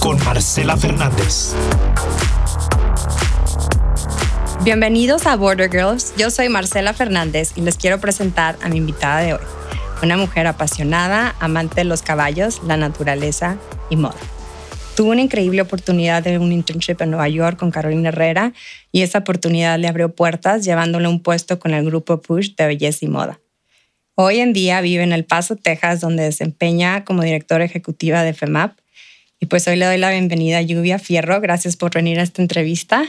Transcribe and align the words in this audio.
Con 0.00 0.18
Marcela 0.24 0.78
Fernández. 0.78 1.52
Bienvenidos 4.64 5.26
a 5.26 5.36
Border 5.36 5.70
Girls. 5.70 6.14
Yo 6.16 6.30
soy 6.30 6.48
Marcela 6.48 6.94
Fernández 6.94 7.52
y 7.54 7.60
les 7.60 7.76
quiero 7.76 8.00
presentar 8.00 8.56
a 8.62 8.70
mi 8.70 8.78
invitada 8.78 9.20
de 9.20 9.34
hoy, 9.34 9.40
una 10.02 10.16
mujer 10.16 10.46
apasionada, 10.46 11.34
amante 11.38 11.76
de 11.76 11.84
los 11.84 12.00
caballos, 12.00 12.62
la 12.66 12.78
naturaleza 12.78 13.58
y 13.90 13.96
moda. 13.96 14.16
Tuvo 14.96 15.10
una 15.10 15.20
increíble 15.20 15.60
oportunidad 15.60 16.22
de 16.22 16.38
un 16.38 16.50
internship 16.50 16.96
en 17.00 17.10
Nueva 17.10 17.28
York 17.28 17.58
con 17.58 17.70
Carolina 17.70 18.08
Herrera 18.08 18.54
y 18.90 19.02
esa 19.02 19.18
oportunidad 19.18 19.78
le 19.78 19.88
abrió 19.88 20.14
puertas 20.14 20.64
llevándole 20.64 21.08
un 21.08 21.20
puesto 21.20 21.58
con 21.58 21.74
el 21.74 21.84
grupo 21.84 22.22
Push 22.22 22.54
de 22.56 22.66
belleza 22.68 23.04
y 23.04 23.08
moda. 23.08 23.38
Hoy 24.14 24.38
en 24.38 24.54
día 24.54 24.80
vive 24.80 25.02
en 25.02 25.12
El 25.12 25.24
Paso, 25.24 25.56
Texas, 25.56 26.00
donde 26.00 26.22
desempeña 26.22 27.04
como 27.04 27.22
directora 27.22 27.64
ejecutiva 27.64 28.22
de 28.22 28.32
FEMAP. 28.32 28.81
Y 29.42 29.46
pues 29.46 29.66
hoy 29.66 29.74
le 29.74 29.86
doy 29.86 29.98
la 29.98 30.12
bienvenida 30.12 30.58
a 30.58 30.62
Lluvia 30.62 31.00
Fierro. 31.00 31.40
Gracias 31.40 31.76
por 31.76 31.92
venir 31.92 32.20
a 32.20 32.22
esta 32.22 32.40
entrevista. 32.40 33.04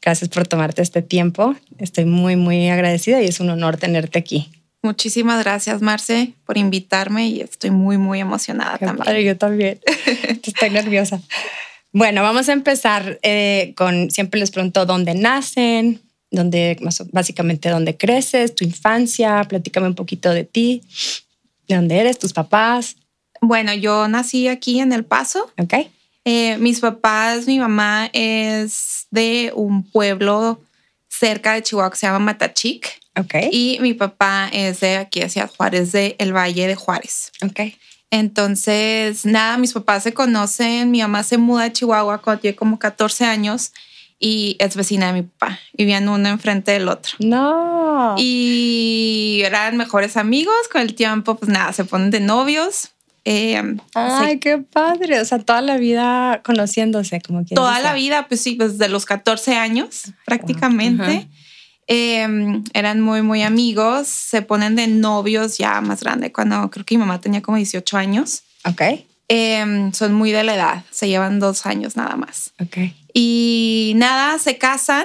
Gracias 0.00 0.30
por 0.30 0.48
tomarte 0.48 0.80
este 0.80 1.02
tiempo. 1.02 1.54
Estoy 1.76 2.06
muy, 2.06 2.34
muy 2.34 2.70
agradecida 2.70 3.20
y 3.20 3.26
es 3.26 3.40
un 3.40 3.50
honor 3.50 3.76
tenerte 3.76 4.18
aquí. 4.18 4.48
Muchísimas 4.80 5.44
gracias, 5.44 5.82
Marce, 5.82 6.32
por 6.46 6.56
invitarme 6.56 7.28
y 7.28 7.42
estoy 7.42 7.72
muy, 7.72 7.98
muy 7.98 8.20
emocionada 8.20 8.78
Qué 8.78 8.86
también. 8.86 9.04
padre, 9.04 9.24
yo 9.24 9.36
también. 9.36 9.78
Estoy 10.42 10.70
nerviosa. 10.70 11.20
Bueno, 11.92 12.22
vamos 12.22 12.48
a 12.48 12.54
empezar 12.54 13.18
eh, 13.22 13.74
con, 13.76 14.10
siempre 14.10 14.40
les 14.40 14.50
pregunto 14.50 14.86
dónde 14.86 15.14
nacen, 15.14 16.00
dónde, 16.30 16.78
básicamente 17.12 17.68
dónde 17.68 17.98
creces, 17.98 18.54
tu 18.54 18.64
infancia, 18.64 19.44
platícame 19.46 19.88
un 19.88 19.94
poquito 19.94 20.30
de 20.30 20.44
ti, 20.44 20.80
de 21.68 21.74
dónde 21.76 21.98
eres, 21.98 22.18
tus 22.18 22.32
papás, 22.32 22.96
Bueno, 23.40 23.72
yo 23.74 24.08
nací 24.08 24.48
aquí 24.48 24.80
en 24.80 24.92
El 24.92 25.04
Paso. 25.04 25.50
¿ok? 25.58 25.74
Eh, 26.24 26.56
mis 26.58 26.80
papás, 26.80 27.46
mi 27.46 27.58
mamá 27.58 28.10
es 28.12 29.06
de 29.10 29.52
un 29.54 29.84
pueblo 29.84 30.60
cerca 31.08 31.54
de 31.54 31.62
Chihuahua 31.62 31.90
que 31.90 31.96
se 31.96 32.06
llama 32.06 32.18
Matachic 32.18 32.98
Ok, 33.18 33.34
y 33.50 33.78
mi 33.80 33.94
papá 33.94 34.50
es 34.52 34.80
de 34.80 34.96
aquí 34.96 35.22
hacia 35.22 35.46
Juárez, 35.46 35.92
de 35.92 36.16
el 36.18 36.34
Valle 36.34 36.66
de 36.66 36.74
Juárez. 36.74 37.32
ok. 37.42 37.60
Entonces, 38.10 39.26
nada, 39.26 39.56
mis 39.58 39.72
papás 39.72 40.02
se 40.04 40.14
conocen, 40.14 40.90
mi 40.90 41.00
mamá 41.00 41.22
se 41.22 41.38
muda 41.38 41.64
de 41.64 41.72
Chihuahua 41.72 42.18
cuando 42.18 42.40
tiene 42.40 42.56
como 42.56 42.78
14 42.78 43.24
años 43.24 43.72
y 44.18 44.56
es 44.58 44.76
vecina 44.76 45.08
de 45.08 45.12
mi 45.12 45.22
papá. 45.22 45.58
Vivían 45.72 46.08
uno 46.08 46.28
enfrente 46.28 46.72
del 46.72 46.88
otro. 46.88 47.12
No. 47.18 48.14
y 48.18 49.42
eran 49.44 49.76
mejores 49.76 50.16
amigos. 50.16 50.54
Con 50.70 50.82
el 50.82 50.94
tiempo, 50.94 51.34
pues 51.36 51.50
nada, 51.50 51.72
se 51.72 51.84
ponen 51.84 52.10
de 52.10 52.20
novios. 52.20 52.90
Eh, 53.28 53.60
Ay, 53.94 54.38
qué 54.38 54.58
padre. 54.58 55.20
O 55.20 55.24
sea, 55.24 55.40
toda 55.40 55.60
la 55.60 55.78
vida 55.78 56.42
conociéndose, 56.44 57.20
como 57.20 57.44
quien 57.44 57.56
toda 57.56 57.72
dice. 57.72 57.82
la 57.82 57.92
vida, 57.94 58.28
pues 58.28 58.40
sí, 58.40 58.56
desde 58.56 58.88
los 58.88 59.04
14 59.04 59.56
años 59.56 60.12
prácticamente. 60.24 61.26
Eh, 61.88 62.26
eran 62.72 63.00
muy, 63.00 63.22
muy 63.22 63.42
amigos. 63.42 64.06
Se 64.06 64.42
ponen 64.42 64.76
de 64.76 64.86
novios 64.86 65.58
ya 65.58 65.80
más 65.80 66.02
grande, 66.02 66.30
cuando 66.32 66.70
creo 66.70 66.84
que 66.84 66.94
mi 66.96 67.00
mamá 67.00 67.20
tenía 67.20 67.42
como 67.42 67.56
18 67.56 67.96
años. 67.96 68.42
Ok, 68.64 68.82
Eh, 69.28 69.90
son 69.92 70.14
muy 70.14 70.30
de 70.30 70.44
la 70.44 70.54
edad, 70.54 70.84
se 70.92 71.08
llevan 71.08 71.40
dos 71.40 71.66
años 71.66 71.96
nada 71.96 72.14
más. 72.16 72.52
ok. 72.60 72.92
Y 73.12 73.92
nada, 73.96 74.38
se 74.38 74.56
casan. 74.56 75.04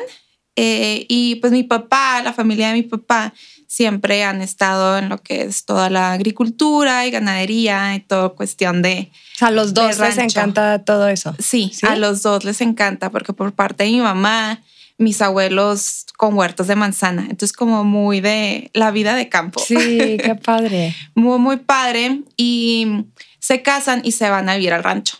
eh, 0.55 1.05
y 1.09 1.35
pues 1.35 1.51
mi 1.53 1.63
papá, 1.63 2.21
la 2.23 2.33
familia 2.33 2.67
de 2.67 2.73
mi 2.73 2.83
papá, 2.83 3.33
siempre 3.71 4.25
han 4.25 4.41
estado 4.41 4.97
en 4.97 5.07
lo 5.07 5.19
que 5.19 5.43
es 5.43 5.63
toda 5.63 5.89
la 5.89 6.11
agricultura 6.11 7.05
y 7.05 7.11
ganadería 7.11 7.95
y 7.95 8.01
todo 8.01 8.35
cuestión 8.35 8.81
de... 8.81 9.13
A 9.39 9.49
los 9.49 9.73
dos 9.73 9.97
les 9.97 10.17
encanta 10.17 10.83
todo 10.83 11.07
eso. 11.07 11.33
Sí, 11.39 11.71
¿Sí? 11.73 11.87
a 11.87 11.95
los 11.95 12.21
dos 12.21 12.43
les 12.43 12.59
encanta 12.59 13.09
porque 13.11 13.31
por 13.31 13.53
parte 13.53 13.85
de 13.85 13.91
mi 13.91 14.01
mamá, 14.01 14.61
mis 14.97 15.21
abuelos 15.21 16.05
con 16.17 16.33
huertos 16.33 16.67
de 16.67 16.75
manzana. 16.75 17.21
Entonces 17.29 17.53
como 17.53 17.85
muy 17.85 18.19
de 18.19 18.71
la 18.73 18.91
vida 18.91 19.15
de 19.15 19.29
campo. 19.29 19.61
Sí, 19.65 20.17
qué 20.21 20.35
padre. 20.43 20.93
Muy, 21.15 21.39
muy 21.39 21.55
padre. 21.55 22.23
Y 22.35 23.05
se 23.39 23.61
casan 23.61 24.01
y 24.03 24.11
se 24.11 24.29
van 24.29 24.49
a 24.49 24.55
vivir 24.55 24.73
al 24.73 24.83
rancho, 24.83 25.17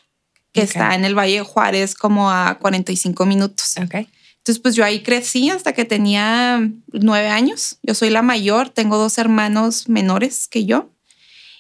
que 0.52 0.64
está 0.64 0.94
en 0.96 1.06
el 1.06 1.18
Valle 1.18 1.36
de 1.36 1.44
Juárez 1.44 1.96
como 1.96 2.30
a 2.30 2.56
45 2.60 3.26
minutos. 3.26 3.76
Ok. 3.82 4.06
Entonces, 4.42 4.60
pues 4.60 4.76
yo 4.76 4.84
ahí 4.84 5.04
crecí 5.04 5.52
hasta 5.52 5.74
que 5.74 5.86
tenía 5.86 6.68
nueve 6.92 7.30
años. 7.30 7.78
Yo 7.84 7.94
soy 7.94 8.10
la 8.10 8.24
mayor, 8.24 8.70
tengo 8.70 8.98
dos 8.98 9.20
hermanos 9.20 9.88
menores 9.88 10.48
que 10.48 10.66
yo. 10.66 10.90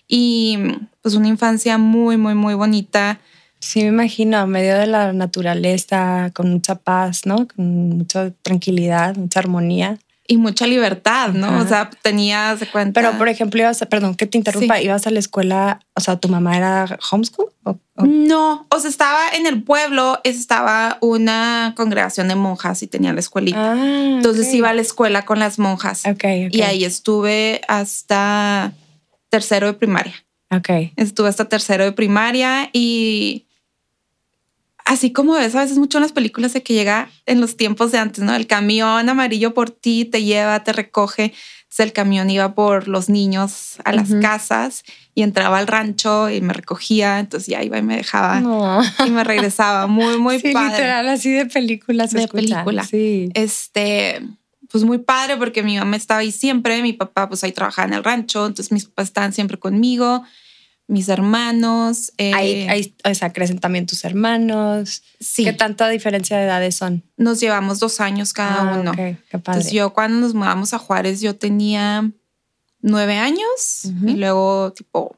Y 0.08 0.58
pues 1.02 1.14
una 1.14 1.28
infancia 1.28 1.78
muy, 1.78 2.18
muy, 2.18 2.34
muy 2.34 2.56
bonita. 2.56 3.19
Sí, 3.59 3.81
me 3.81 3.90
imagino, 3.90 4.42
en 4.42 4.50
medio 4.50 4.80
de 4.80 4.88
la 4.88 5.14
naturaleza, 5.14 6.31
con 6.34 6.50
mucha 6.50 6.74
paz, 6.74 7.28
¿no? 7.28 7.47
Con 7.47 7.90
mucha 7.97 8.31
tranquilidad, 8.42 9.16
mucha 9.16 9.40
armonía. 9.42 10.00
Y 10.31 10.38
mucha 10.38 10.66
libertad, 10.66 11.30
¿no? 11.34 11.47
Ajá. 11.47 11.58
O 11.64 11.68
sea, 11.68 11.90
tenía, 12.02 12.56
se 12.58 12.66
cuenta. 12.68 13.02
Pero, 13.02 13.18
por 13.18 13.28
ejemplo, 13.28 13.59
ibas 13.59 13.81
a, 13.81 13.86
perdón 13.88 14.16
que 14.16 14.25
te 14.28 14.38
interrumpa, 14.38 14.78
Sí. 14.78 14.86
ibas 14.86 15.06
a 15.06 15.12
la 15.12 15.19
escuela, 15.19 15.81
o 15.94 16.00
sea, 16.00 16.16
¿tu 16.18 16.30
mamá 16.30 16.56
era 16.56 16.97
homeschool? 17.12 17.47
¿O- 17.64 17.72
o- 17.97 18.06
No, 18.06 18.66
o 18.69 18.80
sea, 18.80 18.90
estaba 18.90 19.30
en 19.36 19.46
el 19.46 19.62
pueblo, 19.64 20.19
estaba 20.24 20.97
una 21.02 21.74
congregación 21.75 22.30
de 22.30 22.36
monjas 22.36 22.81
y 22.81 22.88
tenía 22.88 23.12
la 23.12 23.19
escuelita. 23.19 23.74
Ah, 23.74 24.16
Entonces 24.16 24.53
iba 24.53 24.69
a 24.69 24.74
la 24.74 24.81
escuela 24.81 25.25
con 25.25 25.40
las 25.40 25.59
monjas. 25.59 26.03
Ok, 26.06 26.24
ok. 26.48 26.53
Y 26.56 26.62
ahí 26.62 26.86
estuve 26.86 27.59
hasta 27.68 28.72
tercero 29.30 29.68
de 29.68 29.74
primaria. 29.74 30.13
Ok. 30.50 30.69
Estuve 30.96 31.30
hasta 31.30 31.46
tercero 31.50 31.84
de 31.84 31.92
primaria 31.92 32.69
y 32.74 33.48
así 34.86 35.12
como 35.12 35.34
ves 35.34 35.56
a 35.56 35.62
veces 35.62 35.78
mucho 35.78 35.97
en 35.97 36.03
las 36.03 36.12
películas 36.12 36.53
de 36.53 36.64
que 36.64 36.74
llega 36.74 37.09
en 37.25 37.42
los 37.42 37.58
tiempos 37.58 37.92
de 37.92 37.97
antes, 38.00 38.24
¿no? 38.24 38.34
El 38.36 38.47
camión 38.47 39.08
amarillo 39.09 39.53
por 39.53 39.69
ti 39.69 40.06
te 40.06 40.24
lleva, 40.24 40.64
te 40.64 40.74
recoge. 40.74 41.34
Entonces 41.64 41.86
el 41.86 41.94
camión 41.94 42.30
iba 42.30 42.53
por 42.53 42.88
los 42.90 43.08
niños 43.08 43.78
a 43.86 43.94
las 43.94 44.09
casas 44.22 44.84
y 45.16 45.22
entraba 45.22 45.58
al 45.58 45.68
rancho 45.68 46.30
y 46.30 46.42
me 46.42 46.52
recogía. 46.53 47.19
Entonces 47.19 47.47
ya 47.47 47.64
iba 47.64 47.78
y 47.78 47.81
me 47.81 47.96
dejaba 47.96 48.42
No. 48.42 48.81
y 49.06 49.09
me 49.09 49.24
regresaba. 49.24 49.88
Muy, 49.88 50.18
muy 50.18 50.40
sí, 50.42 50.52
padre. 50.52 50.72
literal, 50.72 51.08
así 51.09 51.31
de 51.31 51.46
películas. 51.46 52.12
De 52.12 52.24
escucha. 52.24 52.42
película. 52.42 52.84
Sí. 52.84 53.30
Este, 53.36 54.22
pues 54.69 54.84
muy 54.84 54.98
padre 54.98 55.38
porque 55.38 55.63
mi 55.63 55.78
mamá 55.78 55.96
estaba 55.96 56.19
ahí 56.22 56.31
siempre, 56.34 56.81
mi 56.81 56.92
papá 56.94 57.30
pues 57.30 57.44
ahí 57.46 57.52
trabajaba 57.53 57.88
en 57.88 57.94
el 57.94 58.03
rancho, 58.03 58.46
entonces 58.48 58.72
mis 58.72 58.86
papás 58.86 59.06
estaban 59.08 59.31
siempre 59.34 59.58
conmigo, 59.58 60.24
mis 60.91 61.07
hermanos. 61.09 62.12
eh, 62.18 62.34
Ahí, 62.34 62.68
ahí, 62.68 62.96
o 63.09 63.13
sea, 63.16 63.31
crecen 63.31 63.59
también 63.59 63.85
tus 63.85 64.03
hermanos. 64.03 65.02
sí, 65.19 65.44
¿Qué 65.46 65.53
tanta 65.53 65.88
diferencia 65.90 66.38
de 66.38 66.44
edades 66.46 66.75
son? 66.75 67.03
nos 67.18 67.40
llevamos 67.40 67.79
dos 67.79 68.00
años 68.02 68.34
cada 68.34 68.74
Ah, 68.74 68.79
uno. 68.79 68.91
ok, 68.91 68.97
qué 68.97 69.16
padre. 69.40 69.59
Entonces 69.62 69.72
yo 69.72 69.94
cuando 69.94 70.19
nos 70.19 70.34
mudamos 70.34 70.74
a 70.74 70.78
Juárez 70.80 71.22
yo 71.22 71.35
tenía 71.35 72.12
nueve 72.81 73.16
años 73.18 73.85
y 74.06 74.13
luego 74.16 74.74
tipo 74.74 75.16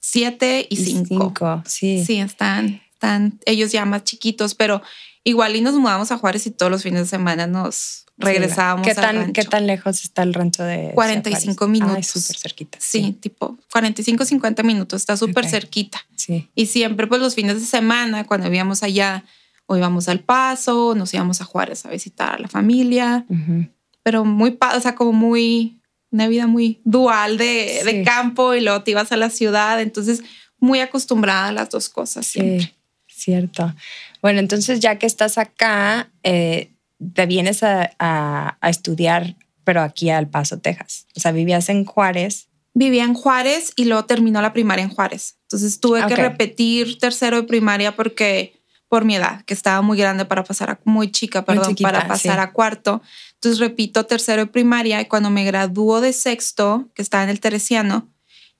siete 0.00 0.66
y, 0.68 0.74
Y 0.74 0.84
cinco. 0.84 1.62
Sí. 1.66 2.04
Sí, 2.04 2.18
están, 2.20 2.80
están 2.92 3.40
ellos 3.46 3.72
ya 3.72 3.84
más 3.84 4.04
chiquitos, 4.04 4.54
pero 4.54 4.82
igual 5.24 5.56
y 5.56 5.60
nos 5.62 5.74
mudamos 5.74 6.12
a 6.12 6.18
Juárez 6.18 6.46
y 6.46 6.50
todos 6.50 6.70
los 6.70 6.82
fines 6.82 7.00
de 7.02 7.06
semana 7.06 7.46
nos 7.46 8.03
regresábamos 8.16 8.84
¿Qué 8.84 8.90
al 8.90 8.96
tan, 8.96 9.16
rancho. 9.16 9.32
¿Qué 9.32 9.44
tan 9.44 9.66
lejos 9.66 10.02
está 10.04 10.22
el 10.22 10.34
rancho 10.34 10.62
de 10.62 10.92
45 10.94 11.40
Ciudad 11.40 11.56
Juárez? 11.56 11.72
minutos. 11.80 11.96
Ay, 11.96 12.02
súper 12.22 12.36
cerquita. 12.36 12.78
Sí, 12.80 13.16
tipo 13.20 13.58
45, 13.72 14.24
50 14.24 14.62
minutos, 14.62 15.02
está 15.02 15.16
súper 15.16 15.44
Ok. 15.44 15.50
cerquita. 15.50 15.98
Sí. 16.14 16.48
Y 16.54 16.66
siempre, 16.66 17.06
pues 17.06 17.20
los 17.20 17.34
fines 17.34 17.60
de 17.60 17.66
semana, 17.66 18.24
cuando 18.24 18.52
íbamos 18.52 18.82
allá, 18.82 19.24
o 19.66 19.76
íbamos 19.76 20.08
al 20.08 20.20
Paso, 20.20 20.94
nos 20.94 21.12
íbamos 21.14 21.40
a 21.40 21.44
Juárez 21.44 21.86
a 21.86 21.90
visitar 21.90 22.34
a 22.34 22.38
la 22.38 22.48
familia, 22.48 23.24
Ujú. 23.28 23.66
pero 24.02 24.24
muy, 24.24 24.56
o 24.76 24.80
sea, 24.80 24.94
como 24.94 25.12
muy, 25.12 25.80
una 26.10 26.28
vida 26.28 26.46
muy 26.46 26.80
dual 26.84 27.38
de, 27.38 27.80
Sí. 27.80 27.86
de 27.86 28.02
campo 28.04 28.54
y 28.54 28.60
luego 28.60 28.82
te 28.82 28.90
ibas 28.92 29.10
a 29.10 29.16
la 29.16 29.30
ciudad, 29.30 29.80
entonces 29.80 30.22
muy 30.60 30.80
acostumbrada 30.80 31.48
a 31.48 31.52
las 31.52 31.70
dos 31.70 31.88
cosas 31.88 32.26
siempre. 32.26 32.74
Sí, 33.06 33.22
cierto. 33.22 33.74
Bueno, 34.22 34.38
entonces 34.40 34.80
ya 34.80 34.98
que 34.98 35.06
estás 35.06 35.38
acá, 35.38 36.10
eh, 36.22 36.70
te 37.14 37.26
vienes 37.26 37.62
a, 37.62 37.90
a- 37.98 38.58
a 38.60 38.70
estudiar, 38.70 39.36
pero 39.64 39.82
aquí 39.82 40.10
al 40.10 40.28
Paso, 40.28 40.58
Texas. 40.58 41.06
O 41.16 41.20
sea, 41.20 41.32
vivías 41.32 41.68
en 41.68 41.84
Juárez 41.84 42.48
vivía 42.74 43.04
en 43.04 43.14
Juárez 43.14 43.72
y 43.76 43.84
luego 43.84 44.04
terminó 44.04 44.42
la 44.42 44.52
primaria 44.52 44.84
en 44.84 44.90
Juárez. 44.90 45.36
Entonces 45.42 45.80
tuve 45.80 46.04
que 46.06 46.16
repetir 46.16 46.98
tercero 46.98 47.36
de 47.36 47.44
primaria 47.44 47.94
porque 47.96 48.60
por 48.88 49.04
mi 49.04 49.16
edad, 49.16 49.42
que 49.44 49.54
estaba 49.54 49.80
muy 49.80 49.96
grande 49.98 50.24
para 50.24 50.44
pasar 50.44 50.70
a 50.70 50.80
muy 50.84 51.10
chica, 51.10 51.44
perdón, 51.44 51.68
chiquita, 51.68 51.90
para 51.90 52.06
pasar 52.06 52.34
sí. 52.36 52.40
a 52.40 52.52
cuarto. 52.52 53.02
Entonces 53.34 53.58
repito 53.58 54.04
tercero 54.06 54.42
de 54.42 54.50
primaria 54.50 55.00
y 55.00 55.06
cuando 55.06 55.30
me 55.30 55.44
graduó 55.44 56.00
de 56.00 56.12
sexto, 56.12 56.88
que 56.94 57.02
estaba 57.02 57.24
en 57.24 57.30
el 57.30 57.40
Teresiano, 57.40 58.08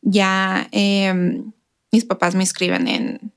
ya 0.01 0.69
eh, 0.73 1.41
mis 1.93 2.05
papás 2.05 2.35
me 2.35 2.43
inscriben 2.43 2.89
en, 2.89 3.33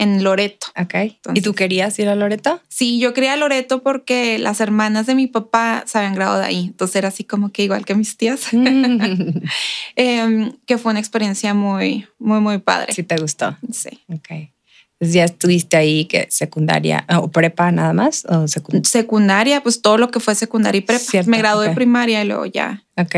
en 0.00 0.24
Loreto. 0.24 0.66
Ok. 0.80 0.94
¿Y 1.34 1.42
tú 1.42 1.54
querías 1.54 1.98
ir 1.98 2.08
a 2.08 2.14
Loreto? 2.14 2.60
Sí, 2.68 2.98
yo 2.98 3.12
quería 3.12 3.36
Loreto 3.36 3.82
porque 3.82 4.38
las 4.38 4.60
hermanas 4.60 5.06
de 5.06 5.14
mi 5.14 5.26
papá 5.26 5.84
se 5.86 5.98
habían 5.98 6.14
graduado 6.14 6.40
de 6.40 6.46
ahí. 6.46 6.64
Entonces 6.68 6.96
era 6.96 7.08
así 7.08 7.22
como 7.24 7.52
que 7.52 7.64
igual 7.64 7.84
que 7.84 7.94
mis 7.94 8.16
tías, 8.16 8.48
Em, 9.96 10.52
que 10.66 10.78
fue 10.78 10.90
una 10.90 11.00
experiencia 11.00 11.52
muy, 11.54 12.06
muy, 12.18 12.40
muy 12.40 12.58
padre. 12.58 12.92
sí, 12.94 13.02
te 13.02 13.16
gustó. 13.16 13.56
Sí. 13.72 13.90
Ok. 14.08 14.30
Entonces 14.30 15.14
ya 15.14 15.24
estuviste 15.24 15.76
ahí, 15.76 16.06
que 16.06 16.26
secundaria 16.30 17.04
o 17.18 17.28
prepa 17.28 17.70
nada 17.72 17.92
más 17.92 18.24
o 18.26 18.48
secundaria. 18.48 18.88
Secundaria, 18.88 19.62
pues 19.62 19.82
todo 19.82 19.98
lo 19.98 20.10
que 20.10 20.20
fue 20.20 20.34
secundaria 20.34 20.78
y 20.78 20.82
prepa. 20.82 21.04
Cierto, 21.04 21.30
me 21.30 21.38
gradué 21.38 21.68
de 21.68 21.74
primaria 21.74 22.22
y 22.22 22.26
luego 22.26 22.46
ya. 22.46 22.84
Ok. 22.96 23.16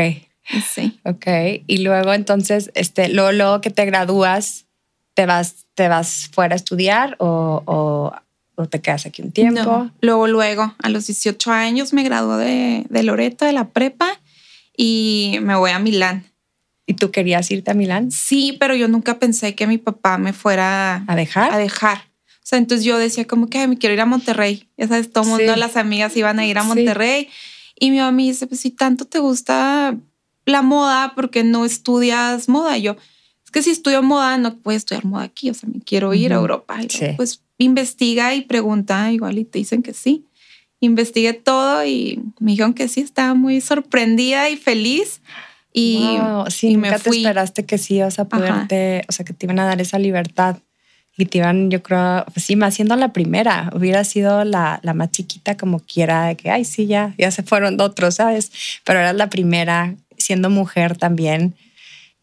Sí. 0.73 0.99
Ok. 1.05 1.27
Y 1.67 1.77
luego 1.79 2.13
entonces, 2.13 2.71
este, 2.75 3.09
luego, 3.09 3.31
luego 3.31 3.61
que 3.61 3.69
te 3.69 3.85
gradúas, 3.85 4.62
te 5.13 5.25
vas, 5.25 5.65
te 5.75 5.87
vas 5.87 6.29
fuera 6.33 6.55
a 6.55 6.57
estudiar 6.57 7.15
o, 7.19 7.61
o, 7.65 8.11
o 8.55 8.67
te 8.67 8.81
quedas 8.81 9.05
aquí 9.05 9.21
un 9.21 9.31
tiempo. 9.31 9.61
No. 9.63 9.91
Luego, 10.01 10.27
luego, 10.27 10.75
a 10.81 10.89
los 10.89 11.07
18 11.07 11.51
años 11.51 11.93
me 11.93 12.03
gradué 12.03 12.45
de, 12.45 12.85
de 12.89 13.03
Loreto, 13.03 13.45
de 13.45 13.53
la 13.53 13.69
prepa, 13.69 14.19
y 14.75 15.37
me 15.41 15.55
voy 15.55 15.71
a 15.71 15.79
Milán. 15.79 16.25
¿Y 16.85 16.95
tú 16.95 17.11
querías 17.11 17.49
irte 17.51 17.71
a 17.71 17.73
Milán 17.75 18.11
Sí, 18.11 18.57
pero 18.59 18.75
yo 18.75 18.87
nunca 18.89 19.17
pensé 19.19 19.55
que 19.55 19.67
mi 19.67 19.77
papá 19.77 20.17
me 20.17 20.33
fuera 20.33 21.03
a 21.07 21.15
dejar? 21.15 21.53
a 21.53 21.57
dejar. 21.57 21.97
O 21.97 22.45
sea, 22.45 22.57
entonces 22.59 22.83
yo 22.83 22.97
decía 22.97 23.25
como 23.25 23.47
que 23.49 23.59
"Ay, 23.59 23.67
me 23.69 23.77
quiero 23.77 23.93
ir 23.93 24.01
a 24.01 24.05
Monterrey. 24.05 24.67
Ya 24.77 24.87
sabes, 24.89 25.09
todo 25.13 25.23
el 25.23 25.29
mundo, 25.29 25.55
las 25.55 25.77
amigas 25.77 26.17
iban 26.17 26.39
a 26.39 26.45
ir 26.45 26.57
a 26.57 26.61
Sí. 26.63 26.67
Monterrey. 26.67 27.29
Y 27.79 27.89
mi 27.91 27.99
mamá 27.99 28.11
me 28.11 28.23
dice, 28.23 28.47
pues 28.47 28.59
si 28.59 28.69
tanto 28.71 29.05
te 29.05 29.19
gusta 29.19 29.95
la 30.45 30.61
moda, 30.61 31.13
¿por 31.15 31.29
qué 31.29 31.45
no 31.45 31.63
estudias 31.63 32.49
moda? 32.49 32.77
Y 32.77 32.81
yo, 32.81 32.97
que 33.53 33.61
si 33.61 33.69
estudio 33.69 34.03
moda, 34.03 34.37
no 34.37 34.55
puedo 34.57 34.75
estudiar 34.77 35.05
moda 35.05 35.23
aquí. 35.23 35.49
O 35.49 35.53
sea, 35.53 35.69
me 35.73 35.79
quiero 35.79 36.13
ir 36.13 36.33
a 36.33 36.37
Ujú. 36.37 36.41
Europa. 36.43 36.81
Y 36.83 36.89
Sí. 36.89 37.05
Pues 37.15 37.41
investiga 37.57 38.33
y 38.35 38.41
pregunta, 38.41 39.11
igual 39.13 39.37
y 39.37 39.45
te 39.45 39.59
dicen 39.59 39.81
que 39.83 39.93
sí. 39.93 40.25
Investigué 40.81 41.31
todo 41.33 41.85
y 41.85 42.21
me 42.39 42.51
dijeron 42.51 42.73
que 42.73 42.89
sí. 42.89 42.99
Estaba 42.99 43.33
muy 43.35 43.61
sorprendida 43.61 44.49
y 44.49 44.57
feliz. 44.57 45.21
Y, 45.71 46.17
Wow, 46.19 46.49
sí, 46.51 46.67
y 46.67 46.75
nunca 46.75 46.99
te 46.99 47.09
esperaste 47.09 47.65
que 47.65 47.77
sí 47.77 47.95
ibas 47.95 48.19
a 48.19 48.25
poderte, 48.27 49.03
o 49.07 49.11
sea, 49.11 49.25
que 49.25 49.33
te 49.33 49.45
iban 49.45 49.59
a 49.59 49.65
dar 49.65 49.81
esa 49.81 49.97
libertad 49.97 50.57
y 51.17 51.25
te 51.25 51.39
iban, 51.39 51.71
yo 51.71 51.81
creo, 51.81 52.25
pues 52.33 52.45
sí, 52.45 52.55
más 52.55 52.75
siendo 52.75 52.95
la 52.95 53.13
primera, 53.13 53.71
hubiera 53.75 54.03
sido 54.03 54.43
la, 54.45 54.79
la 54.83 54.93
más 54.93 55.11
chiquita 55.11 55.57
como 55.57 55.79
quiera, 55.79 56.25
de 56.27 56.35
que, 56.35 56.49
ay, 56.51 56.65
sí, 56.65 56.85
ya, 56.87 57.13
ya 57.17 57.31
se 57.31 57.43
fueron 57.43 57.79
otros, 57.81 58.15
¿sabes? 58.15 58.51
Pero 58.83 58.99
eras 58.99 59.15
la 59.15 59.29
primera, 59.29 59.95
siendo 60.17 60.49
mujer 60.49 60.97
también. 60.97 61.55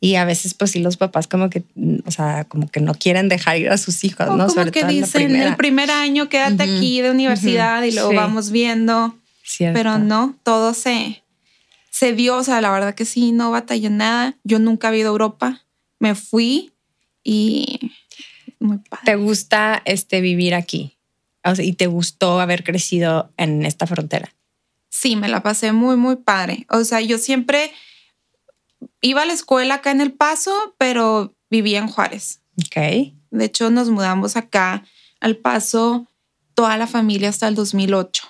Y 0.03 0.15
a 0.15 0.25
veces, 0.25 0.55
pues 0.55 0.71
sí, 0.71 0.79
los 0.81 0.97
papás 0.97 1.29
como 1.29 1.51
que, 1.51 1.63
mm, 1.75 1.99
o 2.07 2.11
sea, 2.11 2.45
como 2.45 2.69
que 2.69 2.81
no 2.81 2.95
quieren 2.95 3.29
dejar 3.29 3.59
ir 3.59 3.69
a 3.69 3.77
sus 3.77 4.03
hijos, 4.03 4.27
O 4.29 4.37
¿no? 4.37 4.47
como 4.47 4.55
Sobre 4.61 4.73
que 4.73 4.81
todo 4.81 4.91
en 4.91 4.97
dicen, 4.97 5.27
primera. 5.27 5.49
el 5.51 5.57
primer 5.57 5.91
año 5.91 6.29
quédate 6.31 6.63
aquí 6.63 7.03
de 7.03 7.11
universidad 7.11 7.83
y 7.83 7.93
luego 7.93 8.11
sí. 8.11 8.17
vamos 8.17 8.51
viendo. 8.51 9.15
Cierto. 9.45 9.77
Pero 9.77 9.99
no, 9.99 10.37
todo 10.43 10.73
se, 10.73 11.23
se 11.91 12.15
dio. 12.15 12.37
O 12.39 12.45
sea, 12.45 12.61
la 12.63 12.71
verdad 12.71 12.95
que 12.95 13.05
sí, 13.05 13.33
no 13.33 13.51
batallé 13.51 13.91
nada. 13.91 14.37
Yo 14.43 14.59
nunca 14.59 14.89
había 14.89 15.01
ido 15.01 15.11
a 15.11 15.13
Europa. 15.13 15.65
Me 15.99 16.15
fui 16.15 16.73
y 17.23 17.93
muy 18.59 18.79
padre. 18.79 19.05
¿Te 19.05 19.17
gusta 19.17 19.83
este, 19.85 20.23
vivir 20.23 20.55
aquí? 20.55 20.97
O 21.45 21.55
sea, 21.55 21.65
¿Y 21.65 21.75
te 21.75 21.89
gustó 21.89 22.41
haber 22.41 22.65
crecido 22.65 23.31
en 23.37 23.67
esta 23.67 23.87
frontera? 23.87 24.33
Sí, 24.89 25.17
me 25.17 25.29
la 25.29 25.43
pasé 25.43 25.73
muy, 25.73 25.97
muy 25.97 26.17
padre. 26.17 26.67
O 26.71 26.85
sea, 26.85 27.01
yo 27.01 27.19
siempre 27.19 27.71
iba 29.01 29.23
a 29.23 29.27
la 29.27 29.33
escuela 29.33 29.75
acá 29.77 29.91
en 29.91 30.01
El 30.01 30.13
Paso, 30.13 30.75
pero 30.79 31.35
vivía 31.51 31.79
en 31.79 31.89
Juárez. 31.89 32.41
Ok. 32.59 32.77
De 33.31 33.45
hecho, 33.45 33.71
nos 33.71 33.91
mudamos 33.91 34.37
acá 34.37 34.85
al 35.21 35.37
Paso 35.37 36.07
toda 36.55 36.77
la 36.77 36.87
familia 36.87 37.29
hasta 37.29 37.49
el 37.49 37.55
2008. 37.55 38.25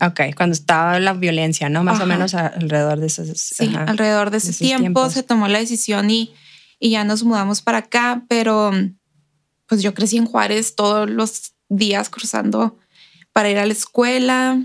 Ok, 0.00 0.20
cuando 0.36 0.54
estaba 0.54 0.98
la 0.98 1.12
violencia, 1.12 1.68
¿no? 1.68 1.84
Más 1.84 1.96
Ajá. 1.96 2.04
o 2.04 2.06
menos 2.06 2.34
alrededor 2.34 2.98
de 2.98 3.06
esos. 3.06 3.28
Sí, 3.38 3.68
ajá. 3.68 3.84
alrededor 3.84 4.30
de 4.30 4.38
ese 4.38 4.52
tiempo 4.52 4.80
tiempos. 4.80 5.12
se 5.12 5.22
tomó 5.22 5.46
la 5.46 5.60
decisión 5.60 6.10
y, 6.10 6.34
y 6.80 6.90
ya 6.90 7.04
nos 7.04 7.22
mudamos 7.22 7.62
para 7.62 7.78
acá, 7.78 8.24
pero 8.28 8.72
pues 9.66 9.80
yo 9.80 9.94
crecí 9.94 10.16
en 10.16 10.26
Juárez 10.26 10.74
todos 10.74 11.08
los 11.08 11.52
días 11.68 12.10
cruzando 12.10 12.78
para 13.32 13.48
ir 13.50 13.58
a 13.58 13.66
la 13.66 13.72
escuela. 13.72 14.60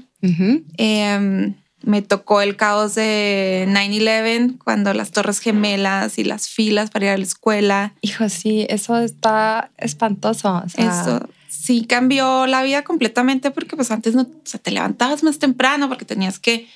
Me 1.83 2.01
tocó 2.01 2.41
el 2.41 2.55
caos 2.55 2.95
de 2.95 3.65
9-11 3.69 4.57
cuando 4.63 4.93
las 4.93 5.11
torres 5.11 5.39
gemelas 5.39 6.17
y 6.17 6.23
las 6.23 6.49
filas 6.49 6.89
para 6.89 7.05
ir 7.05 7.11
a 7.11 7.17
la 7.17 7.23
escuela. 7.23 7.93
Hijo, 8.01 8.29
sí, 8.29 8.65
eso 8.69 8.97
está 8.97 9.71
espantoso. 9.77 10.63
o 10.65 10.69
sea, 10.69 11.01
Eso 11.01 11.29
sí 11.47 11.85
cambió 11.85 12.47
la 12.47 12.63
vida 12.63 12.83
completamente 12.83 13.51
porque 13.51 13.75
pues 13.75 13.91
antes 13.91 14.15
no, 14.15 14.21
o 14.23 14.27
sea, 14.43 14.59
te 14.59 14.71
levantabas 14.71 15.23
más 15.23 15.39
temprano 15.39 15.87
porque 15.87 16.05
tenías 16.05 16.39
que 16.39 16.67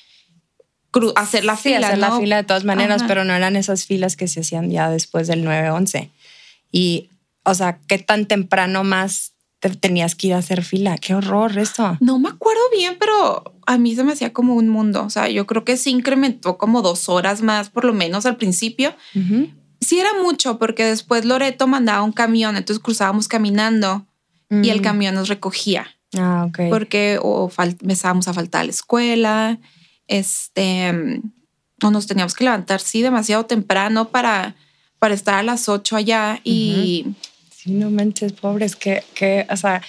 hacer 1.16 1.44
la 1.44 1.56
sí, 1.56 1.74
fila. 1.74 1.86
hacer 1.88 1.98
la 1.98 2.18
fila 2.18 2.36
de 2.36 2.44
todas 2.44 2.64
maneras, 2.64 3.02
Ajá. 3.02 3.08
pero 3.08 3.24
no 3.24 3.34
eran 3.34 3.56
esas 3.56 3.86
filas 3.86 4.16
que 4.16 4.28
se 4.28 4.40
hacían 4.40 4.70
ya 4.70 4.90
después 4.90 5.26
del 5.26 5.44
9-11. 5.44 6.10
Y, 6.70 7.08
o 7.44 7.54
sea, 7.54 7.78
¿qué 7.86 7.98
tan 7.98 8.26
temprano 8.26 8.84
más 8.84 9.31
te 9.70 9.76
tenías 9.76 10.14
que 10.16 10.26
ir 10.28 10.34
a 10.34 10.38
hacer 10.38 10.64
fila? 10.64 10.98
Qué 10.98 11.14
horror 11.14 11.56
eso. 11.56 11.96
No 12.00 12.18
me 12.18 12.28
acuerdo 12.28 12.60
bien, 12.76 12.96
pero 12.98 13.54
a 13.66 13.78
mí 13.78 13.94
se 13.94 14.02
me 14.02 14.12
hacía 14.12 14.32
como 14.32 14.54
un 14.54 14.68
mundo. 14.68 15.04
O 15.04 15.10
sea, 15.10 15.28
yo 15.28 15.46
creo 15.46 15.64
que 15.64 15.76
sí 15.76 15.90
incrementó 15.90 16.58
como 16.58 16.82
dos 16.82 17.08
horas 17.08 17.42
más, 17.42 17.70
por 17.70 17.84
lo 17.84 17.92
menos 17.92 18.26
al 18.26 18.36
principio. 18.36 18.94
Sí 19.80 19.98
era 20.00 20.10
mucho, 20.20 20.58
porque 20.58 20.84
después 20.84 21.24
Loreto 21.24 21.66
mandaba 21.68 22.02
un 22.02 22.12
camión, 22.12 22.56
entonces 22.56 22.82
cruzábamos 22.82 23.28
caminando 23.28 24.04
y 24.50 24.68
el 24.70 24.80
Mm. 24.80 24.82
camión 24.82 25.14
nos 25.14 25.28
recogía, 25.28 25.86
Ah, 26.18 26.44
ok. 26.48 26.58
porque 26.68 27.18
o 27.22 27.50
empezábamos 27.56 28.28
a 28.28 28.34
faltar 28.34 28.60
a 28.62 28.64
la 28.64 28.70
escuela, 28.70 29.58
este, 30.08 31.20
o 31.82 31.90
nos 31.90 32.06
teníamos 32.06 32.34
que 32.34 32.44
levantar, 32.44 32.80
sí, 32.80 33.00
demasiado 33.02 33.46
temprano 33.46 34.08
para, 34.08 34.54
para 34.98 35.14
estar 35.14 35.34
a 35.34 35.42
las 35.42 35.68
8 35.68 35.96
allá 35.96 36.40
y... 36.44 37.06
Sí, 37.62 37.70
no 37.72 37.90
manches, 37.90 38.32
pobres, 38.32 38.74
que, 38.74 39.04
que, 39.14 39.46
o 39.48 39.56
sea, 39.56 39.82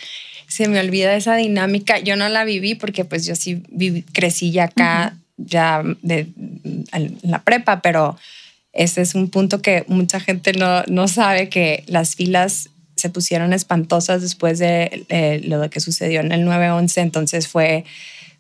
se 0.48 0.68
me 0.68 0.80
olvida 0.80 1.16
esa 1.16 1.36
dinámica. 1.36 1.98
Yo 1.98 2.16
no 2.16 2.30
la 2.30 2.44
viví 2.44 2.76
porque 2.76 3.04
pues 3.04 3.26
yo 3.26 3.36
sí 3.36 3.64
viví- 3.72 4.06
crecí 4.14 4.52
ya 4.52 4.66
acá, 4.66 5.18
ya 5.38 5.82
de, 6.04 6.28
en 6.92 7.18
la 7.24 7.42
prepa, 7.42 7.82
pero 7.82 8.16
ese 8.74 9.02
es 9.02 9.16
un 9.16 9.30
punto 9.32 9.62
que 9.62 9.86
mucha 9.88 10.20
gente 10.20 10.54
no, 10.54 10.84
no 10.84 11.08
sabe 11.08 11.50
que 11.50 11.84
las 11.88 12.16
filas 12.16 12.70
se 12.96 13.10
pusieron 13.10 13.54
espantosas 13.54 14.22
después 14.22 14.60
de 14.60 15.06
eh, 15.10 15.42
lo 15.44 15.68
que 15.72 15.80
sucedió 15.80 16.20
en 16.20 16.32
el 16.32 16.46
9-11, 16.46 17.02
entonces 17.02 17.48
fue, 17.48 17.86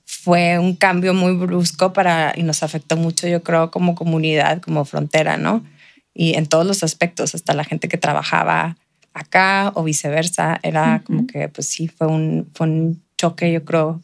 fue 0.05 0.60
un 0.60 0.75
cambio 0.75 1.15
muy 1.15 1.34
brusco 1.36 1.91
para, 1.91 2.34
y 2.36 2.43
nos 2.43 2.62
afectó 2.62 2.96
mucho, 2.96 3.27
yo 3.27 3.41
creo, 3.41 3.72
como 3.72 3.96
comunidad, 3.96 4.62
como 4.62 4.86
frontera, 4.86 5.38
¿no? 5.38 5.65
Y 6.13 6.36
en 6.36 6.46
todos 6.46 6.67
los 6.67 6.84
aspectos, 6.84 7.34
hasta 7.34 7.55
la 7.55 7.63
gente 7.63 7.88
que 7.88 7.98
trabajaba 7.98 8.77
acá 9.13 9.72
o 9.75 9.84
viceversa, 9.84 10.60
era 10.63 11.03
como 11.05 11.27
que, 11.27 11.50
pues 11.50 11.67
sí, 11.67 11.88
fue 11.88 12.08
un, 12.08 12.50
fue 12.53 12.67
un 12.67 13.03
choque, 13.17 13.51
yo 13.51 13.63
creo, 13.63 14.01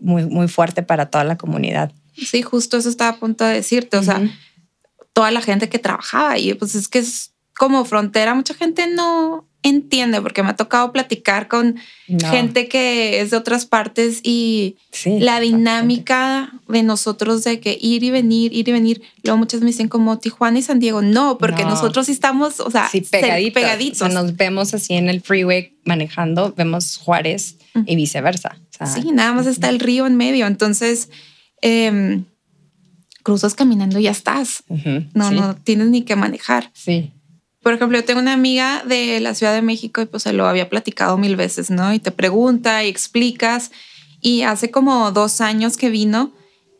muy, 0.00 0.24
muy 0.26 0.48
fuerte 0.48 0.82
para 0.82 1.06
toda 1.06 1.24
la 1.24 1.36
comunidad. 1.36 1.92
Sí, 2.16 2.42
justo 2.42 2.76
eso 2.76 2.88
estaba 2.88 3.16
a 3.16 3.20
punto 3.20 3.44
de 3.44 3.54
decirte, 3.54 3.96
o 3.96 4.02
sea, 4.02 4.20
toda 5.12 5.30
la 5.30 5.40
gente 5.40 5.68
que 5.68 5.78
trabajaba 5.78 6.32
ahí, 6.32 6.54
pues 6.54 6.74
es 6.74 6.88
que 6.88 7.00
es 7.00 7.32
como 7.56 7.84
frontera, 7.84 8.34
mucha 8.34 8.54
gente 8.54 8.86
no 8.86 9.46
entiende 9.64 10.20
porque 10.20 10.42
me 10.44 10.50
ha 10.50 10.56
tocado 10.56 10.92
platicar 10.92 11.48
con 11.48 11.76
No, 12.06 12.28
gente 12.30 12.68
que 12.68 13.20
es 13.20 13.30
de 13.30 13.36
otras 13.38 13.64
partes 13.66 14.20
y 14.22 14.76
sí, 14.92 15.18
la 15.18 15.40
dinámica 15.40 16.52
de 16.68 16.82
nosotros 16.82 17.42
de 17.44 17.58
que 17.60 17.76
ir 17.80 18.04
y 18.04 18.10
venir, 18.10 18.52
ir 18.52 18.68
y 18.68 18.72
venir, 18.72 19.02
luego 19.22 19.38
muchas 19.38 19.60
me 19.62 19.66
dicen 19.68 19.88
como 19.88 20.18
Tijuana 20.18 20.58
y 20.58 20.62
San 20.62 20.78
Diego, 20.80 21.00
no, 21.02 21.38
porque 21.38 21.62
No. 21.64 21.70
nosotros 21.70 22.08
estamos, 22.10 22.60
o 22.60 22.70
sea, 22.70 22.88
Sí, 22.88 23.00
pegaditos. 23.00 23.54
pegaditos. 23.54 24.02
O 24.02 24.10
sea, 24.10 24.22
nos 24.22 24.36
vemos 24.36 24.74
así 24.74 24.92
en 24.94 25.08
el 25.08 25.20
freeway 25.22 25.74
manejando, 25.84 26.52
vemos 26.56 26.98
Juárez 26.98 27.56
Ujú. 27.74 27.84
y 27.88 27.96
viceversa. 27.96 28.58
O 28.70 28.76
sea, 28.76 28.86
Sí, 28.86 29.10
nada 29.12 29.32
más 29.32 29.46
está 29.46 29.68
el 29.70 29.80
río 29.80 30.06
en 30.06 30.16
medio, 30.16 30.46
entonces 30.46 31.08
em, 31.62 32.24
cruzas 33.22 33.54
caminando 33.54 33.98
y 33.98 34.02
ya 34.02 34.10
estás. 34.10 34.62
No, 35.14 35.30
sí, 35.30 35.34
no 35.34 35.56
tienes 35.56 35.88
ni 35.88 36.02
que 36.02 36.14
manejar. 36.16 36.70
Sí. 36.74 37.10
Por 37.64 37.72
ejemplo, 37.74 37.98
yo 37.98 38.04
tengo 38.04 38.20
una 38.20 38.34
amiga 38.34 38.84
de 38.86 39.18
la 39.18 39.34
Ciudad 39.34 39.52
de 39.54 39.62
México 39.62 40.00
y 40.02 40.06
pues 40.06 40.22
se 40.22 40.32
lo 40.32 40.46
había 40.46 40.68
platicado 40.68 41.18
mil 41.18 41.34
veces, 41.34 41.70
¿no? 41.70 41.92
Y 41.92 41.98
te 41.98 42.12
pregunta 42.12 42.84
y 42.84 42.88
explicas. 42.88 43.72
Y 44.20 44.42
hace 44.42 44.70
como 44.70 45.10
dos 45.10 45.40
años 45.40 45.76
que 45.76 45.90
vino 45.90 46.32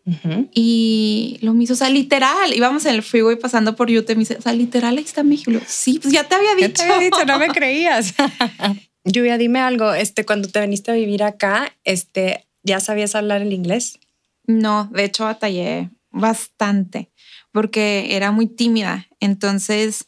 Ujú. 0.07 0.49
Y 0.53 1.39
lo 1.41 1.55
mismo, 1.55 1.73
o 1.73 1.77
sea, 1.77 1.89
literal, 1.89 2.53
íbamos 2.55 2.85
en 2.85 2.95
el 2.95 3.03
freeway 3.03 3.37
pasando 3.37 3.75
por 3.75 3.91
Utah 3.91 4.13
y 4.13 4.17
me 4.17 4.21
dice, 4.21 4.37
o 4.37 4.43
sea, 4.43 4.53
literal, 4.53 4.99
ahí 4.99 5.03
está 5.05 5.23
México. 5.23 5.59
Sí, 5.67 5.99
pues 5.99 6.13
ya 6.13 6.29
te 6.29 6.35
había 6.35 6.51
Ya 6.59 6.67
dicho. 6.69 6.83
te 6.83 6.93
había 6.93 6.99
dicho, 7.07 7.25
no 7.25 7.39
me 7.39 7.49
creías. 7.55 8.13
Lluvia, 9.05 9.39
dime 9.39 9.61
algo. 9.61 9.95
Este, 9.95 10.27
cuando 10.27 10.49
te 10.49 10.61
viniste 10.61 10.91
a 10.91 10.95
vivir 10.95 11.23
acá, 11.23 11.75
este, 11.85 12.47
¿ya 12.63 12.81
sabías 12.81 13.15
hablar 13.15 13.41
el 13.41 13.53
inglés? 13.55 13.99
No, 14.47 14.91
de 14.93 15.05
hecho 15.05 15.25
batallé 15.25 15.89
bastante 16.11 17.11
porque 17.51 18.09
era 18.15 18.31
muy 18.31 18.47
tímida. 18.47 19.07
Entonces, 19.21 20.05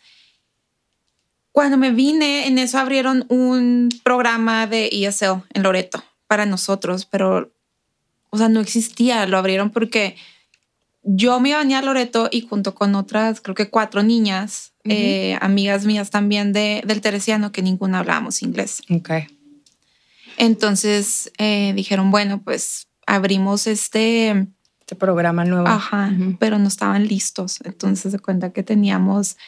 cuando 1.57 1.79
me 1.79 1.91
vine, 1.91 2.47
en 2.49 2.59
eso 2.59 2.77
abrieron 2.79 3.25
un 3.31 3.89
programa 4.05 4.67
de 4.67 4.91
ESL 4.93 5.43
en 5.55 5.63
Loreto 5.63 6.05
para 6.27 6.45
nosotros, 6.45 7.07
pero, 7.07 7.51
o 8.29 8.37
sea, 8.37 8.51
no 8.51 8.61
existía. 8.61 9.25
Lo 9.25 9.39
abrieron 9.39 9.71
porque 9.71 10.17
yo 11.03 11.41
me 11.41 11.49
iba 11.49 11.59
a 11.59 11.63
venir 11.63 11.77
a 11.77 11.81
Loreto 11.81 12.29
y 12.31 12.43
junto 12.43 12.75
con 12.75 12.95
otras, 12.95 13.41
creo 13.41 13.55
que 13.55 13.71
cuatro 13.71 14.03
niñas, 14.03 14.75
eh, 14.85 15.39
amigas 15.41 15.87
mías 15.87 16.11
también 16.11 16.53
de, 16.53 16.83
del 16.87 17.01
Teresiano, 17.01 17.53
que 17.53 17.63
ninguna 17.63 18.01
hablábamos 18.01 18.43
inglés. 18.43 18.83
Ok. 18.91 19.11
Entonces 20.37 21.33
eh, 21.39 21.73
dijeron, 21.75 22.11
bueno, 22.11 22.43
pues 22.43 22.89
abrimos 23.07 23.67
este 23.67 24.47
Este 24.81 24.95
programa 24.95 25.47
nuevo. 25.47 25.67
Ajá, 25.67 26.13
Ujú. 26.15 26.37
pero 26.39 26.59
no 26.59 26.69
estaban 26.69 27.09
listos. 27.09 27.61
Entonces 27.65 28.13
se 28.13 28.19
cuenta 28.19 28.53
que 28.53 28.63
teníamos, 28.63 29.39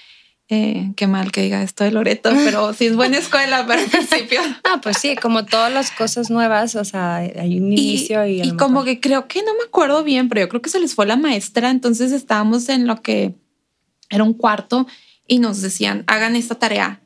eh, 0.51 0.93
qué 0.97 1.07
mal 1.07 1.31
que 1.31 1.43
diga 1.43 1.63
esto 1.63 1.85
de 1.85 1.91
Loreto, 1.91 2.31
pero 2.45 2.73
sí 2.73 2.87
es 2.87 2.97
buena 2.97 3.19
escuela 3.19 3.67
para 3.67 3.83
el 3.83 3.91
principio. 3.91 4.41
Ah, 4.65 4.81
pues 4.83 4.97
sí, 4.99 5.15
como 5.17 5.45
todas 5.45 5.73
las 5.73 5.91
cosas 5.91 6.31
nuevas, 6.31 6.75
o 6.75 6.85
sea, 6.85 7.17
hay 7.17 7.59
un 7.59 7.73
Y, 7.73 7.75
inicio 7.75 8.27
y, 8.27 8.41
y 8.41 8.57
como 8.57 8.83
que 8.85 8.99
creo 8.99 9.29
que 9.29 9.43
no 9.43 9.55
me 9.55 9.65
acuerdo 9.65 10.03
bien, 10.05 10.29
pero 10.29 10.41
yo 10.41 10.49
creo 10.49 10.63
que 10.63 10.71
se 10.71 10.81
les 10.81 10.95
fue 10.95 11.05
la 11.05 11.17
maestra. 11.17 11.69
Entonces 11.69 12.13
estábamos 12.13 12.69
en 12.71 12.87
lo 12.87 13.03
que 13.03 13.35
era 14.09 14.25
un 14.25 14.33
cuarto 14.33 14.87
y 15.27 15.39
nos 15.39 15.61
decían, 15.61 16.05
hagan 16.07 16.35
esta 16.35 16.55
tarea. 16.55 17.03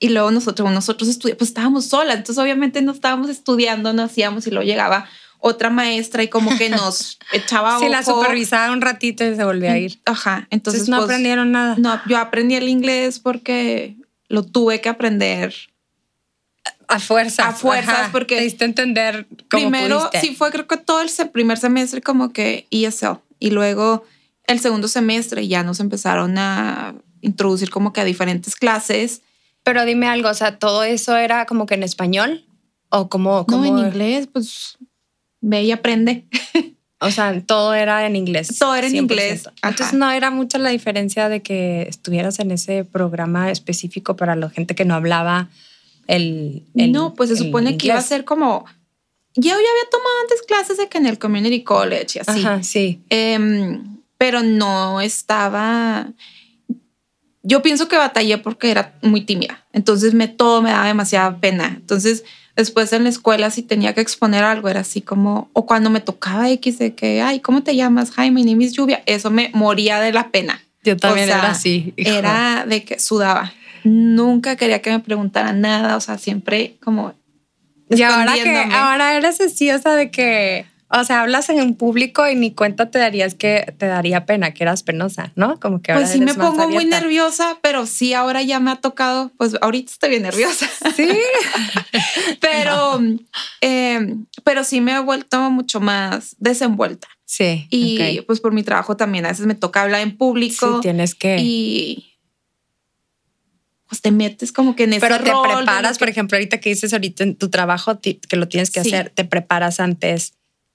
Y 0.00 0.08
luego 0.10 0.30
nosotros, 0.30 0.70
nosotros 0.70 1.10
estudiamos, 1.10 1.38
pues 1.38 1.50
estábamos 1.50 1.86
solas. 1.86 2.16
Entonces 2.16 2.42
obviamente 2.42 2.80
no 2.80 2.92
estábamos 2.92 3.28
estudiando, 3.28 3.92
no 3.92 4.02
hacíamos 4.02 4.46
y 4.46 4.50
luego 4.50 4.64
llegaba 4.64 5.06
otra 5.40 5.70
maestra 5.70 6.22
y 6.22 6.28
como 6.28 6.56
que 6.58 6.68
nos 6.68 7.18
echaba 7.32 7.78
Sí, 7.78 7.88
la 7.88 8.02
supervisaba 8.02 8.72
un 8.72 8.80
ratito 8.80 9.24
y 9.24 9.36
se 9.36 9.44
volvía 9.44 9.72
a 9.72 9.78
ir. 9.78 10.00
Ajá, 10.04 10.46
entonces, 10.50 10.80
Entonces, 10.82 10.88
no 10.88 10.96
pues, 10.98 11.04
aprendieron 11.04 11.52
nada. 11.52 11.76
No, 11.78 12.00
yo 12.06 12.18
aprendí 12.18 12.54
el 12.56 12.68
inglés 12.68 13.18
porque 13.20 13.96
lo 14.28 14.42
tuve 14.42 14.80
que 14.80 14.88
aprender. 14.88 15.54
A 16.88 16.98
fuerzas. 17.00 17.46
A 17.46 17.52
fuerzas, 17.52 18.08
porque 18.10 18.36
Te 18.36 18.42
diste 18.42 18.64
a 18.64 18.68
entender 18.68 19.26
cómo 19.50 19.70
Primero, 19.70 19.98
pudiste. 19.98 20.20
sí 20.20 20.34
fue 20.34 20.50
creo 20.50 20.66
que 20.66 20.78
todo 20.78 21.02
el 21.02 21.10
primer 21.30 21.58
semestre 21.58 22.00
como 22.00 22.32
que 22.32 22.66
ESL 22.70 23.18
y 23.38 23.50
luego 23.50 24.04
el 24.46 24.58
segundo 24.60 24.88
semestre 24.88 25.46
ya 25.46 25.62
nos 25.62 25.80
empezaron 25.80 26.38
a 26.38 26.94
introducir 27.20 27.70
como 27.70 27.92
que 27.92 28.00
a 28.00 28.04
diferentes 28.04 28.56
clases. 28.56 29.20
Pero 29.62 29.84
dime 29.84 30.08
algo, 30.08 30.30
o 30.30 30.34
sea, 30.34 30.58
¿todo 30.58 30.82
eso 30.82 31.16
era 31.16 31.44
como 31.44 31.66
que 31.66 31.74
en 31.74 31.82
español? 31.82 32.46
¿O 32.88 33.10
como, 33.10 33.44
como 33.44 33.64
No, 33.66 33.78
en 33.78 33.86
inglés, 33.86 34.28
pues 34.32 34.78
ve 35.40 35.62
y 35.64 35.72
aprende. 35.72 36.24
O 37.00 37.12
sea, 37.12 37.40
todo 37.42 37.74
era 37.74 38.04
en 38.08 38.16
inglés. 38.16 38.58
Todo 38.58 38.74
era 38.74 38.88
en 38.88 38.92
100%. 38.92 38.96
inglés, 38.96 39.46
ajá. 39.46 39.68
Entonces 39.68 39.94
no 39.96 40.10
era 40.10 40.32
mucha 40.32 40.58
la 40.58 40.70
diferencia 40.70 41.28
de 41.28 41.42
que 41.42 41.82
estuvieras 41.82 42.40
en 42.40 42.50
ese 42.50 42.82
programa 42.82 43.52
específico 43.52 44.16
para 44.16 44.34
la 44.34 44.50
gente 44.50 44.74
que 44.74 44.84
no 44.84 44.96
hablaba 44.96 45.48
el, 46.08 46.64
el- 46.74 46.90
no, 46.90 47.14
pues 47.14 47.30
se 47.30 47.36
supone 47.36 47.76
que 47.76 47.86
iba 47.86 47.98
a 47.98 48.02
ser 48.02 48.24
como... 48.24 48.64
Yo 49.36 49.50
ya 49.50 49.54
había 49.54 49.90
tomado 49.92 50.10
antes 50.22 50.42
clases 50.42 50.76
de 50.78 50.88
que 50.88 50.98
en 50.98 51.06
el 51.06 51.20
community 51.20 51.62
college 51.62 52.18
y 52.18 52.18
así. 52.18 52.40
Ajá, 52.40 52.62
sí. 52.64 53.00
Em, 53.10 53.98
pero 54.16 54.42
no 54.42 55.00
estaba. 55.00 56.08
Yo 57.44 57.62
pienso 57.62 57.86
que 57.86 57.96
batallé 57.96 58.38
porque 58.38 58.72
era 58.72 58.98
muy 59.02 59.20
tímida. 59.20 59.64
Entonces 59.72 60.14
me 60.14 60.26
todo 60.26 60.62
me 60.62 60.70
daba 60.70 60.86
demasiada 60.88 61.38
pena. 61.38 61.74
Entonces, 61.76 62.24
después 62.58 62.92
en 62.92 63.04
la 63.04 63.08
escuela, 63.08 63.50
si 63.50 63.62
tenía 63.62 63.94
que 63.94 64.00
exponer 64.00 64.42
algo, 64.42 64.68
era 64.68 64.80
así 64.80 65.00
como, 65.00 65.48
o 65.52 65.64
cuando 65.64 65.90
me 65.90 66.00
tocaba 66.00 66.50
X 66.50 66.78
de 66.78 66.92
que, 66.92 67.22
ay, 67.22 67.38
¿cómo 67.38 67.62
te 67.62 67.76
llamas? 67.76 68.12
Hi, 68.18 68.32
my 68.32 68.42
name 68.44 68.64
is 68.64 68.72
Lluvia. 68.72 69.00
Eso 69.06 69.30
me 69.30 69.50
moría 69.54 70.00
de 70.00 70.12
la 70.12 70.30
pena. 70.30 70.60
Yo 70.82 70.96
también 70.96 71.28
O 71.28 71.32
sea, 71.32 71.38
era 71.38 71.50
así. 71.50 71.94
hijo. 71.96 72.10
Era 72.10 72.66
de 72.68 72.84
que 72.84 72.98
sudaba. 72.98 73.52
Nunca 73.84 74.56
quería 74.56 74.82
que 74.82 74.90
me 74.90 74.98
preguntaran 74.98 75.60
nada. 75.60 75.96
O 75.96 76.00
sea, 76.00 76.18
siempre 76.18 76.76
como. 76.82 77.14
Y 77.90 78.02
ahora 78.02 78.34
que 78.34 78.56
ahora 78.72 79.16
eres 79.16 79.40
así, 79.40 79.70
o 79.70 79.78
sea, 79.78 79.94
de 79.94 80.10
que, 80.10 80.66
o 80.90 81.04
sea, 81.04 81.20
hablas 81.20 81.48
en 81.50 81.60
un 81.60 81.74
público 81.76 82.26
y 82.28 82.34
ni 82.34 82.52
cuenta 82.54 82.90
te 82.90 82.98
darías 82.98 83.34
que 83.34 83.74
te 83.78 83.86
daría 83.86 84.24
pena, 84.24 84.54
que 84.54 84.64
eras 84.64 84.82
penosa, 84.82 85.32
¿no? 85.36 85.60
Como 85.60 85.82
que 85.82 85.92
ahora 85.92 86.04
Pues 86.04 86.12
sí 86.12 86.18
me 86.18 86.24
eres 86.32 86.36
pongo 86.36 86.66
muy 86.68 86.86
nerviosa, 86.86 87.58
pero 87.62 87.84
sí 87.86 88.14
ahora 88.14 88.42
ya 88.42 88.58
me 88.58 88.70
ha 88.70 88.76
tocado, 88.76 89.30
pues 89.36 89.54
ahorita 89.60 89.92
estoy 89.92 90.10
bien 90.10 90.22
nerviosa. 90.22 90.66
Sí. 90.96 91.08
pero, 92.40 93.00
eh, 93.60 94.16
pero 94.44 94.64
sí 94.64 94.80
me 94.80 94.92
he 94.94 95.00
vuelto 95.00 95.50
mucho 95.50 95.80
más 95.80 96.36
desenvuelta. 96.38 97.08
Sí. 97.24 97.66
Y 97.70 98.22
pues 98.22 98.40
por 98.40 98.52
mi 98.52 98.62
trabajo 98.62 98.96
también 98.96 99.26
a 99.26 99.28
veces 99.28 99.44
me 99.46 99.54
toca 99.54 99.82
hablar 99.82 100.00
en 100.00 100.10
Sí, 100.10 100.16
público 100.16 100.80
tienes 100.80 101.14
que. 101.14 101.36
y 101.40 102.04
pues 103.88 104.02
te 104.02 104.10
metes 104.10 104.52
como 104.52 104.76
que 104.76 104.84
en 104.84 104.92
ese 104.94 105.00
Pero 105.00 105.18
te 105.22 105.30
rol 105.30 105.44
preparas, 105.64 105.98
por 105.98 106.08
ejemplo, 106.10 106.36
ahorita 106.36 106.60
que 106.60 106.68
dices 106.70 106.92
ahorita 106.92 107.24
en 107.24 107.36
tu 107.36 107.48
trabajo 107.48 107.98
que 108.00 108.36
lo 108.36 108.46
tienes 108.48 108.70
que 108.70 108.82
Sí. 108.82 108.88
hacer, 108.92 109.10
te 109.10 109.24
preparas 109.24 109.80
antes, 109.80 110.34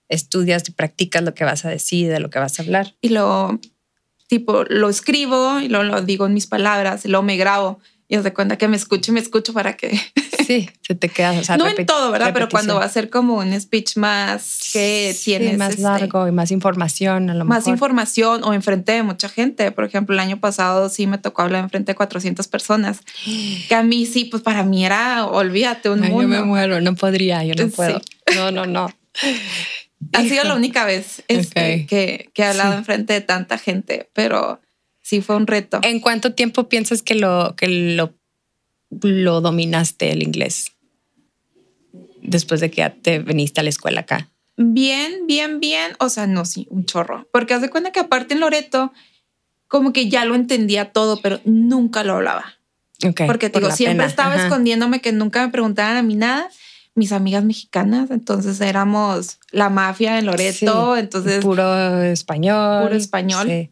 estudias 0.10 0.67
y 0.69 0.72
practicas 0.72 1.24
lo 1.24 1.33
que 1.33 1.43
vas 1.43 1.65
a 1.65 1.69
decir, 1.69 2.10
de 2.10 2.19
lo 2.19 2.29
que 2.29 2.39
vas 2.39 2.60
a 2.60 2.63
hablar. 2.63 2.93
y 3.01 3.10
luego 3.10 3.60
tipo 4.27 4.63
lo 4.69 4.89
escribo 4.89 5.60
y 5.60 5.67
lo 5.69 6.01
digo 6.01 6.25
en 6.25 6.33
mis 6.33 6.48
palabras 6.48 7.05
y 7.05 7.07
luego 7.10 7.24
me 7.24 7.38
grabo 7.38 7.79
y 8.07 8.17
os 8.17 8.24
de 8.24 8.33
cuenta 8.33 8.57
que 8.57 8.67
me 8.67 8.77
escucho 8.77 9.12
y 9.12 9.13
me 9.13 9.19
escucho 9.19 9.53
para 9.53 9.74
que 9.77 10.00
Sí, 10.48 10.69
se 10.86 10.93
te 10.95 11.07
queda. 11.07 11.31
o 11.39 11.43
sea, 11.43 11.55
no 11.55 11.65
en 11.69 11.86
todo, 11.86 12.12
¿verdad? 12.12 12.31
Pero 12.33 12.50
cuando 12.50 12.75
va 12.75 12.83
a 12.83 12.89
ser 12.89 13.10
como 13.10 13.36
un 13.36 13.57
speech 13.62 13.95
más 13.95 14.72
que 14.74 15.13
Sí, 15.17 15.24
tienes 15.38 15.57
más 15.57 15.69
este, 15.72 15.83
largo 15.83 16.27
y 16.27 16.33
más 16.33 16.51
información, 16.51 17.29
a 17.29 17.33
lo 17.33 17.45
más 17.45 17.60
mejor. 17.60 17.74
información 17.74 18.43
o 18.43 18.53
enfrente 18.53 18.91
de 18.91 19.03
mucha 19.03 19.29
gente. 19.29 19.72
Por 19.72 19.86
ejemplo, 19.86 20.13
el 20.13 20.19
año 20.19 20.41
pasado 20.41 20.89
sí 20.89 21.07
me 21.07 21.17
tocó 21.17 21.43
hablar 21.43 21.63
enfrente 21.63 21.93
de 21.93 21.95
400 21.95 22.45
personas. 22.50 23.00
Que 23.69 23.75
a 23.75 23.83
mí 23.83 24.05
sí, 24.05 24.25
pues 24.25 24.43
para 24.43 24.63
mí 24.63 24.86
era, 24.86 25.25
olvídate, 25.27 25.89
un 25.89 26.03
Ay, 26.03 26.10
yo 26.10 26.15
mundo. 26.17 26.27
me 26.27 26.41
muero, 26.43 26.81
no 26.81 26.93
podría, 26.95 27.41
yo 27.45 27.53
no 27.55 27.63
Sí. 27.69 27.74
puedo. 27.74 28.01
No, 28.36 28.51
no, 28.51 28.65
no. 28.65 28.93
Ha 30.12 30.24
sido 30.24 30.43
la 30.43 30.55
única 30.55 30.86
vez 30.86 31.24
este, 31.27 31.81
Ok. 31.83 31.88
que, 31.89 32.29
que 32.33 32.41
he 32.41 32.45
hablado 32.45 32.74
Sí. 32.74 32.77
enfrente 32.79 33.13
de 33.13 33.22
tanta 33.22 33.57
gente, 33.57 34.10
pero 34.13 34.60
sí 35.01 35.22
fue 35.22 35.36
un 35.36 35.48
reto. 35.48 35.79
¿En 35.83 36.00
cuánto 36.00 36.33
tiempo 36.33 36.67
piensas 36.69 37.01
que 37.01 37.15
lo 37.15 37.55
que 37.55 37.67
lo, 37.67 38.13
lo 39.01 39.41
dominaste 39.41 40.12
el 40.12 40.24
inglés? 40.24 40.72
Después 42.22 42.62
de 42.62 42.72
que 42.72 42.77
ya 42.77 42.89
te 42.93 43.19
viniste 43.19 43.60
a 43.60 43.63
la 43.63 43.69
escuela 43.69 44.01
acá. 44.01 44.29
Bien, 44.55 45.25
bien, 45.27 45.60
bien. 45.60 45.93
O 46.00 46.10
sea, 46.10 46.27
no, 46.27 46.45
sí, 46.45 46.67
un 46.69 46.86
chorro. 46.86 47.27
Porque 47.31 47.53
haz 47.53 47.62
de 47.62 47.69
cuenta 47.69 47.91
que 47.91 48.00
aparte 48.00 48.33
en 48.33 48.39
Loreto, 48.39 48.93
como 49.67 49.91
que 49.93 50.10
ya 50.10 50.25
lo 50.25 50.36
entendía 50.36 50.91
todo, 50.91 51.22
pero 51.22 51.41
nunca 51.43 52.03
lo 52.03 52.13
hablaba. 52.13 52.55
Ok, 53.05 53.22
Porque 53.25 53.50
te 53.50 53.53
por 53.53 53.63
digo, 53.63 53.75
siempre 53.75 53.98
pena, 53.98 54.05
estaba 54.05 54.33
ajá. 54.36 54.43
escondiéndome 54.45 55.01
que 55.01 55.12
nunca 55.12 55.45
me 55.45 55.51
preguntaran 55.51 55.98
a 55.98 56.03
mí 56.03 56.15
nada. 56.15 56.50
Mis 56.95 57.12
amigas 57.12 57.43
mexicanas, 57.43 58.12
entonces 58.12 58.62
éramos 58.62 59.39
la 59.51 59.69
mafia 59.69 60.19
en 60.19 60.27
Loreto, 60.27 60.93
Sí, 60.95 61.00
entonces 61.00 61.43
puro 61.43 62.01
español. 62.03 62.83
Puro 62.83 62.95
español. 62.95 63.47
Sí. 63.47 63.69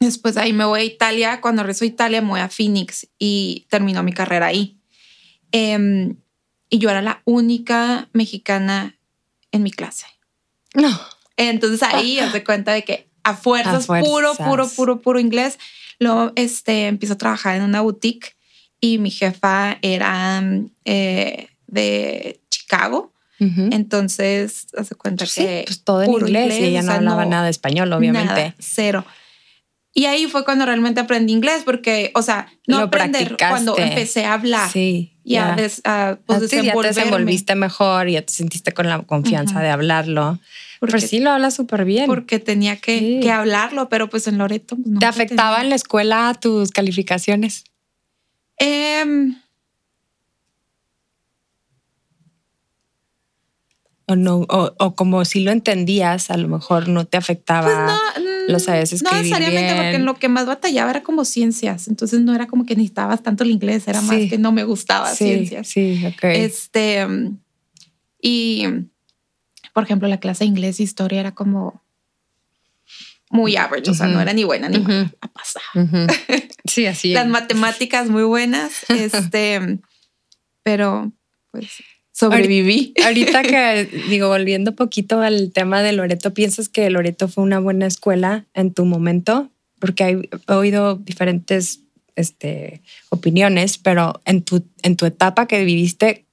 después 0.00 0.36
ahí 0.38 0.52
me 0.52 0.64
voy 0.64 0.80
a 0.80 0.84
Italia. 0.84 1.40
Cuando 1.40 1.62
regreso 1.62 1.84
a 1.84 1.88
Italia 1.88 2.22
me 2.22 2.28
voy 2.28 2.40
a 2.40 2.48
Phoenix 2.48 3.06
y 3.18 3.66
terminó 3.68 4.02
mi 4.02 4.12
carrera 4.12 4.46
ahí. 4.46 4.78
Em, 5.52 6.16
y 6.70 6.78
yo 6.78 6.90
era 6.90 7.02
la 7.02 7.20
única 7.24 8.08
mexicana 8.12 8.98
en 9.52 9.62
mi 9.62 9.70
clase. 9.70 10.06
No. 10.74 10.98
Entonces 11.36 11.82
ahí 11.82 12.18
haz 12.18 12.32
de 12.32 12.42
cuenta 12.42 12.72
de 12.72 12.84
que 12.84 13.08
a 13.22 13.34
fuerzas, 13.34 13.84
A 13.84 13.86
fuerzas. 13.86 14.08
puro, 14.08 14.34
puro, 14.34 14.68
puro, 14.68 15.00
puro 15.00 15.20
inglés. 15.20 15.58
Luego 15.98 16.32
este, 16.36 16.86
empiezo 16.86 17.14
a 17.14 17.18
trabajar 17.18 17.56
en 17.56 17.62
una 17.62 17.80
boutique 17.80 18.36
y 18.80 18.98
mi 18.98 19.10
jefa 19.10 19.78
era 19.82 20.42
eh, 20.84 21.48
de 21.66 22.40
Chicago. 22.50 23.12
Entonces, 23.38 24.66
hace 24.78 24.94
cuenta 24.94 25.26
Sí, 25.26 25.42
que. 25.42 25.62
pues 25.66 25.84
todo 25.84 26.02
en 26.02 26.10
inglés, 26.10 26.58
y 26.58 26.64
ella 26.64 26.80
o 26.80 26.82
no 26.84 26.88
sea, 26.88 26.96
hablaba 26.96 27.26
nada 27.26 27.44
de 27.44 27.50
español, 27.50 27.92
obviamente. 27.92 28.32
Nada, 28.34 28.54
cero. 28.58 29.04
Y 29.92 30.06
ahí 30.06 30.26
fue 30.26 30.44
cuando 30.44 30.64
realmente 30.66 31.00
aprendí 31.00 31.32
inglés, 31.32 31.62
porque, 31.64 32.12
o 32.14 32.22
sea, 32.22 32.48
no 32.66 32.78
Lo 32.78 32.84
aprender 32.84 33.36
cuando 33.38 33.76
empecé 33.78 34.24
a 34.26 34.34
hablar 34.34 34.70
Sí. 34.70 35.16
y 35.24 35.36
a, 35.36 35.48
ya. 35.50 35.62
des- 35.62 35.80
a, 35.84 36.18
pues, 36.26 36.50
ya 36.50 36.72
te 36.74 36.82
desenvolviste 36.88 37.54
mejor, 37.54 38.08
ya 38.08 38.22
te 38.22 38.32
sentiste 38.32 38.72
con 38.72 38.88
la 38.88 39.02
confianza 39.02 39.60
de 39.60 39.68
hablarlo. 39.70 40.38
Porque, 40.80 40.96
Pero 40.96 41.06
sí 41.08 41.20
lo 41.20 41.30
hablas 41.30 41.54
súper 41.54 41.84
bien. 41.86 42.06
porque 42.06 42.38
tenía 42.38 42.76
que, 42.76 42.98
Sí. 42.98 43.20
que 43.22 43.30
hablarlo, 43.30 43.88
pero 43.88 44.08
pues 44.10 44.26
en 44.28 44.36
Loreto. 44.38 44.76
pues, 44.76 44.86
no 44.86 44.98
¿Te 44.98 45.06
afectaba 45.06 45.56
tenía. 45.56 45.64
en 45.64 45.70
la 45.70 45.76
escuela 45.76 46.36
tus 46.40 46.70
calificaciones? 46.72 47.64
Em, 48.58 49.36
o 54.06 54.14
no, 54.16 54.46
o, 54.48 54.94
como 54.94 55.24
si 55.24 55.40
lo 55.40 55.50
entendías, 55.50 56.30
a 56.30 56.36
lo 56.36 56.48
mejor 56.48 56.88
no 56.88 57.06
te 57.06 57.16
afectaba. 57.16 58.00
Pues 58.14 58.24
no, 58.24 58.52
lo 58.52 58.58
sabes 58.60 58.92
escribir 58.92 59.12
No 59.12 59.18
necesariamente, 59.18 59.74
porque 59.74 59.96
en 59.96 60.04
lo 60.04 60.14
que 60.14 60.28
más 60.28 60.46
batallaba 60.46 60.90
era 60.90 61.02
como 61.02 61.24
ciencias. 61.24 61.88
Entonces 61.88 62.20
no 62.20 62.34
era 62.34 62.46
como 62.46 62.64
que 62.64 62.76
necesitabas 62.76 63.22
tanto 63.22 63.42
el 63.42 63.50
inglés, 63.50 63.88
era 63.88 64.00
más 64.00 64.16
que 64.30 64.38
no 64.38 64.52
me 64.52 64.62
gustaba 64.62 65.12
ciencias. 65.12 65.66
Sí, 65.66 66.04
ok. 66.06 66.24
Este, 66.24 67.06
y 68.22 68.64
por 69.72 69.84
ejemplo, 69.84 70.08
la 70.08 70.20
clase 70.20 70.44
de 70.44 70.48
inglés 70.48 70.80
e 70.80 70.84
historia 70.84 71.20
era 71.20 71.34
como 71.34 71.82
muy 73.28 73.56
average, 73.56 73.90
o 73.90 73.94
sea, 73.94 74.06
no 74.06 74.20
era 74.20 74.32
ni 74.32 74.44
buena 74.44 74.68
ni 74.68 74.78
mala, 74.78 75.12
a 75.20 75.28
pasar. 75.28 75.62
Sí, 76.64 76.86
así. 76.86 77.12
Las 77.12 77.28
matemáticas 77.28 78.08
muy 78.08 78.24
buenas, 78.24 78.72
este, 78.88 79.78
pero 80.62 81.12
pues 81.52 81.82
sobreviví. 82.16 82.94
Ahorita 83.04 83.42
que 83.42 83.84
digo, 84.08 84.28
volviendo 84.28 84.74
poquito 84.74 85.20
al 85.20 85.52
tema 85.52 85.82
de 85.82 85.92
Loreto, 85.92 86.32
¿piensas 86.32 86.68
que 86.68 86.88
Loreto 86.88 87.28
fue 87.28 87.44
una 87.44 87.60
buena 87.60 87.86
escuela 87.86 88.46
en 88.54 88.72
tu 88.72 88.86
momento? 88.86 89.50
Porque 89.78 90.28
he 90.48 90.52
oído 90.52 90.94
diferentes 90.96 91.80
este, 92.14 92.80
opiniones, 93.10 93.76
pero 93.76 94.22
en 94.24 94.42
tu, 94.42 94.64
en 94.82 94.96
tu 94.96 95.04
etapa 95.04 95.46
que 95.46 95.62
viviste, 95.62 96.24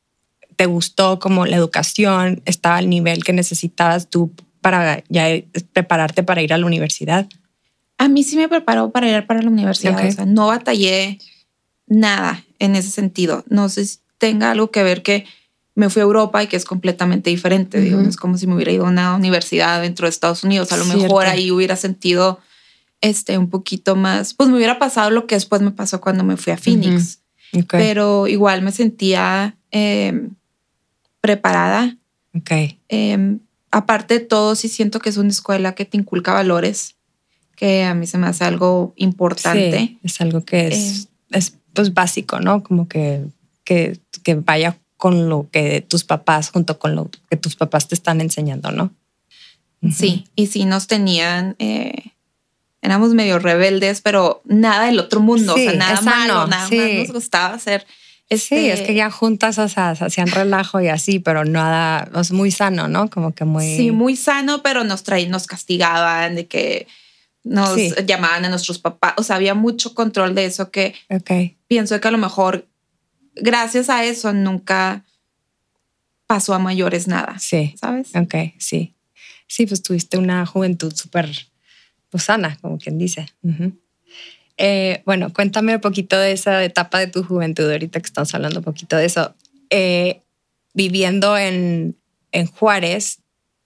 ¿te 0.55 0.67
gustó 0.67 1.19
como 1.19 1.45
la 1.45 1.57
educación? 1.57 2.41
¿Estaba 2.45 2.77
al 2.77 2.89
nivel 2.89 3.25
que 3.25 3.33
necesitabas 3.33 4.09
tú 4.09 4.31
para 4.61 5.03
ya 5.09 5.27
prepararte 5.73 6.23
para 6.23 6.41
ir 6.41 6.53
a 6.53 6.57
la 6.57 6.65
universidad? 6.65 7.27
A 7.97 8.07
mí 8.07 8.23
sí 8.23 8.37
me 8.37 8.47
preparó 8.47 8.91
para 8.91 9.09
ir 9.09 9.27
para 9.27 9.41
la 9.41 9.49
universidad. 9.49 10.07
O 10.07 10.11
sea, 10.11 10.25
no 10.25 10.47
batallé 10.47 11.19
nada 11.87 12.45
en 12.59 12.77
ese 12.77 12.89
sentido. 12.89 13.43
No 13.49 13.67
sé 13.67 13.85
si 13.85 13.97
tenga 14.17 14.51
algo 14.51 14.71
que 14.71 14.83
ver 14.83 15.03
que 15.03 15.25
me 15.75 15.89
fui 15.89 16.01
a 16.01 16.03
Europa 16.03 16.43
y 16.43 16.47
que 16.47 16.55
es 16.55 16.65
completamente 16.65 17.29
diferente. 17.29 17.79
Digo, 17.79 17.99
es 18.01 18.17
como 18.17 18.37
si 18.37 18.45
me 18.45 18.55
hubiera 18.55 18.71
ido 18.71 18.85
a 18.85 18.89
una 18.89 19.15
universidad 19.15 19.81
dentro 19.81 20.05
de 20.05 20.11
Estados 20.11 20.43
Unidos. 20.43 20.71
A 20.71 20.77
lo 20.77 20.85
mejor 20.85 21.25
ahí 21.25 21.51
hubiera 21.51 21.75
sentido 21.75 22.39
este, 23.01 23.37
un 23.37 23.49
poquito 23.49 23.95
más, 23.95 24.33
pues 24.33 24.49
me 24.49 24.55
hubiera 24.55 24.79
pasado 24.79 25.09
lo 25.09 25.27
que 25.27 25.35
después 25.35 25.61
me 25.61 25.71
pasó 25.71 25.99
cuando 25.99 26.23
me 26.23 26.37
fui 26.37 26.53
a 26.53 26.57
Phoenix. 26.57 27.19
Pero 27.69 28.27
igual 28.27 28.61
me 28.61 28.71
sentía 28.71 29.57
em, 29.71 30.31
preparada. 31.21 31.97
Okay. 32.35 32.79
Em, 32.87 33.39
aparte 33.71 34.15
de 34.15 34.19
todo, 34.21 34.55
sí 34.55 34.69
siento 34.69 34.99
que 34.99 35.09
es 35.09 35.17
una 35.17 35.29
escuela 35.29 35.75
que 35.75 35.85
te 35.85 35.97
inculca 35.97 36.33
valores, 36.33 36.95
que 37.55 37.83
a 37.83 37.93
mí 37.93 38.07
se 38.07 38.17
me 38.17 38.27
hace 38.27 38.43
algo 38.43 38.93
importante. 38.95 39.97
es 40.03 40.21
algo 40.21 40.43
que 40.45 40.67
es, 40.67 41.03
eh, 41.03 41.37
es 41.37 41.57
pues 41.73 41.93
básico, 41.93 42.39
¿no? 42.39 42.63
Como 42.63 42.87
que, 42.87 43.25
que, 43.63 43.99
que 44.23 44.35
vaya 44.35 44.77
con 45.03 45.27
lo 45.27 45.49
que 45.51 45.81
tus 45.81 46.05
papás, 46.05 46.49
junto 46.49 46.79
con 46.79 46.95
lo 46.95 47.09
que 47.29 47.35
tus 47.35 47.57
papás 47.57 47.89
te 47.89 47.93
están 47.93 48.21
enseñando, 48.21 48.71
¿no? 48.71 48.93
Sí, 49.93 50.29
y 50.33 50.47
sí 50.47 50.63
nos 50.63 50.87
tenían, 50.87 51.57
eh, 51.59 52.13
éramos 52.81 53.13
medio 53.13 53.37
rebeldes, 53.37 53.99
pero 53.99 54.41
nada 54.45 54.85
del 54.85 54.99
otro 54.99 55.19
mundo, 55.19 55.55
o 55.55 55.57
sea, 55.57 55.73
nada 55.73 55.99
malo, 55.99 56.47
nada 56.47 56.69
más 56.69 56.71
nos 56.71 57.11
gustaba 57.11 57.53
hacer. 57.53 57.85
Sí, 58.29 58.35
es 58.35 58.47
que 58.47 58.71
este 58.71 58.93
ya 58.93 59.11
juntas, 59.11 59.59
o 59.59 59.67
sea, 59.67 59.89
hacían 59.89 60.27
relajo 60.27 60.79
y 60.79 60.87
así, 60.87 61.19
pero 61.19 61.43
nada, 61.43 62.09
es 62.17 62.31
muy 62.31 62.49
sano, 62.49 62.87
¿no? 62.87 63.09
Como 63.09 63.33
que 63.35 63.43
muy... 63.43 63.75
Sí, 63.75 63.91
muy 63.91 64.15
sano, 64.15 64.63
pero 64.63 64.85
nos 64.85 65.03
traían, 65.03 65.31
nos 65.31 65.47
castigaban 65.47 66.35
de 66.35 66.47
que 66.47 66.87
nos 67.43 67.75
llamaban 68.05 68.45
a 68.45 68.49
nuestros 68.49 68.79
papás, 68.79 69.15
o 69.17 69.23
sea, 69.23 69.35
había 69.35 69.53
mucho 69.53 69.93
control 69.93 70.33
de 70.33 70.45
eso 70.45 70.71
que 70.71 70.95
okay. 71.09 71.57
pienso 71.67 71.99
que 71.99 72.07
a 72.07 72.11
lo 72.11 72.17
mejor 72.17 72.67
gracias 73.35 73.89
a 73.89 74.03
eso 74.05 74.33
nunca 74.33 75.03
pasó 76.27 76.53
a 76.53 76.59
mayores 76.59 77.07
nada. 77.07 77.37
Sí. 77.39 77.75
¿Sabes? 77.79 78.15
Ok, 78.15 78.35
sí. 78.57 78.95
Sí, 79.47 79.65
pues 79.65 79.83
tuviste 79.83 80.17
una 80.17 80.45
juventud 80.45 80.93
súper 80.95 81.29
pues, 82.09 82.23
sana, 82.23 82.57
como 82.61 82.77
quien 82.77 82.97
dice. 82.97 83.27
Eh, 84.57 85.01
bueno, 85.05 85.31
cuéntame 85.33 85.75
un 85.75 85.81
poquito 85.81 86.17
de 86.17 86.31
esa 86.31 86.63
etapa 86.63 86.99
de 86.99 87.07
tu 87.07 87.23
juventud, 87.23 87.69
ahorita 87.69 87.99
que 87.99 88.07
estamos 88.07 88.33
hablando 88.33 88.59
un 88.59 88.63
poquito 88.63 88.97
de 88.97 89.05
eso. 89.05 89.35
Eh, 89.69 90.21
viviendo 90.73 91.37
en, 91.37 91.95
en 92.31 92.47
Juárez, 92.47 93.19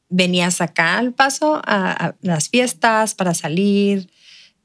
¿venías 0.10 0.62
acá 0.62 0.98
al 0.98 1.14
paso 1.14 1.62
a, 1.66 2.16
las 2.22 2.50
fiestas 2.50 3.16
para 3.16 3.34
salir? 3.34 4.10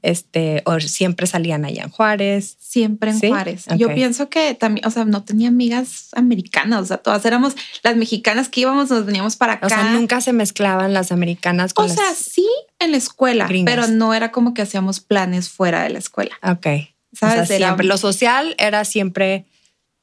Este, 0.03 0.61
o 0.65 0.79
siempre 0.81 1.25
salían 1.25 1.63
allá 1.63 1.83
en 1.83 1.89
Juárez. 1.89 2.57
Siempre 2.59 3.11
en 3.11 3.19
Juárez. 3.19 3.65
Yo 3.77 3.93
pienso 3.95 4.29
que 4.29 4.53
también, 4.53 4.85
o 4.85 4.91
sea, 4.91 5.05
no 5.05 5.23
tenía 5.23 5.47
amigas 5.47 6.09
americanas, 6.13 6.81
o 6.81 6.85
sea, 6.85 6.97
todas 6.97 7.25
éramos 7.25 7.55
las 7.83 7.95
mexicanas 7.95 8.49
que 8.49 8.61
íbamos, 8.61 8.91
nos 8.91 9.05
veníamos 9.05 9.37
para 9.37 9.53
acá. 9.53 9.65
O 9.65 9.69
sea, 9.69 9.93
nunca 9.93 10.19
se 10.19 10.33
mezclaban 10.33 10.93
las 10.93 11.11
americanas 11.13 11.73
con 11.73 11.89
O 11.89 11.93
sea, 11.93 12.13
sí 12.15 12.47
en 12.79 12.91
la 12.91 12.97
escuela, 12.97 13.49
pero 13.65 13.87
no 13.87 14.13
era 14.13 14.31
como 14.31 14.53
que 14.53 14.61
hacíamos 14.61 14.99
planes 14.99 15.49
fuera 15.49 15.83
de 15.83 15.89
la 15.89 15.99
escuela. 15.99 16.37
Ok. 16.43 16.67
¿Sabes? 17.13 17.47
siempre, 17.47 17.85
lo 17.85 17.97
social 17.97 18.55
era 18.57 18.83
siempre 18.85 19.45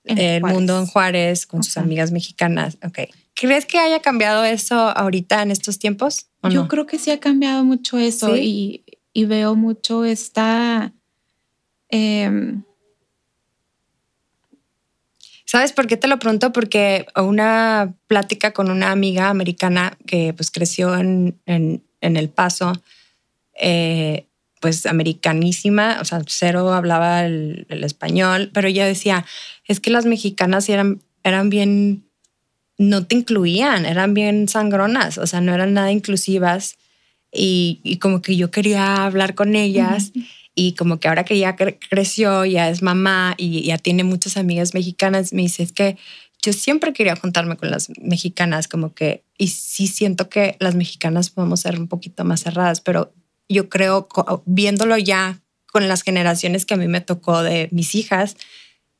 el 0.04 0.42
mundo 0.42 0.78
en 0.78 0.86
Juárez 0.86 1.46
con 1.46 1.62
sus 1.62 1.76
amigas 1.76 2.10
mexicanas. 2.10 2.78
Ok. 2.82 3.00
¿Crees 3.34 3.66
que 3.66 3.78
haya 3.78 4.00
cambiado 4.00 4.44
eso 4.44 4.76
ahorita 4.76 5.42
en 5.42 5.50
estos 5.50 5.78
tiempos? 5.78 6.26
Yo 6.48 6.68
creo 6.68 6.86
que 6.86 6.98
sí 6.98 7.10
ha 7.10 7.20
cambiado 7.20 7.64
mucho 7.64 7.98
eso 7.98 8.36
y 8.36 8.82
y 9.12 9.24
veo 9.24 9.54
mucho 9.54 10.04
esta... 10.04 10.92
Em, 11.88 12.62
¿Sabes 15.44 15.72
por 15.72 15.88
qué 15.88 15.96
te 15.96 16.06
lo 16.06 16.20
pregunto? 16.20 16.52
Porque 16.52 17.06
una 17.16 17.94
plática 18.06 18.52
con 18.52 18.70
una 18.70 18.92
amiga 18.92 19.30
americana 19.30 19.98
que 20.06 20.32
pues 20.32 20.52
creció 20.52 20.96
en, 20.96 21.40
en, 21.44 21.82
El 22.00 22.28
Paso, 22.28 22.72
eh, 23.60 24.28
pues 24.60 24.86
americanísima, 24.86 25.98
o 26.00 26.04
sea, 26.04 26.22
cero 26.28 26.72
hablaba 26.72 27.24
el, 27.24 27.66
español, 27.68 28.50
pero 28.54 28.68
ella 28.68 28.86
decía, 28.86 29.26
es 29.66 29.80
que 29.80 29.90
las 29.90 30.06
mexicanas 30.06 30.68
eran, 30.68 31.00
eran 31.24 31.50
bien, 31.50 32.04
no 32.78 33.04
te 33.04 33.16
incluían, 33.16 33.86
eran 33.86 34.14
bien 34.14 34.46
sangronas, 34.46 35.18
o 35.18 35.26
sea, 35.26 35.40
no 35.40 35.52
eran 35.52 35.74
nada 35.74 35.90
inclusivas 35.90 36.76
y, 37.32 37.98
como 38.00 38.22
que 38.22 38.36
yo 38.36 38.50
quería 38.50 39.04
hablar 39.04 39.34
con 39.34 39.54
ellas 39.54 40.12
y 40.54 40.74
como 40.74 40.98
que 40.98 41.08
ahora 41.08 41.24
que 41.24 41.38
ya 41.38 41.56
creció, 41.56 42.44
ya 42.44 42.68
es 42.68 42.82
mamá 42.82 43.34
y 43.36 43.62
ya 43.62 43.78
tiene 43.78 44.04
muchas 44.04 44.36
amigas 44.36 44.74
mexicanas, 44.74 45.32
me 45.32 45.42
dice, 45.42 45.62
es 45.62 45.72
que 45.72 45.96
yo 46.42 46.52
siempre 46.52 46.92
quería 46.92 47.16
juntarme 47.16 47.56
con 47.56 47.70
las 47.70 47.90
mexicanas, 48.00 48.66
como 48.66 48.94
que, 48.94 49.24
y 49.38 49.48
sí 49.48 49.86
siento 49.86 50.28
que 50.28 50.56
las 50.58 50.74
mexicanas 50.74 51.30
podemos 51.30 51.60
ser 51.60 51.78
un 51.78 51.86
poquito 51.86 52.24
más 52.24 52.42
cerradas, 52.42 52.80
pero 52.80 53.12
yo 53.48 53.68
creo, 53.68 54.08
viéndolo 54.46 54.96
ya 54.96 55.40
con 55.70 55.86
las 55.88 56.02
generaciones 56.02 56.66
que 56.66 56.74
a 56.74 56.78
mí 56.78 56.88
me 56.88 57.00
tocó 57.00 57.42
de 57.42 57.68
mis 57.72 57.94
hijas, 57.94 58.36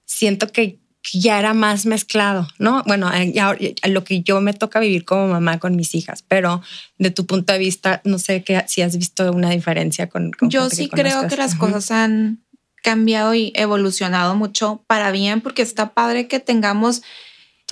siento 0.05 0.53
que 0.53 0.79
ya 1.13 1.39
era 1.39 1.55
más 1.55 1.87
mezclado, 1.87 2.49
¿no? 2.59 2.83
Bueno, 2.87 3.11
ya, 3.33 3.57
lo 3.89 4.05
que 4.05 4.23
yo 4.23 4.41
me 4.41 4.53
toca 4.53 4.81
vivir 4.81 5.05
como 5.05 5.29
mamá 5.29 5.59
con 5.59 5.77
mis 5.77 5.95
hijas, 5.95 6.23
pero 6.27 6.63
de 6.99 7.11
tu 7.11 7.27
punto 7.27 7.53
de 7.53 7.59
vista, 7.59 8.01
no 8.05 8.19
sé 8.19 8.45
que, 8.45 8.63
si 8.67 8.83
has 8.83 8.97
visto 8.97 9.31
una 9.33 9.51
diferencia 9.51 10.09
con... 10.09 10.33
yo 10.43 10.69
sí 10.69 10.89
creo 10.89 11.27
que 11.27 11.37
las 11.37 11.55
cosas 11.55 11.91
han 11.91 12.45
cambiado 12.83 13.35
y 13.35 13.53
evolucionado 13.55 14.35
mucho 14.35 14.85
para 14.87 15.11
bien, 15.11 15.41
porque 15.41 15.63
está 15.63 15.95
padre 15.95 16.29
que 16.29 16.41
tengamos 16.41 17.03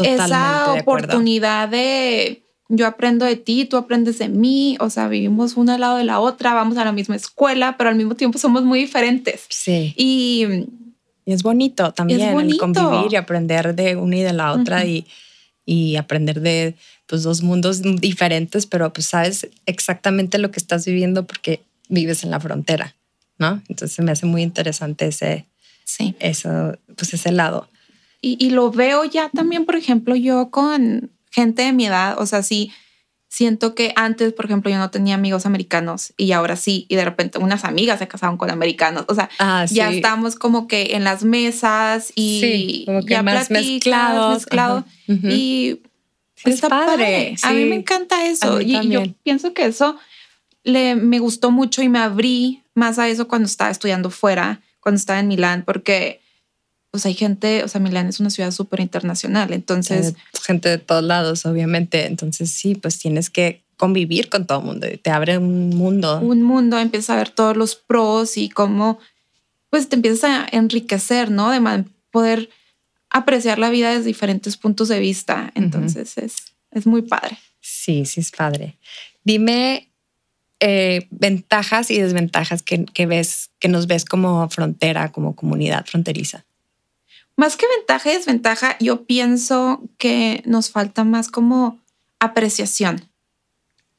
esa 0.03 0.73
oportunidad 0.75 1.69
de 1.69 2.45
yo 2.71 2.87
aprendo 2.87 3.25
de 3.25 3.37
ti, 3.37 3.65
tú 3.65 3.79
aprendes 3.79 4.19
de 4.19 4.29
mí, 4.29 4.77
o 4.81 4.91
sea, 4.91 5.09
vivimos 5.09 5.57
una 5.57 5.75
al 5.75 5.81
lado 5.81 5.97
de 5.97 6.05
la 6.05 6.21
otra, 6.21 6.53
vamos 6.53 6.77
a 6.77 6.85
la 6.85 6.93
misma 6.93 7.17
escuela, 7.17 7.77
pero 7.79 7.89
al 7.89 7.97
mismo 7.97 8.15
tiempo 8.15 8.39
somos 8.39 8.63
muy 8.63 8.79
diferentes. 8.79 9.47
Sí. 9.49 9.95
Y 9.97 10.67
y 11.29 11.33
es 11.35 11.43
bonito 11.43 11.93
también 11.93 12.23
el 12.23 12.57
convivir 12.57 13.13
y 13.13 13.17
aprender 13.17 13.75
de 13.75 13.97
una 13.97 14.17
y 14.17 14.23
de 14.23 14.33
la 14.33 14.51
otra 14.55 14.87
y, 14.87 15.07
y, 15.67 15.97
aprender 15.97 16.41
de 16.41 16.75
pues, 17.07 17.23
dos 17.23 17.43
mundos 17.43 17.83
diferentes, 17.83 18.65
pero 18.65 18.91
pues 18.95 19.09
sabes 19.09 19.47
exactamente 19.67 20.39
lo 20.39 20.51
que 20.51 20.59
estás 20.59 20.87
viviendo 20.87 21.27
porque 21.27 21.61
vives 21.91 22.25
en 22.25 22.31
la 22.31 22.41
frontera, 22.41 22.95
¿no? 23.37 23.61
Entonces 23.69 24.03
me 24.03 24.11
hace 24.11 24.25
muy 24.25 24.41
interesante 24.41 25.09
ese, 25.09 25.45
sí. 25.85 26.15
eso, 26.19 26.79
pues 26.97 27.13
ese 27.13 27.31
lado. 27.31 27.69
Y, 28.23 28.43
y 28.43 28.49
lo 28.49 28.71
veo 28.71 29.05
ya 29.05 29.29
también, 29.29 29.67
por 29.67 29.77
ejemplo, 29.77 30.17
yo 30.17 30.49
con 30.49 31.11
gente 31.31 31.61
de 31.61 31.75
mi 31.75 31.85
edad, 31.85 32.19
o 32.19 32.25
sea, 32.25 32.43
sí 32.43 32.73
siento 33.29 33.75
que 33.75 33.93
antes, 33.95 34.33
por 34.33 34.47
ejemplo, 34.47 34.71
yo 34.71 34.79
no 34.79 34.91
tenía 34.91 35.15
amigos 35.15 35.47
americanos 35.47 36.15
y 36.17 36.33
ahora 36.33 36.57
sí, 36.57 36.87
y 36.89 36.97
de 36.97 37.05
repente 37.05 37.39
unas 37.39 37.65
amigas 37.65 37.99
se 37.99 38.09
casaron 38.09 38.37
con 38.37 38.51
americanos. 38.51 39.05
O 39.09 39.15
sea, 39.15 39.29
ah, 39.39 39.67
ya 39.71 39.91
estamos 39.91 40.37
como 40.37 40.67
que 40.67 40.97
en 40.97 41.05
las 41.05 41.25
mesas 41.25 42.13
y 42.15 42.87
ya 43.07 43.23
más 43.23 43.51
mezclados. 43.51 44.39
Mezclado, 44.39 44.85
Y 45.07 45.83
está 46.45 46.69
padre. 46.69 47.37
A 47.43 47.53
mí 47.53 47.65
me 47.67 47.77
encanta 47.77 48.27
eso. 48.27 48.61
Y 48.61 48.89
yo 48.89 49.03
pienso 49.23 49.53
que 49.53 49.67
eso 49.67 49.97
le, 50.65 50.97
me 50.97 51.19
gustó 51.19 51.51
mucho 51.51 51.83
y 51.83 51.89
me 51.89 51.99
abrí 51.99 52.63
más 52.75 52.99
a 52.99 53.09
eso 53.09 53.29
cuando 53.29 53.47
estaba 53.47 53.71
estudiando 53.71 54.11
fuera, 54.11 54.63
cuando 54.81 54.99
estaba 54.99 55.21
en 55.21 55.29
Milán, 55.29 55.65
porque 55.67 56.23
pues 56.99 57.07
hay 57.07 57.15
gente, 57.15 57.63
o 57.63 57.69
sea, 57.69 57.81
Milán 57.81 58.09
es 58.09 58.19
una 58.19 58.29
ciudad 58.29 58.51
súper 58.51 58.81
internacional, 58.81 59.53
entonces... 59.53 60.17
gente 60.43 60.69
de 60.69 60.79
todos 60.79 61.05
lados, 61.05 61.47
obviamente, 61.47 62.07
entonces 62.07 62.51
sí, 62.51 62.75
pues 62.75 62.99
tienes 62.99 63.31
que 63.31 63.63
convivir 63.77 64.29
con 64.29 64.49
todo 64.49 64.59
el 64.59 64.65
mundo, 64.65 64.89
te 65.01 65.11
abre 65.11 65.39
un 65.39 65.69
mundo. 65.69 66.19
Un 66.19 66.43
mundo, 66.43 66.77
empiezas 66.77 67.11
a 67.11 67.17
ver 67.17 67.31
todos 67.31 67.57
los 67.57 67.77
pros 67.77 68.37
y 68.37 68.49
cómo, 68.49 68.99
pues 69.71 69.89
te 69.89 69.95
empiezas 69.95 70.25
a 70.25 70.49
enriquecer, 70.51 71.31
¿no? 71.31 71.53
De 71.53 71.85
poder 72.11 72.51
apreciar 73.11 73.61
la 73.61 73.71
vida 73.71 73.91
desde 73.91 74.07
diferentes 74.07 74.57
puntos 74.57 74.89
de 74.89 74.99
vista, 74.99 75.53
entonces 75.55 76.19
es, 76.19 76.35
es 76.73 76.85
muy 76.85 77.03
padre. 77.03 77.39
Sí, 77.61 78.07
sí 78.07 78.19
es 78.19 78.33
padre. 78.33 78.77
Dime 79.23 79.89
eh, 80.59 81.07
ventajas 81.11 81.93
y 81.93 82.01
desventajas 82.01 82.65
que, 82.65 82.87
que, 82.87 83.07
ves, 83.07 83.51
que 83.61 83.69
nos 83.69 83.87
ves 83.87 84.05
como 84.05 84.49
frontera, 84.49 85.13
como 85.13 85.37
comunidad 85.37 85.87
fronteriza. 85.87 86.45
Más 87.39 87.57
que 87.57 87.67
ventaja 87.77 88.11
y 88.11 88.17
desventaja, 88.17 88.77
yo 88.81 89.07
pienso 89.07 89.81
que 89.97 90.43
nos 90.45 90.71
falta 90.71 91.05
más 91.05 91.29
como 91.29 91.79
apreciación. 92.19 93.01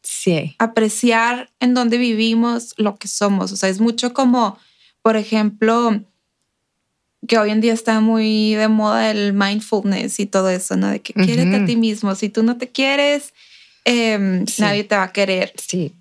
Sí. 0.04 0.58
Apreciar 0.60 1.50
en 1.62 1.74
dónde 1.74 1.98
vivimos, 1.98 2.74
lo 2.76 2.98
que 2.98 3.08
somos. 3.08 3.54
O 3.54 3.56
sea, 3.56 3.70
es 3.70 3.80
mucho 3.80 4.14
como, 4.14 4.60
por 5.02 5.16
ejemplo, 5.16 6.04
que 7.30 7.38
hoy 7.38 7.52
en 7.52 7.62
día 7.62 7.72
está 7.72 8.02
muy 8.02 8.56
de 8.56 8.68
moda 8.68 9.10
el 9.10 9.32
mindfulness 9.32 10.20
y 10.20 10.26
todo 10.26 10.50
eso, 10.50 10.76
¿no? 10.76 10.90
De 10.90 11.02
que 11.02 11.14
uh 11.16 11.56
a 11.56 11.66
ti 11.66 11.78
mismo. 11.78 12.14
Si 12.16 12.28
tú 12.28 12.44
no 12.44 12.58
te 12.58 12.68
quieres, 12.68 13.34
em, 13.86 14.44
nadie 14.58 14.84
te 14.84 14.98
va 14.98 15.04
a 15.04 15.14
querer. 15.14 15.54
Sí. 15.56 15.94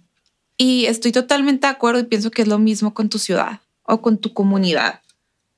Y 0.57 0.87
estoy 0.87 1.13
totalmente 1.13 1.69
de 1.69 1.73
acuerdo 1.73 2.01
y 2.01 2.05
pienso 2.05 2.33
que 2.33 2.43
es 2.43 2.49
lo 2.49 2.59
mismo 2.59 2.95
con 2.95 3.09
tu 3.09 3.21
ciudad 3.21 3.61
o 3.85 4.03
con 4.03 4.19
tu 4.19 4.35
comunidad. 4.35 5.03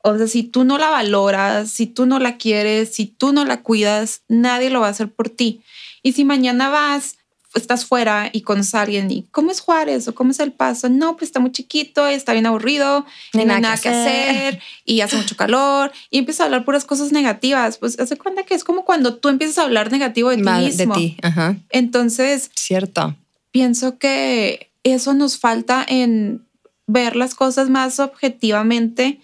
O 0.03 0.17
sea, 0.17 0.27
si 0.27 0.43
tú 0.43 0.65
no 0.65 0.79
la 0.79 0.91
valoras, 0.91 1.71
si 1.71 1.87
tú 1.87 2.07
no 2.07 2.19
la 2.19 2.37
quieres, 2.37 2.95
si 2.95 3.07
tú 3.07 3.33
no 3.33 3.45
la 3.45 3.63
cuidas, 3.63 4.23
nadie 4.29 4.71
lo 4.71 4.81
va 4.81 4.87
a 4.87 4.91
hacer 4.91 5.13
por 5.13 5.29
ti. 5.29 5.63
Y 6.03 6.13
si 6.13 6.25
mañana 6.25 6.71
vas, 6.71 7.17
estás 7.55 7.85
fuera 7.85 8.31
y 8.33 8.43
conoces 8.43 8.75
a 8.75 8.83
alguien 8.83 9.11
y 9.11 9.27
¿cómo 9.31 9.51
es 9.51 9.61
Juárez 9.61 10.07
o 10.09 10.15
cómo 10.15 10.31
es 10.31 10.41
El 10.41 10.53
Paso? 10.53 10.89
No, 10.89 11.17
pues 11.17 11.29
está 11.29 11.41
muy 11.41 11.53
chiquito, 11.53 12.07
está 12.07 12.33
bien 12.33 12.47
aburrido, 12.47 13.05
no 13.35 13.41
hay 13.41 13.47
nada, 13.47 13.77
que 13.77 13.89
hacer. 13.89 14.61
y 14.85 15.01
hace 15.01 15.17
mucho 15.17 15.37
calor 15.37 15.93
y 16.11 16.19
empiezas 16.19 16.43
a 16.43 16.45
hablar 16.45 16.65
puras 16.65 16.85
cosas 16.85 17.13
negativas. 17.13 17.79
Pues 17.79 17.99
hace 17.99 18.17
cuenta 18.17 18.45
que 18.45 18.55
es 18.55 18.65
como 18.65 18.85
cuando 18.85 19.17
tú 19.17 19.29
empiezas 19.29 19.59
a 19.59 19.65
hablar 19.65 19.91
negativo 19.91 20.31
de 20.31 20.37
ti 20.37 20.43
mismo. 20.43 20.95
De 20.95 21.01
ti. 21.01 21.17
Ajá. 21.23 21.57
Entonces, 21.71 22.51
cierto. 22.55 23.17
Pienso 23.51 23.99
que 23.99 24.71
eso 24.85 25.13
nos 25.13 25.39
falta 25.39 25.85
en 25.87 26.47
ver 26.87 27.17
las 27.17 27.35
cosas 27.35 27.69
más 27.69 28.01
objetivamente 28.01 29.21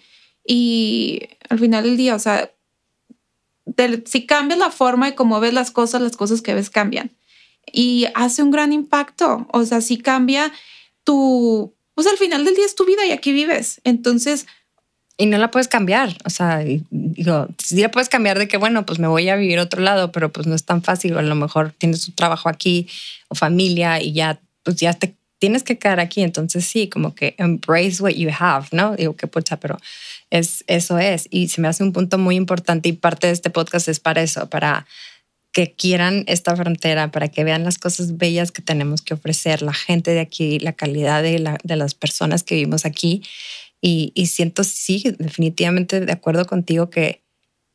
y 0.47 1.27
al 1.49 1.59
final 1.59 1.83
del 1.83 1.97
día, 1.97 2.15
o 2.15 2.19
sea, 2.19 2.49
si 4.05 4.25
cambias 4.25 4.57
la 4.57 4.71
forma 4.71 5.07
de 5.07 5.15
cómo 5.15 5.41
ves 5.41 5.53
las 5.53 5.71
cosas, 5.71 6.01
las 6.01 6.15
cosas 6.15 6.41
que 6.41 6.53
ves 6.53 6.69
cambian. 6.69 7.11
Y 7.71 8.05
hace 8.15 8.41
un 8.41 8.49
gran 8.49 8.71
impacto. 8.71 9.45
O 9.51 9.65
sea, 9.65 9.81
si 9.81 9.97
cambia 9.97 10.53
tu, 11.03 11.73
pues 11.93 12.07
al 12.07 12.15
final 12.15 12.45
del 12.45 12.55
día 12.55 12.65
es 12.65 12.75
tu 12.75 12.85
vida 12.85 13.05
y 13.05 13.11
aquí 13.11 13.33
vives. 13.33 13.81
Entonces... 13.83 14.47
Y 15.17 15.25
no 15.25 15.37
la 15.37 15.51
puedes 15.51 15.67
cambiar. 15.67 16.15
O 16.23 16.29
sea, 16.29 16.63
digo, 16.91 17.47
si 17.57 17.81
la 17.81 17.91
puedes 17.91 18.07
cambiar 18.07 18.39
de 18.39 18.47
que, 18.47 18.55
bueno, 18.55 18.85
pues 18.85 18.99
me 18.99 19.07
voy 19.07 19.27
a 19.27 19.35
vivir 19.35 19.59
a 19.59 19.63
otro 19.63 19.81
lado, 19.81 20.13
pero 20.13 20.31
pues 20.31 20.47
no 20.47 20.55
es 20.55 20.63
tan 20.63 20.81
fácil. 20.81 21.17
a 21.17 21.23
lo 21.23 21.35
mejor 21.35 21.73
tienes 21.77 22.05
tu 22.05 22.11
trabajo 22.11 22.47
aquí 22.47 22.87
o 23.27 23.35
familia 23.35 24.01
y 24.01 24.13
ya, 24.13 24.39
pues 24.63 24.77
ya 24.77 24.93
te 24.93 25.15
tienes 25.39 25.63
que 25.63 25.77
quedar 25.77 25.99
aquí. 25.99 26.21
Entonces 26.21 26.65
sí, 26.65 26.87
como 26.87 27.15
que 27.15 27.35
embrace 27.37 28.01
what 28.01 28.11
you 28.11 28.29
have, 28.37 28.67
¿no? 28.71 28.95
Digo, 28.95 29.15
qué 29.15 29.27
pucha, 29.27 29.59
pero 29.59 29.77
es, 30.29 30.63
eso 30.67 30.97
es. 30.97 31.27
Y 31.31 31.49
se 31.49 31.61
me 31.61 31.67
hace 31.67 31.83
un 31.83 31.93
punto 31.93 32.17
muy 32.17 32.35
importante 32.35 32.89
y 32.89 32.93
parte 32.93 33.27
de 33.27 33.33
este 33.33 33.49
podcast 33.49 33.87
es 33.87 33.99
para 33.99 34.21
eso, 34.21 34.49
para 34.49 34.85
que 35.53 35.73
quieran 35.73 36.23
esta 36.27 36.55
frontera, 36.55 37.11
para 37.11 37.29
que 37.29 37.43
vean 37.43 37.63
las 37.63 37.79
cosas 37.79 38.17
bellas 38.17 38.51
que 38.51 38.61
tenemos 38.61 39.01
que 39.01 39.15
ofrecer, 39.15 39.61
la 39.61 39.73
gente 39.73 40.11
de 40.11 40.19
aquí, 40.19 40.59
la 40.59 40.73
calidad 40.73 41.23
de, 41.23 41.39
la, 41.39 41.57
de 41.63 41.75
las 41.75 41.95
personas 41.95 42.43
que 42.43 42.55
vivimos 42.55 42.85
aquí. 42.85 43.23
Y, 43.81 44.11
y, 44.15 44.27
siento, 44.27 44.63
sí, 44.63 45.03
definitivamente 45.17 45.99
de 45.99 46.11
acuerdo 46.11 46.45
contigo 46.45 46.89
que 46.89 47.23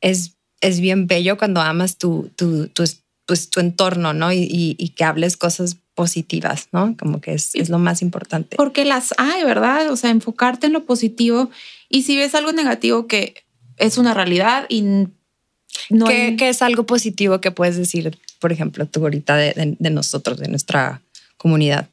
es, 0.00 0.36
es 0.60 0.80
bien 0.80 1.06
bello 1.06 1.36
cuando 1.36 1.60
amas 1.60 1.96
tu, 1.96 2.30
tu, 2.36 2.68
tu, 2.68 2.84
pues, 3.26 3.50
tu 3.50 3.60
entorno, 3.60 4.12
¿no? 4.12 4.32
Y, 4.32 4.42
y, 4.42 4.76
y 4.78 4.90
que 4.90 5.04
hables 5.04 5.36
cosas 5.36 5.76
positivas, 5.94 6.68
¿no? 6.72 6.96
Como 6.98 7.20
que 7.20 7.34
es, 7.34 7.54
es, 7.54 7.68
lo 7.68 7.78
más 7.78 8.02
importante. 8.02 8.56
Porque 8.56 8.84
las 8.84 9.14
hay, 9.18 9.44
¿verdad? 9.44 9.90
O 9.90 9.96
sea, 9.96 10.10
enfocarte 10.10 10.66
en 10.66 10.72
lo 10.72 10.84
positivo 10.84 11.50
y 11.88 12.02
si 12.02 12.16
ves 12.16 12.34
algo 12.34 12.52
negativo 12.52 13.06
que 13.06 13.44
es 13.76 13.98
una 13.98 14.14
realidad 14.14 14.66
y 14.68 15.08
no 15.90 16.06
¿Qué, 16.06 16.36
es 16.40 16.62
algo 16.62 16.84
positivo 16.84 17.40
que 17.40 17.50
puedes 17.50 17.76
decir, 17.76 18.18
por 18.38 18.52
ejemplo, 18.52 18.86
tú 18.86 19.00
ahorita 19.00 19.36
de, 19.36 19.76
de, 19.78 19.90
nosotros, 19.90 20.38
de 20.38 20.48
nuestra 20.48 21.02
comunidad? 21.36 21.88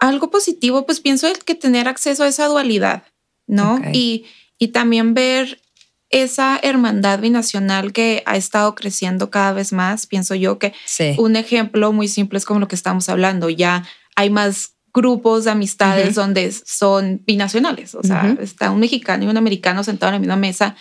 Algo 0.00 0.30
positivo, 0.30 0.86
pues 0.86 1.00
pienso 1.00 1.26
que 1.44 1.54
tener 1.54 1.88
acceso 1.88 2.22
a 2.22 2.28
esa 2.28 2.46
dualidad, 2.46 3.02
¿no? 3.46 3.80
Y, 3.92 4.26
y 4.58 4.68
también 4.68 5.14
ver 5.14 5.60
esa 6.10 6.58
hermandad 6.62 7.20
binacional 7.20 7.92
que 7.92 8.22
ha 8.26 8.36
estado 8.36 8.74
creciendo 8.74 9.30
cada 9.30 9.52
vez 9.52 9.72
más, 9.72 10.06
pienso 10.06 10.34
yo 10.34 10.58
que 10.58 10.72
un 11.18 11.36
ejemplo 11.36 11.92
muy 11.92 12.08
simple 12.08 12.38
es 12.38 12.44
como 12.44 12.60
lo 12.60 12.68
que 12.68 12.76
estamos 12.76 13.08
hablando, 13.08 13.50
ya 13.50 13.84
hay 14.14 14.30
más 14.30 14.74
grupos 14.94 15.44
de 15.44 15.50
amistades 15.50 16.14
donde 16.14 16.50
son 16.52 17.22
binacionales, 17.26 17.94
o 17.94 18.02
sea, 18.02 18.36
está 18.40 18.70
un 18.70 18.80
mexicano 18.80 19.24
y 19.24 19.28
un 19.28 19.36
americano 19.36 19.84
sentado 19.84 20.10
en 20.10 20.14
la 20.14 20.20
misma 20.20 20.36
mesa, 20.36 20.76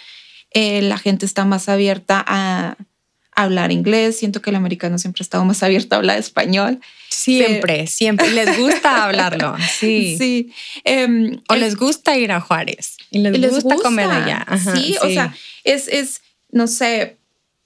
eh, 0.51 0.81
la 0.83 0.97
gente 0.97 1.25
está 1.25 1.43
más 1.43 1.67
abierta 1.67 2.23
a, 2.25 2.77
hablar 3.36 3.71
inglés, 3.71 4.17
siento 4.17 4.41
que 4.41 4.50
el 4.50 4.56
americano 4.56 4.98
siempre 4.98 5.21
ha 5.21 5.26
estado 5.26 5.45
más 5.45 5.62
abierto 5.62 5.95
a 5.95 5.98
hablar 5.98 6.17
español. 6.17 6.80
Siempre, 7.10 7.88
siempre. 7.88 8.32
Les 8.32 8.58
gusta 8.58 9.04
hablarlo. 9.04 9.56
Sí. 9.78 10.15
Sí. 10.17 10.54
Em, 10.84 11.41
o 11.50 11.56
les 11.56 11.76
gusta 11.76 12.17
ir 12.17 12.32
a 12.32 12.39
Juárez. 12.39 12.98
Y 13.12 13.19
les, 13.19 13.52
gusta, 13.52 13.76
comer 13.76 14.08
allá. 14.08 14.45
sí, 14.74 14.95
o 15.02 15.10
sea, 15.10 15.36
es, 15.63 15.88
es, 15.88 16.21
no 16.52 16.67
sé, 16.67 17.17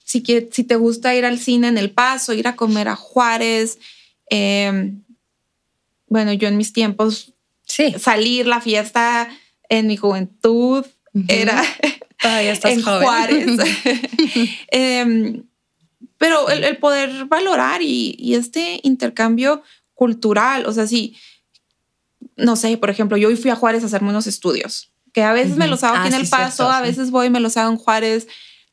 si, 0.04 0.22
si 0.50 0.64
te 0.64 0.76
gusta 0.76 1.14
ir 1.14 1.24
al 1.24 1.38
cine 1.38 1.68
en 1.68 1.78
El 1.78 1.90
Paso, 1.90 2.32
ir 2.32 2.48
a 2.48 2.56
comer 2.56 2.88
a 2.88 2.96
Juárez. 2.96 3.78
Em, 4.28 5.02
bueno, 6.06 6.32
yo 6.32 6.48
en 6.48 6.56
mis 6.56 6.72
tiempos, 6.72 7.32
sí. 7.64 7.94
salir 7.98 8.46
la 8.46 8.60
fiesta 8.60 9.28
en 9.68 9.86
mi 9.86 9.96
juventud 9.96 10.84
era 11.28 11.64
Todavía 12.20 12.52
estás 12.52 12.72
en 12.72 12.82
Juárez. 12.82 13.46
Em, 14.70 15.42
pero 16.20 16.50
el, 16.50 16.76
poder 16.76 17.24
valorar 17.24 17.80
y, 17.80 18.34
este 18.34 18.78
intercambio 18.82 19.62
cultural, 19.94 20.66
o 20.66 20.72
sea, 20.72 20.86
sí, 20.86 21.16
no 22.36 22.56
sé, 22.56 22.76
por 22.76 22.90
ejemplo, 22.90 23.16
yo 23.16 23.28
hoy 23.28 23.36
fui 23.36 23.50
a 23.50 23.56
Juárez 23.56 23.82
a 23.82 23.86
hacerme 23.86 24.10
unos 24.10 24.26
estudios, 24.26 24.92
que 25.14 25.22
a 25.22 25.32
veces 25.32 25.56
me 25.56 25.66
los 25.66 25.82
hago 25.82 25.96
aquí 25.96 26.08
en 26.08 26.14
ah, 26.14 26.18
El 26.18 26.28
Paso, 26.28 26.70
a 26.70 26.82
veces 26.82 27.10
voy 27.10 27.28
y 27.28 27.30
me 27.30 27.40
los 27.40 27.56
hago 27.56 27.72
en 27.72 27.78
Juárez, 27.78 28.28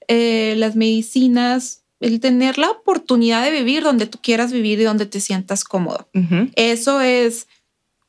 eh, 0.10 0.56
las 0.58 0.76
medicinas, 0.76 1.84
el 2.02 2.20
tener 2.20 2.58
la 2.58 2.70
oportunidad 2.70 3.42
de 3.46 3.52
vivir 3.52 3.82
donde 3.82 4.08
tú 4.08 4.20
quieras 4.22 4.52
vivir 4.52 4.82
y 4.82 4.84
donde 4.84 5.06
te 5.06 5.22
sientas 5.22 5.64
cómodo. 5.64 6.10
Eso 6.58 7.00
es, 7.00 7.48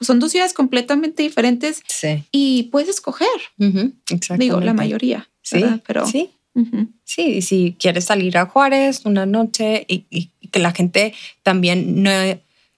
son 0.01 0.19
dos 0.19 0.33
ciudades 0.33 0.53
completamente 0.53 1.23
diferentes 1.23 1.85
y 2.33 2.65
puedes 2.73 2.89
escoger. 2.89 3.29
Digo, 4.37 4.61
la 4.61 4.75
mayoría. 4.75 5.29
Sí, 5.43 5.65
pero 5.87 6.09
sí. 6.09 6.33
Sí, 7.05 7.37
y 7.37 7.43
si 7.43 7.77
quieres 7.79 8.05
salir 8.05 8.37
a 8.39 8.47
Juárez 8.47 9.03
una 9.05 9.27
noche 9.27 9.85
y, 9.89 10.31
que 10.51 10.59
la 10.59 10.73
gente 10.73 11.15
también 11.43 12.03
no, 12.03 12.11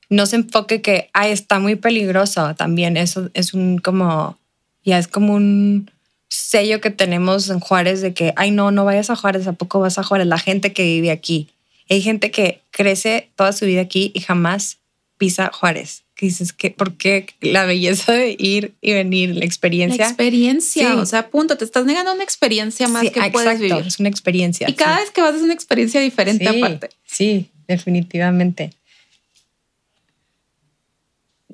no 0.08 0.26
se 0.26 0.36
enfoque 0.36 0.82
que 0.82 1.08
Ay, 1.12 1.32
está 1.32 1.58
muy 1.58 1.76
peligroso, 1.76 2.54
también 2.56 2.96
eso 2.96 3.30
es 3.34 3.54
un 3.54 3.78
como, 3.78 4.38
ya 4.84 4.98
es 4.98 5.08
como 5.08 5.34
un 5.34 5.90
sello 6.28 6.80
que 6.80 6.90
tenemos 6.90 7.48
en 7.48 7.60
Juárez 7.60 8.00
de 8.02 8.12
que, 8.14 8.32
ay, 8.36 8.50
no, 8.50 8.70
no 8.70 8.84
vayas 8.84 9.10
a 9.10 9.16
Juárez, 9.16 9.46
¿a 9.46 9.52
poco 9.52 9.80
vas 9.80 9.98
a 9.98 10.02
Juárez? 10.02 10.26
La 10.26 10.38
gente 10.38 10.72
que 10.72 10.84
vive 10.84 11.10
aquí. 11.10 11.48
Hay 11.88 12.02
gente 12.02 12.30
que 12.30 12.60
crece 12.70 13.30
toda 13.34 13.52
su 13.52 13.66
vida 13.66 13.80
aquí 13.80 14.12
y 14.14 14.20
jamás 14.20 14.78
pisa 15.18 15.50
Juárez 15.52 16.04
que 16.20 16.26
dices 16.26 16.52
que, 16.52 16.70
¿por 16.70 16.98
qué 16.98 17.24
la 17.40 17.64
belleza 17.64 18.12
de 18.12 18.36
ir 18.38 18.74
y 18.82 18.92
venir, 18.92 19.34
la 19.34 19.46
experiencia? 19.46 20.04
La 20.04 20.10
experiencia, 20.10 20.96
o 20.96 21.06
sea, 21.06 21.30
punto, 21.30 21.56
te 21.56 21.64
estás 21.64 21.86
negando 21.86 22.12
una 22.12 22.22
experiencia 22.22 22.88
más 22.88 23.08
que 23.08 23.30
puedes 23.30 23.58
vivir. 23.58 23.86
Es 23.86 23.98
una 24.00 24.10
experiencia. 24.10 24.68
Y 24.68 24.74
cada 24.74 24.98
vez 25.00 25.10
que 25.12 25.22
vas 25.22 25.34
es 25.34 25.40
una 25.40 25.54
experiencia 25.54 25.98
diferente 26.02 26.46
aparte. 26.46 26.90
Sí, 27.06 27.48
definitivamente. 27.66 28.74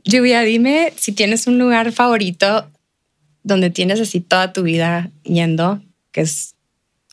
Lluvia, 0.02 0.40
dime 0.40 0.92
si 0.96 1.12
tienes 1.12 1.46
un 1.46 1.61
lugar 1.61 1.92
favorito 1.92 2.68
donde 3.44 3.70
tienes 3.70 4.00
así 4.00 4.18
toda 4.18 4.52
tu 4.52 4.64
vida 4.64 5.12
yendo, 5.22 5.81
que 6.11 6.22
es 6.22 6.57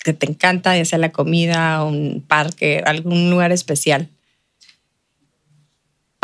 que 0.04 0.14
te 0.14 0.26
encanta, 0.26 0.76
ya 0.76 0.86
sea 0.86 0.98
la 0.98 1.12
comida, 1.12 1.84
un 1.84 2.24
parque, 2.28 2.82
algún 2.84 3.30
lugar 3.30 3.52
especial. 3.52 4.10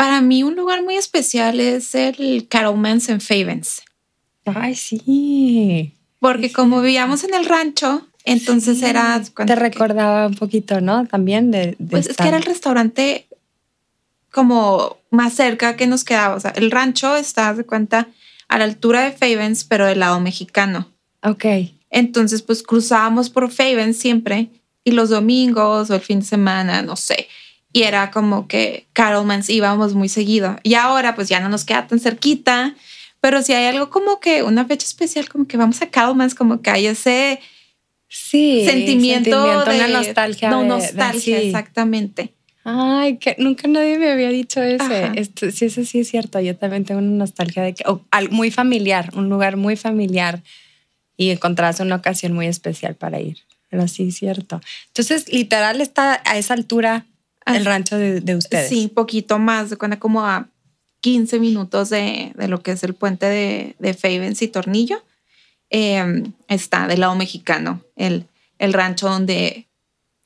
Para 0.00 0.22
mí 0.22 0.42
un 0.42 0.56
lugar 0.56 0.82
muy 0.82 0.96
especial 0.96 1.60
es 1.60 1.94
el 1.94 2.48
Carolmans 2.48 3.10
en 3.10 3.20
Favens. 3.20 3.82
Ay, 4.46 4.74
sí. 4.74 5.92
Porque 6.20 6.50
como 6.50 6.80
vivíamos 6.80 7.22
en 7.22 7.34
el 7.34 7.44
rancho, 7.44 8.08
Entonces 8.24 8.80
era... 8.82 9.22
Te 9.44 9.56
recordaba 9.56 10.28
un 10.28 10.36
poquito, 10.36 10.80
¿no? 10.80 11.06
También 11.06 11.50
de... 11.50 11.76
pues 11.90 12.06
es 12.06 12.16
que 12.16 12.28
era 12.28 12.38
el 12.38 12.44
restaurante 12.44 13.26
como 14.30 14.96
más 15.10 15.34
cerca 15.34 15.76
que 15.76 15.86
nos 15.86 16.02
quedaba. 16.02 16.34
O 16.34 16.40
sea, 16.40 16.52
el 16.52 16.70
rancho 16.70 17.14
está, 17.14 17.52
de 17.52 17.64
cuenta, 17.64 18.08
a 18.48 18.56
la 18.56 18.64
altura 18.64 19.02
de 19.02 19.12
Favens, 19.12 19.64
pero 19.64 19.84
del 19.84 20.00
lado 20.00 20.18
mexicano. 20.18 20.88
Ok. 21.22 21.44
Entonces, 21.90 22.40
pues 22.40 22.62
cruzábamos 22.62 23.28
por 23.28 23.50
Favens 23.50 23.98
siempre 23.98 24.48
y 24.82 24.92
los 24.92 25.10
domingos 25.10 25.90
o 25.90 25.94
el 25.94 26.00
fin 26.00 26.20
de 26.20 26.24
semana, 26.26 26.80
no 26.80 26.96
sé. 26.96 27.28
Y 27.72 27.82
era 27.82 28.10
como 28.10 28.48
que 28.48 28.86
Carolmans 28.92 29.48
íbamos 29.48 29.94
muy 29.94 30.08
seguido. 30.08 30.58
Y 30.62 30.74
ahora, 30.74 31.14
pues 31.14 31.28
ya 31.28 31.40
no 31.40 31.48
nos 31.48 31.64
queda 31.64 31.86
tan 31.86 32.00
cerquita. 32.00 32.74
Pero 33.20 33.42
si 33.42 33.52
hay 33.52 33.66
algo 33.66 33.90
como 33.90 34.18
que 34.18 34.42
una 34.42 34.64
fecha 34.64 34.86
especial, 34.86 35.28
como 35.28 35.46
que 35.46 35.56
vamos 35.56 35.80
a 35.82 35.90
Carolmans, 35.90 36.34
como 36.34 36.62
que 36.62 36.70
hay 36.70 36.86
ese 36.86 37.38
sí, 38.08 38.64
sentimiento, 38.64 39.64
de 39.64 39.76
una 39.76 39.88
nostalgia. 39.88 40.50
No, 40.50 40.64
nostalgia, 40.64 41.40
exactamente. 41.40 42.34
Ay, 42.64 43.16
que 43.16 43.36
nunca 43.38 43.68
nadie 43.68 43.98
me 43.98 44.10
había 44.10 44.28
dicho 44.28 44.62
ese. 44.62 45.12
Esto, 45.16 45.50
sí, 45.50 45.66
eso 45.66 45.84
sí 45.84 46.00
es 46.00 46.08
cierto. 46.08 46.40
Yo 46.40 46.56
también 46.56 46.84
tengo 46.84 47.00
una 47.00 47.10
nostalgia 47.10 47.62
de 47.62 47.74
que, 47.74 47.84
muy 48.30 48.50
familiar, 48.50 49.10
un 49.14 49.28
lugar 49.28 49.56
muy 49.56 49.76
familiar 49.76 50.42
y 51.16 51.30
encontrarse 51.30 51.82
una 51.82 51.96
ocasión 51.96 52.32
muy 52.32 52.46
especial 52.46 52.96
para 52.96 53.20
ir. 53.20 53.38
Pero 53.68 53.86
sí 53.88 54.08
es 54.08 54.16
cierto. 54.16 54.60
Entonces, 54.88 55.32
literal 55.32 55.80
está 55.80 56.22
a 56.24 56.36
esa 56.36 56.54
altura 56.54 57.06
el 57.56 57.64
rancho 57.64 57.96
de, 57.96 58.34
ustedes. 58.34 58.68
Sí, 58.68 58.88
poquito 58.88 59.38
más, 59.38 59.74
como 59.98 60.24
a 60.24 60.48
15 61.00 61.38
minutos 61.40 61.90
de, 61.90 62.32
de, 62.36 62.48
lo 62.48 62.62
que 62.62 62.72
es 62.72 62.82
el 62.84 62.94
puente 62.94 63.26
de, 63.26 63.76
de 63.78 63.94
Favens 63.94 64.42
y 64.42 64.48
Tornillo. 64.48 65.02
Em, 65.70 66.32
está 66.48 66.88
del 66.88 67.00
lado 67.00 67.14
mexicano, 67.14 67.80
el, 67.94 68.26
el 68.58 68.72
rancho 68.72 69.08
donde 69.08 69.68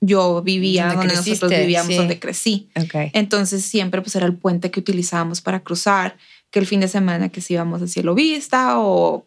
yo 0.00 0.42
vivía, 0.42 0.92
donde, 0.94 1.14
nosotros 1.14 1.50
vivíamos, 1.50 1.96
donde 1.96 2.18
crecí. 2.18 2.68
Entonces 3.12 3.64
siempre 3.64 4.00
pues 4.00 4.16
era 4.16 4.26
el 4.26 4.36
puente 4.36 4.70
que 4.70 4.80
utilizábamos 4.80 5.40
para 5.40 5.60
cruzar, 5.60 6.16
que 6.50 6.58
el 6.58 6.66
fin 6.66 6.80
de 6.80 6.88
semana 6.88 7.28
que 7.28 7.40
si 7.40 7.54
íbamos 7.54 7.82
a 7.82 7.86
Cielo 7.86 8.14
Vista 8.14 8.78
o 8.78 9.26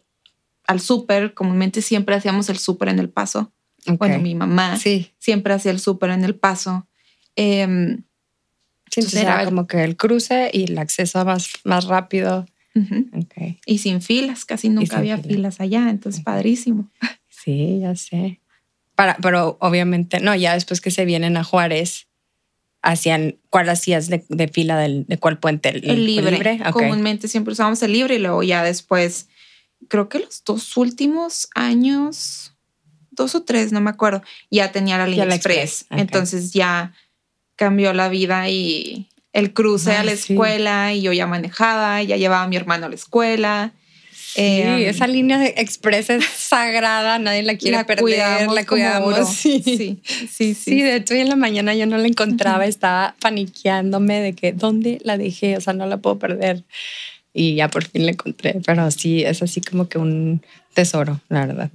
al 0.66 0.80
súper, 0.80 1.34
comúnmente 1.34 1.82
siempre 1.82 2.14
hacíamos 2.14 2.48
el 2.48 2.58
súper 2.58 2.88
en 2.88 2.98
el 2.98 3.08
paso. 3.08 3.52
Bueno, 3.86 4.18
mi 4.18 4.34
mamá 4.34 4.76
siempre 5.18 5.54
hacía 5.54 5.72
el 5.72 5.80
súper 5.80 6.10
en 6.10 6.24
el 6.24 6.34
paso. 6.34 6.86
Eh, 7.40 7.62
entonces 8.96 9.14
era 9.14 9.44
como 9.44 9.66
que 9.66 9.84
el 9.84 9.96
cruce 9.96 10.50
y 10.52 10.64
el 10.64 10.78
acceso 10.78 11.24
más, 11.24 11.50
más 11.64 11.84
rápido. 11.84 12.46
Y 13.66 13.78
sin 13.78 14.02
filas, 14.02 14.44
casi 14.44 14.68
nunca 14.68 14.98
había 14.98 15.18
filas 15.18 15.60
allá, 15.60 15.90
entonces 15.90 16.22
padrísimo. 16.22 16.90
Sí, 17.28 17.80
ya 17.80 17.96
sé. 17.96 18.40
Para, 18.94 19.16
pero 19.16 19.56
obviamente, 19.60 20.20
no, 20.20 20.34
ya 20.34 20.54
después 20.54 20.80
que 20.80 20.90
se 20.90 21.04
vienen 21.04 21.36
a 21.36 21.44
Juárez, 21.44 22.08
hacían, 22.82 23.38
¿cuál 23.50 23.68
hacías 23.68 24.08
de, 24.08 24.48
fila 24.52 24.78
del, 24.78 25.06
de 25.06 25.18
cuál 25.18 25.38
puente? 25.38 25.70
El, 25.70 26.06
libre. 26.06 26.60
Comúnmente 26.72 27.26
siempre 27.26 27.52
usábamos 27.52 27.82
el 27.82 27.92
libre 27.92 28.16
y 28.16 28.18
luego 28.18 28.42
ya 28.42 28.62
después, 28.62 29.28
creo 29.88 30.08
que 30.08 30.20
los 30.20 30.44
dos 30.44 30.76
últimos 30.76 31.48
años, 31.54 32.54
dos 33.10 33.34
o 33.34 33.42
tres, 33.42 33.72
no 33.72 33.80
me 33.80 33.90
acuerdo, 33.90 34.22
ya 34.50 34.70
tenía 34.70 34.98
la 34.98 35.06
línea 35.06 35.34
express. 35.34 35.86
Entonces 35.90 36.52
ya 36.52 36.92
cambió 37.58 37.92
la 37.92 38.08
vida 38.08 38.48
y 38.48 39.08
el 39.32 39.52
cruce 39.52 39.92
a 39.96 40.04
la 40.04 40.12
escuela 40.12 40.94
y 40.94 41.02
yo 41.02 41.12
ya 41.12 41.26
manejaba, 41.26 42.02
ya 42.02 42.16
llevaba 42.16 42.44
a 42.44 42.48
mi 42.48 42.56
hermano 42.56 42.86
a 42.86 42.88
la 42.88 42.94
escuela. 42.94 43.72
Sí, 44.12 44.42
eh, 44.42 44.88
esa 44.88 45.08
línea 45.08 45.38
de 45.38 45.54
express 45.56 46.10
es 46.10 46.24
sagrada, 46.24 47.18
nadie 47.18 47.42
la 47.42 47.56
quiere 47.56 47.84
perder, 47.84 48.48
la 48.48 48.64
cuidamos. 48.64 49.28
Sí. 49.34 49.60
Sí, 49.64 50.00
sí, 50.30 50.54
sí. 50.54 50.82
de 50.82 50.96
hecho, 50.96 51.14
en 51.14 51.28
la 51.28 51.36
mañana 51.36 51.74
yo 51.74 51.86
no 51.86 51.98
la 51.98 52.06
encontraba, 52.06 52.64
estaba 52.64 53.16
paniqueándome 53.20 54.20
de 54.20 54.34
que 54.34 54.52
dónde 54.52 55.00
la 55.02 55.18
dejé, 55.18 55.56
o 55.56 55.60
sea, 55.60 55.72
no 55.72 55.86
la 55.86 55.96
puedo 55.96 56.18
perder. 56.18 56.62
Y 57.34 57.56
ya 57.56 57.68
por 57.68 57.84
fin 57.84 58.06
la 58.06 58.12
encontré, 58.12 58.60
pero 58.64 58.88
sí, 58.92 59.24
es 59.24 59.42
así 59.42 59.60
como 59.60 59.88
que 59.88 59.98
un 59.98 60.42
tesoro, 60.74 61.20
la 61.28 61.46
verdad. 61.46 61.70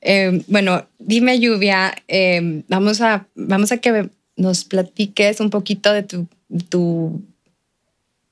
Eh, 0.00 0.42
bueno, 0.46 0.86
dime, 0.98 1.40
Lluvia, 1.40 1.94
eh, 2.06 2.62
vamos, 2.68 3.00
a, 3.00 3.26
vamos 3.34 3.72
a 3.72 3.78
que 3.78 4.10
nos 4.36 4.64
platiques 4.64 5.40
un 5.40 5.50
poquito 5.50 5.92
de 5.92 6.02
tu, 6.02 6.26
tu 6.68 7.22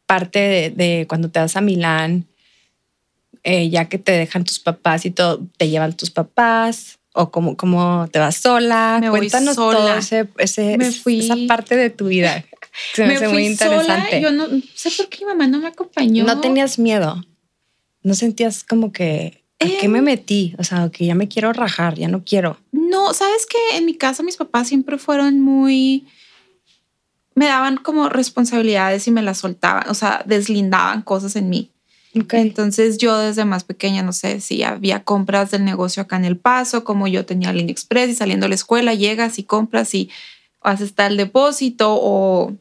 parte 0.06 0.72
de 0.74 1.06
cuando 1.08 1.30
te 1.30 1.40
vas 1.40 1.56
a 1.56 1.60
Milán 1.60 2.26
eh, 3.44 3.70
ya 3.70 3.88
que 3.88 3.98
te 3.98 4.12
dejan 4.12 4.44
tus 4.44 4.60
papás 4.60 5.04
y 5.04 5.10
todo, 5.10 5.40
te 5.56 5.68
llevan 5.68 5.96
tus 5.96 6.10
papás 6.10 7.00
o 7.12 7.30
cómo, 7.30 7.56
cómo 7.56 8.08
te 8.12 8.20
vas 8.20 8.36
sola. 8.36 8.98
Me 9.00 9.10
Cuéntanos 9.10 9.56
sola. 9.56 9.78
todo 9.78 10.28
ese, 10.38 10.76
me 10.76 10.92
fui, 10.92 11.20
esa 11.20 11.34
parte 11.48 11.76
de 11.76 11.90
tu 11.90 12.06
vida. 12.06 12.44
Se 12.94 13.04
me, 13.04 13.28
muy 13.28 13.46
interesante. 13.46 14.20
Yo 14.20 14.30
no 14.30 14.46
sé 14.74 14.90
por 14.96 15.08
qué 15.08 15.24
mi 15.24 15.26
mamá 15.26 15.46
no 15.46 15.58
me 15.58 15.68
acompañó. 15.68 16.24
No 16.24 16.40
tenías 16.40 16.78
miedo. 16.78 17.22
No 18.02 18.14
sentías 18.14 18.64
como 18.64 18.92
que 18.92 19.42
¿a 19.58 19.66
qué 19.80 19.88
me 19.88 19.98
em. 19.98 20.04
metí? 20.04 20.54
O 20.58 20.64
sea, 20.64 20.88
que 20.90 21.04
ya 21.04 21.14
me 21.14 21.28
quiero 21.28 21.52
rajar, 21.52 21.96
ya 21.96 22.08
no 22.08 22.24
quiero. 22.24 22.58
No, 22.90 23.14
sabes 23.14 23.46
que 23.46 23.76
en 23.76 23.86
mi 23.86 23.94
casa 23.94 24.22
mis 24.22 24.36
papás 24.36 24.68
siempre 24.68 24.98
fueron 24.98 25.40
muy 25.40 26.06
me 27.34 27.46
daban 27.46 27.76
como 27.76 28.08
responsabilidades 28.08 29.06
y 29.08 29.10
me 29.10 29.22
las 29.22 29.38
soltaban, 29.38 29.88
o 29.88 29.94
sea, 29.94 30.22
deslindaban 30.26 31.02
cosas 31.02 31.36
en 31.36 31.48
mí. 31.48 31.70
Entonces 32.14 32.98
yo 32.98 33.16
desde 33.18 33.46
más 33.46 33.64
pequeña, 33.64 34.02
no 34.02 34.12
sé 34.12 34.40
si 34.40 34.62
había 34.62 35.02
compras 35.02 35.50
del 35.50 35.64
negocio 35.64 36.02
acá 36.02 36.16
en 36.16 36.26
El 36.26 36.36
Paso, 36.36 36.84
como 36.84 37.08
yo 37.08 37.24
tenía 37.24 37.54
Línea 37.54 37.72
Express 37.72 38.10
y 38.10 38.14
saliendo 38.14 38.44
a 38.44 38.48
la 38.50 38.54
escuela 38.54 38.92
llegas 38.92 39.38
y 39.38 39.44
compras 39.44 39.94
y 39.94 40.10
haces 40.60 40.94
tal 40.94 41.16
depósito 41.16 41.96
o... 41.98 42.52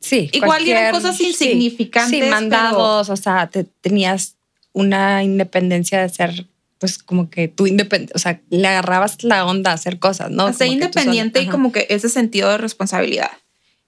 Sí, 0.00 0.30
igual 0.32 0.66
eran 0.66 0.92
cosas 0.92 1.20
insignificantes. 1.20 2.24
Sí, 2.24 2.30
mandados, 2.30 3.10
o 3.10 3.16
sea, 3.16 3.48
tenías 3.82 4.36
una 4.72 5.22
independencia 5.22 6.00
de 6.00 6.08
ser 6.08 6.46
pues 6.82 6.98
como 6.98 7.30
que 7.30 7.46
tú 7.46 7.68
independiente, 7.68 8.12
o 8.16 8.18
sea, 8.18 8.40
le 8.50 8.66
agarrabas 8.66 9.22
la 9.22 9.46
onda 9.46 9.70
a 9.70 9.74
hacer 9.74 10.00
cosas, 10.00 10.32
¿no? 10.32 10.52
Ser 10.52 10.66
independiente 10.66 11.40
y 11.40 11.46
como 11.46 11.70
que 11.70 11.86
ese 11.90 12.08
sentido 12.08 12.50
de 12.50 12.58
responsabilidad. 12.58 13.30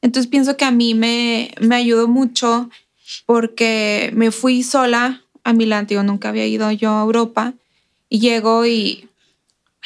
Entonces 0.01 0.31
pienso 0.31 0.57
que 0.57 0.65
a 0.65 0.71
mí 0.71 0.95
me, 0.95 1.53
me 1.61 1.75
ayudó 1.75 2.07
mucho 2.07 2.71
porque 3.27 4.13
me 4.15 4.31
fui 4.31 4.63
sola 4.63 5.25
a 5.43 5.53
Milán, 5.53 5.89
digo, 5.89 6.05
nunca 6.05 6.29
había 6.29 6.47
ido 6.47 6.71
yo 6.71 6.93
a 6.93 7.03
Europa 7.03 7.55
y 8.09 8.21
llego 8.21 8.65
y 8.65 9.09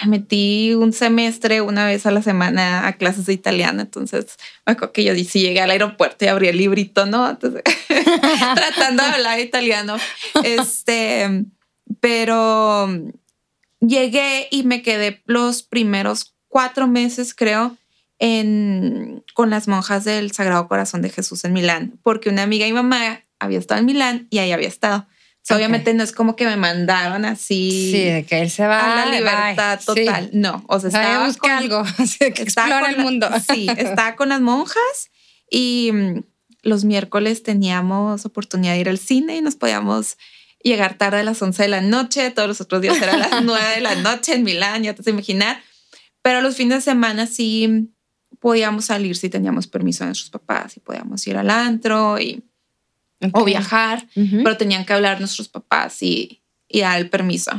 me 0.03 0.19
metí 0.19 0.75
un 0.75 0.93
semestre 0.93 1.63
una 1.63 1.87
vez 1.87 2.05
a 2.05 2.11
la 2.11 2.21
semana 2.21 2.87
a 2.87 2.93
clases 2.99 3.25
de 3.25 3.33
italiano, 3.33 3.81
entonces 3.81 4.37
me 4.67 4.75
acuerdo 4.75 4.93
que 4.93 5.05
yo 5.05 5.15
dije, 5.15 5.41
llegué 5.41 5.63
al 5.63 5.71
aeropuerto 5.71 6.27
y 6.27 6.29
abrí 6.29 6.49
el 6.49 6.59
librito, 6.59 7.07
¿no? 7.07 7.39
tratando 7.39 9.03
de 9.03 9.09
hablar 9.09 9.41
italiano. 9.41 9.97
Este, 10.45 11.47
pero 12.01 12.89
llegué 13.81 14.49
y 14.51 14.63
me 14.63 14.83
quedé 14.83 15.23
los 15.27 15.63
primeros 15.63 16.35
cuatro 16.49 16.87
meses, 16.89 17.35
creo, 17.35 17.77
en, 18.19 19.25
con 19.35 19.51
las 19.51 19.69
monjas 19.69 20.05
del 20.05 20.33
Sagrado 20.33 20.69
Corazón 20.69 21.03
de 21.03 21.11
Jesús 21.11 21.45
en 21.45 21.53
Milán, 21.53 21.99
porque 22.03 22.31
una 22.31 22.43
amiga 22.43 22.67
y 22.67 22.73
mamá 22.73 23.23
había 23.39 23.59
estado 23.59 23.81
en 23.81 23.87
Milán 23.87 24.27
y 24.31 24.39
ahí 24.39 24.53
había 24.53 24.69
estado. 24.69 25.07
Obviamente 25.51 25.95
no 25.95 26.03
es 26.03 26.13
como 26.13 26.37
que 26.37 26.45
me 26.45 26.57
mandaron 26.57 27.25
así. 27.25 27.91
Sí, 27.93 28.05
de 28.05 28.25
que 28.25 28.43
él 28.43 28.51
se 28.51 28.67
va 28.67 29.03
a 29.03 29.07
la 29.07 29.17
libertad 29.17 29.81
total. 29.85 30.31
No, 30.35 30.63
o 30.69 30.79
sea, 30.79 30.89
estaba 30.89 31.33
con, 31.35 31.51
algo, 31.51 31.79
así 31.99 32.19
que 32.33 32.43
explora 32.43 32.91
el 32.91 32.99
mundo. 32.99 33.31
Sí, 33.51 33.67
estaba 33.77 34.15
con 34.15 34.29
las 34.29 34.43
monjas 34.43 35.11
y 35.51 35.91
mm, 35.93 36.23
los 36.63 36.85
miércoles 36.85 37.43
teníamos 37.43 38.27
oportunidad 38.27 38.75
de 38.75 38.81
ir 38.81 38.89
al 38.91 38.99
cine 38.99 39.37
y 39.37 39.41
nos 39.41 39.57
podíamos 39.57 40.19
llegar 40.63 40.99
tarde 40.99 41.21
a 41.21 41.23
las 41.23 41.41
11 41.41 41.63
de 41.63 41.69
la 41.69 41.81
noche. 41.81 42.31
Todos 42.31 42.49
los 42.49 42.61
otros 42.61 42.83
días 42.83 43.01
eran 43.01 43.21
las 43.21 43.31
9 43.43 43.75
de 43.77 43.81
la 43.81 43.95
noche 43.97 44.35
en 44.35 44.45
Milán, 44.45 44.83
ya 44.83 44.95
te 44.95 45.03
puedes 45.03 45.15
imaginar. 45.15 45.63
Pero 46.23 46.41
los 46.41 46.57
fines 46.57 46.79
de 46.79 46.91
semana 46.91 47.27
sí 47.27 47.91
podíamos 48.41 48.87
salir 48.87 49.17
si 49.17 49.29
teníamos 49.29 49.67
permiso 49.67 50.05
de 50.05 50.09
nuestros 50.09 50.31
papás 50.31 50.77
y 50.77 50.81
podíamos 50.81 51.27
ir 51.27 51.37
al 51.37 51.51
antro 51.51 52.21
y, 52.21 52.45
o 53.33 53.45
viajar, 53.45 54.07
pero 54.15 54.57
tenían 54.57 54.85
que 54.85 54.93
hablar 54.93 55.19
nuestros 55.19 55.49
papás 55.49 56.03
y, 56.03 56.43
y 56.69 56.81
dar 56.81 56.99
el 56.99 57.11
permiso. 57.11 57.51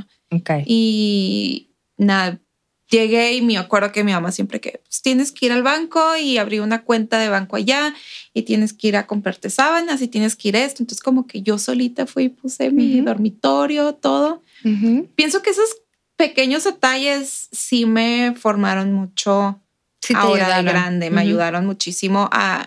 Y 0.65 1.71
nada, 1.97 2.39
llegué 2.89 3.33
y 3.33 3.41
me 3.41 3.57
acuerdo 3.57 3.91
que 3.91 4.03
mi 4.03 4.11
mamá 4.11 4.31
siempre 4.31 4.59
que 4.59 4.81
pues, 4.83 5.01
tienes 5.01 5.31
que 5.31 5.45
ir 5.47 5.51
al 5.51 5.63
banco 5.63 6.15
y 6.17 6.37
abrir 6.37 6.61
una 6.61 6.83
cuenta 6.83 7.19
de 7.19 7.29
banco 7.29 7.55
allá 7.55 7.93
y 8.33 8.43
tienes 8.43 8.73
que 8.73 8.87
ir 8.87 8.97
a 8.97 9.07
comprarte 9.07 9.49
sábanas 9.49 10.01
y 10.01 10.07
tienes 10.07 10.35
que 10.35 10.49
ir 10.49 10.57
a 10.57 10.65
esto. 10.65 10.83
Entonces 10.83 11.01
como 11.01 11.27
que 11.27 11.41
yo 11.41 11.57
solita 11.57 12.05
fui 12.05 12.25
y 12.25 12.29
puse 12.29 12.71
mi 12.71 13.01
dormitorio, 13.01 13.93
todo. 13.93 14.41
Pienso 15.15 15.41
que 15.41 15.51
esos 15.51 15.69
pequeños 16.15 16.65
detalles 16.65 17.47
sí 17.51 17.85
me 17.85 18.33
formaron 18.35 18.91
mucho 18.91 19.61
sí, 20.01 20.13
ahora 20.15 20.57
de 20.57 20.63
grande. 20.63 21.09
Me 21.09 21.21
ayudaron 21.21 21.65
muchísimo 21.65 22.29
a... 22.31 22.65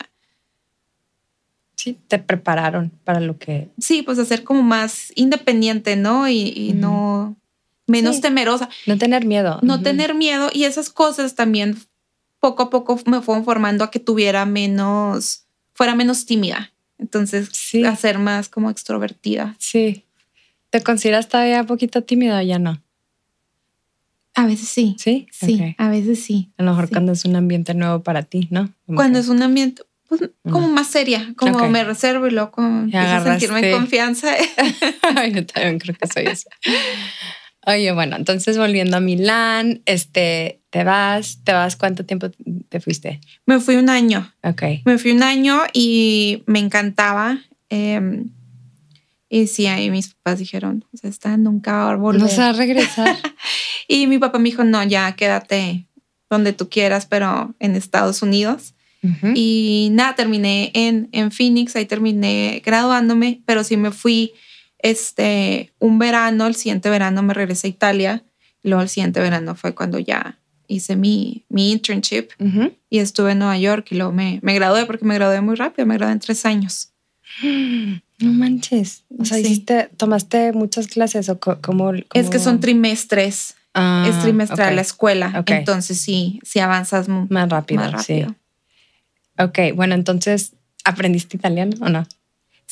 Sí, 1.76 1.98
te 2.06 2.18
prepararon 2.18 2.90
para 3.04 3.20
lo 3.20 3.38
que... 3.38 3.68
Sí, 3.78 4.02
pues 4.02 4.18
a 4.18 4.24
ser 4.24 4.44
como 4.44 4.62
más 4.62 5.12
independiente, 5.16 5.96
¿no? 5.96 6.28
Y, 6.28 6.72
no... 6.74 7.36
menos 7.86 8.16
Sí. 8.16 8.22
temerosa, 8.22 8.68
No 8.86 8.96
tener 8.98 9.24
miedo. 9.26 9.58
no 9.62 9.82
tener 9.82 10.14
miedo 10.14 10.50
y 10.52 10.64
esas 10.64 10.90
cosas 10.90 11.34
también 11.34 11.76
poco 12.40 12.64
a 12.64 12.70
poco 12.70 12.98
me 13.06 13.20
fueron 13.20 13.44
formando 13.44 13.84
a 13.84 13.90
que 13.90 14.00
tuviera 14.00 14.46
menos, 14.46 15.44
fuera 15.74 15.94
menos 15.94 16.26
tímida. 16.26 16.72
Entonces, 16.98 17.48
Sí. 17.52 17.84
a 17.84 17.94
ser 17.96 18.18
más 18.18 18.48
como 18.48 18.70
extrovertida. 18.70 19.54
Sí. 19.58 20.04
¿Te 20.70 20.82
consideras 20.82 21.28
todavía 21.28 21.60
un 21.60 21.66
poquito 21.66 22.02
tímida 22.02 22.38
o 22.38 22.42
ya 22.42 22.58
no? 22.58 22.80
A 24.34 24.46
veces 24.46 24.68
sí. 24.68 24.96
Sí. 24.98 25.26
Sí, 25.30 25.74
a 25.76 25.88
veces 25.90 26.22
sí. 26.24 26.50
A 26.56 26.62
lo 26.62 26.70
mejor 26.70 26.86
Sí. 26.86 26.92
cuando 26.94 27.12
es 27.12 27.24
un 27.24 27.36
ambiente 27.36 27.74
nuevo 27.74 28.02
para 28.02 28.22
ti, 28.22 28.48
¿no? 28.50 28.72
Como 28.86 28.96
Cuando 28.96 29.18
que- 29.18 29.20
es 29.24 29.28
un 29.28 29.42
ambiente 29.42 29.82
pues, 30.08 30.22
como 30.50 30.68
más 30.68 30.88
seria, 30.88 31.32
como 31.36 31.68
me 31.68 31.84
reservo 31.84 32.26
y 32.26 32.30
luego 32.32 32.50
como 32.50 32.80
empiezo 32.82 33.06
a 33.08 33.24
sentirme 33.24 33.60
en 33.70 33.78
confianza. 33.78 34.34
Yo 35.32 35.46
también 35.46 35.78
creo 35.78 35.96
que 35.96 36.06
soy 36.06 36.26
eso. 36.26 36.48
Oye, 37.66 37.92
bueno, 37.92 38.16
entonces 38.16 38.58
volviendo 38.58 38.96
a 38.96 39.00
Milán, 39.00 39.82
este, 39.86 40.60
te 40.70 40.82
vas, 40.84 41.38
te 41.44 41.52
vas, 41.52 41.76
¿cuánto 41.76 42.04
tiempo 42.04 42.28
te 42.68 42.80
fuiste? 42.80 43.20
me 43.46 43.60
fui 43.60 43.76
un 43.76 43.88
año. 43.88 44.32
Ok. 44.42 44.62
Me 44.84 44.98
fui 44.98 45.12
un 45.12 45.22
año 45.22 45.60
y 45.72 46.42
me 46.46 46.58
encantaba. 46.58 47.38
eh, 47.70 48.24
y 49.28 49.46
sí, 49.46 49.66
ahí 49.66 49.90
mis 49.90 50.12
papás 50.12 50.40
dijeron, 50.40 50.84
o 50.92 50.96
sea, 50.98 51.08
esta 51.08 51.34
nunca 51.38 51.72
va 51.72 51.92
a 51.92 51.96
volver. 51.96 52.20
Vamos 52.20 52.38
a 52.38 52.52
regresar. 52.52 53.16
Y 53.88 54.06
mi 54.06 54.18
papá 54.18 54.38
me 54.38 54.44
dijo, 54.50 54.62
no, 54.64 54.82
ya 54.84 55.12
quédate 55.16 55.86
donde 56.30 56.52
tú 56.52 56.68
quieras, 56.70 57.04
pero 57.06 57.54
en 57.58 57.76
Estados 57.76 58.22
Unidos. 58.22 58.74
Ujú. 59.02 59.32
Y 59.34 59.88
nada, 59.92 60.14
terminé 60.14 60.70
en, 60.74 61.08
en 61.12 61.30
Phoenix, 61.32 61.74
ahí 61.76 61.84
terminé 61.86 62.62
graduándome, 62.64 63.42
pero 63.44 63.64
sí 63.64 63.76
me 63.76 63.90
fui 63.90 64.32
este, 64.82 65.72
un 65.78 65.98
verano, 65.98 66.46
el 66.46 66.54
siguiente 66.54 66.90
verano 66.90 67.22
me 67.22 67.32
regresé 67.34 67.68
a 67.68 67.70
Italia. 67.70 68.22
Y 68.62 68.68
luego 68.68 68.82
el 68.82 68.88
siguiente 68.88 69.18
verano 69.20 69.54
fue 69.56 69.74
cuando 69.74 69.98
ya 69.98 70.38
hice 70.68 70.94
mi, 70.96 71.44
mi 71.48 71.72
internship 71.72 72.28
y 72.88 72.98
estuve 72.98 73.32
en 73.32 73.38
Nueva 73.40 73.58
York 73.58 73.88
y 73.90 73.96
luego 73.96 74.12
me, 74.12 74.38
me 74.42 74.54
gradué 74.54 74.86
porque 74.86 75.04
me 75.04 75.14
gradué 75.14 75.40
muy 75.40 75.56
rápido, 75.56 75.84
me 75.86 75.96
gradué 75.96 76.12
en 76.12 76.20
tres 76.20 76.46
años. 76.46 76.90
No 77.42 78.32
manches. 78.32 79.04
O 79.18 79.24
sea, 79.24 79.36
Sí. 79.38 79.44
hiciste, 79.44 79.90
tomaste 79.96 80.52
muchas 80.52 80.86
clases 80.86 81.28
o 81.28 81.38
co- 81.40 81.58
como, 81.60 81.92
Es 82.14 82.30
que 82.30 82.38
son 82.38 82.60
trimestres, 82.60 83.56
Ah, 83.74 84.04
es 84.08 84.18
trimestral 84.20 84.76
la 84.76 84.82
escuela, 84.82 85.42
entonces 85.46 85.98
sí, 85.98 86.40
sí 86.44 86.60
avanzas 86.60 87.08
Más 87.08 87.48
rápido, 87.48 87.80
más 87.80 87.92
rápido. 87.92 88.28
sí. 88.28 88.36
Ok, 89.42 89.58
bueno, 89.74 89.94
entonces, 89.94 90.52
¿aprendiste 90.84 91.36
italiano 91.38 91.74
o 91.80 91.88
no? 91.88 92.06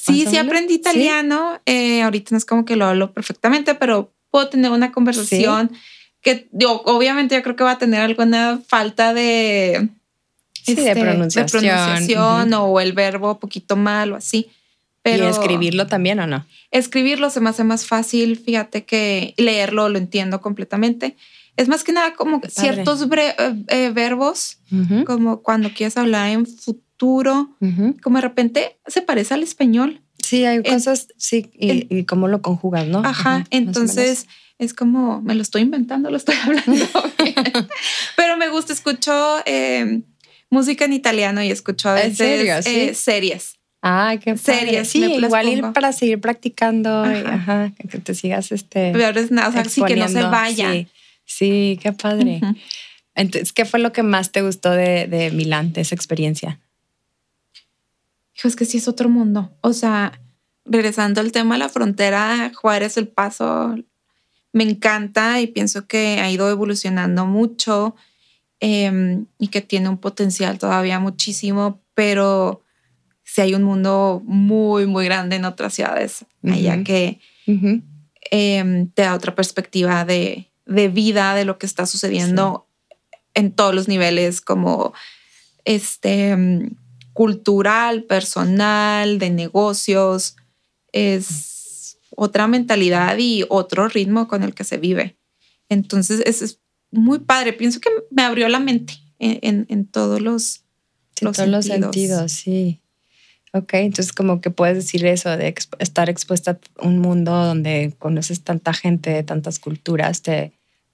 Sí, 0.03 0.21
¿Más 0.25 0.27
o 0.29 0.31
sí 0.31 0.37
aprendí 0.39 0.75
¿Sí? 0.75 0.81
italiano. 0.81 1.61
eh, 1.67 2.03
ahorita 2.03 2.29
no 2.33 2.39
es 2.39 2.45
como 2.45 2.65
que 2.65 2.77
lo 2.77 2.87
hablo 2.87 3.13
perfectamente, 3.13 3.75
pero 3.75 4.13
puedo 4.31 4.49
tener 4.49 4.71
una 4.71 4.93
conversación 4.93 5.73
que 6.23 6.49
yo, 6.53 6.83
obviamente 6.85 7.35
yo 7.35 7.43
creo 7.43 7.57
que 7.57 7.65
va 7.65 7.73
a 7.73 7.79
tener 7.79 8.01
alguna 8.01 8.61
falta 8.69 9.13
de, 9.15 9.89
Sí, 10.53 10.75
de 10.75 10.89
este, 10.89 11.01
pronunciación. 11.01 11.63
pronunciación 11.63 12.53
o 12.55 12.81
el 12.81 12.93
verbo 12.93 13.39
poquito 13.41 13.77
mal 13.77 14.13
o 14.13 14.17
así. 14.17 14.51
Pero 15.03 15.25
¿Y 15.25 15.29
escribirlo 15.29 15.87
también 15.87 16.21
o 16.21 16.27
no? 16.27 16.47
escribirlo 16.71 17.31
se 17.31 17.41
me 17.41 17.49
hace 17.51 17.65
más 17.65 17.87
fácil, 17.87 18.39
fíjate 18.39 18.85
que 18.85 19.33
leerlo 19.39 19.89
lo 19.89 19.97
entiendo 19.99 20.41
completamente. 20.43 21.17
Es 21.57 21.69
más 21.69 21.83
que 21.85 21.93
nada 21.93 22.13
como 22.15 22.41
ciertos 22.49 23.09
bre- 23.09 23.35
eh, 23.39 23.65
eh, 23.69 23.91
verbos, 23.95 24.59
como 25.07 25.43
cuando 25.43 25.71
quieres 25.73 25.97
hablar 25.97 26.29
en 26.31 26.47
futuro, 26.47 26.85
ujú. 27.07 27.97
como 28.03 28.19
de 28.19 28.23
repente 28.23 28.79
se 28.87 29.03
parece 29.03 29.35
al 29.35 29.43
español. 29.43 30.03
Sí, 30.23 30.45
hay 30.45 30.63
cosas, 30.63 31.09
sí, 31.17 31.51
y, 31.55 32.05
cómo 32.05 32.29
lo 32.29 32.43
conjugas, 32.43 32.87
¿no? 32.87 33.03
Ajá, 33.05 33.47
entonces 33.51 34.27
es 34.59 34.75
como, 34.75 35.23
me 35.23 35.35
lo 35.35 35.43
estoy 35.43 35.63
inventando, 35.63 36.11
lo 36.11 36.17
estoy 36.19 36.37
hablando. 36.45 36.87
Pero 38.17 38.37
me 38.37 38.49
gusta, 38.49 38.73
escucho 38.73 39.39
eh, 39.47 40.03
música 40.51 40.85
en 40.85 40.93
italiano 40.93 41.43
y 41.43 41.51
escucho 41.51 41.89
a 41.89 42.03
¿En 42.03 42.11
veces 42.11 42.17
serio? 42.19 42.63
¿Sí? 42.63 42.71
eh, 42.71 42.95
series. 42.95 43.57
Ay, 43.83 44.19
qué 44.19 44.35
padre. 44.35 44.61
Series, 44.61 44.89
Sí, 44.89 45.03
igual 45.03 45.49
ir 45.49 45.65
para 45.73 45.93
seguir 45.93 46.21
practicando, 46.21 47.11
y, 47.11 47.15
Ajá. 47.15 47.35
ajá, 47.65 47.73
que 47.77 47.99
te 47.99 48.15
sigas 48.15 48.53
este. 48.53 48.91
Pero 48.93 49.19
es 49.19 49.31
nada, 49.31 49.49
o 49.49 49.53
sea, 49.53 49.65
sí 49.65 49.83
que 49.83 49.97
no 49.97 50.09
se 50.09 50.23
vaya. 50.23 50.71
Sí, 50.73 50.87
sí, 51.25 51.79
qué 51.83 51.93
padre. 51.93 52.41
Entonces, 53.15 53.53
¿qué 53.53 53.65
fue 53.65 53.81
lo 53.81 53.93
que 53.93 54.03
más 54.03 54.33
te 54.33 54.43
gustó 54.43 54.71
de, 54.71 55.07
de 55.07 55.31
Milán, 55.31 55.73
de 55.73 55.81
esa 55.81 55.95
experiencia? 55.95 56.61
Hijo, 58.41 58.49
es 58.49 58.57
que 58.57 58.65
sí 58.65 58.79
es 58.79 58.89
otro 58.89 59.11
mundo. 59.11 59.55
O 59.61 59.75
sea, 59.75 60.19
regresando 60.65 61.21
al 61.21 61.31
tema 61.31 61.57
de 61.57 61.59
la 61.59 61.69
frontera, 61.69 62.51
Juárez, 62.55 62.97
El 62.97 63.07
Paso, 63.09 63.77
me 64.53 64.65
encanta 64.65 65.41
y 65.41 65.47
pienso 65.47 65.87
que 65.87 66.21
ha 66.21 66.31
ido 66.31 66.49
evolucionando 66.49 67.27
mucho 67.27 67.95
eh, 68.61 69.23
y 69.39 69.49
que 69.49 69.61
tiene 69.61 69.91
un 69.91 69.99
potencial 69.99 70.59
todavía 70.59 70.99
muchísimo, 70.99 71.83
pero 71.95 72.63
sí 73.25 73.43
hay 73.43 73.55
un 73.55 73.63
mundo 73.63 74.23
muy, 74.25 74.87
muy 74.87 75.05
grande 75.05 75.37
en 75.37 75.45
otras 75.45 75.75
ciudades 75.75 76.25
allá 76.43 76.77
Ujú. 76.77 76.85
que 76.85 77.21
eh, 78.31 78.89
te 78.95 79.03
da 79.03 79.15
otra 79.15 79.35
perspectiva 79.35 80.05
de, 80.05 80.51
de 80.67 80.89
vida, 80.89 81.35
de 81.35 81.45
lo 81.45 81.59
que 81.59 81.67
está 81.67 81.85
sucediendo 81.87 82.67
en 83.35 83.53
todos 83.53 83.75
los 83.75 83.87
niveles, 83.87 84.41
como 84.41 84.95
este 85.65 86.37
mm, 86.37 86.71
cultural, 87.13 88.05
personal, 88.05 89.19
de 89.19 89.31
negocios. 89.31 90.37
Es 90.93 91.99
otra 92.17 92.47
mentalidad 92.49 93.17
y 93.19 93.45
otro 93.49 93.89
ritmo 93.89 94.29
con 94.29 94.43
el 94.43 94.55
que 94.55 94.65
se 94.65 94.77
vive. 94.79 95.17
Entonces, 95.69 96.23
es, 96.27 96.43
es 96.43 96.61
muy 96.91 97.21
padre. 97.21 97.53
Pienso 97.53 97.81
que 97.81 97.91
me 98.11 98.23
abrió 98.23 98.49
la 98.49 98.61
mente 98.61 98.95
en, 99.19 99.39
en- 99.43 99.67
en 99.69 99.87
todos 99.87 100.21
los, 100.21 100.65
todos 101.15 101.39
los 101.49 101.67
sentidos. 101.67 101.95
sentidos, 101.95 102.33
sí. 102.33 102.81
Ok, 103.53 103.75
entonces 103.75 104.13
como 104.13 104.41
que 104.41 104.51
puedes 104.51 104.77
decir 104.77 105.05
eso 105.07 105.29
de 105.37 105.53
exp- 105.53 105.75
estar 105.81 106.09
expuesta 106.09 106.59
a 106.79 106.87
un 106.87 107.01
mundo 107.01 107.33
donde 107.33 107.93
conoces 107.99 108.43
tanta 108.45 108.73
gente 108.73 109.11
de 109.11 109.25
tantas 109.25 109.59
culturas, 109.59 110.23
te, 110.23 110.53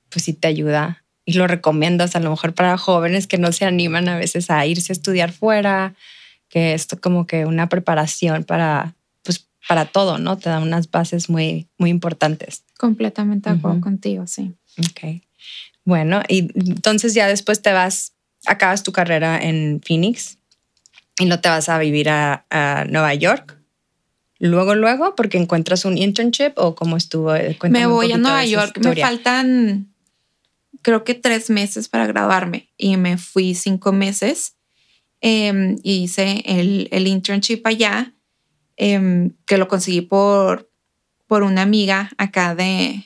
pues 0.08 0.24
sí 0.24 0.32
te 0.32 0.48
ayuda. 0.48 1.04
Y 1.26 1.34
lo 1.34 1.46
recomiendas 1.46 2.16
a 2.16 2.20
lo 2.20 2.30
mejor 2.30 2.54
para 2.54 2.78
jóvenes 2.78 3.26
que 3.26 3.36
no 3.36 3.52
se 3.52 3.66
animan 3.66 4.08
a 4.08 4.16
veces 4.16 4.48
a 4.48 4.64
irse 4.64 4.92
a 4.92 4.94
estudiar 4.94 5.32
fuera, 5.32 5.94
que 6.48 6.72
esto 6.72 7.00
como 7.00 7.26
que 7.26 7.44
una 7.44 7.68
preparación 7.68 8.44
para, 8.44 8.94
pues 9.24 9.46
para 9.68 9.86
todo, 9.86 10.18
¿no? 10.18 10.38
Te 10.38 10.48
da 10.48 10.60
unas 10.60 10.88
bases 10.90 11.28
muy, 11.28 11.66
muy 11.76 11.90
importantes. 11.90 12.62
completamente 12.78 13.50
de 13.50 13.56
acuerdo 13.56 13.78
Ujú. 13.78 13.84
contigo, 13.84 14.26
sí. 14.26 14.54
Ok. 14.78 15.20
Bueno, 15.84 16.22
y 16.28 16.48
entonces 16.54 17.12
ya 17.14 17.26
después 17.26 17.60
te 17.60 17.72
vas, 17.72 18.12
acabas 18.46 18.82
tu 18.84 18.92
carrera 18.92 19.38
en 19.42 19.80
Phoenix 19.84 20.38
y 21.18 21.24
no 21.24 21.40
te 21.40 21.48
vas 21.48 21.68
a 21.68 21.78
vivir 21.78 22.08
a, 22.08 22.44
a 22.50 22.84
Nueva 22.84 23.14
York. 23.14 23.58
Luego, 24.38 24.74
luego, 24.74 25.14
porque 25.14 25.38
encuentras 25.38 25.84
un 25.84 25.96
internship 25.96 26.52
o 26.56 26.74
cómo 26.74 26.96
estuvo. 26.96 27.34
Eh, 27.34 27.56
Cuéntame 27.58 27.86
me 27.86 27.92
voy 27.92 28.12
a 28.12 28.18
Nueva 28.18 28.44
York. 28.44 28.78
Me 28.80 28.94
faltan, 28.96 29.88
creo 30.86 31.02
que 31.02 31.14
tres 31.14 31.50
meses 31.50 31.88
para 31.88 32.06
graduarme 32.06 32.68
y 32.78 32.96
me 32.96 33.18
fui 33.18 33.56
cinco 33.56 33.90
meses. 33.90 34.54
Em, 35.20 35.76
y 35.82 36.04
hice 36.04 36.44
el, 36.46 36.86
el 36.92 37.08
internship 37.08 37.62
allá, 37.64 38.14
em, 38.76 39.32
que 39.46 39.58
lo 39.58 39.66
conseguí 39.66 40.00
por, 40.02 40.70
por 41.26 41.42
una 41.42 41.62
amiga 41.62 42.10
acá 42.18 42.54
de, 42.54 43.02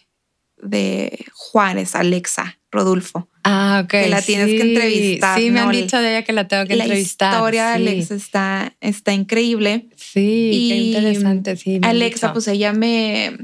de 0.62 1.24
Juárez, 1.32 1.94
Alexa 1.94 2.58
Rodulfo. 2.70 3.28
Ah, 3.44 3.80
ok. 3.84 3.88
que 3.90 4.08
la 4.10 4.20
tienes 4.20 4.48
que 4.48 4.60
entrevistar, 4.60 5.38
Sí, 5.40 5.50
me 5.50 5.60
han 5.60 5.66
¿no? 5.68 5.72
dicho 5.72 5.96
de 5.98 6.10
ella 6.10 6.22
que 6.22 6.34
la 6.34 6.46
tengo 6.48 6.66
que 6.66 6.76
La 6.76 6.84
entrevistar. 6.84 7.32
historia 7.32 7.70
de 7.70 7.78
sí. 7.78 7.82
Alexa 7.88 8.14
está, 8.14 8.76
está 8.82 9.14
increíble. 9.14 9.88
Sí, 9.96 10.66
qué 10.68 10.76
Y 10.76 10.94
interesante. 10.94 11.56
Sí, 11.56 11.76
han 11.76 11.84
Alexa, 11.86 12.34
pues 12.34 12.46
ella 12.48 12.74
me, 12.74 13.38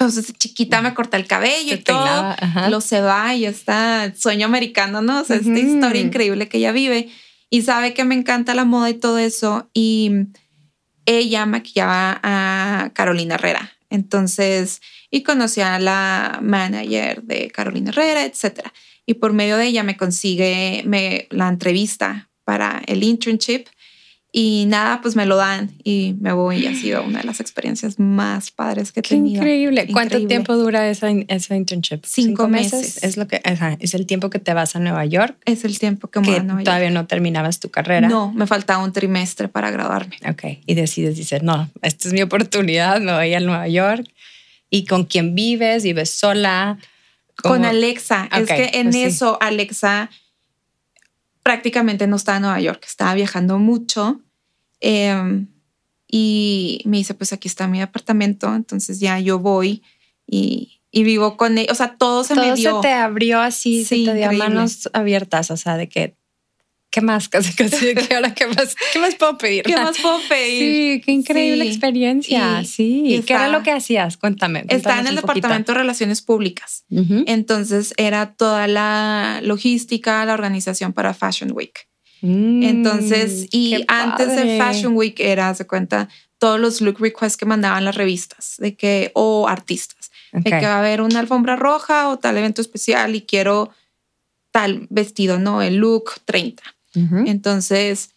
pues 0.06 0.14
desde 0.14 0.32
chiquita 0.32 0.80
me 0.80 0.94
corta 0.94 1.18
el 1.18 1.26
cabello 1.26 1.74
Te 1.74 1.74
y 1.74 1.84
todo. 1.84 2.34
Lo 2.70 2.80
se 2.80 3.02
va 3.02 3.34
y 3.34 3.44
está 3.44 4.10
sueño 4.16 4.46
americano, 4.46 5.02
¿no? 5.02 5.20
O 5.20 5.24
sea, 5.24 5.36
esta 5.36 5.58
historia 5.58 6.00
increíble 6.00 6.48
que 6.48 6.56
ella 6.56 6.72
vive 6.72 7.10
y 7.50 7.60
sabe 7.62 7.92
que 7.92 8.04
me 8.04 8.14
encanta 8.14 8.54
la 8.54 8.64
moda 8.64 8.88
y 8.88 8.94
todo 8.94 9.18
eso. 9.18 9.68
Y 9.74 10.10
ella 11.04 11.44
maquillaba 11.44 12.18
a 12.22 12.92
Carolina 12.94 13.34
Herrera. 13.34 13.72
Entonces, 13.90 14.80
y 15.10 15.22
conocí 15.22 15.60
a 15.60 15.78
la 15.78 16.38
manager 16.40 17.22
de 17.22 17.50
Carolina 17.50 17.90
Herrera, 17.90 18.24
etcétera. 18.24 18.72
Y 19.04 19.14
por 19.14 19.34
medio 19.34 19.58
de 19.58 19.66
ella 19.66 19.82
me 19.82 19.98
consigue 19.98 20.82
me, 20.86 21.26
la 21.28 21.48
entrevista 21.48 22.30
para 22.44 22.80
el 22.86 23.04
internship. 23.04 23.66
Y 24.32 24.66
nada, 24.68 25.00
pues 25.02 25.16
me 25.16 25.26
lo 25.26 25.34
dan 25.36 25.72
y 25.82 26.14
me 26.20 26.32
voy. 26.32 26.58
Y 26.58 26.66
ha 26.68 26.74
sido 26.76 27.02
una 27.02 27.18
de 27.18 27.24
las 27.24 27.40
experiencias 27.40 27.98
más 27.98 28.52
padres 28.52 28.92
que 28.92 29.00
he 29.00 29.02
tenido. 29.02 29.38
increíble. 29.42 29.88
¿Cuánto 29.90 30.14
Increíble. 30.18 30.28
tiempo 30.28 30.56
dura 30.56 30.88
esa, 30.88 31.10
esa 31.10 31.56
internship? 31.56 32.02
Cinco 32.04 32.46
meses. 32.46 33.02
Es 33.02 33.16
lo 33.16 33.26
que 33.26 33.40
ajá, 33.44 33.76
es 33.80 33.92
el 33.94 34.06
tiempo 34.06 34.30
que 34.30 34.38
te 34.38 34.54
vas 34.54 34.76
a 34.76 34.78
Nueva 34.78 35.04
York, 35.04 35.36
Es 35.46 35.64
el 35.64 35.78
tiempo 35.80 36.06
que 36.08 36.22
que 36.22 36.36
a 36.36 36.42
Nueva 36.44 36.60
York. 36.60 36.64
todavía 36.64 36.90
no 36.90 37.06
terminabas 37.08 37.58
tu 37.58 37.70
carrera. 37.70 38.08
No, 38.08 38.32
me 38.32 38.46
faltaba 38.46 38.84
un 38.84 38.92
trimestre 38.92 39.48
para 39.48 39.72
graduarme. 39.72 40.16
Ok. 40.28 40.44
Y 40.64 40.74
decides, 40.74 41.16
dices, 41.16 41.42
no, 41.42 41.68
esta 41.82 42.06
es 42.06 42.14
mi 42.14 42.22
oportunidad, 42.22 43.00
me 43.00 43.12
voy 43.12 43.34
a 43.34 43.40
Nueva 43.40 43.66
York. 43.66 44.06
¿Y 44.70 44.84
con 44.84 45.06
quién 45.06 45.34
vives? 45.34 45.82
¿Vives 45.82 46.10
sola? 46.10 46.78
Con 47.42 47.54
¿Cómo? 47.56 47.66
Alexa. 47.68 48.28
es 48.32 48.42
Ok, 48.42 48.46
que 48.48 48.70
en 48.74 48.84
pues 48.84 48.94
sí. 48.94 49.02
eso 49.02 49.38
Alexa 49.40 50.08
prácticamente 51.50 52.06
no 52.06 52.14
estaba 52.14 52.36
en 52.36 52.42
Nueva 52.42 52.60
York, 52.60 52.84
estaba 52.86 53.12
viajando 53.14 53.58
mucho. 53.58 54.20
eh, 54.80 55.46
y 56.12 56.82
me 56.86 56.96
dice, 56.98 57.14
pues 57.14 57.32
aquí 57.32 57.48
está 57.48 57.66
mi 57.68 57.80
apartamento. 57.80 58.54
Entonces 58.54 58.98
ya 59.00 59.18
yo 59.20 59.38
voy 59.40 59.82
y, 60.26 60.80
y 60.92 61.02
vivo 61.04 61.36
con 61.36 61.56
ella. 61.58 61.70
O 61.72 61.74
sea, 61.74 61.96
todo 61.96 62.22
se 62.24 62.34
me 62.34 62.42
Todo 62.42 62.54
dio. 62.54 62.76
se 62.76 62.88
te 62.88 62.92
abrió 62.92 63.40
así, 63.40 63.84
Sí, 63.84 64.04
se 64.04 64.10
te 64.12 64.16
dio 64.16 64.24
increíble. 64.26 64.38
manos 64.48 64.88
abiertas, 64.92 65.50
o 65.50 65.56
sea, 65.56 65.76
de 65.76 65.88
que, 65.88 66.16
¿qué 66.90 67.00
más? 67.00 67.28
Casi, 67.28 67.54
casi, 67.54 67.94
¿qué, 67.94 68.14
ahora, 68.14 68.34
¿qué, 68.34 68.46
más, 68.46 68.74
¿qué 68.92 68.98
más 68.98 69.14
puedo 69.14 69.38
pedir? 69.38 69.62
¿Qué 69.62 69.76
más 69.76 69.98
puedo 69.98 70.18
pedir? 70.28 70.58
Sí, 70.96 71.02
qué 71.04 71.12
increíble 71.12 71.64
Sí. 71.64 71.70
experiencia. 71.70 72.60
Y- 72.60 72.66
sí. 72.66 73.02
y 73.06 73.20
¿Qué 73.22 73.32
era 73.34 73.48
lo 73.48 73.62
que 73.62 73.70
hacías? 73.70 74.16
Cuéntame. 74.16 74.64
Está 74.68 75.00
en 75.00 75.06
el. 75.06 75.16
Departamento 75.16 75.72
de 75.72 75.78
Relaciones 75.78 76.22
Públicas. 76.22 76.84
Entonces 76.90 77.94
era 77.96 78.34
toda 78.34 78.66
la 78.66 79.40
logística, 79.42 80.24
la 80.24 80.34
organización 80.34 80.92
para 80.92 81.14
Fashion 81.14 81.52
Week. 81.52 81.88
Mm, 82.22 82.62
Entonces, 82.64 83.46
y 83.50 83.84
antes 83.88 84.34
de. 84.36 84.58
Fashion 84.58 84.94
Week 84.96 85.18
era, 85.20 85.54
se 85.54 85.66
cuenta, 85.66 86.08
todos 86.38 86.58
los 86.58 86.80
look 86.80 86.98
requests 87.00 87.36
que 87.36 87.46
mandaban 87.46 87.84
las 87.84 87.94
revistas 87.96 88.54
de 88.58 88.74
que, 88.74 89.10
o 89.14 89.46
artistas, 89.48 90.10
de 90.32 90.42
que 90.50 90.66
va 90.66 90.74
a 90.76 90.78
haber 90.80 91.02
una 91.02 91.20
alfombra 91.20 91.56
roja 91.56 92.08
o 92.08 92.18
tal 92.18 92.36
evento 92.38 92.60
especial 92.62 93.14
y 93.14 93.22
quiero 93.22 93.70
tal 94.50 94.86
vestido, 94.90 95.38
¿no? 95.38 95.62
El 95.62 95.76
look 95.76 96.12
30. 96.24 96.62
Entonces, 96.94 98.10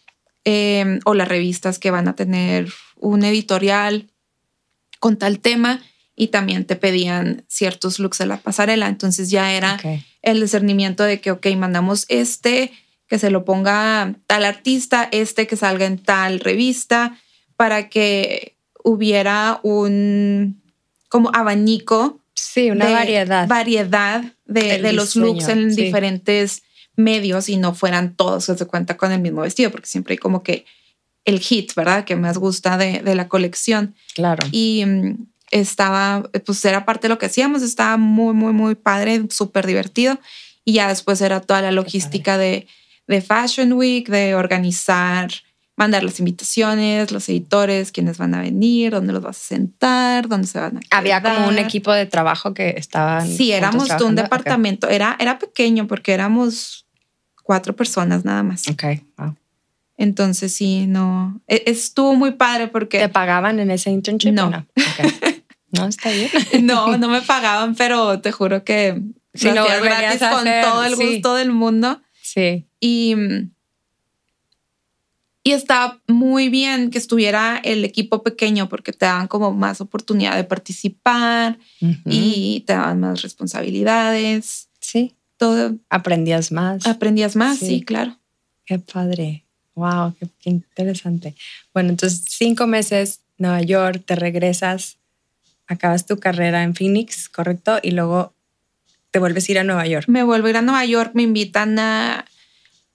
eh, 0.46 1.00
o 1.06 1.14
las 1.14 1.28
revistas 1.28 1.80
que 1.80 1.92
van 1.92 2.08
a 2.08 2.16
tener 2.16 2.72
un 2.96 3.24
editorial 3.24 4.10
con 5.00 5.18
tal 5.18 5.40
tema 5.40 5.82
y 6.16 6.28
también 6.28 6.66
te 6.66 6.76
pedían 6.76 7.44
ciertos 7.48 8.00
looks 8.00 8.18
de 8.20 8.26
la 8.26 8.38
pasarela. 8.38 8.88
Entonces 8.88 9.30
ya 9.30 9.52
era 9.54 9.80
el 10.22 10.42
discernimiento 10.42 11.04
de 11.04 11.20
que, 11.22 11.32
ok, 11.32 11.48
mandamos 11.58 12.06
este 12.10 12.72
que 13.08 13.20
se 13.20 13.30
lo 13.30 13.46
ponga 13.46 14.16
tal 14.28 14.46
artista, 14.46 15.08
este 15.12 15.46
que 15.46 15.56
salga 15.56 15.86
en 15.86 16.00
tal 16.00 16.40
revista, 16.40 17.20
para 17.58 17.90
que 17.90 18.56
hubiera 18.84 19.60
un 19.64 20.62
como 21.10 21.30
abanico 21.34 22.20
Sí, 22.36 22.72
una 22.72 22.88
de 22.88 22.94
variedad. 22.94 23.48
variedad 23.48 24.24
de, 24.46 24.82
de 24.82 24.94
los 24.94 25.16
looks 25.16 25.48
en 25.48 25.74
sí. 25.74 25.84
diferentes 25.84 26.64
medios 26.96 27.50
y 27.50 27.58
no 27.58 27.74
fueran 27.74 28.16
todos 28.16 28.46
que 28.48 28.56
se 28.58 28.66
cuenta 28.66 28.98
con 28.98 29.12
el 29.12 29.20
mismo 29.20 29.42
vestido, 29.42 29.72
porque 29.72 29.88
siempre 29.88 30.14
hay 30.14 30.18
como 30.18 30.44
que 30.44 30.66
el 31.26 31.40
hit, 31.40 31.74
¿verdad? 31.76 32.04
Que 32.06 32.16
más 32.16 32.38
gusta 32.38 32.78
de, 32.78 33.02
de 33.02 33.16
la 33.16 33.28
colección. 33.28 33.96
claro. 34.14 34.46
Y 34.52 34.84
mm, 34.86 35.28
estaba, 35.52 36.24
pues 36.46 36.66
era 36.66 36.84
parte 36.86 37.04
de 37.08 37.10
lo 37.14 37.20
que 37.20 37.28
hacíamos, 37.28 37.62
estaba 37.62 37.98
muy, 37.98 38.34
muy, 38.34 38.54
muy 38.54 38.76
padre, 38.76 39.24
súper 39.30 39.68
divertido. 39.68 40.20
Y 40.66 40.74
ya 40.74 40.88
después 40.88 41.22
era 41.22 41.42
toda 41.42 41.62
la 41.62 41.72
logística 41.72 42.38
de, 42.38 42.68
de 43.08 43.22
Fashion 43.22 43.74
Week, 43.74 44.08
de 44.10 44.34
organizar, 44.34 45.30
mandar 45.76 46.04
las 46.04 46.20
invitaciones, 46.20 47.12
los 47.12 47.28
editores, 47.30 47.92
quiénes 47.92 48.18
van 48.18 48.34
a 48.34 48.42
venir, 48.42 48.92
dónde 48.94 49.14
los 49.14 49.22
vas 49.22 49.38
a 49.38 49.48
sentar, 49.48 50.28
dónde 50.28 50.48
se 50.48 50.60
van 50.60 50.78
a 50.78 50.98
Había 50.98 51.22
como 51.22 51.48
un 51.48 51.56
quedar. 51.56 51.66
equipo 51.66 51.92
de 51.94 52.06
trabajo 52.06 52.54
que 52.54 52.74
estaban. 52.78 53.28
Sí, 53.28 53.52
éramos 53.52 53.90
de 53.90 54.04
un 54.04 54.16
departamento. 54.16 54.90
Era, 54.90 55.16
era 55.20 55.38
pequeño 55.40 55.88
porque 55.88 56.14
éramos 56.14 56.83
cuatro 57.44 57.76
personas 57.76 58.26
nada 58.26 58.42
más. 58.44 58.68
Ok, 58.68 58.84
wow. 59.18 59.36
Entonces 59.98 60.54
sí, 60.56 60.88
no. 60.88 61.40
e- 61.48 61.64
Estuvo 61.68 62.16
muy 62.16 62.32
padre 62.32 62.66
¿Te 62.66 62.72
porque 62.72 63.10
pagaban 63.10 63.60
en 63.60 63.70
ese 63.70 63.92
internship? 63.92 64.32
No. 64.32 64.50
No, 64.50 64.66
no 65.72 65.86
está 65.88 66.10
bien. 66.10 66.30
no, 66.66 66.98
no 66.98 67.08
me 67.10 67.22
pagaban, 67.22 67.76
pero 67.76 68.20
te 68.20 68.32
juro 68.32 68.64
que 68.64 69.02
Si 69.36 69.48
lo 69.50 69.56
lo 69.56 69.66
gratis 69.84 70.22
a 70.24 70.32
con 70.32 70.40
hacer, 70.48 70.64
todo 70.66 70.84
el 70.84 70.96
sí. 70.96 71.06
gusto 71.06 71.36
del 71.36 71.52
mundo. 71.52 72.02
Sí. 72.22 72.66
Y, 72.80 73.16
y 75.46 75.52
estaba 75.52 76.02
muy 76.08 76.48
bien 76.50 76.90
que 76.90 76.98
estuviera 76.98 77.60
el 77.64 77.84
equipo 77.84 78.24
pequeño 78.24 78.70
porque 78.70 78.94
te 78.94 79.06
daban 79.06 79.28
como 79.28 79.52
más 79.52 79.82
oportunidad 79.82 80.36
de 80.38 80.46
participar 80.46 81.60
y 82.06 82.62
te 82.66 82.74
daban 82.74 83.02
más 83.02 83.22
responsabilidades. 83.22 84.70
sí, 84.80 85.16
Todo 85.38 85.78
aprendías 85.90 86.52
más. 86.52 86.86
aprendías 86.88 87.36
más, 87.36 87.58
Sí. 87.60 87.66
sí, 87.68 87.82
claro. 87.82 88.18
Qué 88.66 88.80
padre. 88.80 89.46
Wow, 89.76 90.16
qué, 90.20 90.28
qué 90.40 90.50
interesante. 90.52 91.36
Bueno, 91.74 91.90
entonces 91.90 92.24
cinco 92.30 92.68
meses, 92.68 93.22
Nueva 93.38 93.62
York, 93.62 94.04
te 94.06 94.16
regresas, 94.16 94.98
acabas 95.68 96.06
tu 96.06 96.18
carrera 96.20 96.64
en 96.64 96.76
Phoenix, 96.76 97.28
¿correcto? 97.30 97.80
Y 97.82 97.92
luego 97.92 98.34
te 99.12 99.20
vuelves 99.20 99.48
a 99.50 99.52
ir 99.52 99.60
a 99.60 99.64
Nueva 99.64 99.86
York. 99.88 100.08
Me 100.08 100.24
vuelvo 100.24 100.48
a 100.48 100.50
ir 100.52 100.58
a 100.58 100.62
Nueva 100.62 100.86
York, 100.86 101.12
me 101.16 101.24
invitan 101.24 101.78
a, 101.80 102.26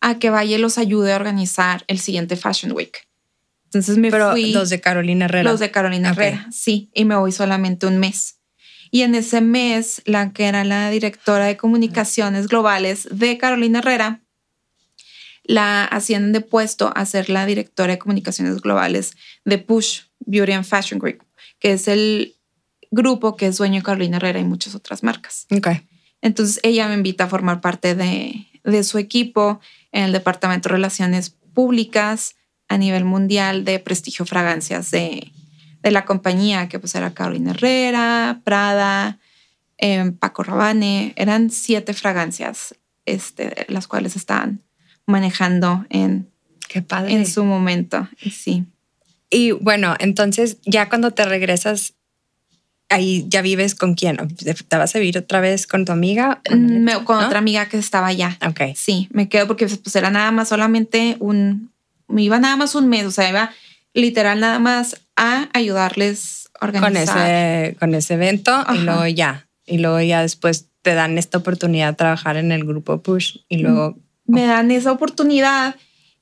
a 0.01 0.19
que 0.19 0.31
vaya 0.31 0.57
y 0.57 0.61
los 0.61 0.79
ayude 0.79 1.13
a 1.13 1.17
organizar 1.17 1.85
el 1.89 1.99
siguiente 1.99 2.37
Fashion 2.37 2.73
Week. 2.73 3.07
Entonces 3.65 3.99
me 3.99 4.11
Pero 4.11 4.31
fui. 4.31 4.53
los 4.53 4.71
de 4.71 4.81
Carolina 4.81 5.27
Herrera. 5.27 5.51
Los 5.51 5.61
de 5.61 5.71
Carolina. 5.71 6.11
Herrera, 6.11 6.47
sí, 6.51 6.89
y 6.95 7.05
me 7.05 7.17
voy 7.17 7.33
solamente 7.33 7.87
un 7.87 7.99
mes. 7.99 8.37
Y 8.91 9.03
en 9.03 9.15
ese 9.15 9.41
mes, 9.41 10.03
la 10.05 10.33
que 10.33 10.47
era 10.47 10.65
la 10.65 10.91
directora 10.91 11.47
de 11.47 11.57
comunicaciones 11.57 12.49
globales 12.49 13.09
de 13.11 13.39
Carolina 13.39 13.81
Herrera, 13.81 14.21
la 15.45 15.85
hacían 15.85 16.33
de 16.33 16.41
puesto 16.41 16.93
a 16.95 17.07
ser 17.07 17.31
la 17.31 17.47
directora 17.47 17.95
de 17.95 17.99
comunicaciones 17.99 18.61
globales 18.61 19.17
de 19.45 19.59
Push 19.59 20.03
Beauty 20.21 20.53
and 20.53 20.65
Fashion 20.65 20.99
Group, 20.99 21.25
que 21.59 21.73
es 21.73 21.89
el 21.89 22.37
grupo 22.91 23.37
que 23.37 23.47
es 23.47 23.57
dueño 23.57 23.77
de 23.77 23.83
Carolina 23.83 24.19
Herrera 24.19 24.41
y 24.41 24.45
muchas 24.45 24.75
otras 24.75 25.03
marcas. 25.03 25.47
Ok. 25.51 25.69
Entonces 26.21 26.61
ella 26.63 26.89
me 26.89 26.95
invita 26.95 27.25
a 27.25 27.29
formar 27.29 27.61
parte 27.61 27.95
de, 27.95 28.47
de 28.65 28.85
su 28.85 28.99
equipo 28.99 29.61
en 29.93 30.05
el 30.05 30.13
Departamento 30.13 30.69
de 30.69 30.75
Relaciones 30.75 31.31
Públicas 31.31 32.35
a 32.69 32.77
nivel 32.77 33.05
mundial 33.05 33.65
de 33.65 33.79
prestigio 33.79 34.27
fragancias 34.27 34.91
de, 34.91 35.33
de 35.89 35.93
la 35.93 36.05
compañía, 36.05 36.69
que 36.69 36.79
pues 36.79 36.95
era 36.95 37.15
Carolina 37.15 37.51
Herrera, 37.53 38.41
Prada, 38.45 39.19
eh, 39.79 40.13
Paco 40.19 40.43
Rabanne. 40.43 41.13
Eran 41.17 41.51
siete 41.51 41.95
fragancias, 41.95 42.75
este, 43.07 43.67
las 43.69 43.87
cuales 43.89 44.17
estaban 44.17 44.61
manejando 45.07 45.87
en, 45.89 46.29
Qué 46.69 46.83
padre. 46.83 47.13
en 47.15 47.27
su 47.27 47.45
momento. 47.45 48.07
Sí. 48.31 48.65
Y 49.31 49.53
bueno, 49.53 49.95
entonces 49.99 50.59
ya 50.67 50.89
cuando 50.89 51.11
te 51.13 51.25
regresas, 51.25 51.95
ahí 52.91 53.25
ya 53.29 53.43
vives 53.43 53.75
con 53.75 53.95
quién? 53.95 54.17
¿Te 54.69 54.77
vas 54.77 54.95
a 54.95 54.99
vivir 54.99 55.19
otra 55.19 55.41
vez 55.41 55.67
con 55.67 55.85
tu 55.85 55.93
amiga? 55.93 56.41
Mm, 56.51 56.79
me- 56.85 57.05
con 57.05 57.19
¿No? 57.21 57.27
otra 57.27 57.39
amiga 57.39 57.69
que 57.69 57.79
estaba 57.79 58.07
allá. 58.09 58.39
Ok. 58.47 58.61
Sí, 58.77 59.09
me 59.11 59.29
quedo 59.29 59.47
porque 59.47 59.67
pues 59.67 59.97
era 59.97 60.11
nada 60.11 60.31
más 60.31 60.49
solamente 60.49 61.17
un, 61.21 61.71
me 62.09 62.23
iba 62.23 62.39
nada 62.39 62.57
más 62.57 62.75
un 62.75 62.89
mes, 62.89 63.05
o 63.07 63.11
sea, 63.11 63.29
iba 63.29 63.51
literal 63.99 64.41
nada 64.41 64.59
más 64.59 65.01
a 65.17 65.49
ayudarles 65.53 66.49
a 66.55 66.67
Con 66.67 66.77
organizar. 66.77 67.19
ese, 67.19 67.77
con 67.77 67.95
ese 67.95 68.15
evento 68.15 68.53
Ajá. 68.53 68.75
y 68.75 68.79
luego 68.79 69.07
ya. 69.07 69.49
Y 69.67 69.79
luego 69.79 70.01
ya 70.01 70.23
después 70.23 70.71
te 70.83 70.95
dan 70.95 71.19
esta 71.19 71.39
oportunidad 71.39 71.91
de 71.91 71.97
trabajar 71.97 72.37
en 72.37 72.53
el 72.53 72.65
grupo 72.65 73.03
Push 73.03 73.39
y 73.49 73.59
luego... 73.59 73.99
Me 74.27 74.47
dan 74.47 74.71
esa 74.71 74.93
oportunidad, 74.93 75.77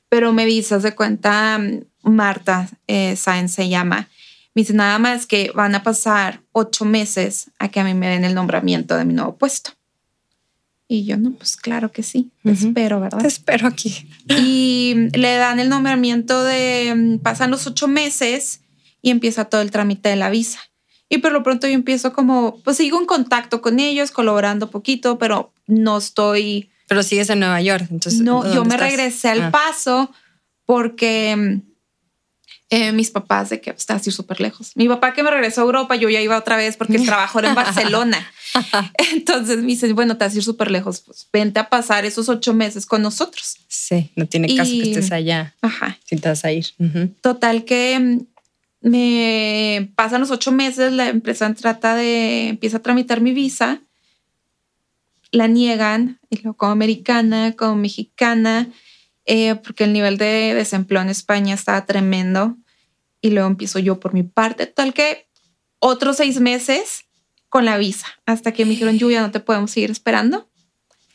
pero 0.09 0.33
me 0.33 0.47
dice, 0.47 0.79
de 0.79 0.95
cuenta, 0.95 1.59
mm, 1.59 1.81
Marta 2.03 2.69
eh, 2.87 3.17
Sáenz 3.17 3.53
se 3.53 3.69
llama, 3.69 4.09
me 4.55 4.63
dice 4.63 4.73
nada 4.73 4.99
más 4.99 5.27
que 5.27 5.51
van 5.55 5.75
a 5.75 5.83
pasar 5.83 6.41
ocho 6.53 6.85
meses 6.85 7.51
a 7.59 7.69
que 7.69 7.81
a 7.81 7.85
mí 7.85 7.95
me 7.95 8.09
den 8.09 8.25
el 8.25 8.35
nombramiento 8.35 8.97
de 8.97 9.05
mi 9.05 9.13
nuevo 9.13 9.37
puesto. 9.37 9.73
Y 10.89 11.05
yo, 11.05 11.17
no, 11.17 11.33
pues 11.33 11.57
claro 11.57 11.91
que 11.91 12.03
sí, 12.05 12.31
te 12.45 12.53
espero, 12.53 13.01
¿verdad? 13.01 13.19
Te 13.19 13.27
espero 13.27 13.67
aquí. 13.67 14.09
y 14.29 14.95
le 15.15 15.35
dan 15.37 15.59
el 15.59 15.69
nombramiento 15.69 16.45
de, 16.45 16.95
mm, 16.97 17.19
pasan 17.19 17.51
los 17.51 17.67
ocho 17.67 17.89
meses 17.89 18.61
y 19.03 19.11
empieza 19.11 19.47
todo 19.47 19.61
el 19.63 19.71
trámite 19.73 20.09
de 20.09 20.17
la 20.17 20.31
visa. 20.31 20.61
Y 21.09 21.19
por 21.19 21.33
lo 21.33 21.43
pronto 21.43 21.67
yo 21.67 21.73
empiezo 21.75 22.13
como, 22.13 22.61
pues 22.63 22.77
sigo 22.77 23.01
en 23.01 23.07
contacto 23.07 23.61
con 23.63 23.81
ellos, 23.81 24.11
colaborando 24.13 24.71
poquito, 24.71 25.19
pero 25.19 25.53
no 25.67 25.99
estoy, 25.99 26.71
Pero 26.89 27.03
sigues 27.03 27.31
en 27.31 27.41
Nueva 27.41 27.61
York. 27.61 27.87
Entonces, 27.91 28.21
no, 28.21 28.45
yo 28.45 28.55
¿dónde 28.55 28.69
me 28.69 28.75
estás? 28.77 28.91
regresé 28.91 29.29
al 29.29 29.43
Ah. 29.43 29.51
paso 29.51 30.13
porque 30.65 31.35
mm, 31.37 31.63
eh, 32.71 32.93
mis 32.93 33.11
papás 33.11 33.51
de 33.51 33.61
que 33.61 33.71
está 33.71 33.95
así 33.95 34.11
súper 34.11 34.41
lejos. 34.41 34.73
Mi 34.77 34.89
papá 34.89 35.13
que 35.13 35.23
me 35.25 35.31
regresó 35.31 35.61
a 35.63 35.65
Europa, 35.65 35.95
yo 35.97 36.09
ya 36.09 36.21
iba 36.21 36.37
otra 36.37 36.57
vez 36.57 36.77
porque 36.77 36.97
el 36.97 37.05
trabajo 37.07 37.39
era 37.41 37.49
en 37.51 37.55
Barcelona. 37.57 38.25
Entonces 39.13 39.59
me 39.59 39.67
dicen, 39.67 39.95
bueno, 39.95 40.17
te 40.17 40.25
vas 40.25 40.35
a 40.35 40.37
ir 40.37 40.43
súper 40.45 40.71
lejos, 40.71 41.01
pues 41.01 41.29
vente 41.33 41.61
a 41.61 41.69
pasar 41.69 42.05
esos 42.05 42.29
ocho 42.29 42.55
meses 42.55 42.87
con 42.87 43.03
nosotros. 43.03 43.57
Sí, 43.69 44.11
no 44.17 44.27
tiene 44.27 44.55
caso 44.55 44.71
que 44.71 44.77
Y- 44.79 44.83
estés 44.93 45.13
allá 45.13 45.55
Ajá. 45.61 45.99
si 46.05 46.17
te 46.17 46.29
vas 46.29 46.45
a 46.45 46.53
ir. 46.53 46.67
Total 47.21 47.65
que 47.65 47.99
mm, 47.99 48.21
me 48.83 49.93
pasan 49.97 50.21
los 50.21 50.31
ocho 50.31 50.53
meses, 50.53 50.93
la 50.93 51.09
empresa 51.09 51.53
trata 51.55 51.95
de, 51.97 52.49
empieza 52.49 52.79
a 52.79 52.83
tramitar 52.83 53.21
mi 53.21 53.33
visa, 53.33 53.81
la 55.33 55.49
niegan, 55.49 56.21
y 56.31 56.37
luego 56.37 56.57
como 56.57 56.73
americana, 56.73 57.53
como 57.57 57.77
mexicana, 57.77 58.69
eh, 59.25 59.57
porque 59.57 59.85
el 59.85 59.93
nivel 59.93 60.19
de 60.19 60.55
desempleo 60.55 61.03
en 61.03 61.09
España 61.09 61.55
estaba 61.55 61.85
tremendo, 61.85 62.57
y 63.21 63.31
luego 63.31 63.49
empiezo 63.49 63.79
yo 63.81 63.99
por 63.99 64.15
mi 64.15 64.23
parte, 64.23 64.67
tal 64.67 64.95
que 64.95 65.27
otros 65.81 66.19
seis 66.19 66.39
meses 66.41 67.06
con 67.57 67.65
la 67.65 67.79
visa 67.79 68.07
hasta 68.27 68.53
que 68.53 68.67
me 68.67 68.73
dijeron, 68.73 68.99
lluvia, 68.99 69.23
no 69.23 69.31
te 69.31 69.41
podemos 69.41 69.71
seguir 69.71 69.91
esperando. 69.91 70.47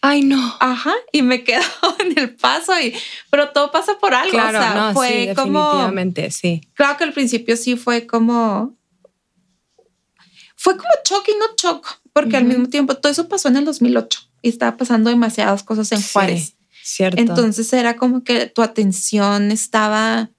Ay, 0.01 0.23
no. 0.23 0.57
Ajá, 0.59 0.95
y 1.11 1.21
me 1.21 1.43
quedo 1.45 1.61
en 1.99 2.17
el 2.17 2.33
paso, 2.35 2.71
y, 2.81 2.95
pero 3.29 3.49
todo 3.49 3.71
pasa 3.71 3.99
por 3.99 4.15
algo. 4.15 4.31
Claro, 4.31 4.57
o 4.57 4.61
sea, 4.61 4.73
no, 4.73 4.93
fue 4.93 5.27
sí, 5.29 5.35
como. 5.35 5.59
definitivamente, 5.59 6.31
sí. 6.31 6.67
Claro 6.73 6.97
que 6.97 7.03
al 7.03 7.13
principio 7.13 7.55
sí 7.55 7.75
fue 7.75 8.07
como. 8.07 8.75
Fue 10.55 10.75
como 10.77 10.89
choque 11.03 11.31
y 11.31 11.35
no 11.37 11.45
choco, 11.55 11.89
porque 12.11 12.37
al 12.37 12.45
mismo 12.45 12.69
tiempo 12.69 12.95
todo 12.97 13.11
eso 13.11 13.29
pasó 13.29 13.47
en 13.49 13.57
el 13.57 13.65
2008 13.65 14.19
y 14.41 14.49
estaba 14.49 14.77
pasando 14.77 15.11
demasiadas 15.11 15.61
cosas 15.61 15.91
en 15.91 15.99
Sí, 15.99 16.09
Juárez. 16.11 16.55
cierto. 16.81 17.21
Entonces 17.21 17.71
era 17.71 17.97
como 17.97 18.23
que 18.23 18.47
tu 18.47 18.63
atención 18.63 19.51
estaba 19.51 20.31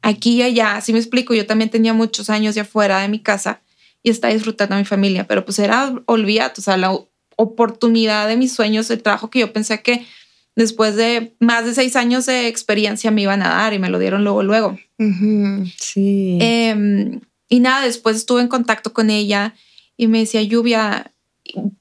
aquí 0.00 0.34
y 0.36 0.42
allá. 0.42 0.76
Así 0.76 0.92
me 0.92 1.00
explico. 1.00 1.34
Yo 1.34 1.44
también 1.44 1.70
tenía 1.70 1.92
muchos 1.92 2.30
años 2.30 2.54
ya 2.54 2.64
fuera 2.64 3.00
de 3.00 3.08
mi 3.08 3.20
casa 3.20 3.62
y 4.06 4.10
estaba 4.10 4.32
disfrutando 4.32 4.76
a 4.76 4.78
mi 4.78 4.84
familia, 4.84 5.26
pero 5.26 5.44
pues 5.44 5.58
era 5.58 5.92
olvídate, 6.06 6.60
o 6.60 6.64
sea, 6.64 6.76
la 6.76 6.96
oportunidad 7.34 8.28
de 8.28 8.36
mis 8.36 8.52
sueños, 8.52 8.88
el 8.88 9.02
trabajo 9.02 9.30
que 9.30 9.40
yo 9.40 9.52
pensé 9.52 9.82
que 9.82 10.06
después 10.54 10.94
de 10.94 11.34
más 11.40 11.64
de 11.64 11.74
seis 11.74 11.96
años 11.96 12.24
de 12.26 12.46
experiencia 12.46 13.10
me 13.10 13.22
iban 13.22 13.42
a 13.42 13.48
dar 13.48 13.74
y 13.74 13.80
me 13.80 13.90
lo 13.90 13.98
dieron 13.98 14.22
luego, 14.22 14.44
luego. 14.44 14.78
Ujú, 15.00 15.66
sí. 15.76 16.38
Em, 16.40 17.20
y 17.48 17.58
nada, 17.58 17.84
después 17.84 18.14
estuve 18.14 18.42
en 18.42 18.46
contacto 18.46 18.92
con 18.92 19.10
ella 19.10 19.56
y 19.96 20.06
me 20.06 20.20
decía, 20.20 20.40
Lluvia, 20.40 21.12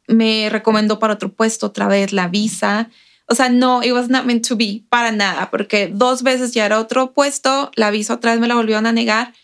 me 0.07 0.49
recomendó 0.49 0.97
para 0.97 1.13
otro 1.13 1.32
puesto 1.32 1.67
otra 1.67 1.88
vez 1.88 2.11
la 2.11 2.28
visa. 2.28 2.89
O 3.28 3.36
sea, 3.36 3.49
no, 3.49 3.84
it 3.84 3.91
was 3.91 4.09
not 4.09 4.26
meant 4.26 4.47
to 4.47 4.55
be 4.55 4.82
para 4.89 5.11
nada, 5.11 5.51
porque 5.51 5.91
dos 5.93 6.23
veces 6.23 6.53
ya 6.53 6.65
era 6.65 6.80
otro 6.80 7.13
puesto, 7.13 7.69
la 7.76 7.91
visa 7.91 8.15
otra 8.15 8.32
vez 8.32 8.39
me 8.39 8.47
la 8.47 8.55
volvieron 8.55 8.88
a 8.88 8.91
negar 8.91 9.36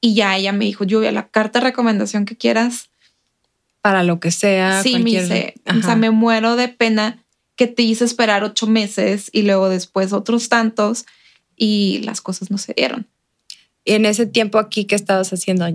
y 0.00 0.14
ya 0.14 0.36
ella 0.36 0.52
me 0.52 0.64
dijo, 0.64 0.84
Lluvia, 0.84 1.12
la 1.12 1.28
carta 1.28 1.58
de 1.60 1.66
recomendación 1.66 2.24
que 2.24 2.36
quieras. 2.36 2.90
Para 3.82 4.02
lo 4.02 4.20
que 4.20 4.30
sea. 4.30 4.82
sí, 4.82 4.98
me 4.98 5.10
dice, 5.10 5.54
o 5.66 5.82
sea, 5.82 5.96
me 5.96 6.10
muero 6.10 6.56
de 6.56 6.68
pena 6.68 7.22
que 7.56 7.66
te 7.66 7.82
hice 7.82 8.04
esperar 8.04 8.44
ocho 8.44 8.66
meses 8.66 9.28
y 9.32 9.42
luego 9.42 9.68
después 9.68 10.12
otros 10.12 10.48
tantos 10.48 11.06
y 11.56 12.00
las 12.04 12.20
cosas 12.20 12.50
no 12.50 12.58
se 12.58 12.72
dieron. 12.74 13.06
Y 13.84 13.92
en 13.92 14.06
ese 14.06 14.26
tiempo 14.26 14.58
aquí, 14.58 14.84
¿qué 14.84 14.94
estabas 14.94 15.32
haciendo? 15.32 15.66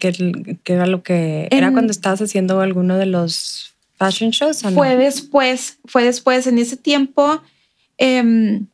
¿Qué, 0.00 0.58
qué 0.64 0.72
era 0.72 0.86
lo 0.86 1.02
que... 1.02 1.48
¿Era 1.50 1.72
cuando 1.72 1.90
estabas 1.90 2.20
haciendo 2.22 2.60
alguno 2.60 2.96
de 2.96 3.06
los 3.06 3.74
fashion 3.96 4.30
shows 4.30 4.64
o 4.64 4.70
no? 4.70 4.76
Fue 4.76 4.96
después, 4.96 5.78
fue 5.84 6.04
después, 6.04 6.46
en 6.46 6.58
ese 6.58 6.76
tiempo, 6.76 7.42
em, 7.96 8.66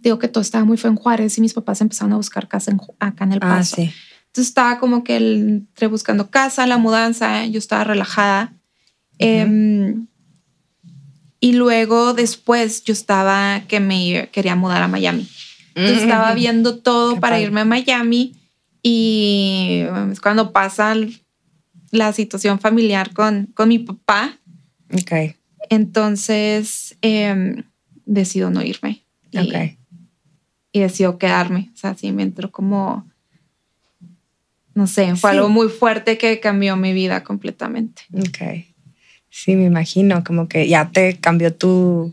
digo 0.00 0.18
que 0.18 0.28
todo 0.28 0.42
estaba 0.42 0.64
muy 0.64 0.76
feo 0.76 0.90
en 0.90 0.96
Juárez 0.96 1.36
y 1.38 1.40
mis 1.40 1.54
papás 1.54 1.80
empezaron 1.80 2.12
a 2.12 2.16
buscar 2.16 2.48
casa 2.48 2.70
en 2.70 2.80
acá 2.98 3.24
en 3.24 3.32
El 3.32 3.38
Ah, 3.42 3.58
Paso. 3.58 3.76
sí. 3.76 3.82
Entonces 4.26 4.48
estaba 4.48 4.78
como 4.78 5.02
que 5.04 5.16
el- 5.16 5.66
entre 5.68 5.86
buscando 5.88 6.30
casa, 6.30 6.66
la 6.66 6.78
mudanza, 6.78 7.44
yo 7.46 7.58
estaba 7.58 7.84
relajada. 7.84 8.54
Em, 9.18 10.06
y 11.40 11.52
luego 11.52 12.14
después 12.14 12.84
yo 12.84 12.92
estaba 12.92 13.62
que 13.66 13.80
me 13.80 14.28
quería 14.32 14.56
mudar 14.56 14.82
a 14.82 14.88
Miami. 14.88 15.28
Entonces 15.74 16.02
estaba 16.02 16.34
viendo 16.34 16.78
todo 16.78 17.14
Qué 17.14 17.20
para 17.20 17.36
padre. 17.36 17.44
irme 17.44 17.60
a 17.62 17.64
Miami 17.64 18.34
y 18.82 19.82
es 20.12 20.20
cuando 20.20 20.52
pasa 20.52 20.94
la 21.90 22.12
situación 22.12 22.60
familiar 22.60 23.12
con, 23.12 23.46
con 23.54 23.68
mi 23.68 23.78
papá. 23.78 24.38
Ok, 24.92 25.34
Entonces 25.70 26.96
em, 27.02 27.64
decido 28.06 28.50
no 28.50 28.62
irme 28.62 29.04
y, 29.30 29.38
ok. 29.38 29.78
Y 30.72 30.80
decido 30.80 31.18
quedarme. 31.18 31.70
O 31.74 31.76
sea, 31.76 31.94
sí 31.94 32.12
me 32.12 32.22
entró 32.22 32.50
como, 32.50 33.08
no 34.74 34.86
sé, 34.86 35.14
fue 35.16 35.30
Sí. 35.30 35.36
algo 35.36 35.48
muy 35.48 35.68
fuerte 35.68 36.16
que 36.18 36.40
cambió 36.40 36.76
mi 36.76 36.92
vida 36.92 37.24
completamente. 37.24 38.02
Ok. 38.12 38.64
Sí, 39.30 39.54
me 39.56 39.64
imagino, 39.64 40.24
como 40.24 40.48
que 40.48 40.68
ya 40.68 40.90
te 40.90 41.16
cambió 41.18 41.54
tu 41.54 42.12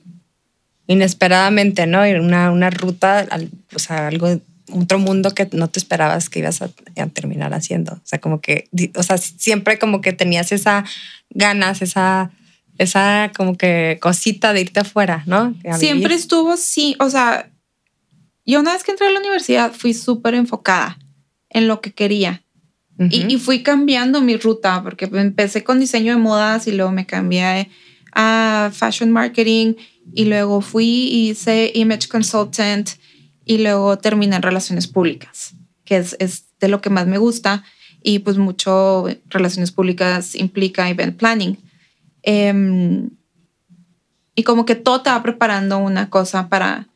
inesperadamente, 0.88 1.86
¿no? 1.88 2.01
Una, 2.24 2.51
una 2.51 2.70
ruta, 2.70 3.28
o 3.76 3.80
sea, 3.80 4.08
algo, 4.08 4.39
otro 4.72 4.99
mundo 4.99 5.34
que 5.34 5.47
no 5.51 5.68
te 5.68 5.80
esperabas 5.80 6.30
que 6.30 6.39
ibas 6.39 6.62
a, 6.62 6.70
a 6.97 7.08
terminar 7.08 7.53
haciendo. 7.53 7.93
O 7.93 8.01
sea, 8.03 8.20
como 8.20 8.39
que, 8.41 8.70
o 8.95 9.03
sea, 9.03 9.18
siempre 9.18 9.80
como 9.80 10.01
que 10.01 10.14
tenías 10.14 10.51
esa 10.51 10.86
ganas, 11.30 11.82
esa, 11.82 12.32
esa 12.78 13.32
como 13.36 13.58
que 13.58 13.97
cosita 14.01 14.53
de 14.53 14.62
irte 14.62 14.80
afuera, 14.80 15.24
¿no? 15.26 15.55
Siempre 15.78 16.14
estuvo, 16.16 16.55
sí, 16.58 16.95
o 16.99 17.10
sea, 17.10 17.49
yo 18.48 18.60
una 18.60 18.74
vez 18.74 18.84
que 18.84 18.91
entré 18.91 19.08
a 19.08 19.12
la 19.12 19.20
universidad 19.20 19.74
fui 19.74 19.93
súper 19.93 20.34
enfocada 20.34 20.98
en 21.50 21.68
lo 21.68 21.82
que 21.82 21.93
quería. 21.93 22.43
Y, 23.00 23.20
Ujú. 23.20 23.32
y 23.32 23.38
fui 23.38 23.62
cambiando 23.62 24.22
mi 24.22 24.38
ruta 24.38 24.82
porque 24.82 25.06
empecé 25.06 25.64
con 25.64 25.80
diseño 25.80 26.14
de 26.14 26.20
modas 26.20 26.66
y 26.66 26.72
luego 26.72 26.91
me 26.91 27.06
cambié 27.06 27.70
a 28.14 28.72
fashion 28.74 29.12
marketing 29.12 29.76
y 30.14 30.26
luego 30.26 30.62
fui 30.62 30.86
y 30.86 31.30
hice 31.30 31.72
image 31.76 32.08
consultant 32.08 32.89
y 33.45 33.60
luego 33.60 33.98
terminé 34.00 34.36
en 34.38 34.41
relaciones 34.41 34.88
públicas, 34.88 35.54
que 35.86 35.98
es, 35.98 36.16
es 36.20 36.45
de 36.60 36.70
lo 36.70 36.82
que 36.82 36.89
más 36.89 37.06
me 37.06 37.20
gusta 37.20 37.64
y 38.02 38.20
pues 38.20 38.38
mucho 38.38 39.06
relaciones 39.30 39.72
públicas 39.72 40.34
implica 40.34 40.89
event 40.89 41.18
planning. 41.18 41.58
Em, 42.24 43.10
y 44.36 44.43
como 44.43 44.66
que 44.66 44.76
todo 44.76 45.02
te 45.02 45.10
va 45.10 45.22
preparando 45.22 45.78
una 45.78 46.10
cosa 46.10 46.50
para, 46.50 46.88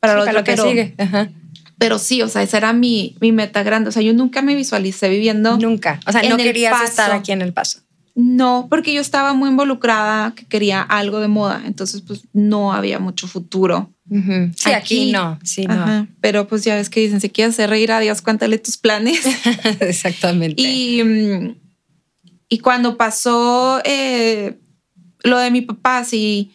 para, 0.00 0.14
lo, 0.14 0.20
para 0.24 0.30
otro, 0.30 0.40
lo 0.40 0.44
que 0.44 0.52
pero- 0.52 0.64
sigue. 0.68 0.94
Ajá. 0.98 1.30
pero 1.78 1.98
sí, 1.98 2.20
o 2.22 2.28
sea, 2.28 2.42
esa 2.42 2.56
era 2.56 2.72
mi, 2.72 3.16
mi 3.20 3.32
meta 3.32 3.62
grande. 3.62 3.88
O 3.88 3.92
sea, 3.92 4.02
yo 4.02 4.12
nunca 4.12 4.42
me 4.42 4.54
visualicé 4.54 5.08
viviendo. 5.08 5.56
Nunca. 5.58 6.00
O 6.06 6.12
sea, 6.12 6.22
no 6.28 6.36
querías 6.36 6.72
Paso. 6.72 6.84
estar 6.84 7.12
aquí 7.12 7.32
en 7.32 7.42
El 7.42 7.52
Paso. 7.52 7.80
No, 8.16 8.66
porque 8.68 8.92
yo 8.92 9.00
estaba 9.00 9.32
muy 9.34 9.48
involucrada, 9.48 10.34
que 10.34 10.44
quería 10.44 10.82
algo 10.82 11.20
de 11.20 11.28
moda. 11.28 11.62
Entonces, 11.64 12.02
pues 12.02 12.22
no 12.32 12.72
había 12.72 12.98
mucho 12.98 13.28
futuro. 13.28 13.92
Sí, 14.10 14.72
aquí, 14.72 14.72
Aquí- 14.72 15.12
no. 15.12 15.38
Sí, 15.44 15.64
no. 15.66 16.08
Pero 16.20 16.48
pues 16.48 16.64
ya 16.64 16.74
ves 16.74 16.90
que 16.90 17.00
dicen, 17.00 17.20
si 17.20 17.30
quieres 17.30 17.54
hacer 17.54 17.70
reír 17.70 17.92
a 17.92 18.00
Dios, 18.00 18.20
cuéntale 18.20 18.58
tus 18.58 18.76
planes. 18.76 19.20
Exactamente. 19.80 20.60
y, 20.60 21.02
mm, 21.04 21.54
y 22.48 22.58
cuando 22.58 22.96
pasó 22.96 23.80
eh, 23.84 24.58
lo 25.22 25.38
de 25.38 25.50
mi 25.52 25.60
papá, 25.62 26.04
sí, 26.04 26.50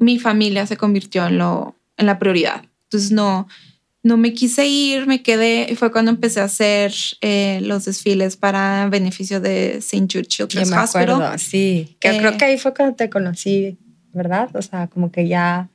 mi 0.00 0.18
familia 0.18 0.66
se 0.66 0.76
convirtió 0.76 1.24
en, 1.28 1.38
lo, 1.38 1.76
en 1.98 2.06
la 2.06 2.18
prioridad. 2.18 2.62
Entonces 2.84 3.12
no, 3.12 3.46
no 4.02 4.16
me 4.16 4.32
quise 4.32 4.66
ir, 4.66 5.06
me 5.06 5.22
quedé. 5.22 5.66
Y 5.70 5.74
fue 5.76 5.92
cuando 5.92 6.10
empecé 6.10 6.40
a 6.40 6.44
hacer 6.44 6.92
eh, 7.20 7.60
los 7.62 7.84
desfiles 7.84 8.36
para 8.36 8.88
beneficio 8.88 9.40
de 9.40 9.76
St. 9.78 10.06
Jude 10.10 10.22
Yo 10.28 10.46
Children's 10.46 10.70
me 10.70 10.78
Hospital. 10.78 11.10
acuerdo, 11.10 11.38
sí. 11.38 11.96
Que 12.00 12.10
Eh, 12.10 12.18
creo 12.18 12.36
que 12.38 12.44
ahí 12.46 12.58
fue 12.58 12.72
cuando 12.72 12.94
te 12.96 13.10
conocí, 13.10 13.76
¿verdad? 14.14 14.48
O 14.54 14.62
sea, 14.62 14.86
como 14.86 15.10
que 15.12 15.28
ya. 15.28 15.68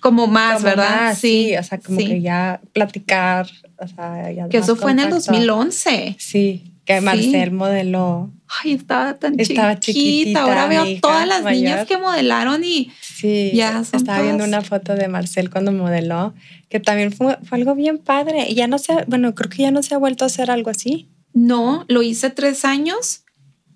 Como 0.00 0.26
más, 0.28 0.54
como 0.56 0.66
¿verdad? 0.66 1.00
más, 1.08 1.18
sí, 1.18 1.56
o 1.56 1.62
sea, 1.64 1.78
como 1.78 1.98
sí. 1.98 2.06
que 2.06 2.20
ya 2.20 2.60
platicar, 2.72 3.48
o 3.78 3.88
sea, 3.88 4.30
ya 4.30 4.48
Que 4.48 4.58
eso 4.58 4.76
fue 4.76 4.92
en 4.92 5.00
el 5.00 5.08
contacto. 5.10 5.32
2011. 5.32 6.16
Sí, 6.18 6.72
que 6.86 6.98
Sí. 7.00 7.04
Marcel 7.04 7.50
modeló. 7.50 8.30
Ay, 8.62 8.72
estaba 8.74 9.14
tan 9.14 9.38
Estaba 9.38 9.78
chiquita. 9.78 10.42
Ahora 10.42 10.66
veo 10.68 10.86
hija 10.86 11.00
todas 11.02 11.26
las 11.28 11.42
mayor. 11.42 11.62
niñas 11.62 11.86
que 11.86 11.98
modelaron 11.98 12.62
y 12.64 12.90
Sí, 13.00 13.50
Ya, 13.54 13.82
son 13.84 14.00
estaba 14.00 14.22
viendo 14.22 14.44
todas. 14.44 14.48
una 14.48 14.62
foto 14.62 14.94
de 14.94 15.08
Marcel 15.08 15.50
cuando 15.50 15.72
modeló, 15.72 16.32
que 16.68 16.78
también 16.80 17.12
fue, 17.12 17.38
fue 17.44 17.58
algo 17.58 17.74
bien 17.74 17.98
padre. 17.98 18.46
Y 18.48 18.54
ya 18.54 18.68
no 18.68 18.78
se, 18.78 18.92
ha- 18.92 19.04
bueno, 19.06 19.34
creo 19.34 19.50
que 19.50 19.62
ya 19.62 19.70
no 19.72 19.82
se 19.82 19.94
ha 19.94 19.98
vuelto 19.98 20.24
a 20.24 20.28
hacer 20.28 20.50
algo 20.50 20.70
así. 20.70 21.08
no, 21.34 21.84
lo 21.88 22.02
hice 22.02 22.30
tres 22.30 22.64
años 22.64 23.24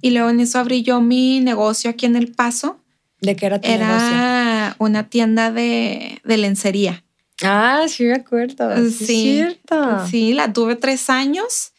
y 0.01 0.11
luego 0.13 0.31
en 0.31 0.41
eso 0.41 0.59
abrí 0.59 0.83
yo 0.83 1.01
mi 1.03 1.41
negocio 1.41 1.91
aquí 1.91 2.07
en 2.07 2.17
El 2.17 2.33
Paso. 2.33 2.79
¿De 3.21 3.37
qué 3.37 3.45
era 3.47 3.61
tu 3.61 3.69
negocio? 3.69 3.87
Era 4.09 4.77
una 4.79 5.09
tienda 5.11 5.51
de, 5.53 6.21
de 6.25 6.37
lencería. 6.39 7.05
Ah, 7.43 7.85
sí 7.89 8.05
me 8.05 8.15
acuerdo. 8.15 8.75
Sí, 8.77 8.89
es 8.89 9.07
cierto. 9.07 10.07
Sí, 10.07 10.33
la 10.33 10.53
tuve 10.55 10.77
tres 10.77 11.11
años. 11.11 11.73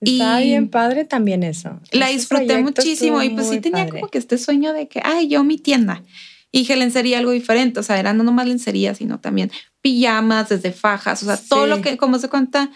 Estaba 0.00 0.40
y- 0.42 0.46
bien 0.46 0.68
padre 0.68 1.04
también 1.04 1.42
eso. 1.42 1.80
La 1.92 2.08
disfruté 2.08 2.58
muchísimo 2.62 3.22
y 3.22 3.30
pues 3.30 3.48
sí 3.48 3.60
tenía 3.60 3.84
padre. 3.84 4.00
como 4.00 4.10
que 4.10 4.18
este 4.18 4.38
sueño 4.38 4.72
de 4.72 4.88
que, 4.88 5.00
ay, 5.04 5.28
yo 5.28 5.42
mi 5.44 5.58
tienda. 5.58 6.02
Y 6.50 6.60
dije 6.60 6.76
lencería 6.76 7.18
algo 7.18 7.32
diferente, 7.32 7.80
o 7.80 7.82
sea, 7.82 7.98
eran 7.98 8.16
no 8.16 8.24
nomás 8.24 8.46
lencería, 8.46 8.94
sino 8.94 9.20
también 9.20 9.50
pijamas, 9.82 10.48
desde 10.48 10.72
fajas, 10.72 11.22
o 11.22 11.26
sea, 11.26 11.36
todo 11.36 11.66
lo 11.66 11.82
que, 11.82 11.96
como 11.98 12.18
se 12.18 12.28
cuenta 12.30 12.70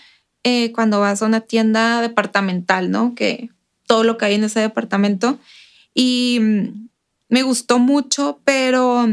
eh, 0.45 0.73
cuando 0.73 1.01
vas 1.01 1.23
a 1.23 1.27
una 1.27 1.41
tienda 1.41 2.01
departamental, 2.03 2.91
¿no? 2.91 3.15
Que 3.15 3.49
todo 3.87 4.05
lo 4.05 4.19
que 4.19 4.27
hay 4.27 4.35
en 4.35 4.45
ese 4.45 4.61
departamento. 4.61 5.39
Y 5.95 6.39
mm, 6.41 6.89
me 7.29 7.43
gustó 7.43 7.79
mucho, 7.79 8.41
pero 8.45 9.07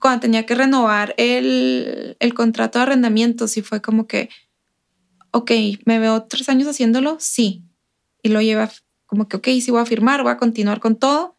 cuando 0.00 0.20
tenía 0.20 0.46
que 0.46 0.54
renovar 0.56 1.14
el, 1.16 2.16
el 2.18 2.34
contrato 2.34 2.78
de 2.78 2.84
arrendamiento, 2.84 3.46
sí 3.46 3.62
fue 3.62 3.80
como 3.80 4.06
que, 4.08 4.30
ok, 5.32 5.50
¿me 5.84 5.98
veo 5.98 6.22
tres 6.24 6.48
años 6.48 6.68
haciéndolo? 6.68 7.16
Sí. 7.20 7.62
Y 8.22 8.28
lo 8.28 8.40
lleva 8.40 8.70
como 9.06 9.28
que, 9.28 9.36
ok, 9.36 9.48
sí 9.60 9.70
voy 9.70 9.82
a 9.82 9.86
firmar, 9.86 10.22
voy 10.22 10.32
a 10.32 10.36
continuar 10.38 10.80
con 10.80 10.96
todo. 10.96 11.36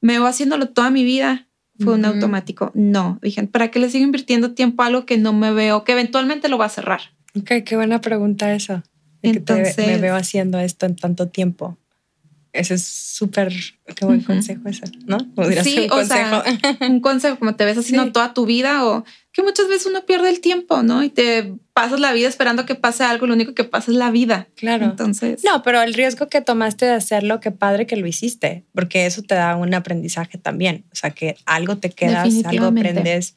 Me 0.00 0.14
veo 0.14 0.26
haciéndolo 0.26 0.68
toda 0.68 0.90
mi 0.90 1.04
vida. 1.04 1.48
Fue 1.82 1.94
un 1.94 2.04
automático. 2.04 2.70
No, 2.74 3.18
dije, 3.22 3.42
¿para 3.46 3.70
qué 3.70 3.78
le 3.78 3.88
sigo 3.88 4.04
invirtiendo 4.04 4.52
tiempo 4.52 4.82
a 4.82 4.86
algo 4.86 5.06
que 5.06 5.16
no 5.16 5.32
me 5.32 5.50
veo, 5.50 5.82
que 5.82 5.92
eventualmente 5.92 6.50
lo 6.50 6.58
va 6.58 6.66
a 6.66 6.68
cerrar? 6.68 7.00
Ok, 7.34 7.50
qué 7.64 7.74
buena 7.74 8.02
pregunta 8.02 8.52
eso. 8.54 8.82
De 9.22 9.32
que 9.32 9.40
te- 9.40 9.52
me 9.54 9.58
Entonces- 9.60 10.00
veo 10.00 10.14
haciendo 10.14 10.58
esto 10.58 10.84
en 10.84 10.94
tanto 10.96 11.28
tiempo. 11.28 11.78
Ese 12.52 12.74
es 12.74 12.84
súper, 12.84 13.52
qué 13.94 14.04
buen 14.04 14.22
consejo 14.22 14.68
ese, 14.68 14.84
¿no? 15.06 15.18
sí, 15.62 15.88
un 15.92 15.98
o 15.98 16.04
sea, 16.04 16.42
un 16.80 17.00
consejo 17.00 17.38
como 17.38 17.54
te 17.54 17.64
ves 17.64 17.78
haciendo 17.78 18.12
toda 18.12 18.34
tu 18.34 18.46
vida 18.46 18.84
o 18.86 19.04
que 19.32 19.42
muchas 19.42 19.68
veces 19.68 19.86
uno 19.86 20.04
pierde 20.04 20.28
el 20.28 20.40
tiempo, 20.40 20.82
¿no? 20.82 21.02
Y 21.04 21.10
te 21.10 21.54
pasas 21.72 22.00
la 22.00 22.12
vida 22.12 22.28
esperando 22.28 22.66
que 22.66 22.74
pase 22.74 23.04
algo, 23.04 23.26
lo 23.26 23.34
único 23.34 23.54
que 23.54 23.64
pasa 23.64 23.90
es 23.92 23.96
la 23.96 24.10
vida. 24.10 24.48
Claro. 24.56 24.84
Entonces. 24.84 25.44
No, 25.44 25.62
pero 25.62 25.82
el 25.82 25.94
riesgo 25.94 26.28
que 26.28 26.40
tomaste 26.40 26.86
de 26.86 26.92
hacerlo, 26.92 27.40
qué 27.40 27.52
padre 27.52 27.86
que 27.86 27.96
lo 27.96 28.06
hiciste, 28.06 28.64
porque 28.74 29.06
eso 29.06 29.22
te 29.22 29.36
da 29.36 29.56
un 29.56 29.72
aprendizaje 29.72 30.36
también. 30.36 30.84
O 30.92 30.96
sea, 30.96 31.10
que 31.10 31.36
algo 31.46 31.78
te 31.78 31.90
quedas, 31.90 32.28
algo 32.44 32.66
aprendes 32.66 33.36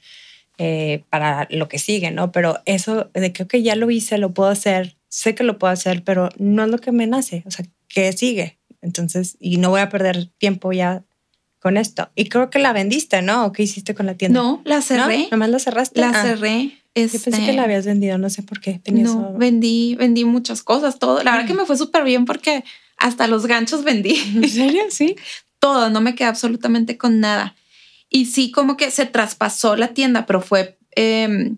eh, 0.57 1.03
para 1.09 1.47
lo 1.51 1.67
que 1.67 1.77
sigue, 1.77 2.09
¿no? 2.09 2.31
Pero 2.31 2.59
eso 2.65 3.09
de 3.13 3.31
que, 3.31 3.43
ok, 3.43 3.55
ya 3.57 3.75
lo 3.75 3.91
hice, 3.91 4.17
lo 4.17 4.33
puedo 4.33 4.49
hacer, 4.49 4.95
sé 5.09 5.35
que 5.35 5.43
lo 5.43 5.59
puedo 5.59 5.71
hacer, 5.71 6.03
pero 6.03 6.29
no 6.37 6.63
es 6.63 6.69
lo 6.69 6.79
que 6.79 6.91
me 6.91 7.05
nace. 7.05 7.43
O 7.45 7.51
sea, 7.51 7.65
¿qué 7.87 8.11
sigue? 8.13 8.57
Entonces, 8.83 9.37
y 9.39 9.57
no 9.57 9.69
voy 9.69 9.81
a 9.81 9.89
perder 9.89 10.29
tiempo 10.37 10.71
ya 10.73 11.03
con 11.59 11.77
esto. 11.77 12.09
Y 12.13 12.27
creo 12.27 12.49
que 12.49 12.59
la 12.59 12.73
vendiste, 12.73 13.21
¿no? 13.21 13.45
¿O 13.45 13.51
qué 13.53 13.63
hiciste 13.63 13.95
con 13.95 14.05
la 14.05 14.15
tienda? 14.15 14.41
No, 14.41 14.61
la 14.65 14.81
cerré. 14.81 15.23
¿No? 15.23 15.27
¿Nomás 15.31 15.49
la 15.49 15.59
cerraste? 15.59 16.01
La 16.01 16.09
ah. 16.09 16.21
cerré. 16.21 16.77
Yo 16.95 17.07
pensé 17.09 17.31
que 17.31 17.37
la 17.37 17.41
este, 17.41 17.59
habías 17.59 17.85
vendido, 17.85 18.17
no 18.19 18.29
sé 18.29 18.43
por 18.43 18.59
qué. 18.59 18.81
no, 18.91 19.33
vendí, 19.33 19.95
vendí 19.95 20.25
muchas 20.25 20.61
cosas, 20.61 20.99
todo. 20.99 21.23
La 21.23 21.31
verdad 21.31 21.47
que 21.47 21.55
me 21.55 21.65
fue 21.65 21.77
súper 21.77 22.03
bien 22.03 22.25
porque 22.25 22.63
hasta 22.97 23.27
los 23.27 23.47
ganchos 23.47 23.83
vendí. 23.83 24.15
¿En 24.35 24.47
serio? 24.49 24.83
Sí. 24.89 25.15
todo, 25.57 25.89
no 25.89 26.01
me 26.01 26.13
quedé 26.13 26.27
absolutamente 26.27 26.97
con 26.97 27.19
nada. 27.19 27.55
Y 28.09 28.25
sí, 28.25 28.51
como 28.51 28.77
que 28.77 28.91
se 28.91 29.05
traspasó 29.07 29.75
la 29.75 29.93
tienda, 29.95 30.27
pero 30.27 30.41
fue 30.41 30.77
em, 30.91 31.57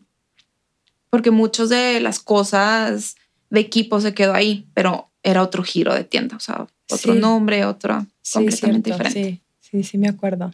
porque 1.09 1.31
muchos 1.31 1.69
de 1.69 1.99
las 1.99 2.19
cosas 2.19 3.15
de 3.49 3.59
equipo 3.59 3.99
se 3.99 4.13
quedó 4.13 4.33
ahí, 4.33 4.67
pero 4.73 5.09
era 5.23 5.41
otro 5.41 5.63
giro 5.63 5.93
de 5.93 6.03
tienda, 6.03 6.37
o 6.37 6.39
sea, 6.39 6.67
otro 6.89 7.15
nombre, 7.15 7.65
otro 7.65 8.05
completamente 8.33 8.91
diferente. 8.91 9.41
Sí, 9.59 9.69
sí, 9.71 9.83
sí, 9.83 9.97
me 9.97 10.07
acuerdo. 10.07 10.51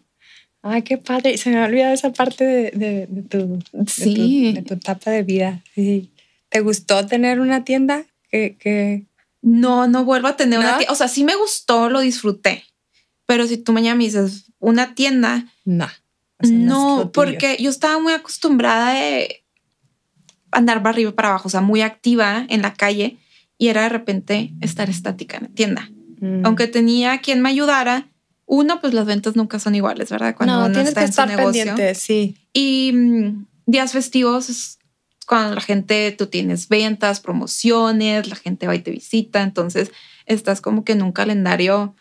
Ay, 0.62 0.84
qué 0.84 0.98
padre. 0.98 1.38
Se 1.38 1.50
me 1.50 1.58
ha 1.58 1.66
olvidado 1.66 1.94
esa 1.94 2.14
parte 2.14 2.44
de, 2.46 3.08
de, 3.10 3.22
tu, 3.24 3.60
sí. 3.88 4.54
de, 4.54 4.62
tu, 4.62 4.76
etapa 4.76 5.10
de 5.10 5.24
vida. 5.24 5.64
Sí. 5.74 6.12
¿Te 6.50 6.60
gustó 6.60 7.06
tener 7.08 7.40
una 7.40 7.64
tienda? 7.64 8.06
Que, 8.30 8.56
que... 8.60 9.06
No, 9.42 9.88
no 9.88 10.06
vuelvo 10.06 10.28
a 10.28 10.38
tener 10.38 10.60
una 10.60 10.78
tienda. 10.78 10.94
O 10.94 10.96
sea, 10.96 11.08
sí 11.08 11.24
me 11.24 11.36
gustó, 11.36 11.90
lo 11.90 12.00
disfruté. 12.00 12.64
Pero 13.26 13.48
si 13.48 13.58
tú 13.58 13.74
mañana 13.74 13.96
me 13.96 14.04
dices 14.04 14.52
una 14.60 14.94
tienda. 14.94 15.46
No. 15.66 15.88
no, 16.42 17.12
porque 17.14 17.58
yo 17.60 17.70
estaba 17.70 18.00
muy 18.00 18.14
acostumbrada 18.14 18.94
de 18.94 19.44
andar 20.52 20.84
para 20.84 20.92
arriba 20.92 21.10
y 21.10 21.14
para 21.14 21.30
abajo, 21.30 21.48
o 21.48 21.52
sea, 21.52 21.62
muy 21.62 21.82
activa 21.82 22.46
en 22.50 22.62
la 22.62 22.74
calle 22.74 23.18
y 23.58 23.70
era 23.70 23.84
de 23.84 23.90
repente 23.90 24.52
estar 24.62 24.90
estática 24.90 25.38
en 25.38 25.44
la 25.44 25.50
tienda. 25.50 25.92
Mm. 26.22 26.46
Aunque 26.46 26.68
tenía 26.68 27.20
quien 27.20 27.42
me 27.42 27.50
ayudara, 27.50 28.08
uno, 28.46 28.80
pues 28.80 28.94
las 28.94 29.06
ventas 29.06 29.36
nunca 29.36 29.60
son 29.60 29.76
iguales, 29.76 30.10
¿verdad? 30.10 30.36
Cuando 30.36 30.68
no, 30.68 30.72
tienes 30.72 30.94
que 30.94 31.04
estar 31.04 31.36
pendiente, 31.36 31.96
sí. 31.96 32.38
Y 32.54 32.92
mm, 32.94 33.46
días 33.66 33.92
festivos 33.92 34.50
es 34.50 34.80
cuando 35.28 35.56
la 35.56 35.62
gente, 35.62 36.12
tú 36.18 36.28
tienes 36.28 36.68
ventas, 36.68 37.20
promociones, 37.20 38.28
la 38.28 38.36
gente 38.36 38.68
va 38.68 38.76
y 38.76 38.80
te 38.80 38.92
visita, 38.92 39.42
entonces 39.42 39.92
estás 40.26 40.62
como 40.62 40.84
que 40.84 40.92
en 40.94 41.02
un 41.02 41.12
calendario 41.12 41.96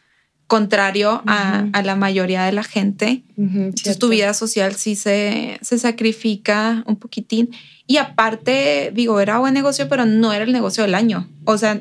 contrario 0.48 1.22
a, 1.26 1.70
la 1.84 1.94
mayoría 1.94 2.42
de 2.42 2.50
la 2.50 2.64
gente. 2.64 3.22
entonces 3.36 4.00
tu 4.00 4.08
vida 4.08 4.34
social 4.34 4.74
sí 4.74 4.96
se, 4.96 5.60
se 5.62 5.78
sacrifica 5.78 6.82
un 6.86 6.96
poquitín. 6.96 7.50
Y 7.86 7.98
aparte, 7.98 8.90
digo, 8.92 9.20
era 9.20 9.38
buen 9.38 9.54
negocio, 9.54 9.88
pero 9.88 10.06
no 10.06 10.32
era 10.32 10.44
el 10.44 10.52
negocio 10.52 10.82
del 10.82 10.96
año. 10.96 11.28
O 11.44 11.56
sea, 11.56 11.80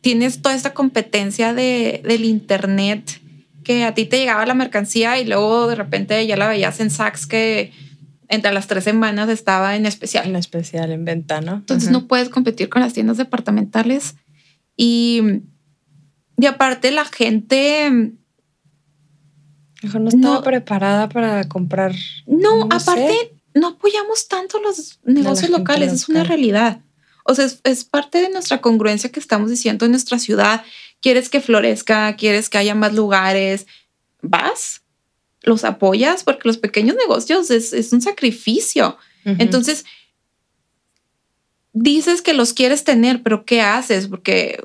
tienes 0.00 0.42
toda 0.42 0.54
esta 0.54 0.74
competencia 0.74 1.54
de, 1.54 2.02
del 2.04 2.24
Internet 2.24 3.20
que 3.64 3.84
a 3.84 3.94
ti 3.94 4.06
te 4.06 4.18
llegaba 4.18 4.46
la 4.46 4.54
mercancía 4.54 5.18
y 5.20 5.26
luego 5.26 5.66
de 5.66 5.74
repente 5.74 6.26
ya 6.26 6.36
la 6.36 6.48
veías 6.48 6.80
en 6.80 6.90
Saks 6.90 7.26
que 7.26 7.72
entre 8.28 8.52
las 8.52 8.66
tres 8.68 8.84
semanas 8.84 9.28
estaba 9.28 9.76
en 9.76 9.86
especial. 9.86 10.26
En 10.26 10.36
especial, 10.36 10.92
en 10.92 11.04
venta, 11.04 11.40
¿no? 11.40 11.54
Entonces 11.54 11.90
no 11.90 12.06
puedes 12.06 12.28
competir 12.28 12.68
con 12.68 12.80
las 12.80 12.92
tiendas 12.92 13.16
departamentales. 13.16 14.14
Y, 14.76 15.20
y 16.38 16.46
aparte 16.46 16.90
la 16.92 17.04
gente... 17.04 18.12
Mejor 19.82 20.00
no 20.02 20.08
estaba 20.08 20.42
preparada 20.42 21.08
para 21.08 21.48
comprar. 21.48 21.94
No, 22.26 22.68
aparte 22.70 23.32
no 23.54 23.68
apoyamos 23.68 24.28
tanto 24.28 24.60
los 24.60 25.00
negocios 25.04 25.50
locales, 25.50 25.92
es 25.92 26.08
una 26.08 26.22
realidad. 26.22 26.80
O 27.30 27.34
sea, 27.36 27.48
es, 27.62 27.84
parte 27.84 28.20
de 28.20 28.28
nuestra 28.28 28.60
congruencia 28.60 29.12
que 29.12 29.20
estamos 29.20 29.50
diciendo 29.50 29.84
en 29.84 29.92
nuestra 29.92 30.18
ciudad. 30.18 30.64
Quieres 31.00 31.28
que 31.28 31.40
florezca, 31.40 32.16
quieres 32.16 32.48
que 32.48 32.58
haya 32.58 32.74
más 32.74 32.92
lugares, 32.92 33.68
vas, 34.20 34.82
los 35.42 35.62
apoyas, 35.62 36.24
porque 36.24 36.48
los 36.48 36.58
pequeños 36.58 36.96
negocios 36.96 37.52
es, 37.52 37.92
un 37.92 38.02
sacrificio. 38.02 38.98
Entonces, 39.24 39.84
dices 41.72 42.20
que 42.20 42.34
los 42.34 42.52
quieres 42.52 42.82
tener, 42.82 43.22
pero 43.22 43.44
¿qué 43.44 43.60
haces? 43.60 44.08
Porque 44.08 44.60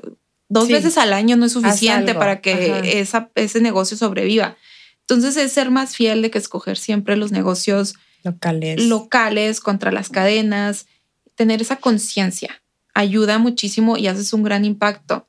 dos 0.48 0.66
veces 0.66 0.98
al 0.98 1.12
año 1.12 1.36
no 1.36 1.46
es 1.46 1.52
suficiente 1.52 2.14
para 2.14 2.40
que 2.40 3.06
ese 3.36 3.60
negocio 3.60 3.96
sobreviva. 3.96 4.56
Entonces, 5.02 5.36
es 5.36 5.52
ser 5.52 5.70
más 5.70 5.94
fiel 5.94 6.20
de 6.20 6.32
que 6.32 6.38
escoger 6.38 6.78
siempre 6.78 7.16
los 7.16 7.30
negocios 7.30 7.94
locales. 8.24 8.82
locales 8.86 9.60
contra 9.60 9.92
las 9.92 10.08
cadenas, 10.08 10.88
tener 11.36 11.62
esa 11.62 11.76
conciencia 11.76 12.62
ayuda 12.94 13.38
muchísimo 13.38 13.96
y 13.96 14.08
haces 14.08 14.32
un 14.32 14.42
gran 14.42 14.64
impacto. 14.64 15.28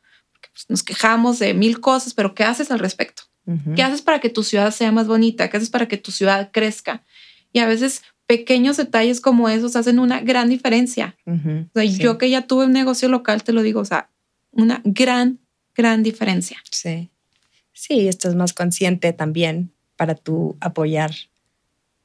Pues, 0.54 0.66
nos 0.70 0.84
quejamos 0.84 1.38
de 1.40 1.54
mil 1.54 1.80
cosas, 1.80 2.14
pero 2.14 2.34
¿qué 2.34 2.44
haces 2.44 2.72
al 2.72 2.80
respecto? 2.80 3.24
¿Qué 3.78 3.82
haces 3.82 4.02
para 4.02 4.20
que 4.20 4.30
tu 4.30 4.44
ciudad 4.44 4.72
sea 4.72 4.92
más 4.92 5.08
bonita? 5.08 5.50
¿Qué 5.50 5.56
haces 5.56 5.70
para 5.70 5.88
que 5.88 5.96
tu 5.96 6.12
ciudad 6.12 6.50
crezca? 6.52 7.06
Y 7.54 7.60
a 7.60 7.66
veces 7.66 8.02
pequeños 8.26 8.76
detalles 8.76 9.22
como 9.22 9.48
esos 9.48 9.78
hacen 9.78 10.00
una 10.00 10.20
gran 10.20 10.50
diferencia. 10.50 11.16
Yo 11.74 12.18
que 12.18 12.30
ya 12.30 12.46
tuve 12.46 12.66
un 12.66 12.74
negocio 12.74 13.08
local, 13.08 13.44
te 13.44 13.54
lo 13.54 13.62
digo, 13.62 13.80
o 13.80 13.86
sea, 13.86 14.10
una 14.52 14.82
gran, 14.84 15.40
gran 15.74 16.04
diferencia. 16.04 16.62
Sí. 16.70 17.10
Sí, 17.72 18.10
estás 18.10 18.36
más 18.36 18.52
consciente 18.54 19.14
también 19.14 19.72
para 19.96 20.16
tú 20.16 20.58
apoyar 20.60 21.12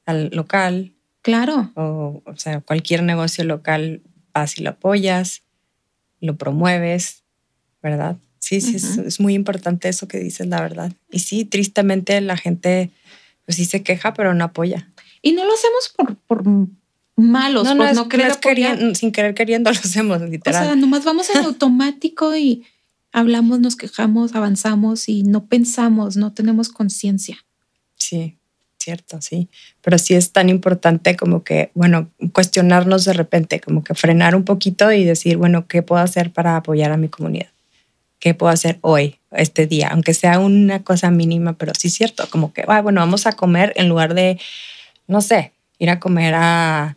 al 0.07 0.29
local. 0.33 0.93
Claro. 1.23 1.73
O, 1.77 2.23
o 2.25 2.37
sea, 2.37 2.61
cualquier 2.61 3.03
negocio 3.03 3.45
local 3.45 4.03
vas 4.35 4.59
y 4.59 4.63
lo 4.63 4.71
apoyas, 4.71 5.43
lo 6.21 6.37
promueves, 6.37 7.23
¿verdad? 7.83 8.17
Sí, 8.39 8.61
sí, 8.61 8.77
es, 8.77 9.21
muy 9.21 9.35
importante 9.35 9.89
eso 9.89 10.09
que 10.09 10.19
dices, 10.19 10.49
la 10.49 10.61
verdad. 10.61 10.93
Y 11.11 11.21
sí, 11.21 11.45
tristemente 11.45 12.21
la 12.21 12.37
gente, 12.37 12.91
pues 13.47 13.57
sí 13.57 13.65
se 13.65 13.83
queja, 13.83 14.15
pero 14.15 14.35
no 14.35 14.45
apoya. 14.45 14.91
Y 15.23 15.33
no 15.33 15.45
lo 15.45 15.55
hacemos 15.55 15.95
por, 15.97 16.17
por 16.17 16.43
malos, 17.15 17.65
no, 17.65 17.77
por 17.77 17.95
no, 17.95 18.09
querer 18.09 18.97
sin 18.97 19.13
querer 19.13 19.35
queriendo 19.35 19.71
lo 19.73 19.79
hacemos, 19.79 20.21
literal. 20.23 20.63
O 20.63 20.67
sea, 20.67 20.77
nomás 20.77 21.05
vamos 21.05 21.31
en 21.31 21.45
automático 21.45 22.37
y 22.37 22.65
hablamos, 23.13 23.61
nos 23.61 23.77
quejamos, 23.77 24.35
avanzamos 24.35 25.09
y 25.09 25.23
no 25.23 25.47
pensamos, 25.47 26.17
no 26.17 26.33
tenemos 26.33 26.69
conciencia. 26.69 27.45
Sí, 27.97 28.39
cierto, 28.83 29.21
sí. 29.21 29.49
Pero 29.81 29.99
sí 29.99 30.15
es 30.15 30.33
tan 30.33 30.49
importante 30.49 31.17
como 31.17 31.43
que, 31.45 31.71
bueno, 31.75 32.11
cuestionarnos 32.33 33.05
de 33.05 33.13
repente, 33.13 33.61
como 33.61 33.83
que 33.83 33.95
frenar 33.95 34.35
un 34.35 34.45
poquito 34.45 34.93
y 34.93 35.05
decir, 35.05 35.37
bueno, 35.37 35.67
¿qué 35.67 35.83
puedo 35.83 36.03
hacer 36.03 36.33
para 36.33 36.57
apoyar 36.57 36.93
a 36.93 36.97
mi 36.97 37.09
comunidad? 37.09 37.49
¿Qué 38.19 38.35
puedo 38.35 38.53
hacer 38.53 38.79
hoy, 38.83 39.19
este 39.33 39.67
día? 39.67 39.89
Aunque 39.89 40.15
sea 40.15 40.39
una 40.39 40.85
cosa 40.85 41.11
mínima, 41.11 41.55
pero 41.55 41.73
sí 41.77 41.89
es 41.89 41.95
cierto, 41.95 42.29
como 42.31 42.53
que, 42.53 42.65
bueno, 42.65 43.01
vamos 43.01 43.27
a 43.27 43.33
comer 43.33 43.73
en 43.77 43.89
lugar 43.89 44.15
de, 44.15 44.39
no 45.09 45.21
sé, 45.21 45.53
ir 45.79 45.91
a 45.91 45.99
comer 45.99 46.35
a 46.37 46.97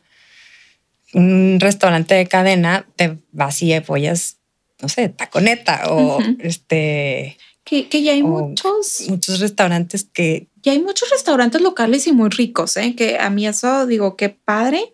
un 1.14 1.58
restaurante 1.60 2.14
de 2.14 2.28
cadena, 2.28 2.86
te 2.96 3.18
vas 3.32 3.62
y 3.64 3.74
apoyas, 3.74 4.38
no 4.82 4.90
sé, 4.90 5.10
taconeta 5.10 5.84
o 5.90 6.20
este... 6.40 7.38
Que, 7.64 7.88
que 7.90 8.04
ya 8.04 8.12
hay 8.12 8.22
muchos... 8.22 9.06
Muchos 9.10 9.40
restaurantes 9.40 10.04
que 10.04 10.48
y 10.66 10.72
hay 10.72 10.80
muchos 10.80 11.12
restaurantes 11.12 11.62
locales 11.62 12.08
y 12.08 12.12
muy 12.12 12.30
ricos, 12.30 12.76
¿eh? 12.76 12.96
que 12.96 13.20
a 13.20 13.30
mí 13.30 13.46
eso 13.46 13.86
digo, 13.86 14.18
qué 14.18 14.30
padre. 14.30 14.94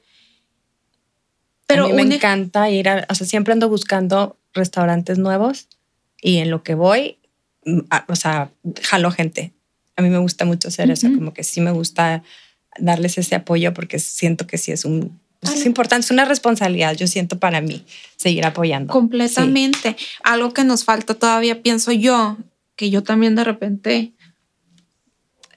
Pero 1.66 1.86
a 1.86 1.88
mí 1.88 1.94
me 1.94 2.16
encanta 2.16 2.70
ir 2.70 2.90
a, 2.90 3.08
o 3.10 3.16
sea, 3.16 3.26
siempre 3.26 3.54
ando 3.54 3.70
buscando 3.70 4.38
restaurantes 4.54 5.18
nuevos 5.18 5.70
y 6.22 6.40
en 6.40 6.52
lo 6.52 6.62
que 6.62 6.76
voy, 6.76 7.20
mm, 7.64 7.80
o 8.10 8.16
sea, 8.18 8.52
jalo 8.82 9.12
gente. 9.12 9.54
A 9.96 10.02
mí 10.02 10.10
me 10.10 10.18
gusta 10.18 10.44
mucho 10.44 10.68
hacer 10.68 10.92
eso, 10.92 11.08
como 11.08 11.34
que 11.34 11.46
sí 11.46 11.62
me 11.62 11.72
gusta 11.72 12.22
darles 12.78 13.18
ese 13.18 13.36
apoyo 13.36 13.74
porque 13.74 13.98
siento 13.98 14.48
que 14.48 14.58
sí 14.58 14.74
es 14.74 14.84
un 14.84 15.22
pues 15.40 15.56
es 15.56 15.66
importante, 15.66 16.06
es 16.06 16.12
una 16.12 16.26
responsabilidad, 16.26 16.96
yo 16.96 17.08
siento 17.08 17.40
para 17.40 17.62
mí, 17.62 17.84
seguir 18.16 18.46
apoyando. 18.46 18.94
Completamente. 18.94 19.96
Algo 20.22 20.54
que 20.54 20.64
nos 20.64 20.84
falta 20.84 21.16
todavía, 21.16 21.64
pienso 21.64 21.92
yo, 21.92 22.38
que 22.76 22.92
yo 22.92 23.02
también 23.02 23.36
de 23.36 23.44
repente 23.44 24.14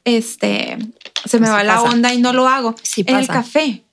este, 0.05 0.79
se 1.25 1.41
me 1.41 1.49
va 1.49 1.65
la 1.65 1.83
onda 1.83 2.13
y 2.13 2.21
no 2.21 2.33
lo 2.33 2.47
hago. 2.47 2.75
en 2.97 3.17
el 3.17 3.27
café, 3.27 3.85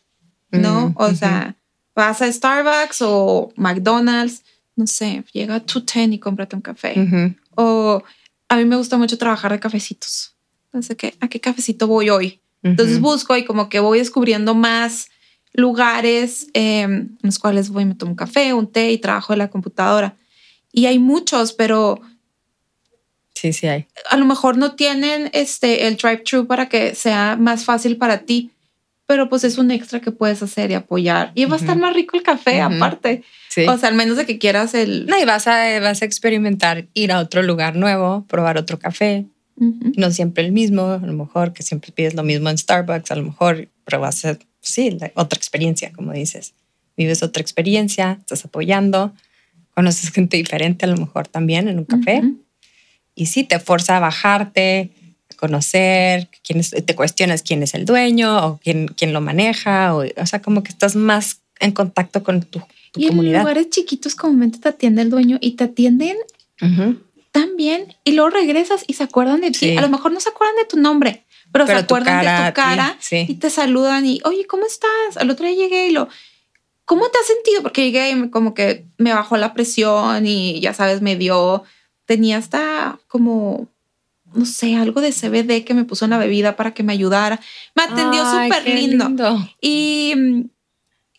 ¿no? 0.51 0.89
Mm, 0.89 0.93
o 0.95 1.15
sea, 1.15 1.55
vas 1.95 2.21
a 2.21 2.31
Starbucks 2.31 3.01
o 3.01 3.51
McDonald's, 3.55 4.43
no 4.75 4.87
sé, 4.87 5.23
llega 5.31 5.55
a 5.55 5.59
210 5.59 6.13
y 6.13 6.19
cómprate 6.19 6.55
un 6.55 6.61
café. 6.61 7.33
O 7.55 8.03
a 8.49 8.55
mí 8.55 8.65
me 8.65 8.75
gusta 8.75 8.97
mucho 8.97 9.17
trabajar 9.17 9.51
de 9.51 9.59
cafecitos. 9.59 10.35
Entonces, 10.65 10.95
¿qué, 10.97 11.15
¿a 11.19 11.27
qué 11.27 11.39
cafecito 11.39 11.87
voy 11.87 12.09
hoy? 12.09 12.41
Entonces 12.63 12.97
Ujú. 12.97 13.05
busco 13.05 13.35
y 13.35 13.43
como 13.43 13.69
que 13.69 13.79
voy 13.79 13.99
descubriendo 13.99 14.53
más 14.53 15.09
lugares 15.53 16.47
eh, 16.53 16.81
en 16.81 17.17
los 17.21 17.39
cuales 17.39 17.69
voy, 17.69 17.85
me 17.85 17.95
tomo 17.95 18.11
un 18.11 18.15
café, 18.15 18.53
un 18.53 18.71
té 18.71 18.91
y 18.91 18.97
trabajo 18.97 19.33
en 19.33 19.39
la 19.39 19.49
computadora. 19.49 20.17
Y 20.71 20.85
hay 20.85 20.99
muchos, 20.99 21.53
pero 21.53 21.99
Sí, 23.41 23.53
sí 23.53 23.65
hay. 23.67 23.87
a 24.09 24.17
lo 24.17 24.25
mejor 24.25 24.55
no 24.57 24.75
tienen 24.75 25.29
este, 25.33 25.87
el 25.87 25.97
drive-thru 25.97 26.45
para 26.45 26.69
que 26.69 26.93
sea 26.93 27.37
más 27.39 27.65
fácil 27.65 27.97
para 27.97 28.19
ti, 28.19 28.51
pero 29.07 29.29
pues 29.29 29.43
es 29.43 29.57
un 29.57 29.71
extra 29.71 29.99
que 29.99 30.11
puedes 30.11 30.43
hacer 30.43 30.69
y 30.69 30.75
apoyar. 30.75 31.31
Y 31.33 31.45
va 31.45 31.55
a 31.55 31.59
estar 31.59 31.75
más 31.77 31.93
rico 31.95 32.15
el 32.17 32.23
café 32.23 32.61
aparte. 32.61 33.23
Sí. 33.49 33.65
O 33.67 33.77
sea, 33.79 33.89
al 33.89 33.95
menos 33.95 34.17
de 34.17 34.25
que 34.27 34.37
quieras 34.37 34.73
el... 34.75 35.07
no, 35.07 35.19
y 35.19 35.25
vas 35.25 35.47
a, 35.47 35.79
vas 35.79 36.01
a 36.01 36.05
experimentar, 36.05 36.85
ir 36.93 37.11
a 37.11 37.19
otro 37.19 37.41
lugar 37.41 37.75
nuevo, 37.75 38.25
probar 38.29 38.57
otro 38.57 38.77
café, 38.77 39.25
no 39.55 40.11
siempre 40.11 40.43
el 40.45 40.51
mismo, 40.51 40.83
a 40.83 40.97
lo 41.05 41.13
mejor 41.13 41.51
que 41.53 41.63
siempre 41.63 41.91
pides 41.91 42.13
lo 42.13 42.23
mismo 42.23 42.49
en 42.49 42.57
Starbucks, 42.57 43.11
a 43.11 43.15
lo 43.15 43.23
mejor, 43.23 43.67
pero 43.85 43.99
va 44.01 44.07
a 44.09 44.11
ser, 44.11 44.39
sí, 44.61 44.91
la- 44.91 45.11
otra 45.15 45.37
experiencia, 45.37 45.91
como 45.93 46.13
dices. 46.13 46.53
Vives 46.97 47.21
otra 47.23 47.41
experiencia, 47.41 48.17
estás 48.19 48.45
apoyando, 48.45 49.13
conoces 49.75 50.11
gente 50.11 50.37
diferente 50.37 50.85
a 50.85 50.89
lo 50.89 50.97
mejor 50.97 51.27
también 51.27 51.67
en 51.67 51.79
un 51.79 51.85
café. 51.85 52.21
Y 53.15 53.25
sí, 53.27 53.43
te 53.43 53.59
fuerza 53.59 53.97
a 53.97 53.99
bajarte, 53.99 54.91
a 55.31 55.35
conocer, 55.35 56.29
quién 56.43 56.59
es- 56.59 56.71
te 56.85 56.95
cuestionas 56.95 57.41
quién 57.43 57.61
es 57.63 57.73
el 57.73 57.85
dueño 57.85 58.45
o 58.47 58.59
quién, 58.63 58.87
quién 58.87 59.13
lo 59.13 59.21
maneja, 59.21 59.95
o, 59.95 60.03
o 60.03 60.25
sea, 60.25 60.41
como 60.41 60.63
que 60.63 60.69
estás 60.71 60.95
más 60.95 61.41
en 61.59 61.71
contacto 61.73 62.23
con 62.23 62.41
tu, 62.41 62.59
tu 62.91 62.99
Y 62.99 63.03
en 63.03 63.09
comunidad. 63.09 63.39
lugares 63.41 63.69
chiquitos 63.69 64.15
comúnmente 64.15 64.59
te 64.59 64.69
atiende 64.69 65.01
el 65.03 65.09
dueño 65.09 65.37
y 65.41 65.51
te 65.51 65.65
atienden 65.65 66.17
tan 67.31 67.55
bien 67.55 67.95
y 68.03 68.11
luego 68.13 68.29
regresas 68.29 68.83
y 68.87 68.93
se 68.93 69.03
acuerdan 69.03 69.41
de 69.41 69.51
ti. 69.51 69.57
Sí. 69.59 69.77
A 69.77 69.81
lo 69.81 69.89
mejor 69.89 70.11
no 70.11 70.19
se 70.19 70.29
acuerdan 70.29 70.55
de 70.57 70.65
tu 70.65 70.77
nombre, 70.77 71.23
pero, 71.51 71.65
Pero 71.65 71.79
se 71.79 71.85
tu 71.85 71.95
acuerdan 71.95 72.23
cara, 72.23 72.43
de 72.45 72.49
tu 72.51 72.55
cara 72.55 72.97
sí. 72.99 73.25
y 73.27 73.33
te 73.35 73.49
saludan 73.49 74.05
y, 74.05 74.19
oye, 74.25 74.45
¿cómo 74.47 74.65
estás? 74.65 75.17
Al 75.17 75.29
otro 75.29 75.45
día 75.47 75.55
llegué 75.55 75.87
y 75.87 75.91
lo, 75.91 76.07
¿cómo 76.85 77.07
te 77.09 77.17
has 77.19 77.27
sentido? 77.27 77.61
Porque 77.61 77.83
llegué 77.85 78.11
y 78.11 78.29
como 78.29 78.53
que 78.53 78.85
me 78.97 79.13
bajó 79.13 79.37
la 79.37 79.53
presión 79.53 80.25
y 80.25 80.59
ya 80.59 80.73
sabes, 80.73 81.01
me 81.01 81.15
dio, 81.15 81.63
tenía 82.15 82.37
hasta 82.37 82.99
como, 83.07 83.69
no 84.33 84.45
sé, 84.45 84.75
algo 84.75 84.99
de 84.99 85.13
CBD 85.13 85.63
que 85.63 85.73
me 85.73 85.85
puso 85.85 86.03
en 86.05 86.11
la 86.11 86.17
bebida 86.17 86.57
para 86.57 86.73
que 86.73 86.83
me 86.83 86.91
ayudara. 86.91 87.39
Me 87.75 87.83
atendió 87.83 88.21
súper 88.29 88.63
qué 88.65 88.75
lindo. 88.75 89.09
Y, 89.61 90.13
mm, 90.17 90.49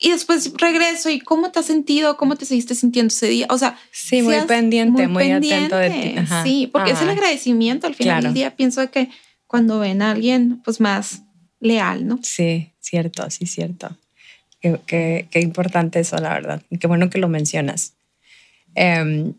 y 0.01 0.11
después 0.11 0.53
regreso 0.59 1.09
y 1.09 1.19
¿cómo 1.21 1.51
te 1.51 1.61
has 1.61 1.67
sentido? 1.67 2.17
¿Cómo 2.19 2.37
te 2.37 2.45
seguiste 2.45 2.75
sintiendo 2.75 3.09
ese 3.09 3.29
día? 3.29 3.47
O 3.49 3.57
sea, 3.57 3.79
Sí, 3.91 4.21
muy 4.21 4.37
pendiente, 4.47 5.09
muy, 5.09 5.31
atento 5.31 5.77
de 5.77 5.91
ti. 5.91 6.19
Ajá. 6.19 6.43
Sí, 6.43 6.69
porque 6.71 6.91
es 6.91 7.01
el 7.01 7.09
agradecimiento. 7.09 7.87
Al 7.87 7.95
final 7.95 8.17
Claro. 8.17 8.25
del 8.25 8.35
día 8.35 8.55
pienso 8.55 8.91
que 8.91 9.09
cuando 9.47 9.79
ven 9.79 10.03
a 10.03 10.11
alguien, 10.11 10.61
pues 10.65 10.79
más 10.81 11.23
leal, 11.61 12.07
¿no? 12.07 12.19
Sí, 12.23 12.71
cierto, 12.81 13.31
sí, 13.31 13.47
cierto. 13.47 13.97
Qué, 14.61 14.79
qué- 14.87 15.27
qué 15.31 15.41
importante 15.41 16.01
eso, 16.01 16.17
la 16.19 16.31
verdad. 16.35 16.63
Qué 16.81 16.87
bueno 16.87 17.09
que 17.09 17.19
lo 17.19 17.29
mencionas. 17.29 17.95
Em, 18.75 19.35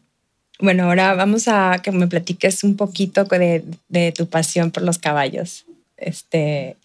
bueno, 0.60 0.84
ahora 0.86 1.14
vamos 1.16 1.48
a 1.48 1.80
que 1.84 1.92
me 1.92 2.08
platiques 2.08 2.64
un 2.64 2.76
poquito 2.78 3.26
de, 3.26 3.64
de 3.90 4.12
tu 4.12 4.28
pasión 4.28 4.72
por 4.72 4.84
los 4.84 4.98
caballos. 4.98 5.66
Este, 5.98 6.78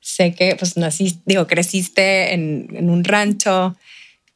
sé 0.00 0.34
que 0.34 0.56
pues 0.56 0.76
naciste, 0.76 1.20
digo, 1.26 1.46
creciste 1.46 2.32
en, 2.34 2.68
en 2.74 2.90
un 2.90 3.04
rancho, 3.04 3.76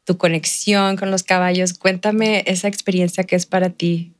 tu 0.04 0.16
conexión 0.18 0.96
con 0.96 1.10
los 1.10 1.22
caballos. 1.22 1.72
Cuéntame 1.74 2.44
esa 2.46 2.68
experiencia 2.68 3.24
que 3.24 3.36
es 3.36 3.46
para 3.46 3.70
ti 3.70 4.12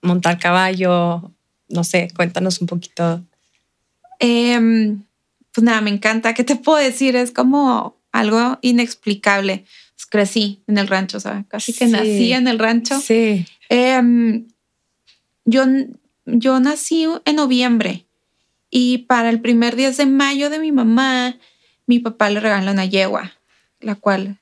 montar 0.00 0.38
caballo. 0.38 1.30
No 1.68 1.84
sé, 1.84 2.08
cuéntanos 2.14 2.60
un 2.60 2.66
poquito. 2.68 3.22
Em, 4.18 5.02
pues 5.52 5.64
nada, 5.64 5.80
me 5.80 5.90
encanta. 5.90 6.34
¿Qué 6.34 6.44
te 6.44 6.56
puedo 6.56 6.78
decir? 6.78 7.16
Es 7.16 7.30
como 7.32 7.96
algo 8.12 8.58
inexplicable. 8.62 9.64
Pues 9.96 10.06
crecí 10.06 10.62
en 10.66 10.78
el 10.78 10.88
rancho, 10.88 11.18
sea, 11.20 11.44
casi 11.48 11.72
que 11.72 11.86
Sí. 11.86 11.92
nací 11.92 12.32
en 12.32 12.46
el 12.48 12.58
rancho. 12.58 13.00
Sí. 13.00 13.44
Em, 13.72 14.48
yo, 15.46 15.64
yo 16.26 16.60
nací 16.60 17.06
en 17.24 17.36
noviembre 17.36 18.06
y 18.70 18.98
para 18.98 19.30
el 19.30 19.40
primer 19.40 19.76
10 19.76 19.96
de 19.96 20.06
mayo 20.06 20.50
de 20.50 20.58
mi 20.58 20.72
mamá, 20.72 21.36
mi 21.86 21.98
papá 21.98 22.28
le 22.30 22.40
regala 22.40 22.72
una 22.72 22.84
yegua, 22.84 23.32
la 23.80 23.94
cual 23.94 24.38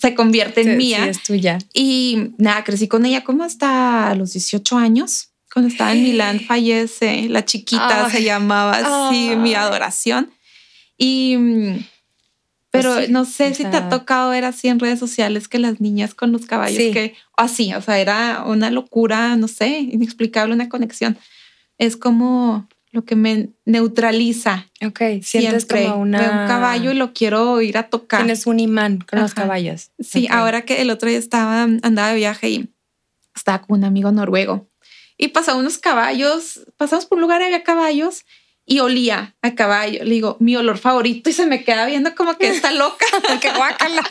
se 0.00 0.14
convierte 0.14 0.60
en 0.60 0.72
Sí, 0.72 0.76
mía. 0.76 1.04
sí, 1.04 1.08
es 1.10 1.22
tuya. 1.22 1.58
Y 1.74 2.32
nada, 2.38 2.62
crecí 2.64 2.86
con 2.86 3.04
ella 3.06 3.24
como 3.24 3.42
hasta 3.44 4.14
los 4.14 4.32
18 4.34 4.76
años. 4.76 5.30
Cuando 5.52 5.68
estaba 5.70 5.92
en 5.92 6.02
Milán 6.02 6.40
fallece, 6.46 7.28
la 7.28 7.44
chiquita 7.44 8.04
Ay. 8.06 8.12
se 8.12 8.22
llamaba 8.22 9.08
así, 9.08 9.34
mi 9.36 9.54
adoración. 9.54 10.30
Y, 10.98 11.36
mm, 11.36 11.84
pero 12.76 12.94
Pues 12.94 13.06
sí, 13.06 13.12
no 13.12 13.24
sé 13.24 13.54
si 13.54 13.64
te 13.64 13.70
sea- 13.70 13.86
ha 13.86 13.88
tocado 13.88 14.30
ver 14.30 14.44
así 14.44 14.68
en 14.68 14.78
redes 14.78 14.98
sociales 14.98 15.48
que 15.48 15.58
las 15.58 15.80
niñas 15.80 16.14
con 16.14 16.32
los 16.32 16.46
caballos, 16.46 16.76
Sí. 16.82 16.90
que 16.92 17.14
así, 17.36 17.72
o 17.74 17.80
sea, 17.82 17.98
era 17.98 18.44
una 18.46 18.70
locura, 18.70 19.36
no 19.36 19.48
sé, 19.48 19.78
inexplicable, 19.80 20.54
una 20.54 20.68
conexión. 20.68 21.18
Es 21.78 21.96
como 21.96 22.68
lo 22.92 23.04
que 23.04 23.16
me 23.16 23.50
neutraliza. 23.66 24.66
Ok, 24.84 24.98
sientes 25.22 25.64
Siempre 25.64 25.84
como 25.84 25.96
una... 26.02 26.18
veo 26.20 26.30
un 26.32 26.46
caballo 26.46 26.92
y 26.92 26.94
lo 26.94 27.12
quiero 27.12 27.60
ir 27.60 27.76
a 27.78 27.88
tocar. 27.88 28.20
Tienes 28.20 28.46
un 28.46 28.58
imán 28.60 28.98
con 29.08 29.20
los 29.20 29.32
Ajá. 29.32 29.42
caballos. 29.42 29.90
Sí, 29.98 30.26
ahora 30.30 30.62
que 30.62 30.80
el 30.82 30.90
otro 30.90 31.08
día 31.08 31.18
estaba, 31.18 31.62
andaba 31.62 32.08
de 32.10 32.16
viaje 32.16 32.48
y 32.48 32.70
estaba 33.34 33.60
con 33.62 33.78
un 33.78 33.84
amigo 33.84 34.10
noruego 34.12 34.66
y 35.18 35.28
pasaba 35.28 35.58
unos 35.58 35.78
caballos, 35.78 36.60
pasamos 36.76 37.06
por 37.06 37.16
un 37.16 37.22
lugar 37.22 37.40
y 37.42 37.44
había 37.44 37.62
caballos 37.62 38.24
y 38.68 38.80
olía 38.80 39.36
a 39.42 39.54
caballo. 39.54 40.04
Le 40.04 40.10
digo, 40.10 40.36
mi 40.40 40.56
olor 40.56 40.78
favorito 40.78 41.30
y 41.30 41.32
se 41.32 41.46
me 41.46 41.64
queda 41.64 41.86
viendo 41.86 42.14
como 42.14 42.36
que 42.36 42.48
está 42.48 42.72
loca. 42.72 43.06
¡Qué 43.40 43.50
guácala! 43.52 44.02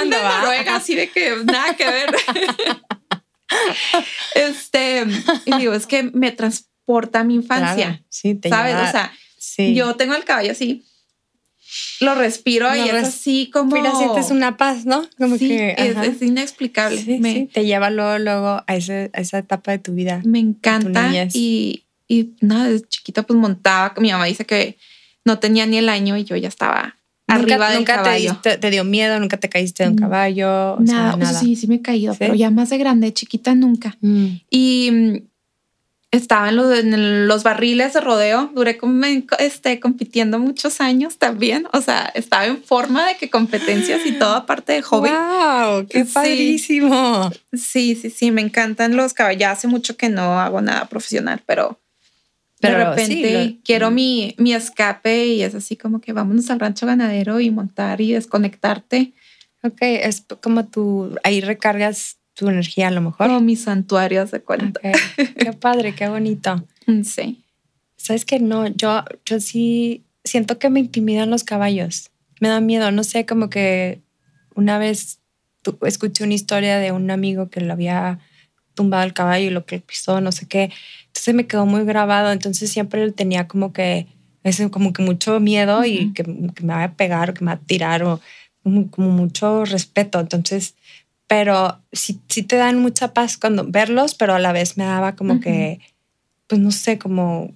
Anda 0.00 0.18
en 0.18 0.24
¿va? 0.24 0.38
Noruega, 0.40 0.76
así 0.76 0.94
de 0.94 1.10
que 1.10 1.34
nada 1.44 1.74
que 1.76 1.84
ver. 1.90 2.14
este, 4.34 5.04
y 5.46 5.56
digo, 5.58 5.72
es 5.74 5.86
que 5.86 6.04
me 6.04 6.32
transporta 6.32 7.20
a 7.20 7.24
mi 7.24 7.34
infancia, 7.34 7.86
Claro, 7.86 8.04
sí, 8.08 8.34
te 8.34 8.48
¿sabes? 8.48 8.74
lleva- 8.74 8.88
O 8.88 8.92
sea, 8.92 9.12
sí. 9.38 9.74
yo 9.74 9.94
tengo 9.96 10.14
el 10.14 10.24
caballo 10.24 10.52
así, 10.52 10.84
lo 12.00 12.14
respiro 12.14 12.74
y 12.76 12.88
es 12.88 12.94
así 12.94 13.50
como... 13.52 13.74
Mira, 13.76 13.94
sientes 13.94 14.30
una 14.30 14.56
paz, 14.56 14.86
¿no? 14.86 15.06
Como 15.18 15.36
sí, 15.36 15.48
que... 15.48 15.74
es, 15.76 16.22
inexplicable. 16.22 17.02
Sí, 17.02 17.18
me, 17.20 17.32
sí, 17.32 17.50
te 17.52 17.66
lleva 17.66 17.90
luego, 17.90 18.18
luego 18.18 18.62
a, 18.66 18.76
ese- 18.76 19.10
a 19.12 19.20
esa 19.20 19.38
etapa 19.38 19.72
de 19.72 19.78
tu 19.78 19.92
vida. 19.92 20.22
me 20.24 20.38
encanta 20.38 21.10
y, 21.34 21.84
y 22.08 22.34
nada, 22.40 22.68
desde 22.68 22.88
chiquita 22.88 23.22
pues 23.22 23.38
montaba, 23.38 23.94
mi 23.98 24.10
mamá 24.10 24.24
dice 24.24 24.44
que 24.46 24.76
no 25.24 25.38
tenía 25.38 25.66
ni 25.66 25.76
el 25.78 25.88
año 25.88 26.16
y 26.16 26.24
yo 26.24 26.34
ya 26.36 26.48
estaba 26.48 26.96
arriba 27.26 27.56
nunca 27.56 27.68
del 27.68 27.78
nunca 27.78 27.92
te, 27.96 28.02
caballo. 28.02 28.36
te 28.60 28.70
dio 28.70 28.84
miedo, 28.84 29.20
nunca 29.20 29.36
te 29.36 29.48
caíste 29.50 29.82
de 29.84 29.90
un 29.90 29.96
Mm, 29.96 29.98
caballo. 29.98 30.72
o 30.74 30.86
sea, 30.86 30.94
nada, 30.96 31.08
o 31.14 31.18
sea, 31.18 31.26
nada. 31.26 31.40
sí, 31.40 31.54
sí 31.56 31.66
me 31.66 31.74
he 31.76 31.82
caído, 31.82 32.14
¿Sí? 32.14 32.18
pero 32.20 32.34
ya 32.34 32.50
más 32.50 32.70
de 32.70 32.78
grande, 32.78 33.12
chiquita 33.12 33.54
nunca. 33.54 33.96
Mm. 34.00 34.26
Y 34.48 34.88
mm, 34.90 35.16
estaba 36.10 36.48
en 36.48 36.56
los, 36.56 36.78
en 36.78 36.94
el- 36.94 37.28
los 37.28 37.42
barriles 37.42 37.92
de 37.92 38.00
rodeo, 38.00 38.50
duré 38.54 38.78
como 38.78 39.04
en- 39.04 39.26
este, 39.38 39.78
compitiendo 39.78 40.38
muchos 40.38 40.80
años 40.80 41.18
también, 41.18 41.66
o 41.74 41.82
sea, 41.82 42.10
estaba 42.14 42.46
en 42.46 42.62
forma 42.62 43.06
de 43.08 43.16
que 43.18 43.28
competencias 43.28 44.00
y 44.06 44.12
todo 44.12 44.34
aparte 44.34 44.72
de 44.72 44.80
hobby. 44.82 45.10
¡Wow! 45.10 45.86
¡Qué 45.86 46.06
Sí. 46.06 46.12
padrísimo! 46.14 47.30
Sí, 47.52 47.94
sí, 47.94 48.08
sí, 48.08 48.30
me 48.30 48.40
encantan 48.40 48.96
los 48.96 49.12
caballos. 49.12 49.40
Ya 49.40 49.50
hace 49.50 49.68
mucho 49.68 49.98
que 49.98 50.08
no 50.08 50.40
hago 50.40 50.62
nada 50.62 50.86
profesional, 50.86 51.42
pero, 51.44 51.78
Pero 52.60 52.78
de 52.92 53.04
sí, 53.06 53.14
repente 53.22 53.44
lo- 53.44 53.56
quiero 53.64 53.90
mi, 53.90 54.34
mi 54.38 54.52
escape 54.54 55.26
y 55.26 55.42
es 55.42 55.54
así 55.54 55.76
como 55.76 56.00
que 56.00 56.12
vámonos 56.12 56.50
al 56.50 56.60
rancho 56.60 56.86
ganadero 56.86 57.40
y 57.40 57.50
montar 57.50 58.00
y 58.00 58.12
desconectarte 58.12 59.12
Ok, 59.62 59.78
es 59.80 60.24
como 60.40 60.66
tú, 60.66 61.16
ahí 61.24 61.40
recargas 61.40 62.18
tu 62.34 62.48
energía 62.48 62.88
a 62.88 62.90
lo 62.92 63.00
mejor. 63.00 63.26
como 63.26 63.40
mi 63.40 63.56
santuario 63.56 64.24
de 64.24 64.40
cuenta. 64.40 64.80
Qué 64.80 65.52
padre, 65.52 65.94
qué 65.94 66.08
bonito. 66.08 66.64
Mm, 66.86 67.02
Sí. 67.02 67.44
Sabes 67.96 68.24
que 68.24 68.38
no, 68.40 68.66
yo, 68.68 69.02
yo 69.26 69.40
sí 69.40 70.04
siento 70.24 70.58
que 70.58 70.70
me 70.70 70.80
intimidan 70.80 71.28
los 71.28 71.42
caballos. 71.44 72.10
Me 72.40 72.48
da 72.48 72.60
miedo, 72.60 72.90
no 72.92 73.02
sé, 73.04 73.26
como 73.26 73.50
que 73.50 74.00
una 74.54 74.78
vez 74.78 75.18
escuché 75.82 76.22
una 76.24 76.34
historia 76.34 76.78
de 76.78 76.92
un 76.92 77.10
amigo 77.10 77.50
que 77.50 77.60
lo 77.60 77.72
había 77.72 78.20
tumbado 78.74 79.02
el 79.02 79.12
caballo 79.12 79.46
y 79.48 79.50
lo 79.50 79.66
que 79.66 79.80
pisó, 79.80 80.20
no 80.20 80.30
sé 80.32 80.46
qué. 80.46 80.70
Entonces 81.18 81.34
me 81.34 81.46
quedó 81.46 81.66
muy 81.66 81.84
grabado. 81.84 82.30
Entonces 82.30 82.70
siempre 82.70 83.10
tenía 83.12 83.48
como 83.48 83.72
que 83.72 84.06
ese, 84.44 84.70
como 84.70 84.92
que 84.92 85.02
mucho 85.02 85.40
miedo 85.40 85.84
y 85.84 86.12
que, 86.12 86.22
que 86.22 86.62
me 86.62 86.74
va 86.74 86.84
a 86.84 86.92
pegar 86.94 87.30
o 87.30 87.34
que 87.34 87.44
me 87.44 87.50
va 87.50 87.56
a 87.56 87.66
tirar 87.66 88.04
o 88.04 88.20
como, 88.62 88.88
como 88.90 89.10
mucho 89.10 89.64
respeto. 89.64 90.20
Entonces, 90.20 90.74
pero 91.26 91.80
sí, 91.92 92.20
sí 92.28 92.42
te 92.44 92.56
dan 92.56 92.78
mucha 92.80 93.12
paz 93.12 93.36
cuando 93.36 93.64
verlos, 93.66 94.14
pero 94.14 94.34
a 94.34 94.38
la 94.38 94.52
vez 94.52 94.76
me 94.76 94.84
daba 94.84 95.16
como 95.16 95.40
que, 95.40 95.80
pues 96.46 96.60
no 96.60 96.70
sé, 96.70 96.98
como 96.98 97.52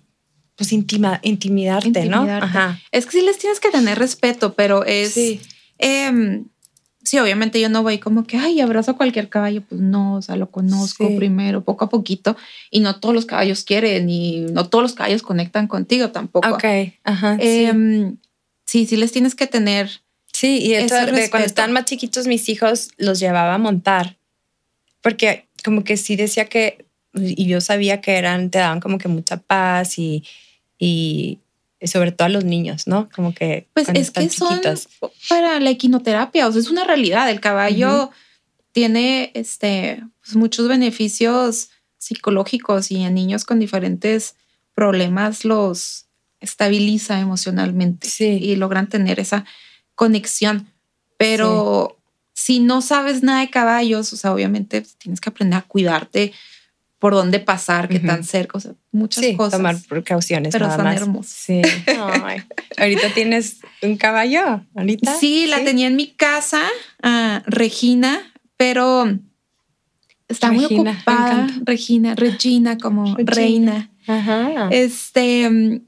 pues 0.57 0.73
intima, 0.73 1.19
intimidarte, 1.23 2.05
¿no? 2.07 2.23
Ajá. 2.25 2.79
Es 2.91 3.07
que 3.07 3.13
sí 3.13 3.23
les 3.23 3.39
tienes 3.39 3.59
que 3.59 3.71
tener 3.71 3.99
respeto, 3.99 4.55
pero 4.55 4.85
es 4.85 5.15
Sí. 5.15 5.41
em, 5.79 6.45
sí, 7.05 7.19
obviamente 7.19 7.61
yo 7.61 7.69
no 7.69 7.83
voy 7.83 7.99
como 7.99 8.25
que, 8.25 8.37
ay, 8.37 8.61
abrazo 8.61 8.93
a 8.93 8.97
cualquier 8.97 9.29
caballo. 9.29 9.63
Pues 9.69 9.81
no, 9.81 10.15
o 10.17 10.23
sea, 10.23 10.37
lo 10.37 10.51
conozco 10.51 11.09
Sí. 11.09 11.17
primero, 11.17 11.63
poco 11.65 11.85
a 11.85 11.89
poquito. 11.89 12.37
Y 12.71 12.81
no 12.81 13.01
todos 13.01 13.15
los 13.15 13.27
caballos 13.27 13.65
quieren 13.65 14.09
y 14.09 14.41
no 14.53 14.69
todos 14.69 14.83
los 14.83 14.95
caballos 14.95 15.23
conectan 15.23 15.67
contigo 15.67 16.11
tampoco. 16.11 16.49
Ok, 16.49 16.65
ajá. 17.05 17.37
sí. 17.39 17.65
Em, 17.65 18.17
sí, 18.67 18.87
sí 18.87 18.97
les 18.97 19.13
tienes 19.13 19.35
que 19.35 19.47
tener. 19.47 19.91
Sí, 20.33 20.59
y 20.59 20.75
ese 20.75 21.07
de 21.07 21.29
cuando 21.31 21.47
estaban 21.47 21.73
más 21.73 21.85
chiquitos, 21.85 22.27
mis 22.27 22.49
hijos 22.49 22.91
los 22.97 23.21
llevaba 23.21 23.55
a 23.55 23.59
montar. 23.59 24.17
Porque 25.03 25.47
como 25.65 25.85
que 25.85 25.97
sí 25.97 26.17
decía 26.17 26.47
que, 26.47 26.87
y 27.15 27.47
yo 27.47 27.61
sabía 27.61 28.01
que 28.01 28.13
eran, 28.17 28.51
te 28.51 28.59
daban 28.59 28.81
como 28.81 28.99
que 28.99 29.09
mucha 29.09 29.37
paz 29.37 29.99
y, 29.99 30.25
y 30.79 31.39
sobre 31.87 32.13
todo 32.13 32.27
a 32.27 32.29
los 32.31 32.45
niños, 32.45 32.87
¿no? 32.87 33.09
Como 33.15 33.35
que 33.35 33.69
Pues 33.75 33.89
es 33.89 33.95
que 33.95 34.01
están 34.01 34.31
son 34.31 34.49
chiquitos. 34.61 34.89
para 35.29 35.59
la 35.61 35.71
equinoterapia, 35.71 36.47
o 36.49 36.53
sea, 36.53 36.61
es 36.61 36.71
una 36.71 36.85
realidad. 36.85 37.31
El 37.31 37.41
caballo 37.41 38.11
tiene 38.73 39.31
este, 39.35 40.03
pues, 40.25 40.37
muchos 40.37 40.69
beneficios 40.69 41.71
psicológicos 41.99 42.91
y 42.91 43.03
en 43.03 43.15
niños 43.15 43.45
con 43.45 43.59
diferentes 43.59 44.35
problemas 44.75 45.45
los 45.45 46.07
estabiliza 46.41 47.21
emocionalmente 47.21 48.09
Sí. 48.09 48.25
y 48.41 48.57
logran 48.57 48.89
tener 48.89 49.21
esa 49.21 49.45
conexión. 49.95 50.67
Pero 51.17 51.99
si 52.33 52.59
no 52.59 52.83
sabes 52.83 53.23
nada 53.23 53.41
de 53.41 53.51
caballos, 53.51 54.13
o 54.13 54.17
sea, 54.17 54.33
obviamente 54.33 54.81
pues, 54.81 54.97
tienes 54.97 55.21
que 55.21 55.29
aprender 55.31 55.59
a 55.59 55.63
cuidarte 55.63 56.33
por 57.03 57.15
dónde 57.15 57.41
pasar, 57.41 57.89
qué 57.89 57.99
tan 57.99 58.23
cerca, 58.23 58.59
o 58.59 58.61
sea, 58.61 58.75
muchas 58.93 59.25
Sí, 59.25 59.35
cosas. 59.37 59.59
tomar 59.59 59.77
precauciones. 59.89 60.53
pero 60.53 60.67
nada 60.67 60.77
son 60.77 60.85
más. 60.85 60.97
hermosos. 60.97 61.33
Sí. 61.33 61.61
Ay, 62.25 62.43
Ahorita 62.79 63.09
tienes 63.13 63.57
un 63.83 63.97
caballo. 63.97 64.61
Ahorita. 64.77 65.13
Sí, 65.19 65.49
la 65.49 65.65
tenía 65.65 65.89
en 65.89 65.97
mi 65.97 66.13
casa, 66.13 66.63
ah, 67.03 67.43
Regina, 67.47 68.21
pero 68.57 69.19
está 70.29 70.53
muy 70.53 70.63
Regina, 70.63 70.93
ocupada. 70.93 71.47
Regina, 71.65 72.15
Regina 72.15 72.79
como 72.79 73.17
Regina. 73.17 73.33
reina. 73.35 73.91
Ajá. 74.07 74.69
Este, 74.71 75.81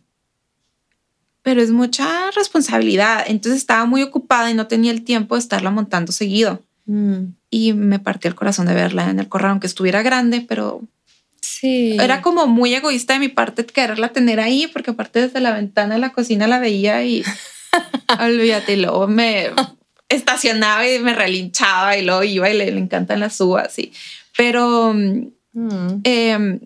pero 1.43 1.63
es 1.63 1.71
mucha 1.71 2.33
responsabilidad. 2.33 3.25
Entonces 3.29 3.61
estaba 3.61 3.85
muy 3.85 4.03
ocupada 4.03 4.51
y 4.51 4.55
no 4.55 4.67
tenía 4.67 4.91
el 4.91 5.05
tiempo 5.05 5.37
de 5.37 5.41
estarla 5.43 5.71
montando 5.71 6.11
seguido. 6.11 6.61
Mm, 6.87 7.35
Y 7.51 7.73
me 7.73 8.01
partió 8.01 8.29
el 8.29 8.35
corazón 8.35 8.67
de 8.67 8.75
verla 8.75 9.09
en 9.11 9.21
el 9.21 9.29
corral, 9.29 9.53
aunque 9.53 9.69
estuviera 9.69 10.03
grande, 10.03 10.45
pero 10.49 10.83
Sí. 11.61 11.97
era 12.01 12.21
como 12.21 12.47
muy 12.47 12.75
egoísta 12.75 13.13
de 13.15 13.21
mi 13.21 13.29
parte 13.29 13.65
quererla 13.65 14.09
tener 14.09 14.41
ahí, 14.41 14.67
porque 14.73 14.91
aparte 14.91 15.21
desde 15.21 15.41
la 15.41 15.53
ventana 15.53 15.95
de 15.95 16.01
la 16.01 16.13
cocina 16.13 16.47
la 16.47 16.59
veía 16.59 17.05
y 17.05 17.23
olvídate, 18.21 18.73
y 18.75 18.77
luego 18.77 19.07
me 19.07 19.51
estacionaba 20.09 20.89
y 20.89 20.99
me 20.99 21.15
relinchaba 21.15 21.97
y 21.97 22.05
luego 22.05 22.23
iba 22.25 22.51
y 22.51 22.57
le, 22.57 22.71
le 22.71 22.79
encantan 22.81 23.21
las 23.21 23.41
uvas. 23.41 23.79
Y, 23.79 23.93
pero 24.37 24.93
mm, 24.95 26.01
em, 26.05 26.61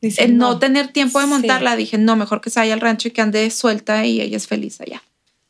Dice, 0.00 0.24
el 0.24 0.36
no. 0.36 0.58
tener 0.58 0.88
tiempo 0.88 1.18
de 1.18 1.24
Sí. 1.26 1.30
montarla, 1.30 1.74
dije, 1.76 1.98
no, 1.98 2.14
mejor 2.16 2.40
que 2.40 2.50
se 2.50 2.60
vaya 2.60 2.74
al 2.74 2.80
rancho 2.80 3.08
y 3.08 3.10
que 3.10 3.20
ande 3.20 3.50
suelta 3.50 4.04
y 4.06 4.20
ella 4.20 4.36
es 4.36 4.46
feliz 4.46 4.80
allá. 4.80 5.02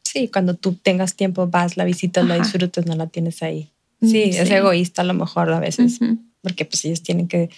Sí, 0.03 0.29
cuando 0.29 0.55
tú 0.55 0.73
tengas 0.75 1.15
tiempo 1.17 1.47
vas, 1.49 1.77
la 1.77 1.85
visitas, 1.85 2.25
la 2.27 2.35
Ajá. 2.35 2.43
disfrutas, 2.45 2.87
no 2.87 2.95
la 2.97 3.07
tienes 3.09 3.43
ahí. 3.43 3.69
Mm, 4.01 4.09
Sí, 4.11 4.23
es 4.23 4.49
sí. 4.49 4.55
egoísta 4.55 5.03
a 5.03 5.05
lo 5.05 5.13
mejor 5.13 5.53
a 5.53 5.61
veces, 5.61 6.01
Ujú. 6.01 6.17
porque 6.41 6.65
pues 6.65 6.83
ellos 6.87 7.03
tienen 7.03 7.29
que 7.29 7.51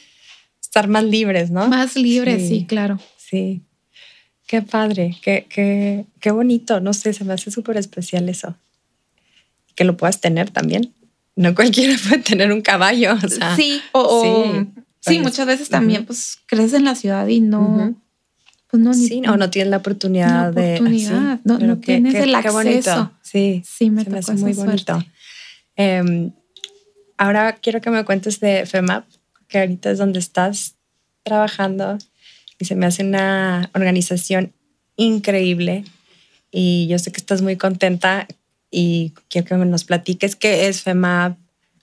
estar 0.71 0.87
más 0.87 1.03
libres, 1.03 1.51
¿no? 1.51 1.67
Más 1.69 1.97
libre, 1.97 2.39
Sí. 2.39 2.49
sí, 2.49 2.65
claro. 2.65 3.01
Sí. 3.17 3.63
Qué 4.47 4.63
padre, 4.63 5.17
qué, 5.21 5.47
qué, 5.49 6.07
qué 6.21 6.31
bonito. 6.31 6.81
No 6.81 6.93
sé, 6.93 7.13
se 7.13 7.25
me 7.25 7.33
hace 7.33 7.51
súper 7.51 7.77
especial 7.77 8.29
eso. 8.29 8.55
Que 9.75 9.83
lo 9.85 9.97
puedas 9.97 10.21
tener 10.21 10.51
también. 10.51 10.93
No 11.35 11.55
cualquiera 11.57 11.97
puede 12.09 12.23
tener 12.23 12.53
un 12.53 12.61
caballo. 12.63 13.15
O 13.15 13.29
sea, 13.29 13.57
sí, 13.57 13.81
o, 13.93 14.01
o- 14.01 14.23
sí. 14.45 14.69
sí, 15.01 15.19
muchas 15.19 15.45
veces 15.47 15.69
también 15.69 16.01
ujú. 16.03 16.07
pues 16.09 16.39
creces 16.47 16.75
en 16.75 16.85
la 16.85 16.95
ciudad 16.95 17.27
y 17.27 17.41
no, 17.41 17.61
Ujú. 17.63 17.97
pues 18.71 18.81
no, 18.83 18.91
ni, 18.93 19.07
sí, 19.09 19.23
o 19.29 19.37
no 19.37 19.51
tienes 19.51 19.71
la 19.73 19.79
oportunidad 19.79 20.53
La 20.55 20.61
de. 20.63 20.75
oportunidad, 20.75 21.33
así, 21.33 21.41
no- 21.45 21.59
pero 21.59 21.67
no 21.67 21.79
tienes 21.81 22.15
el 22.15 22.31
bonito. 22.53 22.91
acceso. 22.93 23.11
Sí, 23.23 23.63
Sí, 23.67 23.91
me 23.91 24.05
se 24.05 24.11
me 24.11 24.19
hace 24.21 24.35
muy 24.35 24.53
bonito. 24.53 25.05
Em, 25.75 26.31
ahora 27.17 27.57
quiero 27.57 27.81
que 27.81 27.91
me 27.91 28.05
cuentes 28.05 28.39
de 28.41 28.67
FEMAP, 28.67 29.05
que 29.51 29.59
ahorita 29.59 29.91
es 29.91 29.99
donde 29.99 30.19
estás 30.19 30.77
trabajando 31.23 31.99
y 32.59 32.65
se 32.65 32.75
me 32.75 32.87
hace 32.87 33.05
una 33.05 33.71
organización 33.75 34.53
increíble 34.97 35.85
y 36.51 36.87
yo 36.89 36.99
sé 36.99 37.13
que 37.13 37.19
estás 37.19 37.43
muy 37.43 37.57
contenta 37.57 38.27
y 38.71 39.13
quiero 39.29 39.49
que 39.49 39.57
nos 39.57 39.85
platiques 39.85 40.37
qué 40.37 40.69
es 40.69 40.83
FEMAP. 40.83 41.37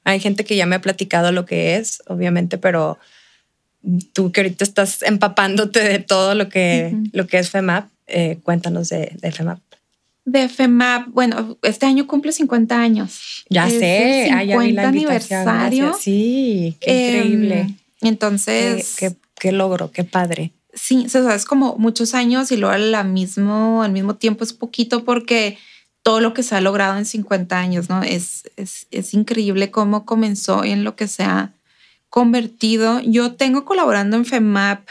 Hay 0.03 0.19
gente 0.19 0.45
que 0.45 0.55
ya 0.55 0.65
me 0.65 0.75
ha 0.75 0.81
platicado 0.81 1.31
lo 1.31 1.45
que 1.45 1.75
es, 1.75 2.01
obviamente, 2.07 2.57
pero 2.57 2.97
tú 4.13 4.31
que 4.31 4.41
ahorita 4.41 4.63
estás 4.63 5.03
empapándote 5.03 5.81
de 5.81 5.99
todo 5.99 6.33
lo 6.33 6.49
que, 6.49 6.95
lo 7.11 7.27
que 7.27 7.39
es 7.39 7.49
FEMAP, 7.49 7.89
eh, 8.07 8.39
cuéntanos 8.43 8.89
de, 8.89 9.11
de 9.19 9.31
FEMAP. 9.31 9.59
De 10.29 10.49
FEMAP, 10.49 11.07
bueno, 11.07 11.57
este 11.61 11.85
año 11.85 12.05
cumple 12.05 12.33
50 12.33 12.77
años. 12.77 13.45
Ya 13.49 13.65
Es 13.67 13.75
sé, 13.79 14.25
el 14.27 14.33
ah, 14.33 14.43
ya 14.43 14.57
vi 14.57 14.73
la 14.73 14.81
50 14.83 14.87
invitación, 14.89 15.39
aniversario. 15.47 15.83
gracias. 15.85 16.03
Sí, 16.03 16.75
qué 16.81 16.91
Em, 16.91 17.05
increíble. 17.15 17.67
Qué, 18.01 18.07
Entonces, 18.09 18.95
qué- 18.99 19.15
qué 19.39 19.51
logro, 19.53 19.89
qué 19.91 20.03
padre. 20.03 20.51
sí, 20.73 21.05
o 21.05 21.09
sea, 21.09 21.33
es 21.33 21.45
como 21.45 21.77
muchos 21.77 22.13
años 22.13 22.51
y 22.51 22.57
luego 22.57 22.75
al 22.75 23.07
mismo, 23.07 23.81
al 23.83 23.93
mismo 23.93 24.15
tiempo 24.15 24.43
es 24.43 24.51
poquito 24.51 25.05
porque 25.05 25.57
todo 26.03 26.19
lo 26.19 26.33
que 26.33 26.43
se 26.43 26.55
ha 26.55 26.61
logrado 26.61 26.97
en 26.97 27.05
50 27.05 27.57
años, 27.57 27.87
¿no? 27.89 28.03
Es, 28.03 28.43
es, 28.57 28.87
es 28.91 29.13
increíble 29.13 29.71
cómo 29.71 30.05
comenzó 30.05 30.65
y 30.65 30.71
en 30.71 30.83
lo 30.83 30.97
que 30.97 31.07
se 31.07 31.23
ha 31.23 31.53
convertido. 32.09 32.99
Yo 32.99 33.31
tengo 33.35 33.63
colaborando 33.63 34.17
en 34.17 34.25
FEMAP 34.25 34.89